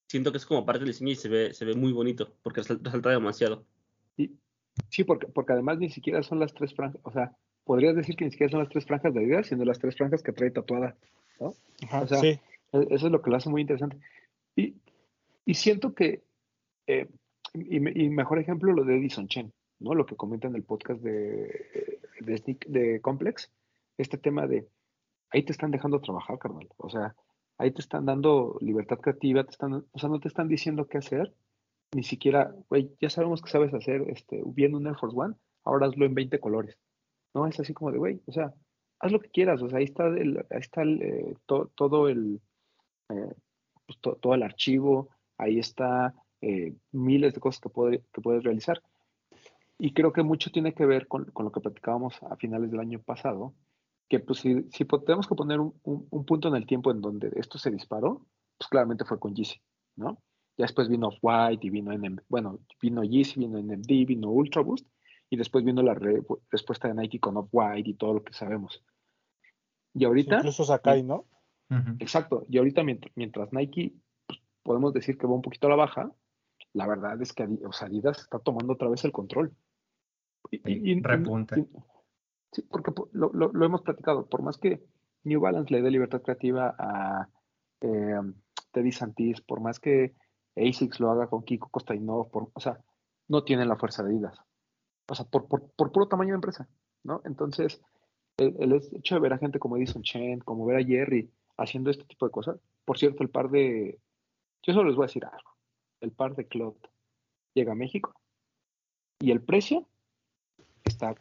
siento 0.07 0.31
que 0.31 0.37
es 0.37 0.45
como 0.45 0.65
parte 0.65 0.79
del 0.79 0.89
diseño 0.89 1.11
y 1.11 1.15
se 1.15 1.29
ve, 1.29 1.53
se 1.53 1.65
ve 1.65 1.75
muy 1.75 1.91
bonito, 1.91 2.33
porque 2.43 2.61
resal- 2.61 2.81
resalta 2.83 3.09
demasiado. 3.11 3.63
Sí, 4.89 5.03
porque, 5.03 5.27
porque 5.27 5.53
además 5.53 5.79
ni 5.79 5.89
siquiera 5.89 6.21
son 6.23 6.39
las 6.39 6.53
tres 6.53 6.73
franjas, 6.73 7.01
o 7.03 7.11
sea, 7.11 7.35
podrías 7.63 7.95
decir 7.95 8.15
que 8.15 8.25
ni 8.25 8.31
siquiera 8.31 8.51
son 8.51 8.59
las 8.59 8.69
tres 8.69 8.85
franjas 8.85 9.13
de 9.13 9.21
Adidas, 9.21 9.47
sino 9.47 9.65
las 9.65 9.79
tres 9.79 9.95
franjas 9.95 10.21
que 10.21 10.31
trae 10.33 10.51
tatuada 10.51 10.95
¿no? 11.39 11.53
Ajá, 11.83 12.01
O 12.01 12.07
sea, 12.07 12.19
sí. 12.19 12.27
E- 12.73 12.87
Eso 12.91 13.07
es 13.07 13.11
lo 13.11 13.21
que 13.21 13.29
lo 13.31 13.37
hace 13.37 13.49
muy 13.49 13.61
interesante. 13.61 13.97
Y, 14.55 14.75
y 15.45 15.53
siento 15.55 15.93
que, 15.95 16.23
eh, 16.85 17.07
y, 17.53 17.77
y 18.05 18.09
mejor 18.09 18.37
ejemplo 18.39 18.71
lo 18.71 18.83
de 18.83 18.97
Edison 18.97 19.27
Chen, 19.27 19.51
¿no? 19.79 19.93
Lo 19.95 20.05
que 20.05 20.15
comenta 20.15 20.47
en 20.47 20.55
el 20.55 20.63
podcast 20.63 21.01
de, 21.01 21.99
de, 22.21 22.35
Sneak- 22.35 22.67
de 22.67 23.01
Complex, 23.01 23.49
este 23.97 24.17
tema 24.19 24.45
de, 24.47 24.67
ahí 25.31 25.43
te 25.43 25.51
están 25.53 25.71
dejando 25.71 25.99
trabajar, 26.01 26.37
carnal. 26.37 26.67
O 26.77 26.89
sea, 26.89 27.15
ahí 27.57 27.71
te 27.71 27.81
están 27.81 28.05
dando 28.05 28.57
libertad 28.61 28.99
creativa, 28.99 29.43
te 29.43 29.51
están, 29.51 29.73
o 29.91 29.99
sea, 29.99 30.09
no 30.09 30.19
te 30.19 30.27
están 30.27 30.47
diciendo 30.47 30.87
qué 30.87 30.97
hacer, 30.99 31.33
ni 31.93 32.03
siquiera, 32.03 32.53
güey, 32.69 32.91
ya 33.01 33.09
sabemos 33.09 33.41
que 33.41 33.49
sabes 33.49 33.73
hacer, 33.73 34.01
este, 34.09 34.41
viendo 34.45 34.77
un 34.77 34.87
Air 34.87 34.97
Force 34.97 35.17
One, 35.17 35.35
ahora 35.63 35.87
hazlo 35.87 36.05
en 36.05 36.13
20 36.15 36.39
colores. 36.39 36.77
No, 37.33 37.47
es 37.47 37.59
así 37.59 37.73
como 37.73 37.91
de, 37.91 37.97
güey, 37.97 38.21
o 38.25 38.31
sea, 38.31 38.53
haz 38.99 39.11
lo 39.11 39.19
que 39.19 39.29
quieras, 39.29 39.61
o 39.61 39.69
sea, 39.69 39.79
ahí 39.79 39.85
está, 39.85 40.07
el, 40.07 40.37
ahí 40.49 40.59
está 40.59 40.83
eh, 40.83 41.35
to- 41.45 41.71
todo 41.75 42.09
el, 42.09 42.41
eh, 43.09 43.33
pues, 43.85 43.99
to- 44.01 44.15
todo 44.15 44.33
el 44.33 44.43
archivo, 44.43 45.09
ahí 45.37 45.59
está 45.59 46.13
eh, 46.41 46.73
miles 46.91 47.33
de 47.33 47.39
cosas 47.39 47.61
que, 47.61 47.69
puede- 47.69 48.03
que 48.13 48.21
puedes 48.21 48.43
realizar. 48.43 48.81
Y 49.79 49.93
creo 49.93 50.11
que 50.11 50.23
mucho 50.23 50.51
tiene 50.51 50.73
que 50.73 50.85
ver 50.85 51.07
con, 51.07 51.25
con 51.25 51.45
lo 51.45 51.51
que 51.51 51.61
platicábamos 51.61 52.21
a 52.23 52.35
finales 52.35 52.71
del 52.71 52.79
año 52.79 52.99
pasado, 52.99 53.53
que 54.09 54.19
pues 54.19 54.39
si, 54.39 54.63
si 54.71 54.85
tenemos 54.85 55.27
que 55.27 55.35
poner 55.35 55.59
un, 55.59 55.73
un- 55.83 56.07
un 56.09 56.25
punto 56.25 56.47
en 56.47 56.55
el 56.55 56.65
tiempo 56.65 56.91
en 56.91 57.01
donde 57.01 57.31
esto 57.35 57.57
se 57.57 57.71
disparó, 57.71 58.25
pues 58.57 58.69
claramente 58.69 59.05
fue 59.05 59.19
con 59.19 59.35
Yeezy, 59.35 59.59
¿no? 59.97 60.21
Ya 60.57 60.63
después 60.65 60.87
vino 60.89 61.09
Off-White 61.09 61.67
y 61.67 61.69
vino 61.69 61.91
NM, 61.93 62.21
bueno, 62.29 62.59
vino 62.81 63.03
Yeezy, 63.03 63.39
vino 63.39 63.59
NMD, 63.59 63.87
vino 64.07 64.29
Ultra 64.31 64.61
Boost, 64.63 64.87
y 65.29 65.35
después 65.37 65.63
vino 65.63 65.81
la 65.83 65.93
re- 65.93 66.23
respuesta 66.49 66.87
de 66.87 66.95
Nike 66.95 67.19
con 67.19 67.37
Off-White 67.37 67.89
y 67.89 67.93
todo 67.95 68.13
lo 68.15 68.23
que 68.23 68.33
sabemos. 68.33 68.83
Y 69.93 70.05
ahorita... 70.05 70.37
Incluso 70.37 70.63
Sakai, 70.63 71.03
¿no? 71.03 71.25
Exacto. 71.99 72.45
Y 72.49 72.57
ahorita 72.57 72.83
mientras, 72.83 73.11
mientras 73.15 73.51
Nike 73.51 73.93
pues, 74.25 74.39
podemos 74.63 74.93
decir 74.93 75.17
que 75.17 75.27
va 75.27 75.33
un 75.33 75.41
poquito 75.41 75.67
a 75.67 75.71
la 75.71 75.75
baja, 75.75 76.11
la 76.73 76.87
verdad 76.87 77.21
es 77.21 77.33
que 77.33 77.43
Adi- 77.43 77.63
o 77.65 77.73
sea, 77.73 77.87
Adidas 77.87 78.19
está 78.19 78.39
tomando 78.39 78.73
otra 78.73 78.89
vez 78.89 79.03
el 79.05 79.11
control. 79.11 79.53
Y- 80.49 80.57
Sí, 80.59 80.61
y- 80.65 80.91
y- 80.91 81.01
repunta. 81.01 81.55
Sí, 82.51 82.61
porque 82.63 82.91
po- 82.91 83.09
lo, 83.13 83.31
lo- 83.33 83.65
hemos 83.65 83.81
platicado. 83.81 84.27
Por 84.27 84.41
más 84.41 84.57
que 84.57 84.83
New 85.23 85.39
Balance 85.41 85.73
le 85.73 85.81
dé 85.81 85.91
libertad 85.91 86.21
creativa 86.21 86.75
a 86.77 87.29
eh, 87.81 88.21
Teddy 88.71 88.91
Santis, 88.91 89.41
por 89.41 89.59
más 89.61 89.79
que 89.79 90.15
ASICS 90.55 90.99
lo 90.99 91.11
haga 91.11 91.27
con 91.27 91.43
Kiko 91.43 91.69
Kostainov, 91.69 92.29
por, 92.31 92.49
o 92.53 92.59
sea, 92.59 92.79
no 93.27 93.43
tienen 93.43 93.67
la 93.69 93.75
fuerza 93.77 94.03
de 94.03 94.09
Adidas. 94.09 94.39
O 95.09 95.15
sea, 95.15 95.25
por, 95.25 95.47
por, 95.47 95.71
por 95.71 95.91
puro 95.91 96.07
tamaño 96.07 96.29
de 96.31 96.35
empresa, 96.35 96.67
¿no? 97.03 97.21
Entonces, 97.25 97.81
el, 98.37 98.73
hecho 98.73 99.15
de 99.15 99.21
ver 99.21 99.33
a 99.33 99.37
gente 99.37 99.59
como 99.59 99.77
Edison 99.77 100.03
Chen, 100.03 100.39
como 100.39 100.65
ver 100.65 100.77
a 100.77 100.85
Jerry 100.85 101.31
haciendo 101.57 101.89
este 101.89 102.03
tipo 102.05 102.25
de 102.25 102.31
cosas. 102.31 102.59
Por 102.85 102.97
cierto, 102.97 103.23
el 103.23 103.29
par 103.29 103.49
de. 103.49 103.99
Yo 104.63 104.73
solo 104.73 104.89
les 104.89 104.95
voy 104.95 105.03
a 105.05 105.07
decir 105.07 105.25
algo. 105.25 105.51
El 106.01 106.11
par 106.11 106.35
de 106.35 106.47
Clot 106.47 106.77
llega 107.53 107.71
a 107.71 107.75
México 107.75 108.13
y 109.19 109.31
el 109.31 109.41
precio 109.41 109.87
está 110.83 111.15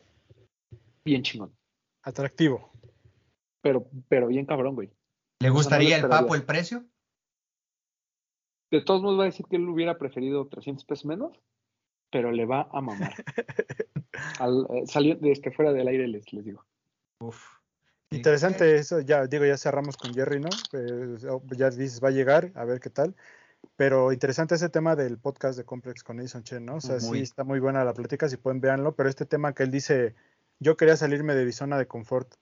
bien 1.07 1.23
chingón. 1.23 1.57
Atractivo. 2.03 2.73
Pero, 3.63 3.89
pero 4.09 4.27
bien 4.27 4.45
cabrón, 4.45 4.75
güey. 4.75 4.91
¿Le 5.41 5.51
gustaría 5.51 5.97
el 5.97 6.09
papo 6.09 6.35
el 6.35 6.45
precio? 6.45 6.85
De 8.71 8.83
todos 8.83 9.03
modos, 9.03 9.19
va 9.19 9.23
a 9.23 9.27
decir 9.27 9.47
que 9.49 9.57
él 9.57 9.69
hubiera 9.69 9.97
preferido 9.97 10.49
300 10.49 10.85
pesos 10.85 11.07
menos, 11.07 11.41
pero 12.11 12.33
le 12.33 12.45
va 12.45 12.69
a 12.73 12.81
mamar. 12.81 13.15
Al, 14.41 14.67
eh, 14.71 14.87
salió 14.87 15.17
desde 15.17 15.53
fuera 15.53 15.73
del 15.73 15.89
aire, 15.89 16.09
les, 16.09 16.33
les 16.33 16.45
digo. 16.45 16.65
Uf. 17.21 17.57
Interesante 18.11 18.77
eso, 18.77 19.01
ya 19.01 19.27
digo, 19.27 19.45
ya 19.45 19.57
cerramos 19.57 19.97
con 19.97 20.15
Jerry, 20.15 20.41
¿no? 20.41 20.49
Pues, 20.71 21.25
oh, 21.25 21.43
ya 21.57 21.71
dices, 21.71 22.03
va 22.03 22.09
a 22.09 22.13
llegar, 22.13 22.53
a 22.55 22.65
ver 22.65 22.81
qué 22.81 22.91
tal. 22.91 23.15
Pero 23.77 24.13
interesante 24.13 24.55
ese 24.55 24.69
tema 24.69 24.97
del 24.97 25.19
podcast 25.19 25.59
de 25.59 25.65
Complex 25.65 26.03
con 26.03 26.21
Edison 26.21 26.43
Chen, 26.43 26.65
¿no? 26.65 26.77
O 26.77 26.81
sea, 26.81 26.99
Muy. 27.01 27.19
sí 27.19 27.23
está 27.25 27.45
muy 27.45 27.59
buena 27.59 27.85
la 27.85 27.95
plática, 27.95 28.29
si 28.29 28.37
pueden 28.37 28.61
véanlo, 28.61 28.95
pero 28.95 29.09
este 29.09 29.27
tema 29.27 29.55
que 29.55 29.65
él 29.65 29.71
dice, 29.71 30.15
yo 30.61 30.77
quería 30.77 30.97
salirme 30.97 31.35
de 31.35 31.45
mi 31.45 31.53
zona 31.53 31.79
de 31.79 31.87
confort 31.87 32.35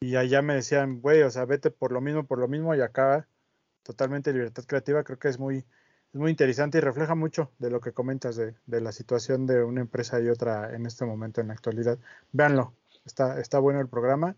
y 0.00 0.16
allá 0.16 0.42
me 0.42 0.54
decían, 0.54 1.00
güey, 1.00 1.22
o 1.22 1.30
sea, 1.30 1.44
vete 1.44 1.70
por 1.70 1.92
lo 1.92 2.00
mismo, 2.00 2.24
por 2.24 2.38
lo 2.38 2.48
mismo 2.48 2.74
y 2.74 2.80
acá 2.80 3.26
totalmente 3.82 4.32
libertad 4.32 4.64
creativa, 4.64 5.04
creo 5.04 5.18
que 5.18 5.28
es 5.28 5.38
muy, 5.38 5.58
es 5.58 6.20
muy 6.20 6.30
interesante 6.30 6.78
y 6.78 6.80
refleja 6.80 7.14
mucho 7.14 7.50
de 7.58 7.70
lo 7.70 7.80
que 7.80 7.92
comentas 7.92 8.36
de, 8.36 8.54
de 8.66 8.80
la 8.80 8.92
situación 8.92 9.46
de 9.46 9.62
una 9.62 9.80
empresa 9.80 10.20
y 10.20 10.28
otra 10.28 10.74
en 10.74 10.86
este 10.86 11.04
momento, 11.04 11.40
en 11.40 11.48
la 11.48 11.54
actualidad. 11.54 11.98
Véanlo, 12.32 12.72
está, 13.04 13.40
está 13.40 13.58
bueno 13.58 13.80
el 13.80 13.88
programa. 13.88 14.36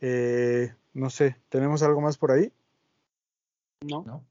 Eh, 0.00 0.72
no 0.94 1.10
sé, 1.10 1.36
¿tenemos 1.48 1.82
algo 1.82 2.00
más 2.00 2.18
por 2.18 2.32
ahí? 2.32 2.52
¿No? 3.84 4.04
¿No? 4.04 4.24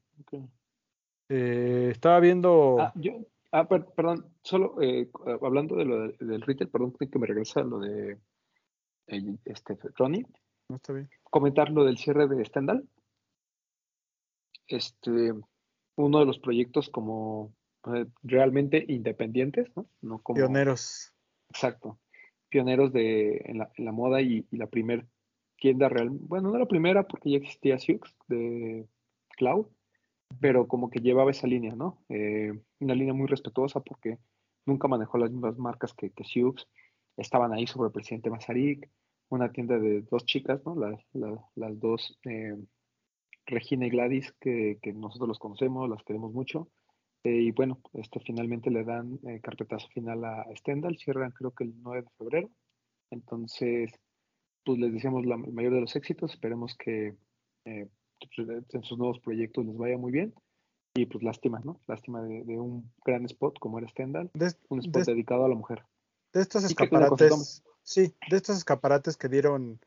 Eh, 1.30 1.88
estaba 1.90 2.20
viendo. 2.20 2.76
Ah, 2.80 2.92
yo, 2.94 3.12
ah, 3.52 3.68
per- 3.68 3.86
perdón, 3.86 4.26
solo 4.48 4.80
eh, 4.80 5.10
hablando 5.42 5.76
de 5.76 5.84
lo 5.84 6.08
de- 6.08 6.16
del 6.20 6.40
retail, 6.42 6.70
perdón 6.70 6.92
que 6.98 7.18
me 7.18 7.26
regresa 7.26 7.60
a 7.60 7.64
lo 7.64 7.78
de 7.80 8.18
eh, 9.08 9.36
este, 9.44 9.76
Ronnie, 9.96 10.24
No 10.70 10.76
está 10.76 10.92
bien. 10.94 11.08
comentar 11.30 11.70
lo 11.70 11.84
del 11.84 11.98
cierre 11.98 12.26
de 12.26 12.44
Stendhal. 12.44 12.88
Este, 14.66 15.32
uno 15.96 16.18
de 16.18 16.26
los 16.26 16.38
proyectos 16.38 16.88
como 16.90 17.52
eh, 17.94 18.06
realmente 18.22 18.84
independientes, 18.88 19.68
¿no? 19.76 19.86
No 20.00 20.18
como, 20.22 20.36
Pioneros. 20.36 21.12
Exacto. 21.50 21.98
Pioneros 22.50 22.92
de, 22.92 23.42
en, 23.44 23.58
la, 23.58 23.70
en 23.76 23.84
la 23.84 23.92
moda 23.92 24.20
y, 24.22 24.46
y 24.50 24.56
la 24.56 24.66
primer 24.66 25.06
tienda 25.56 25.88
real. 25.88 26.08
Bueno, 26.10 26.50
no 26.50 26.58
la 26.58 26.66
primera 26.66 27.06
porque 27.06 27.30
ya 27.30 27.36
existía 27.38 27.78
Siux 27.78 28.14
de 28.28 28.86
Cloud, 29.36 29.66
pero 30.40 30.66
como 30.68 30.88
que 30.90 31.00
llevaba 31.00 31.30
esa 31.30 31.46
línea, 31.46 31.74
¿no? 31.74 32.02
Eh, 32.08 32.52
una 32.80 32.94
línea 32.94 33.14
muy 33.14 33.26
respetuosa 33.26 33.80
porque 33.80 34.18
nunca 34.68 34.86
manejó 34.86 35.18
las 35.18 35.30
mismas 35.30 35.58
marcas 35.58 35.92
que, 35.94 36.10
que 36.10 36.24
Siux. 36.24 36.68
Estaban 37.16 37.52
ahí 37.52 37.66
sobre 37.66 37.88
el 37.88 37.92
presidente 37.92 38.30
Mazarik, 38.30 38.88
una 39.30 39.50
tienda 39.50 39.78
de 39.78 40.02
dos 40.02 40.24
chicas, 40.24 40.64
¿no? 40.64 40.76
Las, 40.76 41.00
las, 41.12 41.40
las 41.56 41.80
dos, 41.80 42.18
eh, 42.24 42.56
Regina 43.46 43.86
y 43.86 43.90
Gladys, 43.90 44.32
que, 44.40 44.78
que 44.80 44.92
nosotros 44.92 45.28
los 45.28 45.38
conocemos, 45.38 45.88
las 45.88 46.04
queremos 46.04 46.32
mucho. 46.32 46.68
Eh, 47.24 47.42
y 47.42 47.50
bueno, 47.50 47.80
este, 47.94 48.20
finalmente 48.20 48.70
le 48.70 48.84
dan 48.84 49.18
eh, 49.26 49.40
carpetazo 49.40 49.88
final 49.88 50.24
a 50.24 50.46
Stendhal, 50.54 50.96
cierran 50.98 51.32
creo 51.32 51.52
que 51.52 51.64
el 51.64 51.74
9 51.82 52.02
de 52.02 52.08
febrero. 52.16 52.50
Entonces, 53.10 53.90
pues 54.64 54.78
les 54.78 54.92
deseamos 54.92 55.26
la, 55.26 55.34
el 55.34 55.52
mayor 55.52 55.74
de 55.74 55.80
los 55.80 55.96
éxitos, 55.96 56.32
esperemos 56.32 56.76
que 56.76 57.16
eh, 57.64 57.88
en 58.72 58.82
sus 58.82 58.98
nuevos 58.98 59.18
proyectos 59.20 59.64
les 59.66 59.76
vaya 59.76 59.98
muy 59.98 60.12
bien. 60.12 60.34
Y 60.94 61.06
pues 61.06 61.22
lástima, 61.22 61.60
¿no? 61.64 61.80
Lástima 61.86 62.22
de, 62.22 62.42
de 62.44 62.58
un 62.58 62.90
gran 63.04 63.24
spot 63.26 63.58
como 63.58 63.78
era 63.78 63.88
Stendhal, 63.88 64.30
De, 64.34 64.52
un 64.68 64.80
spot 64.80 65.04
de- 65.04 65.12
dedicado 65.12 65.44
a 65.44 65.48
la 65.48 65.54
mujer. 65.54 65.84
de 66.32 66.40
estos 66.40 66.64
escaparates. 66.64 67.62
Sí, 67.82 68.14
de 68.30 68.36
estos 68.36 68.56
escaparates 68.58 69.16
que 69.16 69.28
dieron 69.28 69.80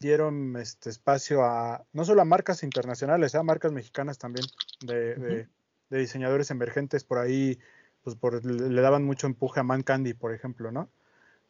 dieron 0.00 0.56
este 0.56 0.90
espacio 0.90 1.42
a 1.44 1.84
no 1.92 2.04
solo 2.04 2.22
a 2.22 2.24
marcas 2.24 2.62
internacionales, 2.62 3.34
a 3.34 3.42
marcas 3.42 3.72
mexicanas 3.72 4.16
también 4.18 4.46
de, 4.80 5.16
de- 5.16 5.48
de 5.90 5.98
diseñadores 5.98 6.50
emergentes 6.52 7.02
por 7.02 7.18
ahí, 7.18 7.58
pues 8.02 8.14
por 8.14 8.44
le 8.44 8.80
daban 8.80 9.04
mucho 9.04 9.26
empuje 9.26 9.58
a 9.58 9.64
Man 9.64 9.82
Candy, 9.82 10.14
por 10.14 10.32
ejemplo, 10.32 10.70
¿no? 10.70 10.88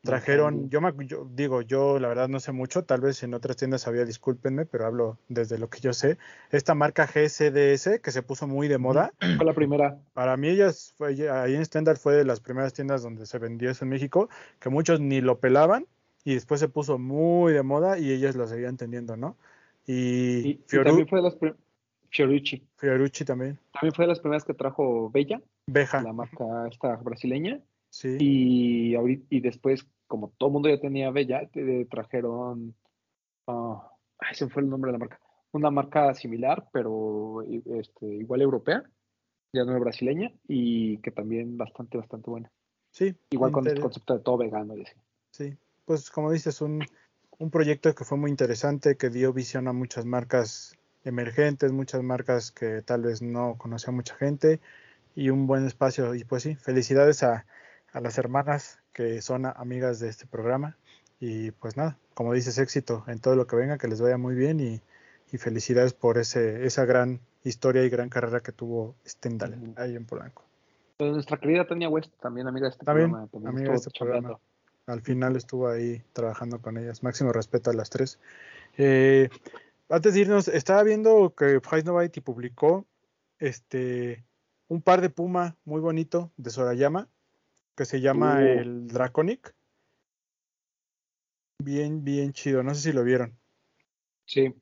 Trajeron, 0.03 0.71
yo, 0.71 0.81
me, 0.81 0.93
yo 1.07 1.29
digo, 1.35 1.61
yo 1.63 1.99
la 1.99 2.09
verdad 2.09 2.29
no 2.29 2.39
sé 2.41 2.53
mucho, 2.53 2.85
tal 2.85 3.01
vez 3.01 3.23
en 3.23 3.35
otras 3.35 3.57
tiendas 3.57 3.87
había, 3.89 4.05
discúlpenme, 4.05 4.65
pero 4.65 4.87
hablo 4.87 5.19
desde 5.29 5.59
lo 5.59 5.69
que 5.69 5.81
yo 5.81 5.93
sé. 5.93 6.19
Esta 6.51 6.75
marca 6.75 7.07
GSDS 7.07 8.01
que 8.01 8.11
se 8.13 8.23
puso 8.23 8.47
muy 8.47 8.69
de 8.69 8.79
moda, 8.79 9.13
Fue 9.37 9.45
la 9.45 9.55
primera. 9.55 9.99
para 10.13 10.37
mí 10.37 10.49
ellas 10.49 10.95
fue 10.97 11.31
ahí 11.31 11.55
en 11.55 11.65
Stendhal 11.65 11.97
fue 11.97 12.15
de 12.15 12.25
las 12.25 12.41
primeras 12.41 12.73
tiendas 12.73 13.03
donde 13.03 13.27
se 13.27 13.39
vendió 13.39 13.71
eso 13.71 13.85
en 13.85 13.91
México, 13.91 14.29
que 14.61 14.69
muchos 14.71 15.01
ni 15.01 15.21
lo 15.21 15.39
pelaban 15.41 15.87
y 16.25 16.35
después 16.35 16.61
se 16.61 16.69
puso 16.69 16.99
muy 16.99 17.53
de 17.53 17.63
moda 17.63 17.99
y 17.99 18.13
ellas 18.13 18.37
lo 18.37 18.47
seguían 18.47 18.77
teniendo, 18.77 19.17
¿no? 19.17 19.37
Y, 19.87 19.95
Y, 19.95 20.49
y 20.51 20.59
Fioru- 20.69 20.85
también 20.85 21.09
fue 21.09 21.19
de 21.19 21.25
las 21.25 21.37
Fiorucci. 22.11 22.63
Fiorucci 22.77 23.25
también, 23.25 23.59
También 23.73 23.93
fue 23.95 24.05
de 24.05 24.09
las 24.11 24.21
primeras 24.21 24.45
que 24.45 24.55
trajo 24.55 25.11
Bella, 25.11 25.41
Beja, 25.67 26.03
la 26.03 26.13
marca 26.13 26.45
esta 26.71 26.97
brasileña. 26.97 27.61
Sí, 27.91 28.17
Y, 28.21 28.95
ahorita, 28.95 29.27
y 29.31 29.41
después, 29.41 29.87
como 30.07 30.33
todo 30.39 30.49
el 30.49 30.53
mundo 30.55 30.69
ya 30.69 30.81
tenía 30.81 31.11
Bella, 31.11 31.49
te 31.53 31.85
trajeron. 31.87 32.75
ah, 33.47 33.91
ay, 34.19 34.35
se 34.35 34.49
fue 34.49 34.63
el 34.63 34.69
nombre 34.71 34.89
de 34.91 34.93
la 34.93 34.99
marca. 34.99 35.21
Una 35.53 35.71
marca 35.71 36.15
similar, 36.15 36.69
pero 36.73 37.43
i- 37.45 37.63
este, 37.79 38.07
igual 38.07 38.43
europea, 38.43 38.83
ya 39.53 39.65
no 39.65 39.75
es 39.75 39.81
brasileña, 39.81 40.33
y 40.47 40.99
que 40.99 41.11
también 41.11 41.57
bastante, 41.57 41.99
bastante 41.99 42.31
buena. 42.31 42.51
sí, 42.91 43.15
Igual 43.31 43.53
con 43.53 43.65
el 43.65 43.71
inter- 43.71 43.83
concepto 43.83 44.15
de 44.15 44.21
todo 44.21 44.39
vegano 44.39 44.77
y 44.77 44.83
así. 44.83 44.95
sí, 45.31 45.57
pues 45.87 46.11
como 46.11 46.31
dices, 46.33 46.61
un, 46.61 46.85
un 47.39 47.51
proyecto 47.51 47.95
que 47.95 48.05
fue 48.05 48.19
muy 48.19 48.31
interesante, 48.31 48.97
que 48.97 49.11
dio 49.11 49.33
visión 49.33 49.69
a 49.69 49.73
muchas 49.73 50.05
marcas 50.05 50.77
emergentes, 51.05 51.73
muchas 51.73 52.03
marcas 52.03 52.51
que 52.51 52.83
tal 52.83 53.03
vez 53.03 53.23
no 53.23 53.57
conocía 53.57 53.93
mucha 53.93 54.15
gente 54.17 54.61
y 55.17 55.31
un 55.31 55.47
buen 55.47 55.67
espacio. 55.67 56.15
Y 56.15 56.25
pues 56.25 56.43
sí, 56.43 56.57
felicidades 56.57 57.23
a, 57.23 57.47
a 57.99 58.01
las 58.01 58.17
hermanas 58.17 58.79
que 58.93 59.21
son 59.23 59.45
amigas 59.45 59.99
de 59.99 60.09
este 60.09 60.25
programa. 60.25 60.77
Y 61.19 61.51
pues 61.51 61.77
nada, 61.77 61.99
como 62.15 62.33
dices, 62.33 62.57
éxito 62.59 63.03
en 63.09 63.19
todo 63.19 63.35
lo 63.35 63.49
que 63.49 63.57
venga, 63.57 63.77
que 63.77 63.89
les 63.89 64.01
vaya 64.01 64.17
muy 64.17 64.37
bien 64.37 64.61
y, 64.61 64.81
y 65.33 65.39
felicidades 65.39 65.95
por 65.95 66.17
ese, 66.17 66.65
esa 66.65 66.85
gran 66.85 67.19
historia 67.43 67.83
y 67.83 67.91
gran 67.91 68.09
carrera 68.09 68.39
que 68.39 68.53
tuvo 68.53 68.95
Stendhal 69.05 69.75
ahí 69.77 69.97
en 69.97 70.07
Polanco. 70.07 70.45
Pero 70.97 71.11
nuestra 71.11 71.39
querida 71.39 71.67
Tania 71.67 71.89
West, 71.89 72.13
también 72.21 72.47
amiga 72.47 72.67
de 72.67 72.71
este 72.71 72.85
También, 72.85 73.11
programa. 73.11 73.31
También 73.33 73.49
amiga 73.49 73.71
de 73.71 73.77
estuvo 73.77 73.89
este 73.89 73.99
programa. 73.99 74.39
Al 74.87 75.03
final 75.03 75.37
estuvo 75.37 75.69
ahí 75.69 76.01
trabajando 76.13 76.63
con 76.63 76.79
ellas. 76.79 77.03
Máximo 77.03 77.33
respeto 77.33 77.71
a 77.71 77.75
las 77.75 77.91
tres. 77.91 78.21
Eh, 78.77 79.29
antes 79.89 80.15
de 80.15 80.21
irnos, 80.21 80.47
estaba 80.47 80.85
viendo 80.85 81.35
que 81.35 81.61
Novite 81.85 82.23
publicó 82.23 82.87
este 83.41 84.25
un 84.69 84.83
par 84.83 85.01
de 85.01 85.11
Puma 85.11 85.57
muy 85.65 85.81
bonito 85.81 86.31
de 86.37 86.51
Sorayama 86.51 87.09
que 87.79 87.85
se 87.85 88.01
llama 88.01 88.41
Uh. 88.41 88.59
el 88.59 88.89
Draconic. 88.89 89.55
Bien, 91.63 92.03
bien 92.03 92.33
chido. 92.33 92.65
No 92.65 92.75
sé 92.75 92.81
si 92.81 92.93
lo 92.93 93.05
vieron. 93.05 93.39
Sí, 94.27 94.53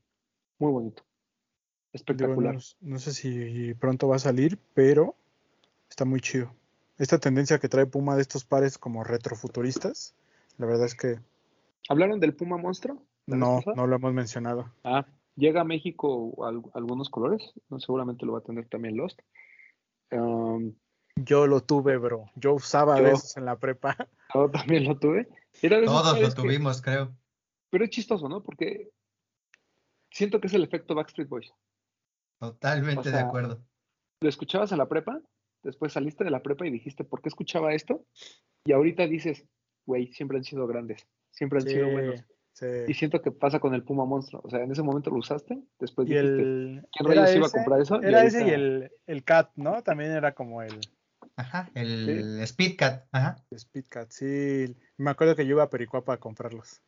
muy 0.59 0.71
bonito. 0.71 1.03
Digo, 1.03 1.09
Espectacular. 1.95 2.55
no, 2.55 2.61
no 2.83 2.99
sé 2.99 3.13
si 3.15 3.73
pronto 3.75 4.07
va 4.09 4.17
a 4.17 4.19
salir, 4.19 4.59
pero 4.75 5.17
está 5.89 6.05
muy 6.05 6.21
chido. 6.21 6.53
Esta 6.99 7.19
tendencia 7.19 7.59
que 7.59 7.71
trae 7.71 7.87
Puma 7.87 8.17
de 8.17 8.23
estos 8.23 8.45
pares 8.45 8.77
como 8.77 9.03
retrofuturistas, 9.03 10.15
la 10.59 10.67
verdad 10.67 10.85
es 10.87 10.95
que 10.95 11.19
¿Hablaron 11.89 12.21
del 12.21 12.35
Puma 12.35 12.59
Monstruo? 12.59 13.03
no, 13.27 13.61
no 13.75 13.87
lo 13.87 13.97
hemos 13.97 14.13
mencionado. 14.13 14.71
Ah, 14.85 15.07
llega 15.37 15.63
a 15.63 15.65
México 15.65 16.45
al- 16.45 16.63
algunos 16.75 17.09
colores. 17.09 17.51
No, 17.71 17.81
seguramente 17.81 18.27
lo 18.27 18.33
va 18.33 18.41
a 18.41 18.43
tener 18.43 18.69
también 18.69 18.97
Lost. 18.99 19.21
Um, 20.11 20.75
Yo 21.17 21.47
lo 21.47 21.63
tuve, 21.63 21.97
bro. 21.97 22.31
Yo 22.37 22.55
usaba 22.55 22.99
Yo- 22.99 23.05
de 23.05 23.13
esos 23.13 23.37
en 23.37 23.45
la 23.47 23.57
prepa. 23.57 23.97
yo 24.35 24.51
también 24.51 24.85
lo 24.85 24.99
tuve. 24.99 25.29
Era 25.63 25.79
de 25.79 25.85
esos 25.85 26.03
Todos 26.03 26.21
lo 26.21 26.29
que- 26.29 26.35
tuvimos, 26.35 26.83
creo. 26.83 27.15
pero 27.71 27.85
es 27.85 27.91
chistoso, 27.91 28.29
¿no? 28.29 28.43
Porque 28.43 28.91
siento 30.11 30.41
que 30.41 30.47
es 30.49 30.55
el 30.55 30.63
efecto 30.65 30.95
Backstreet 30.95 31.29
Boys. 31.29 31.53
Totalmente 32.39 33.09
O 33.09 33.13
de 33.13 33.19
acuerdo. 33.19 33.59
Lo 34.21 34.29
escuchabas 34.29 34.73
en 34.73 34.79
la 34.79 34.89
prepa, 34.89 35.21
después 35.63 35.93
saliste 35.93 36.25
de 36.25 36.31
la 36.31 36.43
prepa 36.43 36.67
y 36.67 36.71
dijiste, 36.71 37.05
¿por 37.05 37.23
qué 37.23 37.29
escuchaba 37.29 37.73
esto? 37.75 38.05
Y 38.65 38.73
ahorita 38.73 39.07
dices, 39.07 39.45
güey, 39.87 40.13
siempre 40.13 40.37
han 40.39 40.45
sido 40.45 40.67
grandes, 40.67 41.07
siempre 41.31 41.59
han 41.61 41.67
sido 41.69 41.91
buenos. 41.91 42.25
sí. 42.53 42.67
Y 42.89 42.95
siento 42.95 43.21
que 43.23 43.31
pasa 43.31 43.59
con 43.61 43.75
el 43.75 43.83
Puma 43.83 44.05
Monstruo. 44.05 44.41
O 44.45 44.51
sea, 44.51 44.63
en 44.63 44.71
ese 44.71 44.83
momento 44.83 45.11
lo 45.11 45.17
usaste, 45.19 45.59
después 45.79 46.09
Y 46.09 46.15
dijiste, 46.15 46.33
el. 46.43 46.87
¿quién 46.93 47.09
rayos 47.09 47.37
iba 47.37 47.47
a 47.47 47.51
comprar 47.51 47.81
eso? 47.81 48.01
Y 48.03 48.07
Era 48.07 48.25
ese 48.25 48.47
y 48.47 48.51
el, 48.51 48.91
el 49.07 49.25
Cat, 49.25 49.51
¿no? 49.57 49.83
También 49.83 50.11
era 50.13 50.33
como 50.33 50.63
el 50.63 50.79
Ajá, 51.37 51.71
el 51.75 52.43
Speedcat. 52.47 53.07
Ajá. 53.13 53.37
Speed 53.51 53.85
Cat. 53.91 54.11
Sí, 54.11 54.75
me 54.97 55.11
acuerdo 55.11 55.37
que 55.37 55.45
yo 55.45 55.53
iba 55.53 55.65
a 55.65 55.71
Pericuapa 55.71 56.15
a 56.15 56.17
comprarlos. 56.19 56.81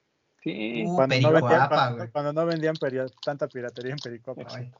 Sí, 0.42 0.84
Uh, 0.86 0.94
Cuando 0.94 1.16
no, 1.16 1.32
vendían, 1.32 1.32
Pericuapa, 1.32 1.68
cuando, 1.68 1.96
güey. 1.98 2.10
cuando 2.10 2.32
no 2.32 2.46
vendían 2.46 2.74
peri- 2.76 3.12
tanta 3.22 3.48
piratería 3.48 3.92
en 3.92 3.98
Pericuapa. 3.98 4.42
Ay, 4.50 4.72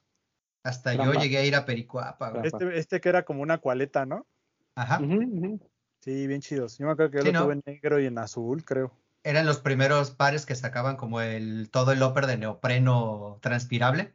Hasta 0.63 0.95
yo 0.95 1.13
llegué 1.15 1.39
a 1.39 1.45
ir 1.45 1.55
a 1.55 1.67
Pericuapa, 1.67 2.31
güey. 2.31 2.47
Este, 2.47 2.79
este 2.79 3.01
que 3.01 3.09
era 3.09 3.25
como 3.25 3.43
una 3.43 3.59
cualeta, 3.59 4.07
¿no? 4.07 4.27
Ajá. 4.75 5.01
Ujú. 5.03 5.61
Sí, 6.01 6.27
bien 6.27 6.41
chidos. 6.41 6.79
Yo 6.79 6.87
me 6.87 6.93
acuerdo 6.93 7.11
que 7.11 7.19
yo 7.19 7.23
Sí, 7.25 7.33
lo 7.33 7.41
¿no? 7.41 7.45
tuve 7.47 7.55
en 7.55 7.63
negro 7.67 8.01
y 8.01 8.07
en 8.07 8.19
azul, 8.19 8.65
creo. 8.65 8.93
Eran 9.25 9.45
los 9.47 9.59
primeros 9.61 10.13
pares 10.13 10.47
que 10.47 10.55
sacaban 10.55 10.97
como 10.97 11.21
el 11.21 11.69
todo 11.71 11.93
el 11.93 12.03
upper 12.03 12.27
de 12.27 12.39
neopreno 12.39 13.39
transpirable. 13.43 14.15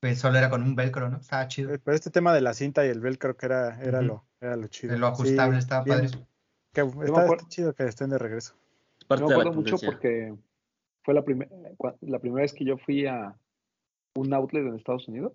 Pues 0.00 0.18
solo 0.18 0.38
era 0.38 0.48
con 0.48 0.62
un 0.62 0.74
velcro, 0.74 1.10
¿no? 1.10 1.18
Estaba 1.18 1.46
chido. 1.46 1.74
Eh, 1.74 1.78
Pero 1.78 1.94
este 1.94 2.10
tema 2.10 2.32
de 2.32 2.40
la 2.40 2.54
cinta 2.54 2.84
y 2.86 2.88
el 2.88 3.00
velcro 3.00 3.36
que 3.36 3.46
era, 3.46 3.80
era, 3.82 4.00
lo, 4.00 4.24
era 4.40 4.56
lo 4.56 4.66
chido. 4.68 4.96
Lo 4.96 5.08
ajustable 5.08 5.56
Sí, 5.56 5.58
estaba 5.58 5.84
bien. 5.84 5.96
padre. 6.10 6.26
Que- 6.72 6.80
está, 7.04 7.48
chido 7.48 7.74
que 7.74 7.84
estén 7.84 8.10
de 8.10 8.18
regreso. 8.18 8.54
Es 8.98 9.04
parte 9.04 9.22
Yo 9.22 9.28
me 9.28 9.34
de 9.34 9.40
acuerdo 9.40 9.60
mucho 9.60 9.76
porque 9.84 10.34
fue 11.04 11.14
la, 11.14 11.22
primer- 11.22 11.50
la 12.00 12.18
primera 12.18 12.42
vez 12.42 12.54
que 12.54 12.64
yo 12.64 12.78
fui 12.78 13.06
a 13.06 13.36
un 14.14 14.32
outlet 14.32 14.66
en 14.66 14.74
Estados 14.76 15.06
Unidos. 15.08 15.32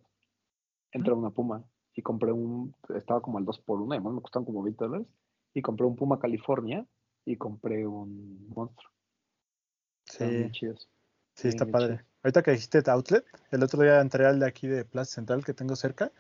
Entré 0.92 1.12
a 1.12 1.16
una 1.16 1.30
Puma 1.30 1.64
y 1.94 2.02
compré 2.02 2.32
un, 2.32 2.74
estaba 2.96 3.22
como 3.22 3.38
al 3.38 3.46
2 3.46 3.60
por 3.60 3.82
1 3.82 3.94
además 3.94 4.14
me 4.14 4.22
costaban 4.22 4.46
como 4.46 4.64
20 4.64 4.84
dólares. 4.84 5.08
Y 5.54 5.62
compré 5.62 5.86
un 5.86 5.96
Puma 5.96 6.20
California 6.20 6.86
y 7.24 7.36
compré 7.38 7.86
un 7.86 8.48
monstruo. 8.50 8.92
Estaban 10.08 10.34
Sí, 10.34 10.40
bien 10.40 10.52
chidos. 10.52 10.90
sí, 11.36 11.48
está 11.50 11.66
bien 11.66 11.72
padre. 11.72 11.98
chido. 11.98 12.08
Ahorita 12.26 12.42
que 12.42 12.50
dijiste 12.54 12.82
outlet, 12.90 13.24
el 13.52 13.62
otro 13.62 13.84
día 13.84 14.02
entré 14.02 14.26
al 14.26 14.40
de 14.40 14.48
aquí 14.48 14.66
de 14.66 14.84
Plaza 14.84 15.12
Central 15.14 15.46
que 15.46 15.54
tengo 15.54 15.76
cerca. 15.76 16.12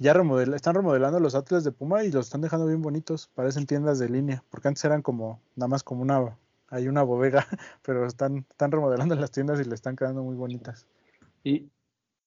Ya 0.00 0.12
remodel- 0.12 0.54
están 0.54 0.74
remodelando 0.74 1.20
los 1.20 1.36
outlets 1.36 1.62
de 1.62 1.70
Puma 1.70 2.02
y 2.02 2.10
los 2.10 2.26
están 2.26 2.40
dejando 2.40 2.66
bien 2.66 2.82
bonitos. 2.82 3.30
Parecen 3.36 3.64
tiendas 3.66 4.00
de 4.00 4.08
línea, 4.08 4.42
porque 4.50 4.66
antes 4.66 4.84
eran 4.84 5.02
como 5.02 5.40
nada 5.54 5.68
más 5.68 5.84
como 5.84 6.02
una 6.02 6.36
hay 6.66 6.88
una 6.88 7.04
bodega, 7.04 7.46
pero 7.82 8.04
están, 8.06 8.38
están 8.50 8.72
remodelando 8.72 9.14
las 9.14 9.30
tiendas 9.30 9.60
y 9.60 9.64
le 9.64 9.76
están 9.76 9.94
quedando 9.94 10.24
muy 10.24 10.34
bonitas. 10.34 10.84
Y, 11.44 11.70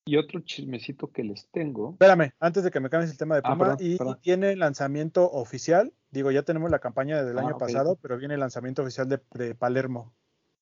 y 0.06 0.16
otro 0.16 0.40
chismecito 0.40 1.08
que 1.12 1.22
les 1.22 1.46
tengo. 1.48 1.90
Espérame, 1.90 2.32
antes 2.40 2.64
de 2.64 2.70
que 2.70 2.80
me 2.80 2.88
cambies 2.88 3.10
el 3.10 3.18
tema 3.18 3.34
de 3.34 3.42
Ah, 3.44 3.52
Puma, 3.52 3.76
perdón, 3.76 3.76
y 3.86 3.98
perdón. 3.98 4.18
tiene 4.22 4.56
lanzamiento 4.56 5.30
oficial. 5.30 5.92
Digo, 6.10 6.30
ya 6.30 6.42
tenemos 6.42 6.70
la 6.70 6.78
campaña 6.78 7.22
del 7.22 7.36
Ah, 7.38 7.42
año 7.42 7.58
pasado, 7.58 7.98
pero 8.00 8.16
viene 8.16 8.32
el 8.32 8.40
lanzamiento 8.40 8.80
oficial 8.80 9.06
de, 9.10 9.20
de 9.34 9.54
Palermo. 9.54 10.14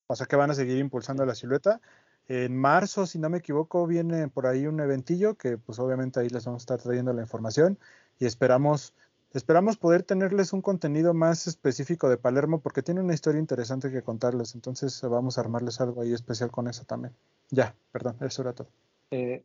O 0.09 0.17
sea 0.17 0.27
que 0.27 0.35
van 0.35 0.51
a 0.51 0.55
seguir 0.55 0.79
impulsando 0.79 1.25
la 1.25 1.37
silueta. 1.37 1.81
En 2.29 2.57
marzo, 2.57 3.07
si 3.07 3.19
no 3.19 3.29
me 3.29 3.39
equivoco, 3.39 3.87
viene 3.87 4.29
por 4.29 4.47
ahí 4.47 4.67
un 4.67 4.81
eventillo 4.81 5.35
que 5.35 5.59
pues 5.59 5.79
obviamente 5.79 6.21
ahí 6.21 6.29
les 6.29 6.45
vamos 6.45 6.63
a 6.63 6.65
estar 6.65 6.81
trayendo 6.81 7.13
la 7.13 7.23
información 7.23 7.79
y 8.19 8.27
esperamos 8.27 8.95
esperamos 9.35 9.77
poder 9.77 10.05
tenerles 10.05 10.53
un 10.53 10.63
contenido 10.63 11.13
más 11.13 11.47
específico 11.49 12.09
de 12.09 12.17
Palermo 12.17 12.61
porque 12.61 12.83
tiene 12.83 13.01
una 13.01 13.15
historia 13.15 13.41
interesante 13.41 13.91
que 13.91 14.03
contarles. 14.03 14.55
Entonces 14.55 15.03
vamos 15.03 15.37
a 15.37 15.41
armarles 15.41 15.81
algo 15.81 16.03
ahí 16.03 16.13
especial 16.13 16.51
con 16.51 16.69
eso 16.69 16.85
también. 16.85 17.13
Ya, 17.51 17.75
perdón, 17.91 18.17
eso 18.21 18.43
era 18.43 18.53
todo. 18.53 18.69
Eh, 19.11 19.43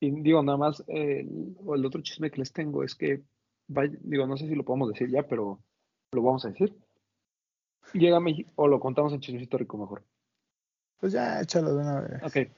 y 0.00 0.10
digo, 0.10 0.42
nada 0.42 0.58
más, 0.58 0.84
eh, 0.88 1.20
el, 1.20 1.56
el 1.72 1.86
otro 1.86 2.02
chisme 2.02 2.30
que 2.30 2.38
les 2.38 2.52
tengo 2.52 2.82
es 2.82 2.94
que, 2.94 3.22
digo, 4.02 4.26
no 4.26 4.36
sé 4.36 4.48
si 4.48 4.54
lo 4.54 4.64
podemos 4.64 4.88
decir 4.88 5.08
ya, 5.08 5.22
pero 5.22 5.60
lo 6.12 6.22
vamos 6.22 6.44
a 6.44 6.48
decir. 6.48 6.74
Llega 7.94 8.20
o 8.56 8.68
lo 8.68 8.80
contamos 8.80 9.12
en 9.12 9.20
chismecito 9.20 9.56
rico 9.56 9.78
mejor. 9.78 10.02
Pues 11.00 11.12
ya, 11.12 11.40
échalo 11.40 11.74
de 11.74 11.80
una 11.82 12.00
vez. 12.00 12.22
Ok. 12.22 12.50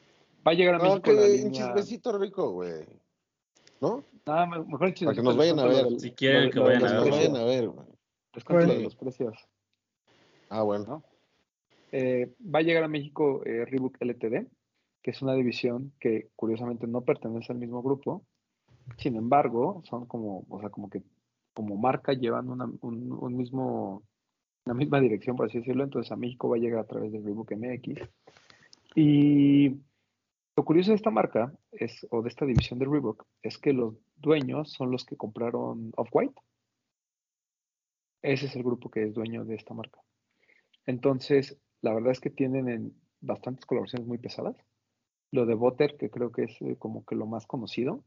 Va 0.47 0.53
a 0.53 0.55
llegar 0.55 0.75
a 0.77 0.79
No, 0.79 0.85
México 0.85 1.03
que 1.03 1.13
la 1.13 1.45
un 1.47 1.53
chismecito 1.53 2.19
rico, 2.19 2.53
güey. 2.53 2.85
¿no? 3.81 4.05
Nada, 4.27 4.47
me- 4.47 4.65
mejor 4.65 4.87
el 4.89 4.95
chismecito. 4.95 5.05
Para 5.07 5.15
que 5.17 5.23
nos 5.23 5.37
vayan 5.37 5.59
a 5.59 5.65
ver. 5.67 6.01
Si 6.01 6.11
quieren 6.13 6.51
que 6.51 6.59
vayan 6.61 6.83
los 6.83 6.93
a 6.93 6.95
Que 6.95 7.01
nos 7.01 7.05
verlo. 7.05 7.17
precios. 7.17 7.33
vayan 7.33 7.37
a 7.37 7.45
ver, 7.45 7.69
güey. 7.69 8.83
Los 8.85 8.97
precios. 8.97 9.37
Ah, 10.49 10.63
bueno. 10.63 10.85
¿no? 10.87 11.05
Eh, 11.93 12.33
va 12.43 12.61
a 12.61 12.63
llegar 12.63 12.85
a 12.85 12.89
México 12.89 13.43
eh, 13.45 13.65
Reebok 13.65 13.97
LTD, 14.01 14.47
que 15.03 15.11
es 15.11 15.23
una 15.23 15.35
división 15.35 15.93
que 16.01 16.29
curiosamente 16.37 16.87
no 16.87 17.03
pertenece 17.03 17.53
al 17.53 17.59
mismo 17.59 17.83
grupo. 17.83 18.23
Sin 18.99 19.17
embargo, 19.17 19.83
son 19.85 20.07
como, 20.07 20.45
o 20.49 20.61
sea, 20.61 20.71
como 20.71 20.89
que 20.89 21.03
como 21.53 21.77
marca 21.77 22.13
llevan 22.13 22.49
una, 22.49 22.67
un, 22.81 23.13
un 23.13 23.37
mismo, 23.37 24.03
una 24.65 24.75
misma 24.75 25.01
dirección, 25.01 25.37
por 25.37 25.47
así 25.47 25.59
decirlo. 25.59 25.85
Entonces 25.85 26.13
a 26.13 26.17
México 26.17 26.49
va 26.49 26.57
a 26.57 26.61
llegar 26.61 26.81
a 26.81 26.87
través 26.87 27.13
de 27.13 27.21
Reebok 27.21 27.53
MX. 27.53 28.09
Y 28.95 29.71
lo 30.57 30.65
curioso 30.65 30.91
de 30.91 30.97
esta 30.97 31.11
marca 31.11 31.53
es, 31.73 32.07
o 32.11 32.23
de 32.23 32.29
esta 32.29 32.45
división 32.45 32.79
de 32.79 32.87
Reebok, 32.87 33.25
es 33.43 33.59
que 33.59 33.73
los 33.73 33.95
dueños 34.17 34.73
son 34.73 34.91
los 34.91 35.05
que 35.05 35.17
compraron 35.17 35.93
Off-White. 35.97 36.35
Ese 38.23 38.47
es 38.47 38.57
el 38.57 38.63
grupo 38.63 38.91
que 38.91 39.05
es 39.05 39.15
dueño 39.15 39.45
de 39.45 39.55
esta 39.55 39.75
marca. 39.75 40.01
Entonces, 40.87 41.59
la 41.81 41.95
verdad 41.95 42.13
es 42.13 42.21
que 42.21 42.31
tienen 42.31 42.69
en 42.69 42.95
bastantes 43.21 43.65
colaboraciones 43.65 44.07
muy 44.07 44.19
pesadas. 44.19 44.57
Lo 45.31 45.47
de 45.47 45.55
Butter, 45.55 45.97
que 45.97 46.11
creo 46.11 46.33
que 46.33 46.45
es 46.45 46.63
eh, 46.63 46.77
como 46.79 47.05
que 47.05 47.15
lo 47.15 47.27
más 47.27 47.47
conocido, 47.47 48.05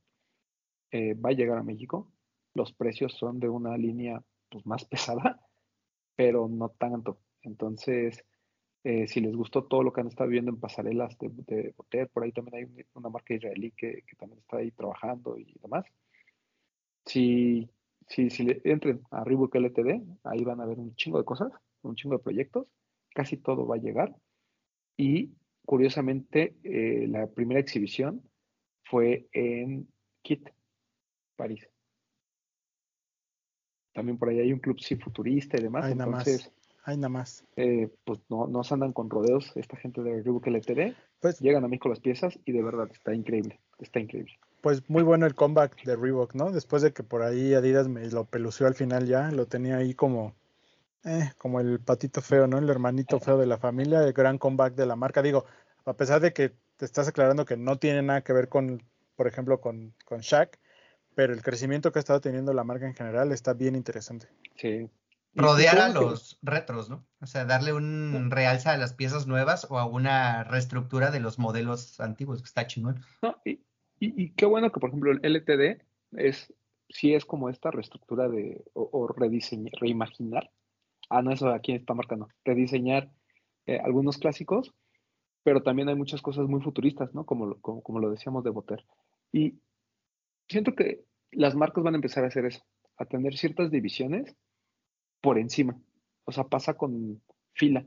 eh, 0.91 1.15
va 1.15 1.29
a 1.29 1.33
llegar 1.33 1.57
a 1.57 1.63
México. 1.63 2.11
Los 2.53 2.73
precios 2.73 3.13
son 3.13 3.39
de 3.39 3.49
una 3.49 3.77
línea 3.77 4.21
pues, 4.49 4.65
más 4.65 4.85
pesada, 4.85 5.41
pero 6.15 6.47
no 6.47 6.69
tanto. 6.69 7.21
Entonces, 7.41 8.25
eh, 8.83 9.07
si 9.07 9.21
les 9.21 9.35
gustó 9.35 9.65
todo 9.65 9.83
lo 9.83 9.93
que 9.93 10.01
han 10.01 10.07
estado 10.09 10.29
viendo 10.29 10.51
en 10.51 10.59
pasarelas 10.59 11.17
de, 11.19 11.29
de 11.91 12.07
por 12.07 12.23
ahí 12.23 12.31
también 12.33 12.55
hay 12.57 12.63
un- 12.65 12.85
una 12.95 13.09
marca 13.09 13.33
israelí 13.35 13.71
que, 13.73 14.03
que 14.07 14.15
también 14.17 14.39
está 14.41 14.57
ahí 14.57 14.71
trabajando 14.71 15.37
y 15.39 15.55
demás. 15.61 15.85
Si, 17.05 17.69
si, 18.07 18.29
si 18.29 18.43
le 18.43 18.61
entren 18.63 19.01
a 19.11 19.23
Reebok 19.23 19.55
LTD, 19.55 20.01
ahí 20.23 20.43
van 20.43 20.61
a 20.61 20.65
ver 20.65 20.79
un 20.79 20.95
chingo 20.95 21.17
de 21.17 21.25
cosas, 21.25 21.51
un 21.81 21.95
chingo 21.95 22.17
de 22.17 22.23
proyectos, 22.23 22.67
casi 23.13 23.37
todo 23.37 23.67
va 23.67 23.75
a 23.75 23.79
llegar. 23.79 24.15
Y 24.97 25.35
curiosamente, 25.65 26.57
eh, 26.63 27.07
la 27.09 27.27
primera 27.27 27.59
exhibición 27.61 28.29
fue 28.85 29.29
en 29.33 29.89
Kit, 30.23 30.49
París. 31.37 31.69
También 33.93 34.17
por 34.17 34.29
ahí 34.29 34.39
hay 34.39 34.51
un 34.53 34.59
club 34.59 34.79
sí 34.79 34.95
futurista 34.95 35.57
y 35.57 35.63
demás. 35.63 35.85
Ay, 35.85 35.95
nada 35.95 36.09
más. 36.11 36.27
entonces, 36.27 36.51
Ay, 36.85 36.97
nada 36.97 37.09
más. 37.09 37.45
eh, 37.55 37.89
pues 38.03 38.19
no, 38.29 38.47
no 38.47 38.63
se 38.63 38.73
andan 38.73 38.91
con 38.93 39.09
rodeos 39.09 39.51
esta 39.55 39.77
gente 39.77 40.01
de 40.01 40.21
Reebok 40.21 40.47
LTD. 40.47 40.93
Pues, 41.21 41.39
Llegan 41.39 41.63
a 41.63 41.67
México 41.67 41.87
las 41.89 41.99
piezas 41.99 42.37
y 42.45 42.51
de 42.51 42.61
verdad 42.63 42.89
está 42.91 43.13
increíble. 43.13 43.59
Está 43.79 43.99
increíble. 43.99 44.33
pues 44.61 44.89
muy 44.89 45.03
bueno 45.03 45.25
el 45.25 45.35
comeback 45.35 45.83
de 45.83 45.95
Reebok, 45.95 46.35
¿no? 46.35 46.51
Después 46.51 46.81
de 46.81 46.91
que 46.93 47.03
por 47.03 47.21
ahí 47.21 47.53
Adidas 47.53 47.87
me 47.87 48.05
lo 48.09 48.25
pelució 48.25 48.67
al 48.67 48.75
final 48.75 49.05
ya, 49.07 49.31
lo 49.31 49.45
tenía 49.45 49.77
ahí 49.77 49.93
como, 49.93 50.33
eh, 51.05 51.31
como 51.37 51.59
el 51.61 51.79
patito 51.79 52.21
feo, 52.21 52.47
¿no? 52.47 52.57
El 52.57 52.69
hermanito 52.69 53.19
feo 53.19 53.37
de 53.37 53.45
la 53.45 53.57
familia, 53.57 54.03
el 54.03 54.13
gran 54.13 54.37
comeback 54.37 54.75
de 54.75 54.85
la 54.85 54.95
marca. 54.95 55.21
Digo, 55.21 55.45
a 55.85 55.93
pesar 55.93 56.19
de 56.21 56.33
que 56.33 56.51
te 56.77 56.85
estás 56.85 57.07
aclarando 57.07 57.45
que 57.45 57.55
no 57.57 57.77
tiene 57.77 58.01
nada 58.01 58.21
que 58.21 58.33
ver 58.33 58.49
con, 58.49 58.81
por 59.15 59.27
ejemplo, 59.27 59.59
con, 59.61 59.93
con 60.05 60.19
Shaq, 60.21 60.57
pero 61.15 61.33
el 61.33 61.41
crecimiento 61.41 61.91
que 61.91 61.99
ha 61.99 62.01
estado 62.01 62.21
teniendo 62.21 62.53
la 62.53 62.63
marca 62.63 62.87
en 62.87 62.95
general 62.95 63.31
está 63.31 63.53
bien 63.53 63.75
interesante. 63.75 64.27
Sí. 64.55 64.89
Rodear 65.35 65.79
a 65.79 65.89
los 65.89 66.37
retros, 66.43 66.89
¿no? 66.89 67.05
O 67.19 67.25
sea, 67.25 67.45
darle 67.45 67.73
un 67.73 68.29
realza 68.29 68.71
a 68.71 68.77
las 68.77 68.93
piezas 68.93 69.25
nuevas 69.25 69.65
o 69.69 69.79
a 69.79 69.85
una 69.85 70.43
reestructura 70.43 71.09
de 71.09 71.19
los 71.19 71.39
modelos 71.39 71.99
antiguos, 71.99 72.41
que 72.41 72.45
está 72.45 72.67
chingón. 72.67 73.01
No, 73.23 73.37
y, 73.43 73.61
y, 73.99 74.29
qué 74.31 74.45
bueno 74.45 74.71
que, 74.71 74.79
por 74.79 74.89
ejemplo, 74.89 75.11
el 75.11 75.21
LTD 75.23 75.81
es, 76.17 76.53
sí 76.89 77.15
es 77.15 77.25
como 77.25 77.49
esta 77.49 77.71
reestructura 77.71 78.29
de, 78.29 78.63
o, 78.73 79.07
rediseñar, 79.07 79.73
reimaginar. 79.79 80.51
Ah, 81.09 81.23
no, 81.23 81.31
eso 81.31 81.49
aquí 81.49 81.73
está 81.73 81.95
marcando. 81.95 82.27
Rediseñar 82.45 83.09
eh, 83.65 83.79
algunos 83.83 84.19
clásicos, 84.19 84.73
pero 85.43 85.63
también 85.63 85.89
hay 85.89 85.95
muchas 85.95 86.21
cosas 86.21 86.47
muy 86.47 86.61
futuristas, 86.61 87.15
¿no? 87.15 87.25
Como, 87.25 87.59
como, 87.59 87.81
como 87.81 87.99
lo 87.99 88.11
decíamos 88.11 88.43
de 88.43 88.51
Boter. 88.51 88.85
Y 89.31 89.55
siento 90.53 90.73
que 90.75 91.03
las 91.31 91.55
marcas 91.55 91.83
van 91.83 91.95
a 91.95 91.97
empezar 91.97 92.23
a 92.23 92.27
hacer 92.27 92.45
eso, 92.45 92.63
a 92.97 93.05
tener 93.05 93.35
ciertas 93.35 93.71
divisiones 93.71 94.35
por 95.21 95.37
encima. 95.37 95.77
O 96.25 96.31
sea, 96.31 96.45
pasa 96.45 96.75
con 96.75 97.21
Fila. 97.53 97.85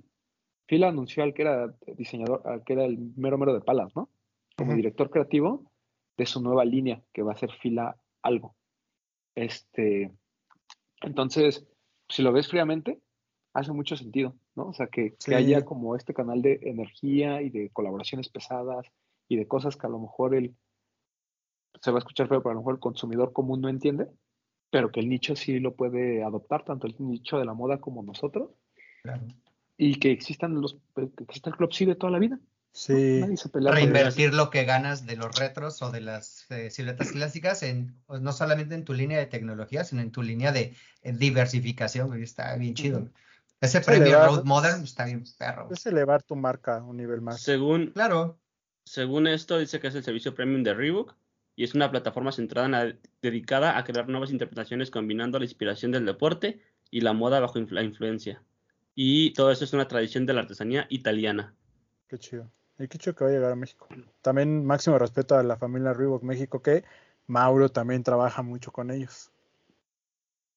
Fila 0.68 0.88
anunció 0.88 1.22
al 1.22 1.32
que 1.32 1.42
era 1.42 1.74
diseñador, 1.96 2.42
al 2.44 2.64
que 2.64 2.74
era 2.74 2.84
el 2.84 2.98
mero 3.16 3.38
mero 3.38 3.54
de 3.54 3.60
palas, 3.60 3.94
¿no? 3.94 4.10
Como 4.56 4.74
director 4.74 5.10
creativo 5.10 5.70
de 6.16 6.26
su 6.26 6.42
nueva 6.42 6.64
línea, 6.64 7.02
que 7.12 7.22
va 7.22 7.32
a 7.32 7.36
ser 7.36 7.52
Fila 7.52 7.96
algo. 8.22 8.56
Este, 9.34 10.10
entonces, 11.02 11.66
si 12.08 12.22
lo 12.22 12.32
ves 12.32 12.48
fríamente, 12.48 13.00
hace 13.52 13.72
mucho 13.72 13.96
sentido, 13.96 14.34
¿no? 14.54 14.68
O 14.68 14.72
sea, 14.72 14.88
que, 14.88 15.14
que, 15.24 15.34
haya 15.34 15.64
como 15.64 15.94
este 15.94 16.14
canal 16.14 16.42
de 16.42 16.58
energía 16.62 17.42
y 17.42 17.50
de 17.50 17.70
colaboraciones 17.70 18.28
pesadas 18.28 18.86
y 19.28 19.36
de 19.36 19.46
cosas 19.46 19.76
que 19.76 19.86
a 19.86 19.90
lo 19.90 19.98
mejor 19.98 20.34
el, 20.34 20.56
se 21.80 21.90
va 21.90 21.98
a 21.98 22.00
escuchar 22.00 22.28
feo, 22.28 22.40
pero 22.42 22.50
a 22.50 22.54
lo 22.54 22.60
mejor 22.60 22.74
el 22.74 22.80
consumidor 22.80 23.32
común 23.32 23.60
no 23.60 23.68
entiende, 23.68 24.08
pero 24.70 24.90
que 24.90 25.00
el 25.00 25.08
nicho 25.08 25.36
sí 25.36 25.58
lo 25.58 25.74
puede 25.74 26.22
adoptar, 26.22 26.64
tanto 26.64 26.86
el 26.86 26.94
nicho 26.98 27.38
de 27.38 27.44
la 27.44 27.54
moda 27.54 27.78
como 27.78 28.02
nosotros. 28.02 28.50
Y 29.76 29.96
que 29.96 30.10
existan 30.10 30.60
los 30.60 30.78
que 30.94 31.24
exista 31.24 31.50
el 31.50 31.56
Club 31.56 31.72
sí 31.72 31.84
de 31.84 31.94
toda 31.94 32.12
la 32.12 32.18
vida. 32.18 32.38
Sí. 32.72 33.22
Reinvertir 33.54 34.34
lo 34.34 34.50
que 34.50 34.64
ganas 34.64 35.06
de 35.06 35.16
los 35.16 35.34
retros 35.38 35.80
o 35.80 35.90
de 35.90 36.02
las 36.02 36.50
eh, 36.50 36.70
siluetas 36.70 37.12
clásicas 37.12 37.62
en 37.62 37.94
pues, 38.04 38.20
no 38.20 38.32
solamente 38.32 38.74
en 38.74 38.84
tu 38.84 38.92
línea 38.92 39.18
de 39.18 39.24
tecnología, 39.24 39.82
sino 39.84 40.02
en 40.02 40.10
tu 40.10 40.22
línea 40.22 40.52
de 40.52 40.74
diversificación, 41.02 42.22
está 42.22 42.54
bien 42.56 42.74
chido. 42.74 43.08
Ese 43.62 43.80
premio 43.80 44.22
Road 44.26 44.44
Modern 44.44 44.84
está 44.84 45.06
bien 45.06 45.24
perro. 45.38 45.68
Es 45.70 45.86
elevar 45.86 46.22
tu 46.22 46.36
marca 46.36 46.76
a 46.76 46.82
un 46.82 46.98
nivel 46.98 47.22
más. 47.22 47.40
Según, 47.40 47.92
claro. 47.92 48.38
Según 48.84 49.26
esto, 49.26 49.58
dice 49.58 49.80
que 49.80 49.86
es 49.86 49.94
el 49.94 50.04
servicio 50.04 50.34
premium 50.34 50.62
de 50.62 50.74
Reebok 50.74 51.16
y 51.56 51.64
es 51.64 51.74
una 51.74 51.90
plataforma 51.90 52.32
centrada 52.32 52.94
dedicada 53.22 53.78
a 53.78 53.84
crear 53.84 54.08
nuevas 54.08 54.30
interpretaciones 54.30 54.90
combinando 54.90 55.38
la 55.38 55.46
inspiración 55.46 55.90
del 55.90 56.04
deporte 56.04 56.60
y 56.90 57.00
la 57.00 57.14
moda 57.14 57.40
bajo 57.40 57.58
la 57.58 57.82
influencia. 57.82 58.42
Y 58.94 59.32
todo 59.32 59.50
eso 59.50 59.64
es 59.64 59.72
una 59.72 59.88
tradición 59.88 60.26
de 60.26 60.34
la 60.34 60.42
artesanía 60.42 60.86
italiana. 60.90 61.54
Qué 62.08 62.18
chido. 62.18 62.50
Y 62.78 62.88
qué 62.88 62.98
chido 62.98 63.16
que 63.16 63.24
va 63.24 63.30
a 63.30 63.32
llegar 63.32 63.52
a 63.52 63.56
México. 63.56 63.88
También 64.20 64.66
máximo 64.66 64.98
respeto 64.98 65.34
a 65.34 65.42
la 65.42 65.56
familia 65.56 65.94
Reebok 65.94 66.22
México, 66.22 66.60
que 66.60 66.84
Mauro 67.26 67.70
también 67.70 68.02
trabaja 68.02 68.42
mucho 68.42 68.70
con 68.70 68.90
ellos. 68.90 69.30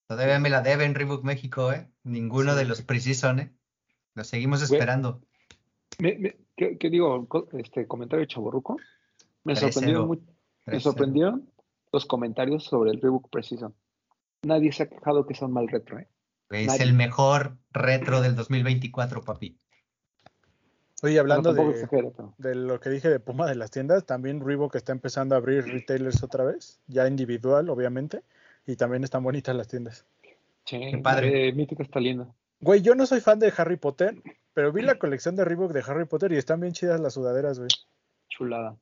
Todavía 0.07 0.39
me 0.39 0.49
la 0.49 0.61
deben 0.61 0.95
Reebok 0.95 1.23
México, 1.23 1.71
¿eh? 1.71 1.87
Ninguno 2.03 2.55
de 2.55 2.65
los 2.65 2.81
precisos, 2.81 3.37
¿eh? 3.37 3.51
Lo 4.15 4.25
seguimos 4.25 4.61
esperando. 4.61 5.21
¿qué, 5.97 6.89
digo? 6.89 7.27
Este 7.53 7.87
comentario 7.87 8.25
chaborruco. 8.25 8.77
Me 9.45 9.55
sorprendió 9.55 10.05
mucho 10.05 10.23
me 10.69 10.79
sorprendieron 10.79 11.49
los 11.91 12.05
comentarios 12.05 12.65
sobre 12.65 12.91
el 12.91 13.01
Reebok 13.01 13.29
Precision. 13.29 13.73
Nadie 14.43 14.71
se 14.71 14.83
ha 14.83 14.89
quejado 14.89 15.25
que 15.25 15.33
son 15.33 15.51
mal 15.51 15.67
retro, 15.67 15.99
¿eh? 15.99 16.07
Es 16.49 16.79
el 16.79 16.93
mejor 16.93 17.57
retro 17.71 18.21
del 18.21 18.35
2024, 18.35 19.21
papi. 19.21 19.57
Oye, 21.03 21.19
hablando 21.19 21.53
de, 21.53 21.87
de, 22.37 22.55
lo 22.55 22.79
que 22.79 22.89
dije 22.89 23.09
de 23.09 23.19
Puma 23.19 23.47
de 23.47 23.55
las 23.55 23.71
tiendas, 23.71 24.05
también 24.05 24.45
Reebok 24.45 24.75
está 24.75 24.91
empezando 24.91 25.35
a 25.35 25.37
abrir 25.37 25.63
retailers 25.65 26.23
otra 26.23 26.43
vez, 26.43 26.79
ya 26.87 27.07
individual, 27.07 27.69
obviamente, 27.69 28.23
y 28.65 28.75
también 28.75 29.03
están 29.03 29.23
bonitas 29.23 29.55
las 29.55 29.67
tiendas. 29.67 30.05
Sí, 30.65 30.79
padre. 31.01 31.53
Mítica 31.53 31.83
está 31.83 31.99
linda. 31.99 32.27
Güey, 32.59 32.81
yo 32.81 32.95
no 32.95 33.05
soy 33.05 33.21
fan 33.21 33.39
de 33.39 33.53
Harry 33.55 33.77
Potter, 33.77 34.21
pero 34.53 34.73
vi 34.73 34.81
la 34.81 34.99
colección 34.99 35.35
de 35.35 35.45
Reebok 35.45 35.71
de 35.71 35.83
Harry 35.87 36.05
Potter 36.05 36.33
y 36.33 36.37
están 36.37 36.59
bien 36.59 36.73
chidas 36.73 36.99
las 36.99 37.13
sudaderas, 37.13 37.59
güey. 37.59 37.69
Chulada. 38.27 38.75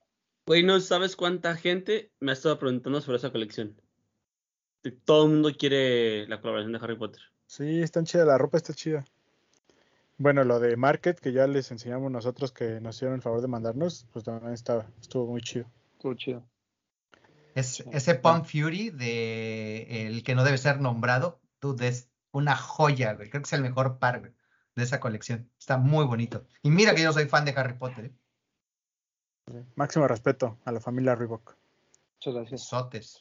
Güey, 0.47 0.63
no 0.63 0.79
sabes 0.79 1.17
cuánta 1.17 1.57
gente 1.57 2.13
me 2.21 2.31
ha 2.31 2.33
estado 2.33 2.57
preguntando 2.57 3.01
sobre 3.01 3.17
esa 3.17 3.33
colección. 3.33 3.75
Todo 5.03 5.25
el 5.25 5.31
mundo 5.31 5.51
quiere 5.51 6.25
la 6.29 6.39
colaboración 6.39 6.71
de 6.71 6.79
Harry 6.81 6.97
Potter. 6.97 7.21
Sí, 7.47 7.81
están 7.81 8.05
chida, 8.05 8.23
la 8.23 8.37
ropa 8.37 8.55
está 8.55 8.73
chida. 8.73 9.03
Bueno, 10.17 10.45
lo 10.45 10.61
de 10.61 10.77
Market, 10.77 11.19
que 11.19 11.33
ya 11.33 11.47
les 11.47 11.69
enseñamos 11.71 12.09
nosotros 12.11 12.53
que 12.53 12.79
nos 12.79 12.95
hicieron 12.95 13.15
el 13.15 13.21
favor 13.21 13.41
de 13.41 13.49
mandarnos, 13.49 14.07
pues 14.13 14.23
también 14.23 14.53
estaba, 14.53 14.89
estuvo 15.01 15.27
muy 15.27 15.41
chido. 15.41 15.69
Estuvo 15.91 16.13
chido. 16.13 16.47
Es, 17.53 17.83
ese 17.91 18.15
Pump 18.15 18.45
Fury 18.45 18.91
de 18.91 20.07
el 20.07 20.23
que 20.23 20.33
no 20.33 20.45
debe 20.45 20.57
ser 20.57 20.79
nombrado, 20.79 21.41
tú 21.59 21.75
es 21.81 22.09
una 22.31 22.55
joya, 22.55 23.15
güey. 23.15 23.29
Creo 23.29 23.41
que 23.41 23.47
es 23.47 23.53
el 23.53 23.63
mejor 23.63 23.99
par 23.99 24.21
de 24.75 24.83
esa 24.83 25.01
colección. 25.01 25.51
Está 25.59 25.77
muy 25.77 26.05
bonito. 26.05 26.47
Y 26.63 26.69
mira 26.69 26.95
que 26.95 27.03
yo 27.03 27.11
soy 27.11 27.25
fan 27.25 27.43
de 27.43 27.51
Harry 27.51 27.73
Potter. 27.73 28.05
¿eh? 28.05 28.13
Máximo 29.75 30.07
respeto 30.07 30.57
a 30.65 30.71
la 30.71 30.79
familia 30.79 31.15
Reebok. 31.15 31.55
Muchas 32.15 32.33
gracias. 32.33 32.67
Sotes. 32.67 33.19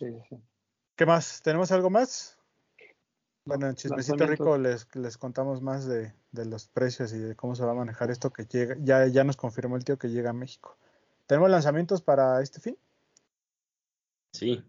¿Qué 0.97 1.07
más? 1.07 1.43
¿Tenemos 1.43 1.70
algo 1.73 1.90
más? 1.90 2.39
Bueno, 3.44 3.69
en 3.69 3.77
Chismecito 3.77 4.27
Rico 4.27 4.59
les, 4.59 4.89
les 4.97 5.19
contamos 5.19 5.62
más 5.62 5.86
de, 5.86 6.12
los 6.32 6.66
precios 6.66 7.12
y 7.12 7.19
de 7.19 7.36
cómo 7.36 7.55
se 7.55 7.65
va 7.65 7.73
a 7.73 7.77
manejar 7.77 8.11
esto 8.11 8.32
que 8.32 8.44
llega. 8.44 8.77
Ya, 8.81 9.07
ya 9.07 9.23
nos 9.23 9.36
confirmó 9.36 9.77
el 9.77 9.85
tío 9.85 9.98
que 9.98 10.09
llega 10.09 10.31
a 10.31 10.32
México. 10.32 10.77
¿Tenemos 11.27 11.51
lanzamientos 11.51 12.03
para 12.03 12.43
este 12.43 12.61
fin? 12.61 12.77
Sí. 14.32 14.65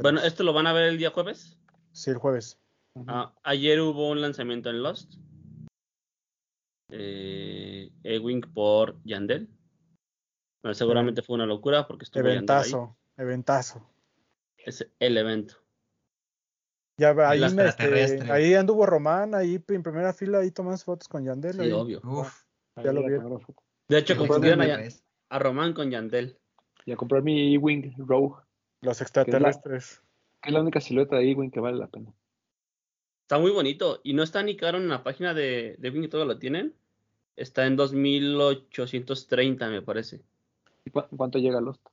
Bueno, 0.00 0.20
¿esto 0.20 0.44
lo 0.44 0.52
van 0.52 0.68
a 0.68 0.72
ver 0.72 0.84
el 0.84 0.98
día 0.98 1.10
jueves? 1.10 1.58
Sí, 1.92 2.10
el 2.10 2.18
jueves. 2.18 2.58
Ah, 3.08 3.34
ayer 3.42 3.80
hubo 3.80 4.10
un 4.10 4.20
lanzamiento 4.20 4.70
en 4.70 4.82
Lost. 4.82 5.14
Eh, 6.90 7.90
Ewing 8.04 8.42
por 8.52 9.02
Yandel 9.04 9.48
seguramente 10.72 11.22
fue 11.22 11.34
una 11.34 11.46
locura 11.46 11.86
porque 11.86 12.04
estuvo 12.04 12.26
Eventazo, 12.26 12.96
eventazo. 13.16 13.86
Es 14.58 14.86
el 14.98 15.16
evento. 15.16 15.54
Ya 17.00 17.14
ahí, 17.30 17.42
este, 17.42 18.30
ahí 18.30 18.52
anduvo 18.52 18.84
Román, 18.84 19.34
ahí 19.34 19.62
en 19.66 19.82
primera 19.82 20.12
fila, 20.12 20.40
ahí 20.40 20.50
tomas 20.50 20.84
fotos 20.84 21.08
con 21.08 21.24
Yandel. 21.24 21.54
Sí, 21.54 21.72
obvio. 21.72 22.02
ya 22.76 22.92
lo 22.92 23.02
vieron. 23.02 23.42
De 23.88 23.98
hecho, 23.98 24.18
confundieron 24.18 24.60
a, 24.60 24.80
a, 25.30 25.38
Román 25.38 25.72
con 25.72 25.90
Yandel. 25.90 26.36
Y 26.84 26.92
a 26.92 26.96
comprar 26.96 27.22
mi 27.22 27.54
E-Wing 27.54 27.94
Rogue. 27.96 28.42
Los 28.82 29.00
extraterrestres. 29.00 30.02
Que 30.42 30.50
es, 30.50 30.52
la, 30.52 30.60
única 30.60 30.82
silueta 30.82 31.16
de 31.16 31.30
E-Wing 31.30 31.50
que 31.50 31.60
vale 31.60 31.78
la 31.78 31.86
pena. 31.86 32.12
Está 33.22 33.38
muy 33.38 33.50
bonito. 33.50 34.00
Y 34.04 34.12
no 34.12 34.22
está 34.22 34.42
ni 34.42 34.58
caro 34.58 34.76
en 34.76 34.88
la 34.88 35.02
página 35.02 35.32
de, 35.32 35.76
de 35.78 35.90
Wing 35.90 36.04
y 36.04 36.08
todo 36.08 36.26
lo 36.26 36.38
tienen. 36.38 36.74
Está 37.34 37.66
en 37.66 37.76
2830, 37.76 39.70
me 39.70 39.80
parece. 39.80 40.20
¿Y 41.10 41.16
cuánto 41.16 41.38
llega 41.38 41.60
Lost? 41.60 41.84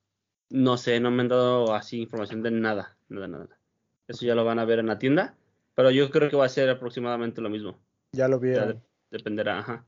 No 0.50 0.78
sé, 0.78 1.00
no 1.00 1.12
me 1.12 1.22
han 1.22 1.28
dado 1.28 1.74
así 1.74 2.02
información 2.02 2.42
de 2.42 2.52
nada, 2.52 2.98
nada, 3.10 3.28
nada. 3.28 3.60
Eso 4.08 4.26
ya 4.26 4.36
lo 4.36 4.46
van 4.46 4.60
a 4.60 4.66
ver 4.66 4.80
en 4.80 4.88
la 4.88 4.98
tienda, 4.98 5.36
pero 5.76 5.92
yo 5.92 6.10
creo 6.10 6.30
que 6.30 6.38
va 6.38 6.46
a 6.46 6.50
ser 6.50 6.70
aproximadamente 6.70 7.42
lo 7.42 7.50
mismo. 7.50 7.78
Ya 8.14 8.28
lo 8.28 8.40
vieron. 8.40 8.82
dependerá, 9.12 9.60
ajá. 9.60 9.86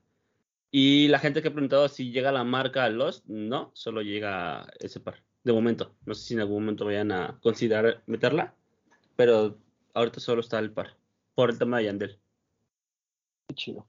Y 0.71 1.07
la 1.07 1.19
gente 1.19 1.41
que 1.41 1.47
ha 1.47 1.53
preguntado 1.53 1.87
si 1.87 2.11
llega 2.11 2.31
la 2.31 2.43
marca 2.43 2.87
Lost, 2.89 3.25
no, 3.27 3.71
solo 3.73 4.01
llega 4.01 4.67
ese 4.79 4.99
par. 4.99 5.23
De 5.43 5.53
momento, 5.53 5.95
no 6.05 6.13
sé 6.13 6.27
si 6.27 6.33
en 6.33 6.41
algún 6.41 6.63
momento 6.63 6.85
vayan 6.85 7.11
a 7.11 7.39
considerar 7.41 8.03
meterla, 8.05 8.53
pero 9.15 9.57
ahorita 9.93 10.19
solo 10.19 10.41
está 10.41 10.59
el 10.59 10.71
par, 10.71 10.97
por 11.33 11.49
el 11.49 11.57
tema 11.57 11.77
de 11.77 11.85
Yandel. 11.85 12.19
Qué 13.47 13.55
chido. 13.55 13.87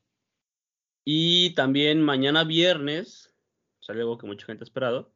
Y 1.05 1.55
también 1.55 2.01
mañana 2.01 2.45
viernes 2.45 3.30
sale 3.91 4.03
algo 4.03 4.19
que 4.19 4.27
mucha 4.27 4.47
gente 4.47 4.63
ha 4.63 4.65
esperado. 4.65 5.13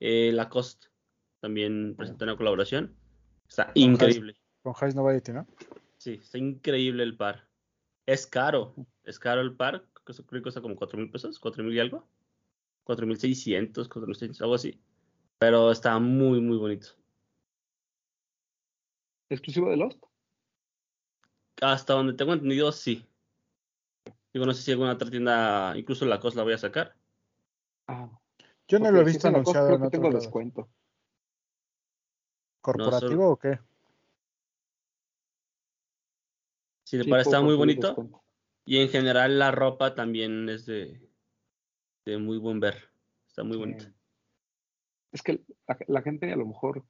Eh, 0.00 0.32
Lacoste 0.32 0.88
también 1.40 1.94
presenta 1.94 2.24
una 2.24 2.36
colaboración. 2.36 2.96
Está 3.46 3.70
increíble. 3.74 4.34
con 4.62 4.72
Highs 4.72 4.94
Novelty, 4.94 5.32
¿no? 5.32 5.46
Sí, 5.98 6.14
está 6.14 6.38
increíble 6.38 7.02
el 7.02 7.18
par. 7.18 7.46
Es 8.06 8.26
caro, 8.26 8.74
es 9.04 9.18
caro 9.18 9.42
el 9.42 9.54
par. 9.54 9.86
Creo 10.04 10.26
que 10.26 10.42
cuesta 10.42 10.62
como 10.62 10.74
4 10.74 10.98
mil 10.98 11.10
pesos, 11.10 11.38
4 11.38 11.62
mil 11.62 11.74
y 11.74 11.80
algo. 11.80 12.08
4.600, 12.86 13.88
4.600, 13.88 14.40
algo 14.40 14.54
así. 14.54 14.80
Pero 15.38 15.70
está 15.70 15.98
muy, 15.98 16.40
muy 16.40 16.56
bonito. 16.56 16.88
¿Exclusivo 19.28 19.68
de 19.70 19.76
Lost? 19.76 20.02
Hasta 21.60 21.92
donde 21.92 22.14
tengo 22.14 22.32
entendido, 22.32 22.72
sí. 22.72 23.06
Digo, 24.32 24.46
no 24.46 24.54
sé 24.54 24.62
si 24.62 24.72
alguna 24.72 24.92
otra 24.92 25.10
tienda, 25.10 25.74
incluso 25.76 26.06
la 26.06 26.20
COS 26.20 26.34
la 26.34 26.42
voy 26.42 26.54
a 26.54 26.58
sacar. 26.58 26.96
Ah. 27.86 28.10
Yo 28.66 28.78
no 28.78 28.90
lo 28.90 29.00
he 29.00 29.04
visto 29.04 29.28
anunciado 29.28 29.66
creo 29.66 29.78
en 29.78 29.84
que 29.84 29.90
tengo 29.90 30.10
descuento. 30.10 30.68
¿Corporativo 32.60 33.30
o 33.30 33.36
qué? 33.36 33.58
Sí, 36.84 36.96
de 36.96 37.04
Sí, 37.04 37.10
para 37.10 37.22
está 37.22 37.40
muy 37.42 37.56
bonito. 37.56 37.88
descuento. 37.88 38.22
Y 38.64 38.78
en 38.78 38.88
general 38.88 39.38
la 39.38 39.50
ropa 39.50 39.94
también 39.94 40.48
es 40.48 40.64
de, 40.64 41.10
de 42.06 42.18
muy 42.18 42.38
buen 42.38 42.60
ver. 42.60 42.90
Está 43.28 43.44
muy 43.44 43.58
bonito. 43.58 43.84
Sí. 43.84 43.92
Es 45.12 45.22
que 45.22 45.44
la, 45.66 45.78
la 45.86 46.02
gente 46.02 46.32
a 46.32 46.36
lo 46.36 46.46
mejor 46.46 46.84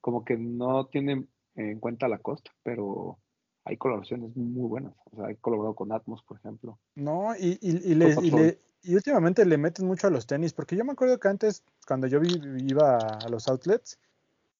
como 0.00 0.24
que 0.24 0.36
no 0.36 0.86
tiene 0.86 1.26
en 1.56 1.80
cuenta 1.80 2.06
la 2.06 2.18
costa, 2.18 2.52
pero 2.62 3.18
hay 3.66 3.76
colaboraciones 3.76 4.34
muy 4.36 4.68
buenas. 4.68 4.94
O 5.12 5.16
sea, 5.16 5.30
he 5.30 5.36
colaborado 5.36 5.74
con 5.74 5.92
Atmos, 5.92 6.22
por 6.22 6.38
ejemplo. 6.38 6.78
No, 6.94 7.34
y, 7.36 7.58
y, 7.60 7.92
y 7.92 7.94
le, 7.96 8.14
y, 8.22 8.30
le- 8.30 8.60
y 8.82 8.94
últimamente 8.94 9.44
le 9.44 9.58
meten 9.58 9.86
mucho 9.86 10.06
a 10.06 10.10
los 10.10 10.26
tenis, 10.26 10.52
porque 10.52 10.76
yo 10.76 10.84
me 10.84 10.92
acuerdo 10.92 11.18
que 11.18 11.28
antes, 11.28 11.64
cuando 11.86 12.06
yo 12.06 12.20
vi- 12.20 12.40
iba 12.68 13.18
a 13.24 13.28
los 13.28 13.48
outlets, 13.48 13.98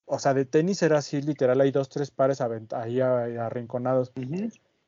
o 0.06 0.18
sea, 0.18 0.34
de 0.34 0.44
tenis 0.44 0.82
era 0.82 0.98
así, 0.98 1.22
literal, 1.22 1.60
hay 1.60 1.70
dos, 1.70 1.88
tres 1.88 2.10
pares 2.10 2.40
ahí 2.40 3.00
arrinconados. 3.00 4.12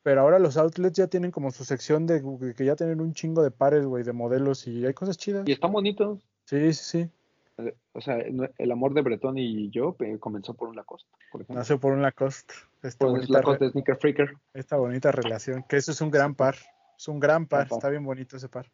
Pero 0.03 0.20
ahora 0.20 0.39
los 0.39 0.57
outlets 0.57 0.97
ya 0.97 1.07
tienen 1.07 1.31
como 1.31 1.51
su 1.51 1.65
sección 1.65 2.07
de 2.07 2.23
que 2.57 2.65
ya 2.65 2.77
tienen 2.77 3.01
un 3.01 3.12
chingo 3.15 3.43
de 3.43 3.51
pares, 3.51 3.85
güey, 3.86 4.03
de 4.05 4.12
modelos 4.12 4.66
y 4.66 4.85
hay 4.85 4.95
cosas 4.95 5.16
chidas. 5.16 5.45
Y 5.47 5.53
están 5.53 5.73
bonitos. 5.73 6.24
Sí, 6.45 6.73
sí, 6.73 6.85
sí. 6.85 7.11
Eh, 7.59 7.75
O 7.93 8.01
sea, 8.01 8.19
el 8.19 8.71
amor 8.73 8.95
de 8.95 9.03
Bretón 9.03 9.37
y 9.39 9.71
yo 9.71 9.97
eh, 10.01 10.19
comenzó 10.19 10.55
por 10.55 10.69
un 10.69 10.77
Lacoste, 10.77 11.11
por 11.31 11.41
ejemplo. 11.43 11.57
Nace 11.61 11.77
por 11.77 11.93
un 11.93 12.03
Lacoste. 12.03 12.55
Esta 12.83 12.99
Por 12.99 13.09
un 13.09 13.15
bonita, 13.17 13.39
Lacoste 13.39 13.71
Sneaker 13.71 13.97
Freaker. 13.97 14.37
esta 14.55 14.77
bonita 14.77 15.11
relación, 15.13 15.65
que 15.69 15.77
eso 15.77 15.93
es 15.93 16.01
un 16.01 16.11
gran 16.11 16.35
par. 16.35 16.57
Es 16.97 17.09
un 17.09 17.21
gran 17.21 17.47
par, 17.47 17.69
par. 17.69 17.77
está 17.79 17.89
bien 17.91 18.05
bonito 18.05 18.37
ese 18.37 18.49
par. 18.49 18.71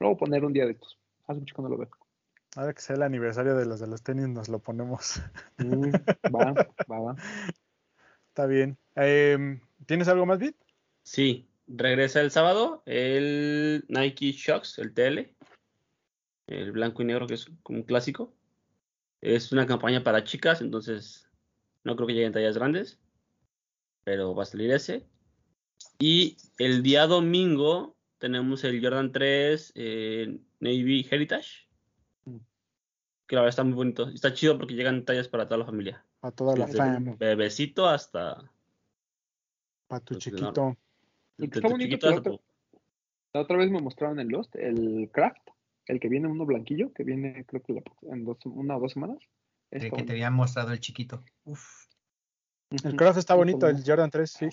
Luego 0.00 0.16
poner 0.16 0.44
un 0.44 0.52
día 0.52 0.66
de 0.66 0.72
estos. 0.72 0.98
Hace 1.26 1.40
mucho 1.40 1.54
que 1.54 1.62
no 1.62 1.68
lo 1.68 1.78
veo. 1.78 1.88
Ahora 2.56 2.72
que 2.72 2.80
sea 2.80 2.96
el 2.96 3.02
aniversario 3.02 3.54
de 3.54 3.64
los 3.66 3.78
de 3.78 3.86
los 3.86 4.02
tenis, 4.02 4.28
nos 4.28 4.48
lo 4.48 4.58
ponemos. 4.58 5.22
Mm, 5.58 5.90
va, 6.34 6.52
va, 6.90 7.00
va. 7.00 7.16
Está 8.28 8.46
bien. 8.46 8.76
Em, 8.96 9.60
¿Tienes 9.86 10.08
algo 10.08 10.26
más, 10.26 10.38
Bit? 10.38 10.56
Sí, 11.02 11.48
regresa 11.68 12.20
el 12.20 12.30
sábado 12.30 12.82
el 12.86 13.84
Nike 13.88 14.32
Shocks, 14.32 14.78
el 14.78 14.92
TL, 14.94 15.32
el 16.50 16.72
blanco 16.72 17.02
y 17.02 17.06
negro 17.06 17.26
que 17.26 17.34
es 17.34 17.50
como 17.62 17.78
un 17.78 17.84
clásico. 17.84 18.34
Es 19.20 19.52
una 19.52 19.66
campaña 19.66 20.02
para 20.02 20.24
chicas, 20.24 20.60
entonces 20.60 21.30
no 21.84 21.94
creo 21.96 22.06
que 22.06 22.14
lleguen 22.14 22.32
tallas 22.32 22.56
grandes, 22.56 22.98
pero 24.04 24.34
va 24.34 24.42
a 24.42 24.46
salir 24.46 24.70
ese. 24.70 25.06
Y 25.98 26.36
el 26.58 26.82
día 26.82 27.06
domingo 27.06 27.96
tenemos 28.18 28.64
el 28.64 28.82
Jordan 28.82 29.12
3 29.12 29.72
eh, 29.76 30.38
Navy 30.60 31.06
Heritage, 31.10 31.68
Mm. 32.24 32.36
que 33.26 33.34
la 33.36 33.42
verdad 33.42 33.50
está 33.50 33.64
muy 33.64 33.74
bonito. 33.74 34.08
Está 34.08 34.32
chido 34.34 34.58
porque 34.58 34.74
llegan 34.74 35.04
tallas 35.04 35.28
para 35.28 35.46
toda 35.46 35.58
la 35.58 35.66
familia, 35.66 36.04
Para 36.20 36.34
toda 36.34 36.56
la 36.56 36.66
Desde 36.66 36.78
fam, 36.78 37.16
bebecito 37.18 37.88
hasta 37.88 38.50
para 39.86 40.04
tu 40.04 40.16
chiquito. 40.16 40.76
Está 41.38 41.68
bonito 41.68 42.10
la 42.10 42.16
otra, 42.16 42.32
la 43.32 43.40
otra 43.40 43.56
vez 43.56 43.70
me 43.70 43.80
mostraron 43.80 44.20
en 44.20 44.28
Lost 44.28 44.54
el 44.56 45.10
Craft, 45.12 45.48
el 45.86 46.00
que 46.00 46.08
viene 46.08 46.28
uno 46.28 46.46
blanquillo, 46.46 46.92
que 46.92 47.04
viene 47.04 47.44
creo 47.46 47.62
que 47.62 47.72
la- 47.74 47.82
en 48.12 48.24
dos, 48.24 48.38
una 48.44 48.76
o 48.76 48.80
dos 48.80 48.92
semanas. 48.92 49.18
El 49.70 49.92
que 49.92 50.02
te 50.02 50.12
había 50.12 50.30
mostrado 50.30 50.72
el 50.72 50.80
chiquito. 50.80 51.22
Uf. 51.44 51.86
El 52.70 52.96
craft 52.96 53.18
está 53.18 53.34
bonito, 53.34 53.68
el. 53.68 53.82
Jordan 53.84 54.10
3, 54.10 54.30
sí. 54.30 54.48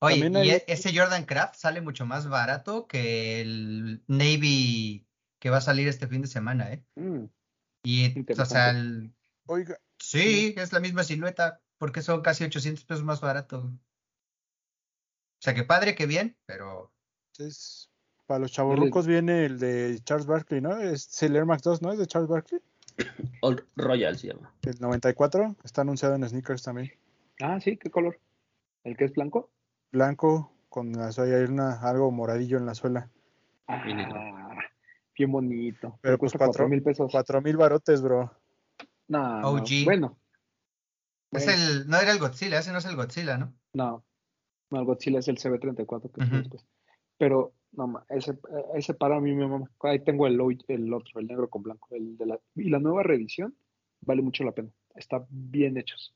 Oye, 0.00 0.20
También 0.20 0.44
y 0.44 0.50
hay 0.50 0.56
e- 0.56 0.64
ese 0.66 0.96
Jordan 0.96 1.24
Craft 1.24 1.54
sale 1.56 1.80
mucho 1.80 2.04
más 2.04 2.28
barato 2.28 2.86
que 2.86 3.40
el 3.40 4.02
Navy 4.08 5.06
que 5.38 5.50
va 5.50 5.58
a 5.58 5.62
salir 5.62 5.88
este 5.88 6.06
fin 6.06 6.22
de 6.22 6.28
semana, 6.28 6.72
¿eh? 6.72 6.84
Mm, 6.96 7.24
Y, 7.84 8.20
o 8.32 8.44
sea, 8.44 8.70
el- 8.70 9.14
Oiga, 9.46 9.78
sí, 9.98 10.54
es 10.56 10.72
la 10.72 10.80
misma 10.80 11.04
silueta, 11.04 11.62
porque 11.78 12.02
son 12.02 12.20
casi 12.20 12.44
800 12.44 12.84
pesos 12.84 13.04
más 13.04 13.20
barato. 13.20 13.58
O 13.60 15.40
sea, 15.40 15.54
que 15.54 15.62
padre, 15.62 15.94
que 15.94 16.06
bien, 16.06 16.36
pero 16.46 16.92
es, 17.38 17.90
para 18.26 18.40
los 18.40 18.52
chavorrucos 18.52 19.06
viene 19.06 19.44
el 19.44 19.58
de 19.58 19.98
Charles 20.04 20.26
Barkley, 20.26 20.60
¿no? 20.60 20.76
Es 20.80 21.22
el 21.22 21.36
Air 21.36 21.46
Max 21.46 21.62
2, 21.62 21.82
¿no? 21.82 21.92
Es 21.92 21.98
de 21.98 22.06
Charles 22.06 22.28
Barkley. 22.28 22.60
Old 23.42 23.64
Royal 23.76 24.16
se 24.18 24.28
llama. 24.28 24.54
El 24.62 24.76
94, 24.80 25.56
está 25.64 25.82
anunciado 25.82 26.14
en 26.14 26.28
sneakers 26.28 26.62
también. 26.62 26.90
Ah, 27.40 27.60
sí, 27.60 27.76
¿qué 27.76 27.90
color? 27.90 28.18
¿El 28.84 28.96
que 28.96 29.04
es 29.04 29.12
blanco? 29.12 29.50
Blanco, 29.92 30.52
con 30.68 30.92
la 30.92 31.12
suela, 31.12 31.36
hay 31.36 31.44
una, 31.44 31.80
algo 31.80 32.10
moradillo 32.10 32.58
en 32.58 32.66
la 32.66 32.74
suela. 32.74 33.10
Ah, 33.68 33.82
bien 35.16 35.30
bonito. 35.32 35.98
Pero 36.02 36.14
Me 36.14 36.18
pues 36.18 36.32
cuatro- 36.36 36.68
mil 36.68 36.82
pesos. 36.82 37.10
Cuatro 37.10 37.40
mil 37.40 37.56
barotes, 37.56 38.00
bro. 38.02 38.32
No, 39.08 39.40
no, 39.40 39.48
OG. 39.50 39.84
Bueno, 39.84 40.18
es 41.32 41.44
Bueno. 41.46 41.52
el, 41.62 41.88
no 41.88 41.96
era 41.98 42.12
el 42.12 42.18
Godzilla, 42.18 42.58
ese 42.58 42.72
no 42.72 42.78
es 42.78 42.84
el 42.86 42.96
Godzilla, 42.96 43.38
¿no? 43.38 43.54
no. 43.72 44.04
No, 44.70 44.80
el 44.80 44.84
Godzilla 44.84 45.20
es 45.20 45.28
el 45.28 45.38
CB34 45.38 46.10
que 46.12 46.26
fue 46.26 46.38
después. 46.38 46.66
Pero, 47.18 47.52
no, 47.76 48.04
ese, 48.08 48.38
ese 48.74 48.94
para 48.94 49.20
mí 49.20 49.32
me 49.34 49.46
mama. 49.46 49.70
Ahí 49.80 50.00
tengo 50.00 50.26
el, 50.26 50.40
el 50.68 50.94
otro, 50.94 51.20
el 51.20 51.26
negro 51.26 51.48
con 51.48 51.62
blanco. 51.62 51.88
El 51.90 52.16
de 52.16 52.26
la, 52.26 52.40
y 52.54 52.70
la 52.70 52.78
nueva 52.78 53.02
reedición 53.02 53.54
vale 54.00 54.22
mucho 54.22 54.44
la 54.44 54.52
pena. 54.52 54.70
Está 54.94 55.26
bien 55.28 55.76
hechos. 55.76 56.14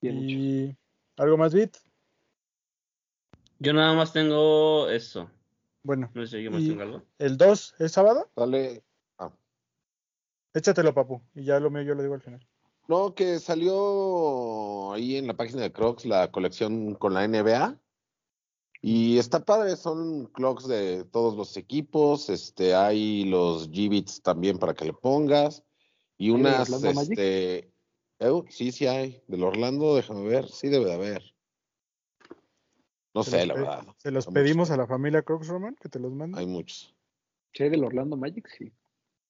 Bien 0.00 0.18
hechos. 0.18 0.30
Y 0.30 0.76
algo 1.16 1.36
más, 1.36 1.52
Bit. 1.52 1.76
Yo 3.58 3.72
nada 3.72 3.94
más 3.94 4.12
tengo 4.12 4.88
eso. 4.88 5.30
Bueno, 5.82 6.10
No 6.14 6.22
sé 6.22 6.30
si 6.30 6.36
alguien 6.36 6.52
más 6.52 6.62
tenga 6.62 6.84
algo. 6.84 7.02
el 7.18 7.36
2 7.36 7.74
es 7.80 7.92
sábado. 7.92 8.30
Dale. 8.36 8.82
Ah. 9.18 9.32
Échatelo, 10.54 10.94
papu. 10.94 11.20
Y 11.34 11.44
ya 11.44 11.58
lo 11.58 11.70
mío 11.70 11.82
yo 11.82 11.94
lo 11.94 12.02
digo 12.02 12.14
al 12.14 12.22
final. 12.22 12.46
No, 12.88 13.14
que 13.14 13.38
salió 13.38 14.92
ahí 14.92 15.16
en 15.16 15.26
la 15.26 15.34
página 15.34 15.62
de 15.62 15.72
Crocs 15.72 16.04
la 16.04 16.30
colección 16.30 16.94
con 16.94 17.14
la 17.14 17.26
NBA. 17.26 17.78
Y 18.84 19.16
está 19.18 19.44
padre, 19.44 19.76
son 19.76 20.26
clocks 20.26 20.66
de 20.66 21.04
todos 21.04 21.36
los 21.36 21.56
equipos, 21.56 22.28
este, 22.28 22.74
hay 22.74 23.24
los 23.24 23.70
G-Bits 23.70 24.22
también 24.22 24.58
para 24.58 24.74
que 24.74 24.84
le 24.86 24.92
pongas. 24.92 25.62
Y 26.18 26.32
¿Hay 26.32 26.32
de 26.32 26.40
unas, 26.40 26.68
este, 26.82 27.72
eu, 28.18 28.44
sí, 28.48 28.72
sí 28.72 28.88
hay, 28.88 29.22
del 29.28 29.44
Orlando, 29.44 29.94
déjame 29.94 30.26
ver, 30.26 30.48
sí 30.48 30.68
debe 30.68 30.86
de 30.86 30.94
haber. 30.94 31.34
No 33.14 33.22
Se 33.22 33.30
sé, 33.30 33.46
la 33.46 33.54
verdad. 33.54 33.86
Se 33.98 34.10
los 34.10 34.26
Hay 34.26 34.34
pedimos 34.34 34.68
muchos. 34.68 34.70
a 34.70 34.76
la 34.76 34.86
familia 34.88 35.22
Crocs 35.22 35.46
Roman 35.46 35.76
que 35.76 35.88
te 35.88 36.00
los 36.00 36.12
mande. 36.12 36.40
Hay 36.40 36.46
muchos. 36.46 36.92
Sí, 37.52 37.68
del 37.68 37.84
Orlando 37.84 38.16
Magic, 38.16 38.48
sí. 38.58 38.72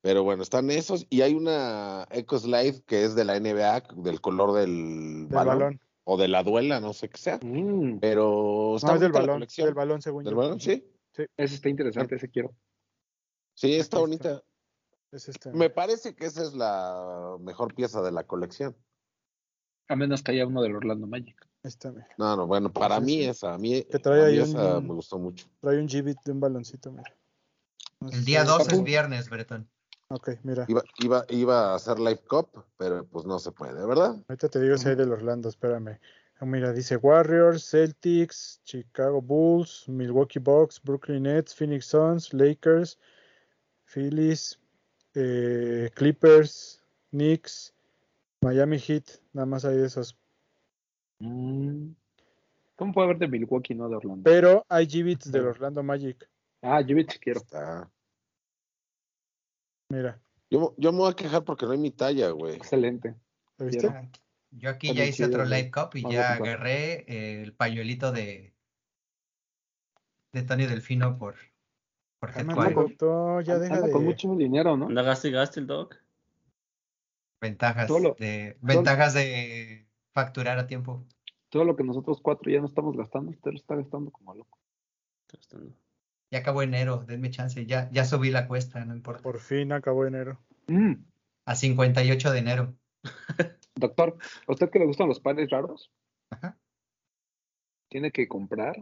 Pero 0.00 0.24
bueno, 0.24 0.42
están 0.42 0.70
esos. 0.70 1.06
Y 1.10 1.20
hay 1.20 1.34
una 1.34 2.06
Echo 2.10 2.38
Slide 2.38 2.82
que 2.86 3.04
es 3.04 3.14
de 3.14 3.24
la 3.24 3.38
NBA, 3.38 3.82
del 3.96 4.20
color 4.20 4.52
del, 4.54 5.28
Del 5.28 5.34
balón, 5.34 5.58
balón. 5.58 5.80
O 6.04 6.16
de 6.16 6.28
la 6.28 6.42
duela, 6.42 6.80
no 6.80 6.92
sé 6.92 7.08
qué 7.08 7.18
sea. 7.18 7.38
Mm, 7.42 7.98
Pero 8.00 8.76
está 8.76 8.88
No, 8.88 8.94
es 8.94 9.00
del 9.00 9.12
balón. 9.12 9.36
colección. 9.36 9.66
Del 9.66 9.74
balón, 9.74 10.02
según 10.02 10.24
¿Del 10.24 10.34
yo. 10.34 10.38
balón? 10.40 10.60
Sí. 10.60 10.84
ese 11.36 11.54
está 11.56 11.68
interesante, 11.68 12.14
ese 12.16 12.28
quiero. 12.30 12.54
Sí, 13.54 13.72
está 13.72 13.82
está. 13.82 13.98
bonita. 13.98 14.42
Es. 15.12 15.30
Me 15.52 15.68
parece 15.68 16.14
que 16.14 16.24
esa 16.26 16.42
es 16.42 16.54
la 16.54 17.36
mejor 17.40 17.74
pieza 17.74 18.00
de 18.02 18.10
la 18.12 18.24
colección. 18.26 18.74
A 19.88 19.94
menos 19.96 20.22
que 20.22 20.32
haya 20.32 20.46
uno 20.46 20.62
del 20.62 20.74
Orlando 20.74 21.06
Magic. 21.06 21.36
Mira. 21.92 22.08
No, 22.18 22.34
no, 22.36 22.46
bueno, 22.46 22.72
para 22.72 22.96
Sí, 22.98 23.04
mí 23.04 23.12
sí. 23.18 23.24
esa, 23.26 23.54
a 23.54 23.58
mí, 23.58 23.82
Que 23.84 23.98
trae 24.00 24.22
a 24.22 24.24
mí 24.26 24.30
ahí 24.32 24.38
esa 24.40 24.78
un- 24.78 24.88
me 24.88 24.94
gustó 24.94 25.18
mucho. 25.18 25.46
Trae 25.60 25.78
un 25.78 25.86
G-Bit 25.86 26.18
de 26.24 26.32
un 26.32 26.40
baloncito, 26.40 26.90
mira. 26.90 27.14
No 28.00 28.08
sé 28.08 28.16
El 28.16 28.24
día 28.24 28.40
ves, 28.40 28.48
2 28.48 28.58
papu. 28.64 28.74
es 28.76 28.82
viernes, 28.82 29.28
Bretón. 29.30 29.70
Ok, 30.12 30.28
mira. 30.42 30.66
Iba, 30.68 30.82
iba, 30.98 31.24
iba 31.30 31.72
a 31.72 31.74
hacer 31.74 31.98
Live 31.98 32.22
Cup, 32.28 32.48
pero 32.76 33.04
pues 33.06 33.24
no 33.24 33.38
se 33.38 33.50
puede, 33.50 33.86
¿verdad? 33.86 34.22
Ahorita 34.28 34.50
te 34.50 34.60
digo 34.60 34.76
si 34.76 34.90
hay 34.90 34.94
del 34.94 35.10
Orlando, 35.10 35.48
espérame. 35.48 35.98
Ah, 36.38 36.44
Mira, 36.44 36.72
dice 36.74 36.96
Warriors, 36.96 37.70
Celtics, 37.70 38.60
Chicago 38.64 39.22
Bulls, 39.22 39.88
Milwaukee 39.88 40.38
Bucks, 40.38 40.82
Brooklyn 40.82 41.22
Nets, 41.22 41.54
Phoenix 41.54 41.86
Suns, 41.86 42.34
Lakers, 42.34 42.98
Phillies, 43.86 44.60
eh, 45.14 45.88
Clippers, 45.94 46.82
Knicks, 47.10 47.72
Miami 48.42 48.78
Heat, 48.78 49.04
nada 49.32 49.46
más 49.46 49.64
hay 49.64 49.78
de 49.78 49.86
esos. 49.86 50.18
Mm. 51.20 51.92
¿Cómo 52.76 52.92
puede 52.92 53.06
haber 53.06 53.18
de 53.18 53.28
Milwaukee, 53.28 53.74
no 53.74 53.88
de 53.88 53.96
Orlando? 53.96 54.24
Pero 54.24 54.66
hay 54.68 54.86
G-Bits 54.86 55.32
del. 55.32 55.46
Orlando 55.46 55.82
Magic. 55.82 56.28
Ah, 56.60 56.82
sí 56.86 57.18
quiero. 57.18 57.40
Está. 57.40 57.90
Mira, 59.92 60.18
Yo, 60.50 60.74
yo 60.78 60.90
me 60.90 61.00
voy 61.00 61.12
a 61.12 61.14
quejar 61.14 61.44
porque 61.44 61.66
no 61.66 61.72
hay 61.72 61.78
mi 61.78 61.90
talla, 61.90 62.30
güey. 62.30 62.54
Excelente. 62.54 63.14
¿lo 63.58 63.66
viste? 63.66 63.88
Yo 64.50 64.70
aquí 64.70 64.88
Está 64.88 64.98
ya 64.98 65.04
hice 65.04 65.16
chido, 65.16 65.28
otro 65.28 65.46
güey. 65.46 65.60
Live 65.62 65.70
Cup 65.70 65.90
y 65.96 66.02
Vamos 66.02 66.14
ya 66.14 66.32
agarré 66.32 67.04
eh, 67.06 67.42
el 67.42 67.52
pañuelito 67.52 68.10
de, 68.10 68.54
de 70.32 70.42
Tony 70.44 70.64
Delfino 70.64 71.18
por, 71.18 71.36
por 72.18 72.30
Ah, 72.34 72.42
me 72.42 72.54
ya 73.44 73.58
deja 73.58 73.82
de... 73.82 73.92
con 73.92 74.04
mucho 74.04 74.34
dinero, 74.34 74.78
¿no? 74.78 74.86
Anda 74.86 75.02
gaste 75.02 75.28
y 75.28 75.32
gaste 75.32 75.60
el 75.60 75.66
dog. 75.66 75.90
Ventajas 77.42 77.88
de 78.18 78.56
ventajas 78.62 79.12
de 79.12 79.86
facturar 80.14 80.58
a 80.58 80.66
tiempo. 80.66 81.04
Todo 81.50 81.64
lo 81.64 81.76
que 81.76 81.84
nosotros 81.84 82.20
cuatro 82.22 82.50
ya 82.50 82.60
no 82.60 82.66
estamos 82.66 82.96
gastando, 82.96 83.30
usted 83.30 83.50
lo 83.50 83.56
está 83.58 83.76
gastando 83.76 84.10
como 84.10 84.34
loco. 84.34 84.58
Está 85.26 85.36
gastando. 85.36 85.81
Ya 86.32 86.38
acabó 86.38 86.62
enero, 86.62 87.04
denme 87.06 87.30
chance. 87.30 87.66
Ya, 87.66 87.90
ya 87.90 88.06
subí 88.06 88.30
la 88.30 88.48
cuesta, 88.48 88.82
no 88.86 88.94
importa. 88.96 89.22
Por 89.22 89.38
fin 89.38 89.70
acabó 89.70 90.06
enero. 90.06 90.42
Mm, 90.66 90.94
A 91.46 91.54
58 91.54 92.32
de 92.32 92.38
enero. 92.38 92.74
Doctor, 93.74 94.16
¿a 94.48 94.52
usted 94.52 94.70
que 94.70 94.78
le 94.78 94.86
gustan 94.86 95.08
los 95.08 95.20
panes 95.20 95.50
raros? 95.50 95.92
Ajá. 96.30 96.58
Tiene 97.90 98.10
que 98.12 98.26
comprar 98.28 98.74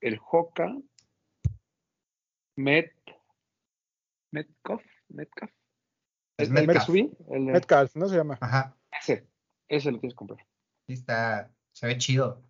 el 0.00 0.18
Hoka 0.30 0.74
Met 2.56 2.94
Metcalf, 4.32 4.82
Metcalf. 5.08 5.52
Es 6.38 6.48
Metcalf. 6.50 6.86
subí, 6.86 7.14
el 7.28 7.40
Metcalf, 7.42 7.94
¿no 7.96 8.08
se 8.08 8.16
llama? 8.16 8.38
Ajá. 8.40 8.74
ese, 8.90 9.28
ese 9.68 9.92
lo 9.92 9.98
tienes 10.00 10.14
que 10.14 10.18
comprar. 10.18 10.46
Sí 10.86 10.94
está, 10.94 11.52
se 11.74 11.86
ve 11.86 11.98
chido. 11.98 12.42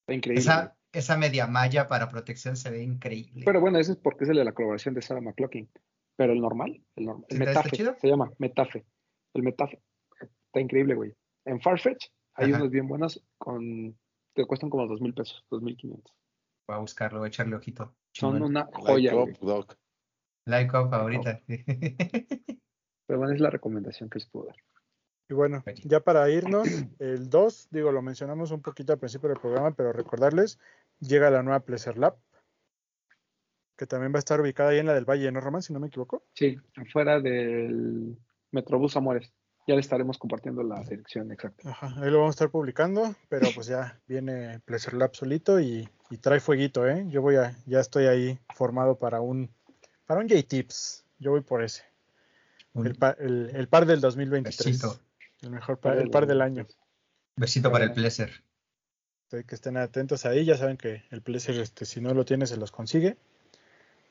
Está 0.00 0.14
increíble. 0.14 0.40
Esa, 0.40 0.76
esa 0.92 1.16
media 1.16 1.46
malla 1.46 1.88
para 1.88 2.08
protección 2.08 2.56
se 2.56 2.70
ve 2.70 2.82
increíble. 2.82 3.42
Pero 3.44 3.60
bueno, 3.60 3.78
ese 3.78 3.92
es 3.92 3.98
porque 3.98 4.24
es 4.24 4.30
el 4.30 4.36
de 4.36 4.44
la 4.44 4.52
colaboración 4.52 4.94
de 4.94 5.02
Sarah 5.02 5.20
McLaughlin. 5.20 5.68
Pero 6.16 6.32
el 6.34 6.40
normal, 6.40 6.82
el, 6.96 7.06
normal, 7.06 7.26
el 7.30 7.36
¿Sí 7.36 7.42
está- 7.42 7.50
está 7.50 7.60
Metafe, 7.62 7.76
chido? 7.76 7.96
se 8.00 8.08
llama 8.08 8.30
Metafe. 8.38 8.84
El 9.34 9.42
Metafe. 9.42 9.82
Está 10.20 10.60
increíble, 10.60 10.94
güey. 10.94 11.14
En 11.46 11.60
Farfetch 11.60 12.08
hay 12.34 12.50
Ajá. 12.50 12.58
unos 12.58 12.70
bien 12.70 12.86
buenos 12.86 13.24
con. 13.38 13.98
Te 14.34 14.44
cuestan 14.46 14.70
como 14.70 14.86
dos 14.86 15.00
mil 15.00 15.14
pesos, 15.14 15.44
dos 15.50 15.62
mil 15.62 15.76
quinientos. 15.76 16.12
Voy 16.68 16.76
a 16.76 16.80
buscarlo, 16.80 17.18
voy 17.20 17.26
a 17.26 17.28
echarle 17.28 17.56
ojito. 17.56 17.94
Son 18.14 18.40
una 18.42 18.64
Like 18.64 18.80
joya, 18.80 19.14
up, 19.16 19.36
güey. 19.40 19.54
doc. 19.56 19.76
Like 20.46 20.76
up 20.76 20.94
ahorita. 20.94 21.40
Pero 23.06 23.18
bueno, 23.18 23.32
es 23.34 23.40
la 23.40 23.50
recomendación 23.50 24.08
que 24.08 24.18
les 24.18 24.28
puedo 24.28 24.46
dar. 24.46 24.56
Y 25.28 25.34
bueno, 25.34 25.62
ya 25.84 26.00
para 26.00 26.28
irnos, 26.30 26.68
el 26.98 27.30
2, 27.30 27.68
digo, 27.70 27.90
lo 27.92 28.02
mencionamos 28.02 28.50
un 28.50 28.60
poquito 28.60 28.92
al 28.92 28.98
principio 28.98 29.28
del 29.30 29.38
programa, 29.40 29.70
pero 29.72 29.92
recordarles, 29.92 30.58
llega 31.00 31.30
la 31.30 31.42
nueva 31.42 31.60
Pleasure 31.60 31.98
Lab, 31.98 32.16
que 33.76 33.86
también 33.86 34.12
va 34.12 34.16
a 34.16 34.20
estar 34.20 34.40
ubicada 34.40 34.70
ahí 34.70 34.78
en 34.78 34.86
la 34.86 34.94
del 34.94 35.04
Valle, 35.08 35.30
¿no, 35.32 35.40
Román? 35.40 35.62
Si 35.62 35.72
no 35.72 35.80
me 35.80 35.86
equivoco. 35.88 36.22
Sí, 36.34 36.58
afuera 36.76 37.20
del 37.20 38.16
Metrobús 38.50 38.96
Amores. 38.96 39.32
Ya 39.66 39.74
le 39.74 39.80
estaremos 39.80 40.18
compartiendo 40.18 40.62
la 40.64 40.82
dirección 40.82 41.30
exacta. 41.30 41.70
Ajá, 41.70 41.94
ahí 42.02 42.10
lo 42.10 42.18
vamos 42.18 42.32
a 42.32 42.36
estar 42.36 42.50
publicando, 42.50 43.14
pero 43.28 43.46
pues 43.54 43.68
ya 43.68 44.00
viene 44.08 44.58
Pleasure 44.64 44.96
Lab 44.98 45.14
solito 45.14 45.60
y, 45.60 45.88
y 46.10 46.18
trae 46.18 46.40
fueguito, 46.40 46.86
¿eh? 46.86 47.06
Yo 47.08 47.22
voy 47.22 47.36
a, 47.36 47.56
ya 47.66 47.78
estoy 47.78 48.06
ahí 48.06 48.38
formado 48.56 48.96
para 48.98 49.20
un, 49.20 49.48
para 50.04 50.20
un 50.20 50.28
J-Tips. 50.28 51.04
Yo 51.20 51.30
voy 51.30 51.42
por 51.42 51.62
ese. 51.62 51.84
El, 52.74 52.96
pa- 52.96 53.16
el, 53.20 53.50
el 53.54 53.68
par 53.68 53.86
del 53.86 54.00
2023. 54.00 54.66
besito. 54.66 54.98
El 55.42 55.50
mejor 55.50 55.78
par, 55.78 55.98
el 55.98 56.10
par 56.10 56.26
del 56.26 56.40
año. 56.40 56.66
Besito 57.36 57.70
para 57.70 57.84
el 57.84 57.92
placer. 57.92 58.42
Que 59.28 59.54
estén 59.54 59.76
atentos 59.76 60.26
ahí, 60.26 60.44
ya 60.44 60.56
saben 60.56 60.76
que 60.76 61.04
el 61.10 61.22
Pleasure, 61.22 61.60
este, 61.60 61.86
si 61.86 62.00
no 62.00 62.12
lo 62.12 62.24
tiene, 62.24 62.46
se 62.46 62.56
los 62.56 62.70
consigue. 62.70 63.16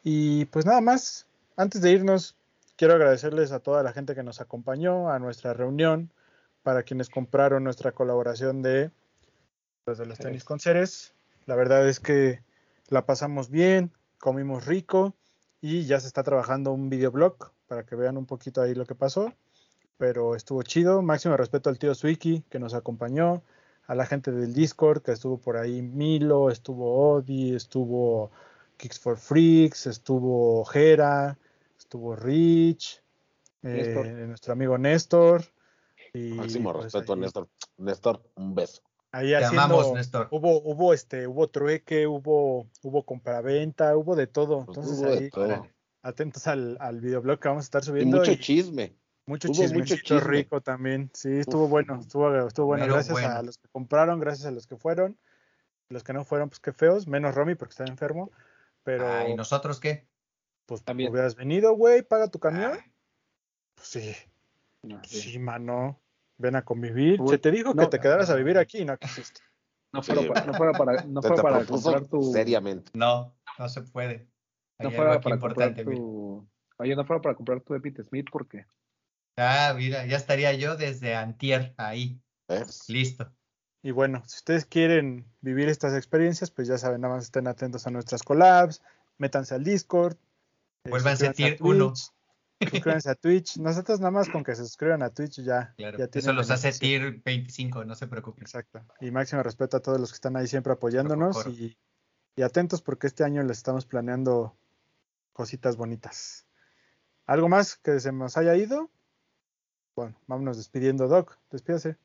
Y 0.03 0.45
pues 0.45 0.65
nada 0.65 0.81
más, 0.81 1.27
antes 1.55 1.81
de 1.81 1.91
irnos, 1.91 2.35
quiero 2.75 2.95
agradecerles 2.95 3.51
a 3.51 3.59
toda 3.59 3.83
la 3.83 3.93
gente 3.93 4.15
que 4.15 4.23
nos 4.23 4.41
acompañó 4.41 5.11
a 5.11 5.19
nuestra 5.19 5.53
reunión, 5.53 6.11
para 6.63 6.83
quienes 6.83 7.09
compraron 7.09 7.63
nuestra 7.63 7.91
colaboración 7.91 8.61
de 8.61 8.91
los 9.85 9.97
de 9.97 10.05
los 10.05 10.17
tenis 10.17 10.43
con 10.43 10.59
Ceres. 10.59 11.13
La 11.45 11.55
verdad 11.55 11.87
es 11.87 11.99
que 11.99 12.43
la 12.87 13.05
pasamos 13.05 13.49
bien, 13.49 13.91
comimos 14.19 14.65
rico 14.65 15.15
y 15.59 15.85
ya 15.85 15.99
se 15.99 16.07
está 16.07 16.23
trabajando 16.23 16.71
un 16.71 16.89
videoblog 16.89 17.51
para 17.67 17.83
que 17.83 17.95
vean 17.95 18.17
un 18.17 18.25
poquito 18.25 18.61
ahí 18.61 18.75
lo 18.75 18.85
que 18.85 18.95
pasó. 18.95 19.33
Pero 20.01 20.35
estuvo 20.35 20.63
chido. 20.63 21.03
Máximo 21.03 21.37
respeto 21.37 21.69
al 21.69 21.77
tío 21.77 21.93
Swiki 21.93 22.41
que 22.49 22.57
nos 22.57 22.73
acompañó, 22.73 23.43
a 23.85 23.93
la 23.93 24.07
gente 24.07 24.31
del 24.31 24.51
Discord 24.51 25.03
que 25.03 25.11
estuvo 25.11 25.37
por 25.37 25.57
ahí, 25.57 25.83
Milo, 25.83 26.49
estuvo 26.49 27.11
Odi, 27.13 27.53
estuvo 27.53 28.31
Kicks 28.77 28.99
for 28.99 29.15
Freaks, 29.15 29.85
estuvo 29.85 30.65
Jera, 30.65 31.37
estuvo 31.77 32.15
Rich, 32.15 32.99
eh, 33.61 33.67
Néstor. 33.67 34.07
nuestro 34.07 34.53
amigo 34.53 34.75
Néstor. 34.79 35.43
Y 36.15 36.33
Máximo 36.33 36.73
pues 36.73 36.85
respeto 36.85 37.13
a 37.13 37.15
Néstor. 37.15 37.47
Néstor, 37.77 38.23
un 38.33 38.55
beso. 38.55 38.81
Ahí 39.11 39.27
Te 39.27 39.35
haciendo, 39.35 39.61
amamos, 39.61 39.93
Néstor. 39.93 40.29
hubo, 40.31 40.63
hubo 40.63 40.95
este, 40.95 41.27
hubo 41.27 41.47
trueque, 41.47 42.07
hubo, 42.07 42.65
hubo 42.81 43.03
compraventa, 43.05 43.95
hubo 43.95 44.15
de 44.15 44.25
todo. 44.25 44.65
Pues 44.65 44.77
Entonces 44.79 44.99
hubo 44.99 45.11
de 45.11 45.17
ahí, 45.19 45.29
todo. 45.29 45.67
atentos 46.01 46.47
al, 46.47 46.77
al 46.79 47.01
videoblog 47.01 47.37
que 47.39 47.49
vamos 47.49 47.65
a 47.65 47.67
estar 47.67 47.83
Y 47.83 47.85
subiendo. 47.85 48.17
mucho 48.17 48.31
y 48.31 48.39
chisme. 48.39 48.95
Mucho 49.26 49.49
hubo 49.52 49.73
mucho 49.73 49.95
chisme. 49.98 50.19
rico 50.22 50.61
también. 50.61 51.10
Sí, 51.14 51.30
estuvo 51.39 51.65
Uf. 51.65 51.69
bueno, 51.69 51.99
estuvo, 51.99 52.35
estuvo 52.48 52.65
bueno. 52.68 52.85
Gracias 52.85 53.18
a 53.23 53.41
los 53.43 53.57
que 53.57 53.68
compraron, 53.69 54.19
gracias 54.19 54.48
a 54.48 54.52
los 54.52 54.68
que 54.68 54.76
fueron. 54.77 55.18
Los 55.89 56.03
que 56.03 56.14
no 56.14 56.23
fueron, 56.23 56.49
pues 56.49 56.60
qué 56.60 56.72
feos, 56.73 57.07
menos 57.07 57.35
Romy 57.35 57.56
porque 57.56 57.72
está 57.72 57.85
enfermo. 57.85 58.31
Pero 58.84 59.07
Ah, 59.07 59.27
¿y 59.27 59.35
nosotros 59.35 59.80
qué? 59.80 60.07
pues 60.65 60.84
También. 60.84 61.11
hubieras 61.11 61.35
venido, 61.35 61.73
güey, 61.76 62.02
paga 62.02 62.30
tu 62.30 62.39
camión. 62.39 62.72
Ah, 62.76 62.85
Pues 63.76 63.88
sí, 63.88 64.15
No, 64.84 65.02
sí, 65.03 65.38
mano. 65.39 65.99
Ven 66.38 66.56
a 66.56 66.64
convivir. 66.64 67.22
Uy, 67.22 67.27
Se 67.30 67.38
te 67.38 67.52
dijo 67.52 67.73
no. 67.73 67.84
que 67.84 67.88
te 67.89 67.99
quedaras 67.99 68.30
a 68.31 68.35
vivir 68.35 68.57
aquí 68.57 68.80
y 68.80 68.85
no 68.85 68.98
quisiste. 68.98 69.41
No 69.93 70.02
fuera 70.02 70.22
Sí. 70.22 70.27
para, 70.30 70.45
no 70.45 70.53
fuera 70.53 70.72
para, 70.72 71.03
no 71.03 71.22
fuera 71.22 71.43
para 71.43 71.65
comprar 71.65 72.07
tu. 72.07 72.23
seriamente. 72.31 72.91
no, 72.95 73.35
no 73.60 73.69
se 73.69 73.81
puede. 73.84 74.27
No 74.80 74.89
Hay 74.89 74.95
fuera 74.95 75.19
para 75.22 75.38
comprar 75.38 75.76
tu. 75.76 76.48
Oye, 76.77 76.95
no 76.95 77.06
fuera 77.06 77.22
para 77.22 77.35
comprar 77.35 77.61
tu 77.61 77.76
Epic 77.76 78.02
Smith 78.02 78.27
porque. 78.31 78.65
Ah, 79.37 79.73
mira, 79.75 80.05
ya 80.05 80.17
estaría 80.17 80.53
yo 80.53 80.75
desde 80.75 81.15
antier 81.15 81.73
ahí, 81.77 82.21
¿ves? 82.47 82.89
listo. 82.89 83.31
Y 83.83 83.91
bueno, 83.91 84.21
si 84.27 84.35
ustedes 84.37 84.65
quieren 84.65 85.25
vivir 85.41 85.67
estas 85.67 85.95
experiencias, 85.95 86.51
pues 86.51 86.67
ya 86.67 86.77
saben, 86.77 87.01
nada 87.01 87.15
más 87.15 87.23
estén 87.25 87.47
atentos 87.47 87.87
a 87.87 87.89
nuestras 87.91 88.21
collabs, 88.21 88.81
métanse 89.17 89.55
al 89.55 89.63
Discord. 89.63 90.17
eh, 90.83 90.89
Vuélvanse 90.89 91.25
suscríbanse 91.25 91.27
a 91.27 91.57
tier 91.57 91.57
uno. 91.61 91.87
Twitch, 91.93 92.11
Suscríbanse 92.69 93.09
a 93.09 93.15
Twitch. 93.15 93.57
Nosotros 93.57 93.99
nada 93.99 94.11
más 94.11 94.29
con 94.29 94.43
que 94.43 94.55
se 94.55 94.63
suscriban 94.63 95.01
a 95.01 95.09
Twitch 95.09 95.41
ya. 95.41 95.73
Claro, 95.77 95.97
ya 95.97 96.07
eso 96.13 96.31
los 96.33 96.51
hace 96.51 96.71
tier 96.73 97.21
25, 97.25 97.85
no 97.85 97.95
se 97.95 98.05
preocupen. 98.05 98.43
Exacto. 98.43 98.85
Y 98.99 99.09
máximo 99.09 99.41
respeto 99.41 99.77
a 99.77 99.79
todos 99.79 99.99
los 99.99 100.11
que 100.11 100.15
están 100.15 100.35
ahí 100.37 100.45
siempre 100.45 100.73
apoyándonos 100.73 101.47
y 101.47 102.41
atentos 102.43 102.83
porque 102.83 103.07
este 103.07 103.23
año 103.23 103.41
les 103.41 103.57
estamos 103.57 103.87
planeando 103.87 104.55
cositas 105.33 105.75
bonitas. 105.75 106.45
¿Algo 107.25 107.49
más 107.49 107.77
que 107.77 107.99
se 107.99 108.11
nos 108.11 108.37
haya 108.37 108.55
ido? 108.55 108.91
Bueno, 109.95 110.15
vámonos 110.27 110.57
despidiendo, 110.57 111.07
Doc. 111.07 111.38
Despídase. 111.51 111.97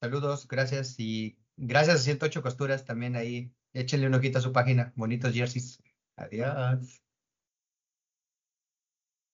Saludos, 0.00 0.46
gracias 0.48 0.98
y 0.98 1.36
gracias 1.56 1.96
a 1.96 2.02
108 2.02 2.42
Costuras 2.42 2.84
también 2.84 3.16
ahí. 3.16 3.52
Échenle 3.72 4.06
un 4.06 4.14
ojito 4.14 4.38
a 4.38 4.42
su 4.42 4.52
página, 4.52 4.92
bonitos 4.96 5.32
jerseys. 5.32 5.78
Adiós. 6.16 7.02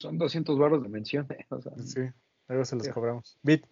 Son 0.01 0.19
200 0.19 0.59
barros 0.59 0.83
de 0.83 0.89
mención. 0.89 1.27
eh, 1.31 1.47
o 1.51 1.61
sea, 1.61 1.73
Sí, 1.79 2.01
luego 2.49 2.65
se 2.65 2.77
los 2.77 2.87
Sí. 2.87 2.93
cobramos. 2.93 3.39
Bit. 3.43 3.65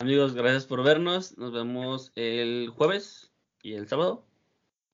Amigos, 0.00 0.34
gracias 0.34 0.66
por 0.66 0.82
vernos. 0.82 1.36
Nos 1.38 1.52
vemos 1.52 2.12
el 2.16 2.70
jueves 2.70 3.32
y 3.62 3.74
el 3.74 3.88
sábado. 3.88 4.26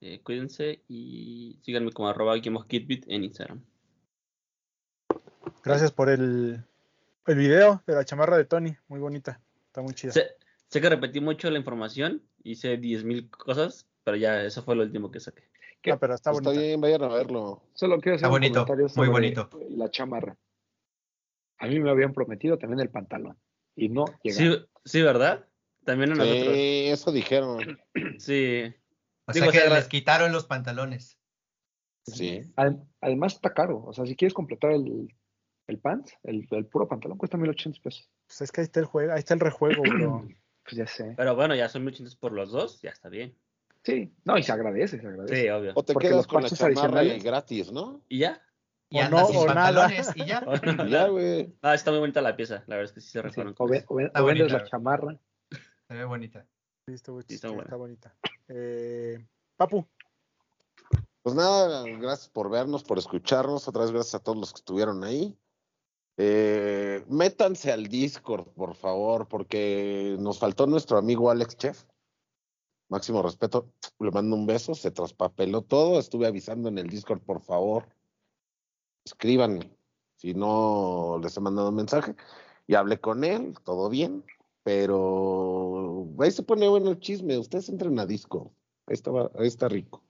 Eh, 0.01 0.23
cuídense 0.23 0.83
y 0.89 1.59
síganme 1.63 1.93
como 1.93 2.09
arroba 2.09 2.37
GameOfKidBit 2.39 3.05
en 3.09 3.25
Instagram. 3.25 3.65
Gracias 5.63 5.93
por 5.93 6.09
el, 6.09 6.65
el 7.27 7.37
video 7.37 7.83
de 7.87 7.95
la 7.95 8.05
chamarra 8.05 8.37
de 8.37 8.45
Tony. 8.45 8.77
Muy 8.89 9.01
bonita. 9.01 9.41
Está 9.67 9.83
muy 9.83 9.95
chida. 9.95 10.13
Sé, 10.13 10.37
sé 10.69 10.81
que 10.81 10.89
repetí 10.89 11.21
mucho 11.21 11.51
la 11.51 11.59
información, 11.59 12.23
hice 12.43 12.79
10.000 12.81 13.31
cosas, 13.31 13.87
pero 14.05 14.17
ya 14.17 14.43
eso 14.43 14.63
fue 14.63 14.77
lo 14.77 14.83
último 14.83 15.11
que 15.11 15.21
saqué. 15.21 15.49
¿Qué? 15.83 15.93
Ah, 15.93 15.99
pero 15.99 16.15
está 16.15 16.31
Está 16.31 16.43
bonita. 16.51 16.61
bien, 16.63 16.81
vayan 16.81 17.03
a 17.05 17.09
verlo. 17.09 17.63
Solo 17.73 17.99
quiero 18.01 18.17
hacer 18.17 18.27
Está 18.27 18.29
bonito, 18.29 18.67
muy 18.97 19.09
bonito. 19.09 19.51
La 19.71 19.91
chamarra. 19.91 20.37
A 21.59 21.67
mí 21.67 21.79
me 21.79 21.91
habían 21.91 22.13
prometido 22.13 22.59
también 22.59 22.81
el 22.81 22.91
pantalón. 22.91 23.39
Y 23.77 23.89
no 23.89 24.05
llegaron. 24.23 24.59
Sí, 24.59 24.67
sí, 24.85 25.03
¿verdad? 25.03 25.47
También 25.85 26.13
a 26.13 26.15
nosotros. 26.17 26.55
Sí, 26.55 26.87
eso 26.89 27.13
dijeron. 27.13 27.79
Sí. 28.19 28.65
O 29.27 29.33
Digo, 29.33 29.45
sea 29.45 29.53
que 29.53 29.67
o 29.67 29.71
sea, 29.71 29.79
les 29.79 29.89
quitaron 29.89 30.33
los 30.33 30.45
pantalones. 30.47 31.17
Sí. 32.05 32.43
Ad- 32.57 32.83
Además 33.01 33.35
está 33.35 33.55
caro. 33.55 33.85
O 33.85 33.93
sea, 33.93 34.05
si 34.05 34.17
quieres 34.17 34.35
completar 34.35 34.73
el, 34.73 35.15
el 35.71 35.79
pants, 35.79 36.13
el, 36.25 36.47
el 36.51 36.67
puro 36.67 36.87
pantalón 36.89 37.17
cuesta 37.19 37.37
1800 37.39 37.81
pesos. 37.81 38.11
Pues 38.27 38.41
es 38.43 38.53
que 38.53 38.61
ahí 38.61 38.65
está 38.65 38.81
el 38.81 38.87
juego, 38.87 39.13
ahí 39.13 39.19
está 39.21 39.35
el 39.35 39.41
rejuego, 39.41 39.83
bro. 39.83 40.27
Pues 40.63 40.77
ya 40.77 40.87
sé. 40.87 41.15
Pero 41.17 41.35
bueno, 41.35 41.55
ya 41.55 41.69
son 41.69 41.83
1500 41.85 42.17
por 42.17 42.33
los 42.33 42.53
dos, 42.53 42.81
ya 42.83 42.91
está 42.91 43.09
bien. 43.09 43.35
Sí, 43.83 44.15
no, 44.25 44.37
y 44.37 44.43
se 44.43 44.53
agradece, 44.53 45.01
se 45.01 45.07
agradece. 45.07 45.35
Sí, 45.43 45.49
obvio. 45.49 45.73
O 45.75 45.83
te 45.83 45.95
Porque 45.95 46.09
quedas 46.09 46.27
con 46.27 46.43
la 46.43 46.51
chamarra 46.51 47.03
y 47.03 47.09
adicionales- 47.09 47.25
gratis, 47.25 47.73
¿no? 47.73 48.03
¿Y 48.09 48.19
ya? 48.19 48.43
Y 48.91 48.99
O 49.01 49.09
no, 49.09 49.25
o 49.25 49.47
nada. 49.47 49.47
pantalones 49.73 50.11
y 50.15 50.27
ya. 50.27 50.45
Ya, 50.89 51.09
güey. 51.09 51.55
Ah, 51.63 51.75
está 51.75 51.91
muy 51.91 51.99
bonita 52.01 52.21
la 52.21 52.37
pieza, 52.37 52.63
la 52.67 52.77
verdad 52.77 52.85
es 52.85 52.93
que 52.93 53.01
sí 53.01 53.07
se 53.09 53.19
Sí, 53.19 53.23
refueron. 53.23 53.55
O, 53.59 53.67
ve- 53.67 53.85
o 53.89 53.95
ve- 53.97 54.05
Está 54.05 54.23
o 54.23 54.27
vendes 54.27 54.45
bonita. 54.49 54.63
la 54.65 54.71
chamarra. 54.71 55.19
Se 55.89 55.95
ve 55.95 56.05
bonita. 56.05 56.47
Sí, 56.87 56.93
está, 56.93 57.11
muy 57.13 57.23
Sí, 57.27 57.35
está 57.37 57.49
está 57.49 57.77
bonita. 57.77 58.15
Eh, 58.49 59.27
Papu, 59.57 59.87
Pues 61.23 61.35
nada, 61.35 61.85
gracias 61.85 62.29
por 62.29 62.51
vernos, 62.51 62.85
por 62.85 62.99
escucharnos. 62.99 63.67
Otra 63.67 63.83
vez 63.83 63.93
gracias 63.93 64.15
a 64.15 64.21
todos 64.23 64.39
los 64.39 64.53
que 64.53 64.59
estuvieron 64.59 65.03
ahí. 65.05 65.37
Eh, 66.17 67.05
métanse 67.09 67.73
al 67.73 67.87
Discord, 67.87 68.49
por 68.55 68.75
favor, 68.75 69.29
porque 69.29 70.17
nos 70.19 70.39
faltó 70.39 70.67
nuestro 70.67 70.99
amigo 70.99 71.31
Alex 71.31 71.57
Chef. 71.57 71.85
máximo 72.89 73.23
respeto, 73.23 73.73
le 74.01 74.11
mando 74.11 74.35
un 74.37 74.47
beso, 74.47 74.75
se 74.75 74.91
traspapeló 74.91 75.63
todo, 75.63 75.99
estuve 75.99 76.27
avisando 76.27 76.69
en 76.69 76.79
el 76.79 76.89
Discord, 76.89 77.21
por 77.21 77.41
favor, 77.41 77.89
escríbanme, 79.05 79.71
si 80.17 80.35
no 80.35 81.21
les 81.23 81.37
he 81.37 81.41
mandado 81.41 81.69
un 81.69 81.77
mensaje, 81.77 82.17
y 82.67 82.75
hablé 82.75 83.01
con 83.01 83.23
él, 83.25 83.55
todo 83.65 83.89
bien, 83.89 84.25
pero 84.65 86.09
ahí 86.19 86.33
se 86.33 86.43
pone 86.43 86.69
bueno 86.69 86.91
el 86.91 86.99
chisme, 86.99 87.39
ustedes 87.39 87.69
entren 87.69 87.99
a 88.01 88.07
Discord, 88.07 88.49
ahí 88.87 88.95
está, 88.95 89.11
ahí 89.39 89.47
está 89.47 89.69
rico. 89.69 90.03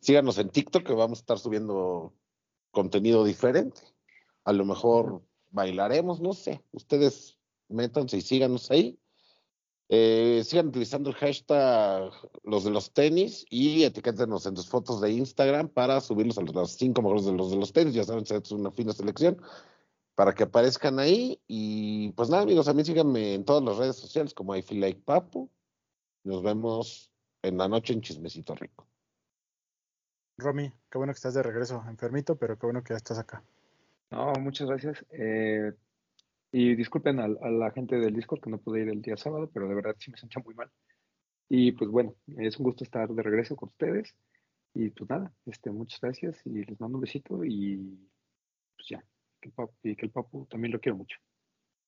Síganos 0.00 0.38
en 0.38 0.48
TikTok 0.50 0.84
que 0.84 0.94
vamos 0.94 1.18
a 1.18 1.22
estar 1.22 1.38
subiendo 1.38 2.12
contenido 2.72 3.24
diferente. 3.24 3.82
A 4.44 4.52
lo 4.52 4.64
mejor 4.64 5.22
bailaremos, 5.52 6.20
no 6.20 6.32
sé. 6.32 6.62
Ustedes 6.72 7.38
métanse 7.68 8.16
y 8.16 8.20
síganos 8.22 8.70
ahí. 8.70 8.98
Eh, 9.88 10.42
sigan 10.44 10.68
utilizando 10.68 11.10
el 11.10 11.16
hashtag 11.16 12.10
los 12.44 12.64
de 12.64 12.70
los 12.70 12.92
tenis 12.92 13.44
y 13.50 13.84
etiquétenos 13.84 14.46
en 14.46 14.56
sus 14.56 14.68
fotos 14.68 15.02
de 15.02 15.12
Instagram 15.12 15.68
para 15.68 16.00
subirlos 16.00 16.38
a 16.38 16.42
los 16.42 16.72
cinco 16.72 17.02
mejores 17.02 17.26
de 17.26 17.32
los 17.32 17.50
de 17.50 17.58
los 17.58 17.72
tenis. 17.72 17.94
Ya 17.94 18.04
saben, 18.04 18.24
es 18.28 18.50
una 18.52 18.70
fina 18.70 18.92
selección 18.92 19.40
para 20.14 20.34
que 20.34 20.44
aparezcan 20.44 20.98
ahí. 20.98 21.40
Y 21.46 22.12
pues 22.12 22.30
nada, 22.30 22.42
amigos, 22.42 22.68
a 22.68 22.74
mí 22.74 22.84
síganme 22.84 23.34
en 23.34 23.44
todas 23.44 23.62
las 23.62 23.76
redes 23.76 23.96
sociales 23.96 24.34
como 24.34 24.56
I. 24.56 24.64
Nos 26.24 26.42
vemos 26.42 27.10
en 27.42 27.58
la 27.58 27.68
noche 27.68 27.92
en 27.92 28.00
Chismecito 28.00 28.54
Rico. 28.54 28.86
Romy, 30.38 30.72
qué 30.90 30.98
bueno 30.98 31.12
que 31.12 31.18
estás 31.18 31.34
de 31.34 31.42
regreso, 31.42 31.84
enfermito, 31.86 32.36
pero 32.36 32.58
qué 32.58 32.66
bueno 32.66 32.82
que 32.82 32.94
ya 32.94 32.96
estás 32.96 33.18
acá. 33.18 33.44
No, 34.12 34.34
muchas 34.34 34.68
gracias. 34.68 35.04
Eh, 35.10 35.72
y 36.52 36.74
disculpen 36.76 37.18
a, 37.18 37.28
la 37.28 37.70
gente 37.70 37.96
del 37.96 38.14
Discord 38.14 38.42
que 38.42 38.50
no 38.50 38.58
pude 38.58 38.82
ir 38.82 38.88
el 38.90 39.00
día 39.00 39.16
sábado, 39.16 39.50
pero 39.52 39.66
de 39.66 39.74
verdad 39.74 39.96
sí 39.98 40.10
me 40.10 40.18
sentía 40.18 40.42
muy 40.44 40.54
mal. 40.54 40.70
Y 41.48 41.72
pues 41.72 41.90
bueno, 41.90 42.14
es 42.26 42.58
un 42.58 42.64
gusto 42.64 42.84
estar 42.84 43.08
de 43.08 43.22
regreso 43.22 43.56
con 43.56 43.70
ustedes. 43.70 44.14
Y 44.74 44.90
pues 44.90 45.08
nada, 45.08 45.32
este, 45.46 45.70
muchas 45.70 46.00
gracias 46.00 46.40
y 46.44 46.64
les 46.64 46.78
mando 46.78 46.98
un 46.98 47.02
besito 47.02 47.44
y 47.44 48.08
pues 48.76 48.88
ya, 48.88 49.04
que 49.40 49.48
el 49.48 49.54
papu, 49.54 49.74
y 49.82 49.96
que 49.96 50.06
el 50.06 50.12
papu 50.12 50.46
también 50.46 50.72
lo 50.72 50.80
quiero 50.80 50.96
mucho. 50.98 51.18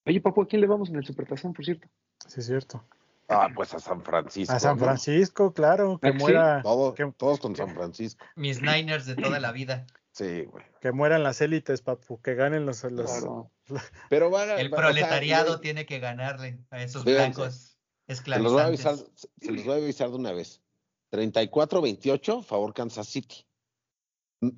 Oye, 0.06 0.20
papu, 0.20 0.42
¿a 0.42 0.46
quién 0.46 0.60
le 0.62 0.66
vamos 0.66 0.88
en 0.88 0.96
el 0.96 1.04
Supertazón, 1.04 1.52
por 1.52 1.64
cierto? 1.64 1.88
Sí, 2.26 2.40
es 2.40 2.46
cierto. 2.46 2.84
Ah, 3.28 3.48
pues 3.54 3.72
a 3.74 3.78
San 3.78 4.02
Francisco. 4.02 4.54
A 4.54 4.60
San 4.60 4.78
Francisco, 4.78 5.52
claro, 5.52 5.98
que 5.98 6.12
muera. 6.12 6.62
todos 6.62 7.40
con 7.40 7.56
San 7.56 7.70
Francisco. 7.74 8.24
Mis 8.36 8.60
Niners 8.60 9.06
de 9.06 9.16
toda 9.16 9.40
la 9.40 9.52
vida. 9.52 9.86
Sí, 10.14 10.44
güey. 10.44 10.64
Que 10.80 10.92
mueran 10.92 11.24
las 11.24 11.40
élites, 11.40 11.82
papu, 11.82 12.22
que 12.22 12.36
ganen 12.36 12.66
los. 12.66 12.82
Pero 14.10 14.38
El 14.56 14.70
proletariado 14.70 15.58
tiene 15.58 15.86
que 15.86 15.98
ganarle 15.98 16.60
a 16.70 16.84
esos 16.84 17.04
blancos 17.04 17.76
esclavizantes. 18.06 18.36
Se 18.36 18.42
los, 18.42 18.52
voy 18.52 18.62
a 18.62 18.66
avisar, 18.66 18.96
se 19.40 19.50
los 19.50 19.64
voy 19.64 19.74
a 19.74 19.76
avisar 19.78 20.10
de 20.10 20.16
una 20.16 20.32
vez. 20.32 20.62
34-28, 21.10 22.44
favor 22.44 22.74
Kansas 22.74 23.08
City. 23.08 23.44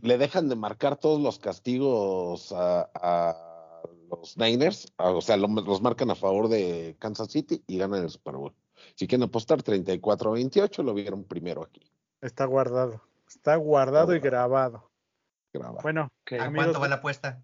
Le 0.02 0.18
dejan 0.18 0.50
de 0.50 0.56
marcar 0.56 0.96
todos 0.96 1.22
los 1.22 1.38
castigos 1.38 2.52
a, 2.54 3.80
los 4.10 4.36
Niners, 4.36 4.92
o 4.98 5.22
sea, 5.22 5.38
los 5.38 5.80
marcan 5.80 6.10
a 6.10 6.14
favor 6.14 6.48
de 6.48 6.96
Kansas 6.98 7.30
City 7.30 7.64
y 7.66 7.78
ganan 7.78 8.02
el 8.02 8.10
Super 8.10 8.36
Bowl. 8.36 8.54
Si 8.94 9.06
quieren 9.06 9.24
apostar 9.24 9.62
34-28, 9.62 10.82
lo 10.82 10.92
vieron 10.92 11.24
primero 11.24 11.62
aquí. 11.62 11.90
Está 12.20 12.44
guardado. 12.44 13.00
Está 13.26 13.56
guardado 13.56 14.14
y 14.14 14.20
grabado. 14.20 14.90
Bueno, 15.82 16.08
¿a 16.40 16.52
cuánto 16.52 16.80
va 16.80 16.88
la 16.88 16.96
apuesta? 16.96 17.42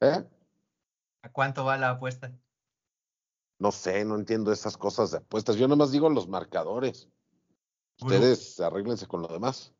¿Eh? 0.00 0.24
¿A 1.22 1.32
cuánto 1.32 1.64
va 1.64 1.76
la 1.76 1.90
apuesta? 1.90 2.32
No 3.58 3.72
sé, 3.72 4.04
no 4.04 4.14
entiendo 4.14 4.52
esas 4.52 4.76
cosas 4.76 5.10
de 5.10 5.18
apuestas. 5.18 5.56
Yo 5.56 5.66
nomás 5.66 5.90
digo 5.90 6.08
los 6.08 6.28
marcadores. 6.28 7.08
Ustedes 8.00 8.60
arréglense 8.60 9.06
con 9.06 9.22
lo 9.22 9.28
demás. 9.28 9.74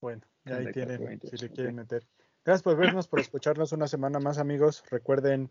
Bueno, 0.00 0.22
ahí 0.46 0.72
tienen, 0.72 1.20
si 1.20 1.36
le 1.36 1.50
quieren 1.50 1.76
meter. 1.76 2.06
Gracias 2.44 2.62
por 2.62 2.76
vernos, 2.76 3.06
por 3.06 3.20
escucharnos 3.20 3.70
una 3.72 3.86
semana 3.86 4.18
más, 4.18 4.38
amigos. 4.38 4.82
Recuerden, 4.90 5.50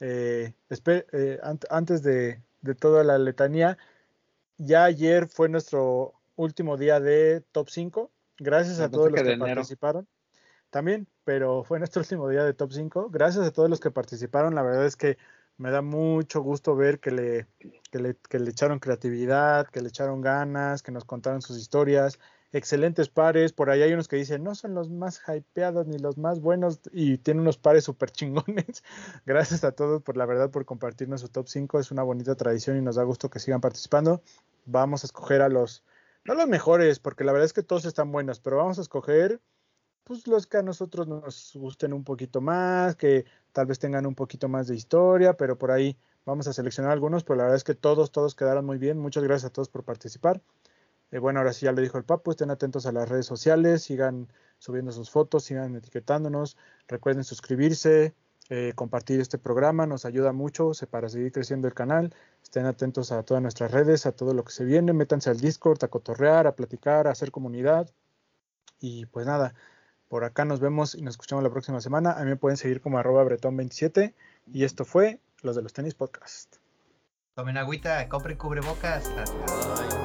eh, 0.00 0.52
eh, 0.68 1.40
antes 1.70 2.02
de, 2.02 2.42
de 2.60 2.74
toda 2.74 3.04
la 3.04 3.16
letanía, 3.16 3.78
ya 4.58 4.84
ayer 4.84 5.28
fue 5.28 5.48
nuestro 5.48 6.14
último 6.36 6.76
día 6.76 7.00
de 7.00 7.40
top 7.52 7.70
5. 7.70 8.10
Gracias 8.38 8.80
a 8.80 8.90
todos 8.90 9.10
los 9.10 9.22
que 9.22 9.36
participaron. 9.36 10.08
También, 10.70 11.06
pero 11.24 11.62
fue 11.62 11.78
nuestro 11.78 12.00
último 12.00 12.28
día 12.28 12.44
de 12.44 12.52
top 12.52 12.72
5. 12.72 13.10
Gracias 13.10 13.46
a 13.46 13.52
todos 13.52 13.70
los 13.70 13.78
que 13.78 13.90
participaron. 13.90 14.54
La 14.54 14.62
verdad 14.62 14.86
es 14.86 14.96
que 14.96 15.18
me 15.56 15.70
da 15.70 15.82
mucho 15.82 16.40
gusto 16.42 16.74
ver 16.74 16.98
que 16.98 17.12
le, 17.12 17.46
que 17.92 18.00
le, 18.00 18.16
que 18.28 18.40
le 18.40 18.50
echaron 18.50 18.80
creatividad, 18.80 19.68
que 19.68 19.80
le 19.80 19.88
echaron 19.88 20.20
ganas, 20.20 20.82
que 20.82 20.90
nos 20.90 21.04
contaron 21.04 21.42
sus 21.42 21.58
historias. 21.58 22.18
Excelentes 22.52 23.08
pares. 23.08 23.52
Por 23.52 23.70
ahí 23.70 23.82
hay 23.82 23.92
unos 23.92 24.08
que 24.08 24.16
dicen, 24.16 24.42
no 24.42 24.54
son 24.56 24.74
los 24.74 24.90
más 24.90 25.22
hypeados 25.28 25.86
ni 25.86 25.98
los 25.98 26.18
más 26.18 26.40
buenos 26.40 26.80
y 26.92 27.18
tienen 27.18 27.42
unos 27.42 27.56
pares 27.56 27.84
súper 27.84 28.10
chingones. 28.10 28.82
Gracias 29.26 29.62
a 29.62 29.72
todos 29.72 30.02
por 30.02 30.16
la 30.16 30.26
verdad, 30.26 30.50
por 30.50 30.64
compartirnos 30.64 31.20
su 31.20 31.28
top 31.28 31.46
5. 31.48 31.78
Es 31.78 31.92
una 31.92 32.02
bonita 32.02 32.34
tradición 32.34 32.76
y 32.76 32.80
nos 32.80 32.96
da 32.96 33.04
gusto 33.04 33.30
que 33.30 33.38
sigan 33.38 33.60
participando. 33.60 34.22
Vamos 34.66 35.04
a 35.04 35.06
escoger 35.06 35.40
a 35.40 35.48
los 35.48 35.84
no 36.24 36.34
los 36.34 36.48
mejores, 36.48 36.98
porque 36.98 37.24
la 37.24 37.32
verdad 37.32 37.46
es 37.46 37.52
que 37.52 37.62
todos 37.62 37.84
están 37.84 38.12
buenos, 38.12 38.40
pero 38.40 38.56
vamos 38.56 38.78
a 38.78 38.82
escoger 38.82 39.40
pues 40.04 40.26
los 40.26 40.46
que 40.46 40.58
a 40.58 40.62
nosotros 40.62 41.08
nos 41.08 41.52
gusten 41.54 41.92
un 41.92 42.04
poquito 42.04 42.40
más, 42.40 42.94
que 42.94 43.24
tal 43.52 43.66
vez 43.66 43.78
tengan 43.78 44.06
un 44.06 44.14
poquito 44.14 44.48
más 44.48 44.66
de 44.68 44.76
historia, 44.76 45.34
pero 45.36 45.56
por 45.58 45.70
ahí 45.70 45.96
vamos 46.26 46.46
a 46.46 46.52
seleccionar 46.52 46.92
algunos, 46.92 47.24
pero 47.24 47.36
la 47.36 47.44
verdad 47.44 47.56
es 47.56 47.64
que 47.64 47.74
todos, 47.74 48.12
todos 48.12 48.34
quedaron 48.34 48.66
muy 48.66 48.78
bien. 48.78 48.98
Muchas 48.98 49.24
gracias 49.24 49.50
a 49.50 49.52
todos 49.52 49.70
por 49.70 49.82
participar. 49.82 50.42
Eh, 51.10 51.18
bueno, 51.18 51.40
ahora 51.40 51.52
sí 51.52 51.64
ya 51.64 51.72
lo 51.72 51.80
dijo 51.80 51.96
el 51.96 52.04
Papu, 52.04 52.30
estén 52.32 52.50
atentos 52.50 52.86
a 52.86 52.92
las 52.92 53.08
redes 53.08 53.26
sociales, 53.26 53.82
sigan 53.82 54.28
subiendo 54.58 54.92
sus 54.92 55.10
fotos, 55.10 55.44
sigan 55.44 55.74
etiquetándonos, 55.76 56.56
recuerden 56.86 57.24
suscribirse, 57.24 58.14
eh, 58.50 58.72
compartir 58.74 59.20
este 59.20 59.38
programa, 59.38 59.86
nos 59.86 60.04
ayuda 60.04 60.32
mucho 60.32 60.72
para 60.90 61.08
seguir 61.08 61.32
creciendo 61.32 61.66
el 61.66 61.74
canal. 61.74 62.14
Estén 62.54 62.66
atentos 62.66 63.10
a 63.10 63.24
todas 63.24 63.42
nuestras 63.42 63.72
redes, 63.72 64.06
a 64.06 64.12
todo 64.12 64.32
lo 64.32 64.44
que 64.44 64.52
se 64.52 64.64
viene, 64.64 64.92
métanse 64.92 65.28
al 65.28 65.40
Discord, 65.40 65.82
a 65.82 65.88
cotorrear, 65.88 66.46
a 66.46 66.54
platicar, 66.54 67.08
a 67.08 67.10
hacer 67.10 67.32
comunidad. 67.32 67.90
Y 68.78 69.06
pues 69.06 69.26
nada, 69.26 69.56
por 70.06 70.22
acá 70.22 70.44
nos 70.44 70.60
vemos 70.60 70.94
y 70.94 71.02
nos 71.02 71.14
escuchamos 71.14 71.42
la 71.42 71.50
próxima 71.50 71.80
semana. 71.80 72.12
A 72.12 72.22
mí 72.22 72.32
pueden 72.36 72.56
seguir 72.56 72.80
como 72.80 72.96
arroba 72.96 73.24
bretón27 73.24 74.14
y 74.52 74.62
esto 74.62 74.84
fue 74.84 75.18
Los 75.42 75.56
de 75.56 75.62
los 75.62 75.72
Tenis 75.72 75.94
Podcast. 75.94 76.58
Tomen 77.34 77.56
agüita, 77.56 78.08
compren 78.08 78.38
cubrebocas. 78.38 79.08
Adiós. 79.08 80.03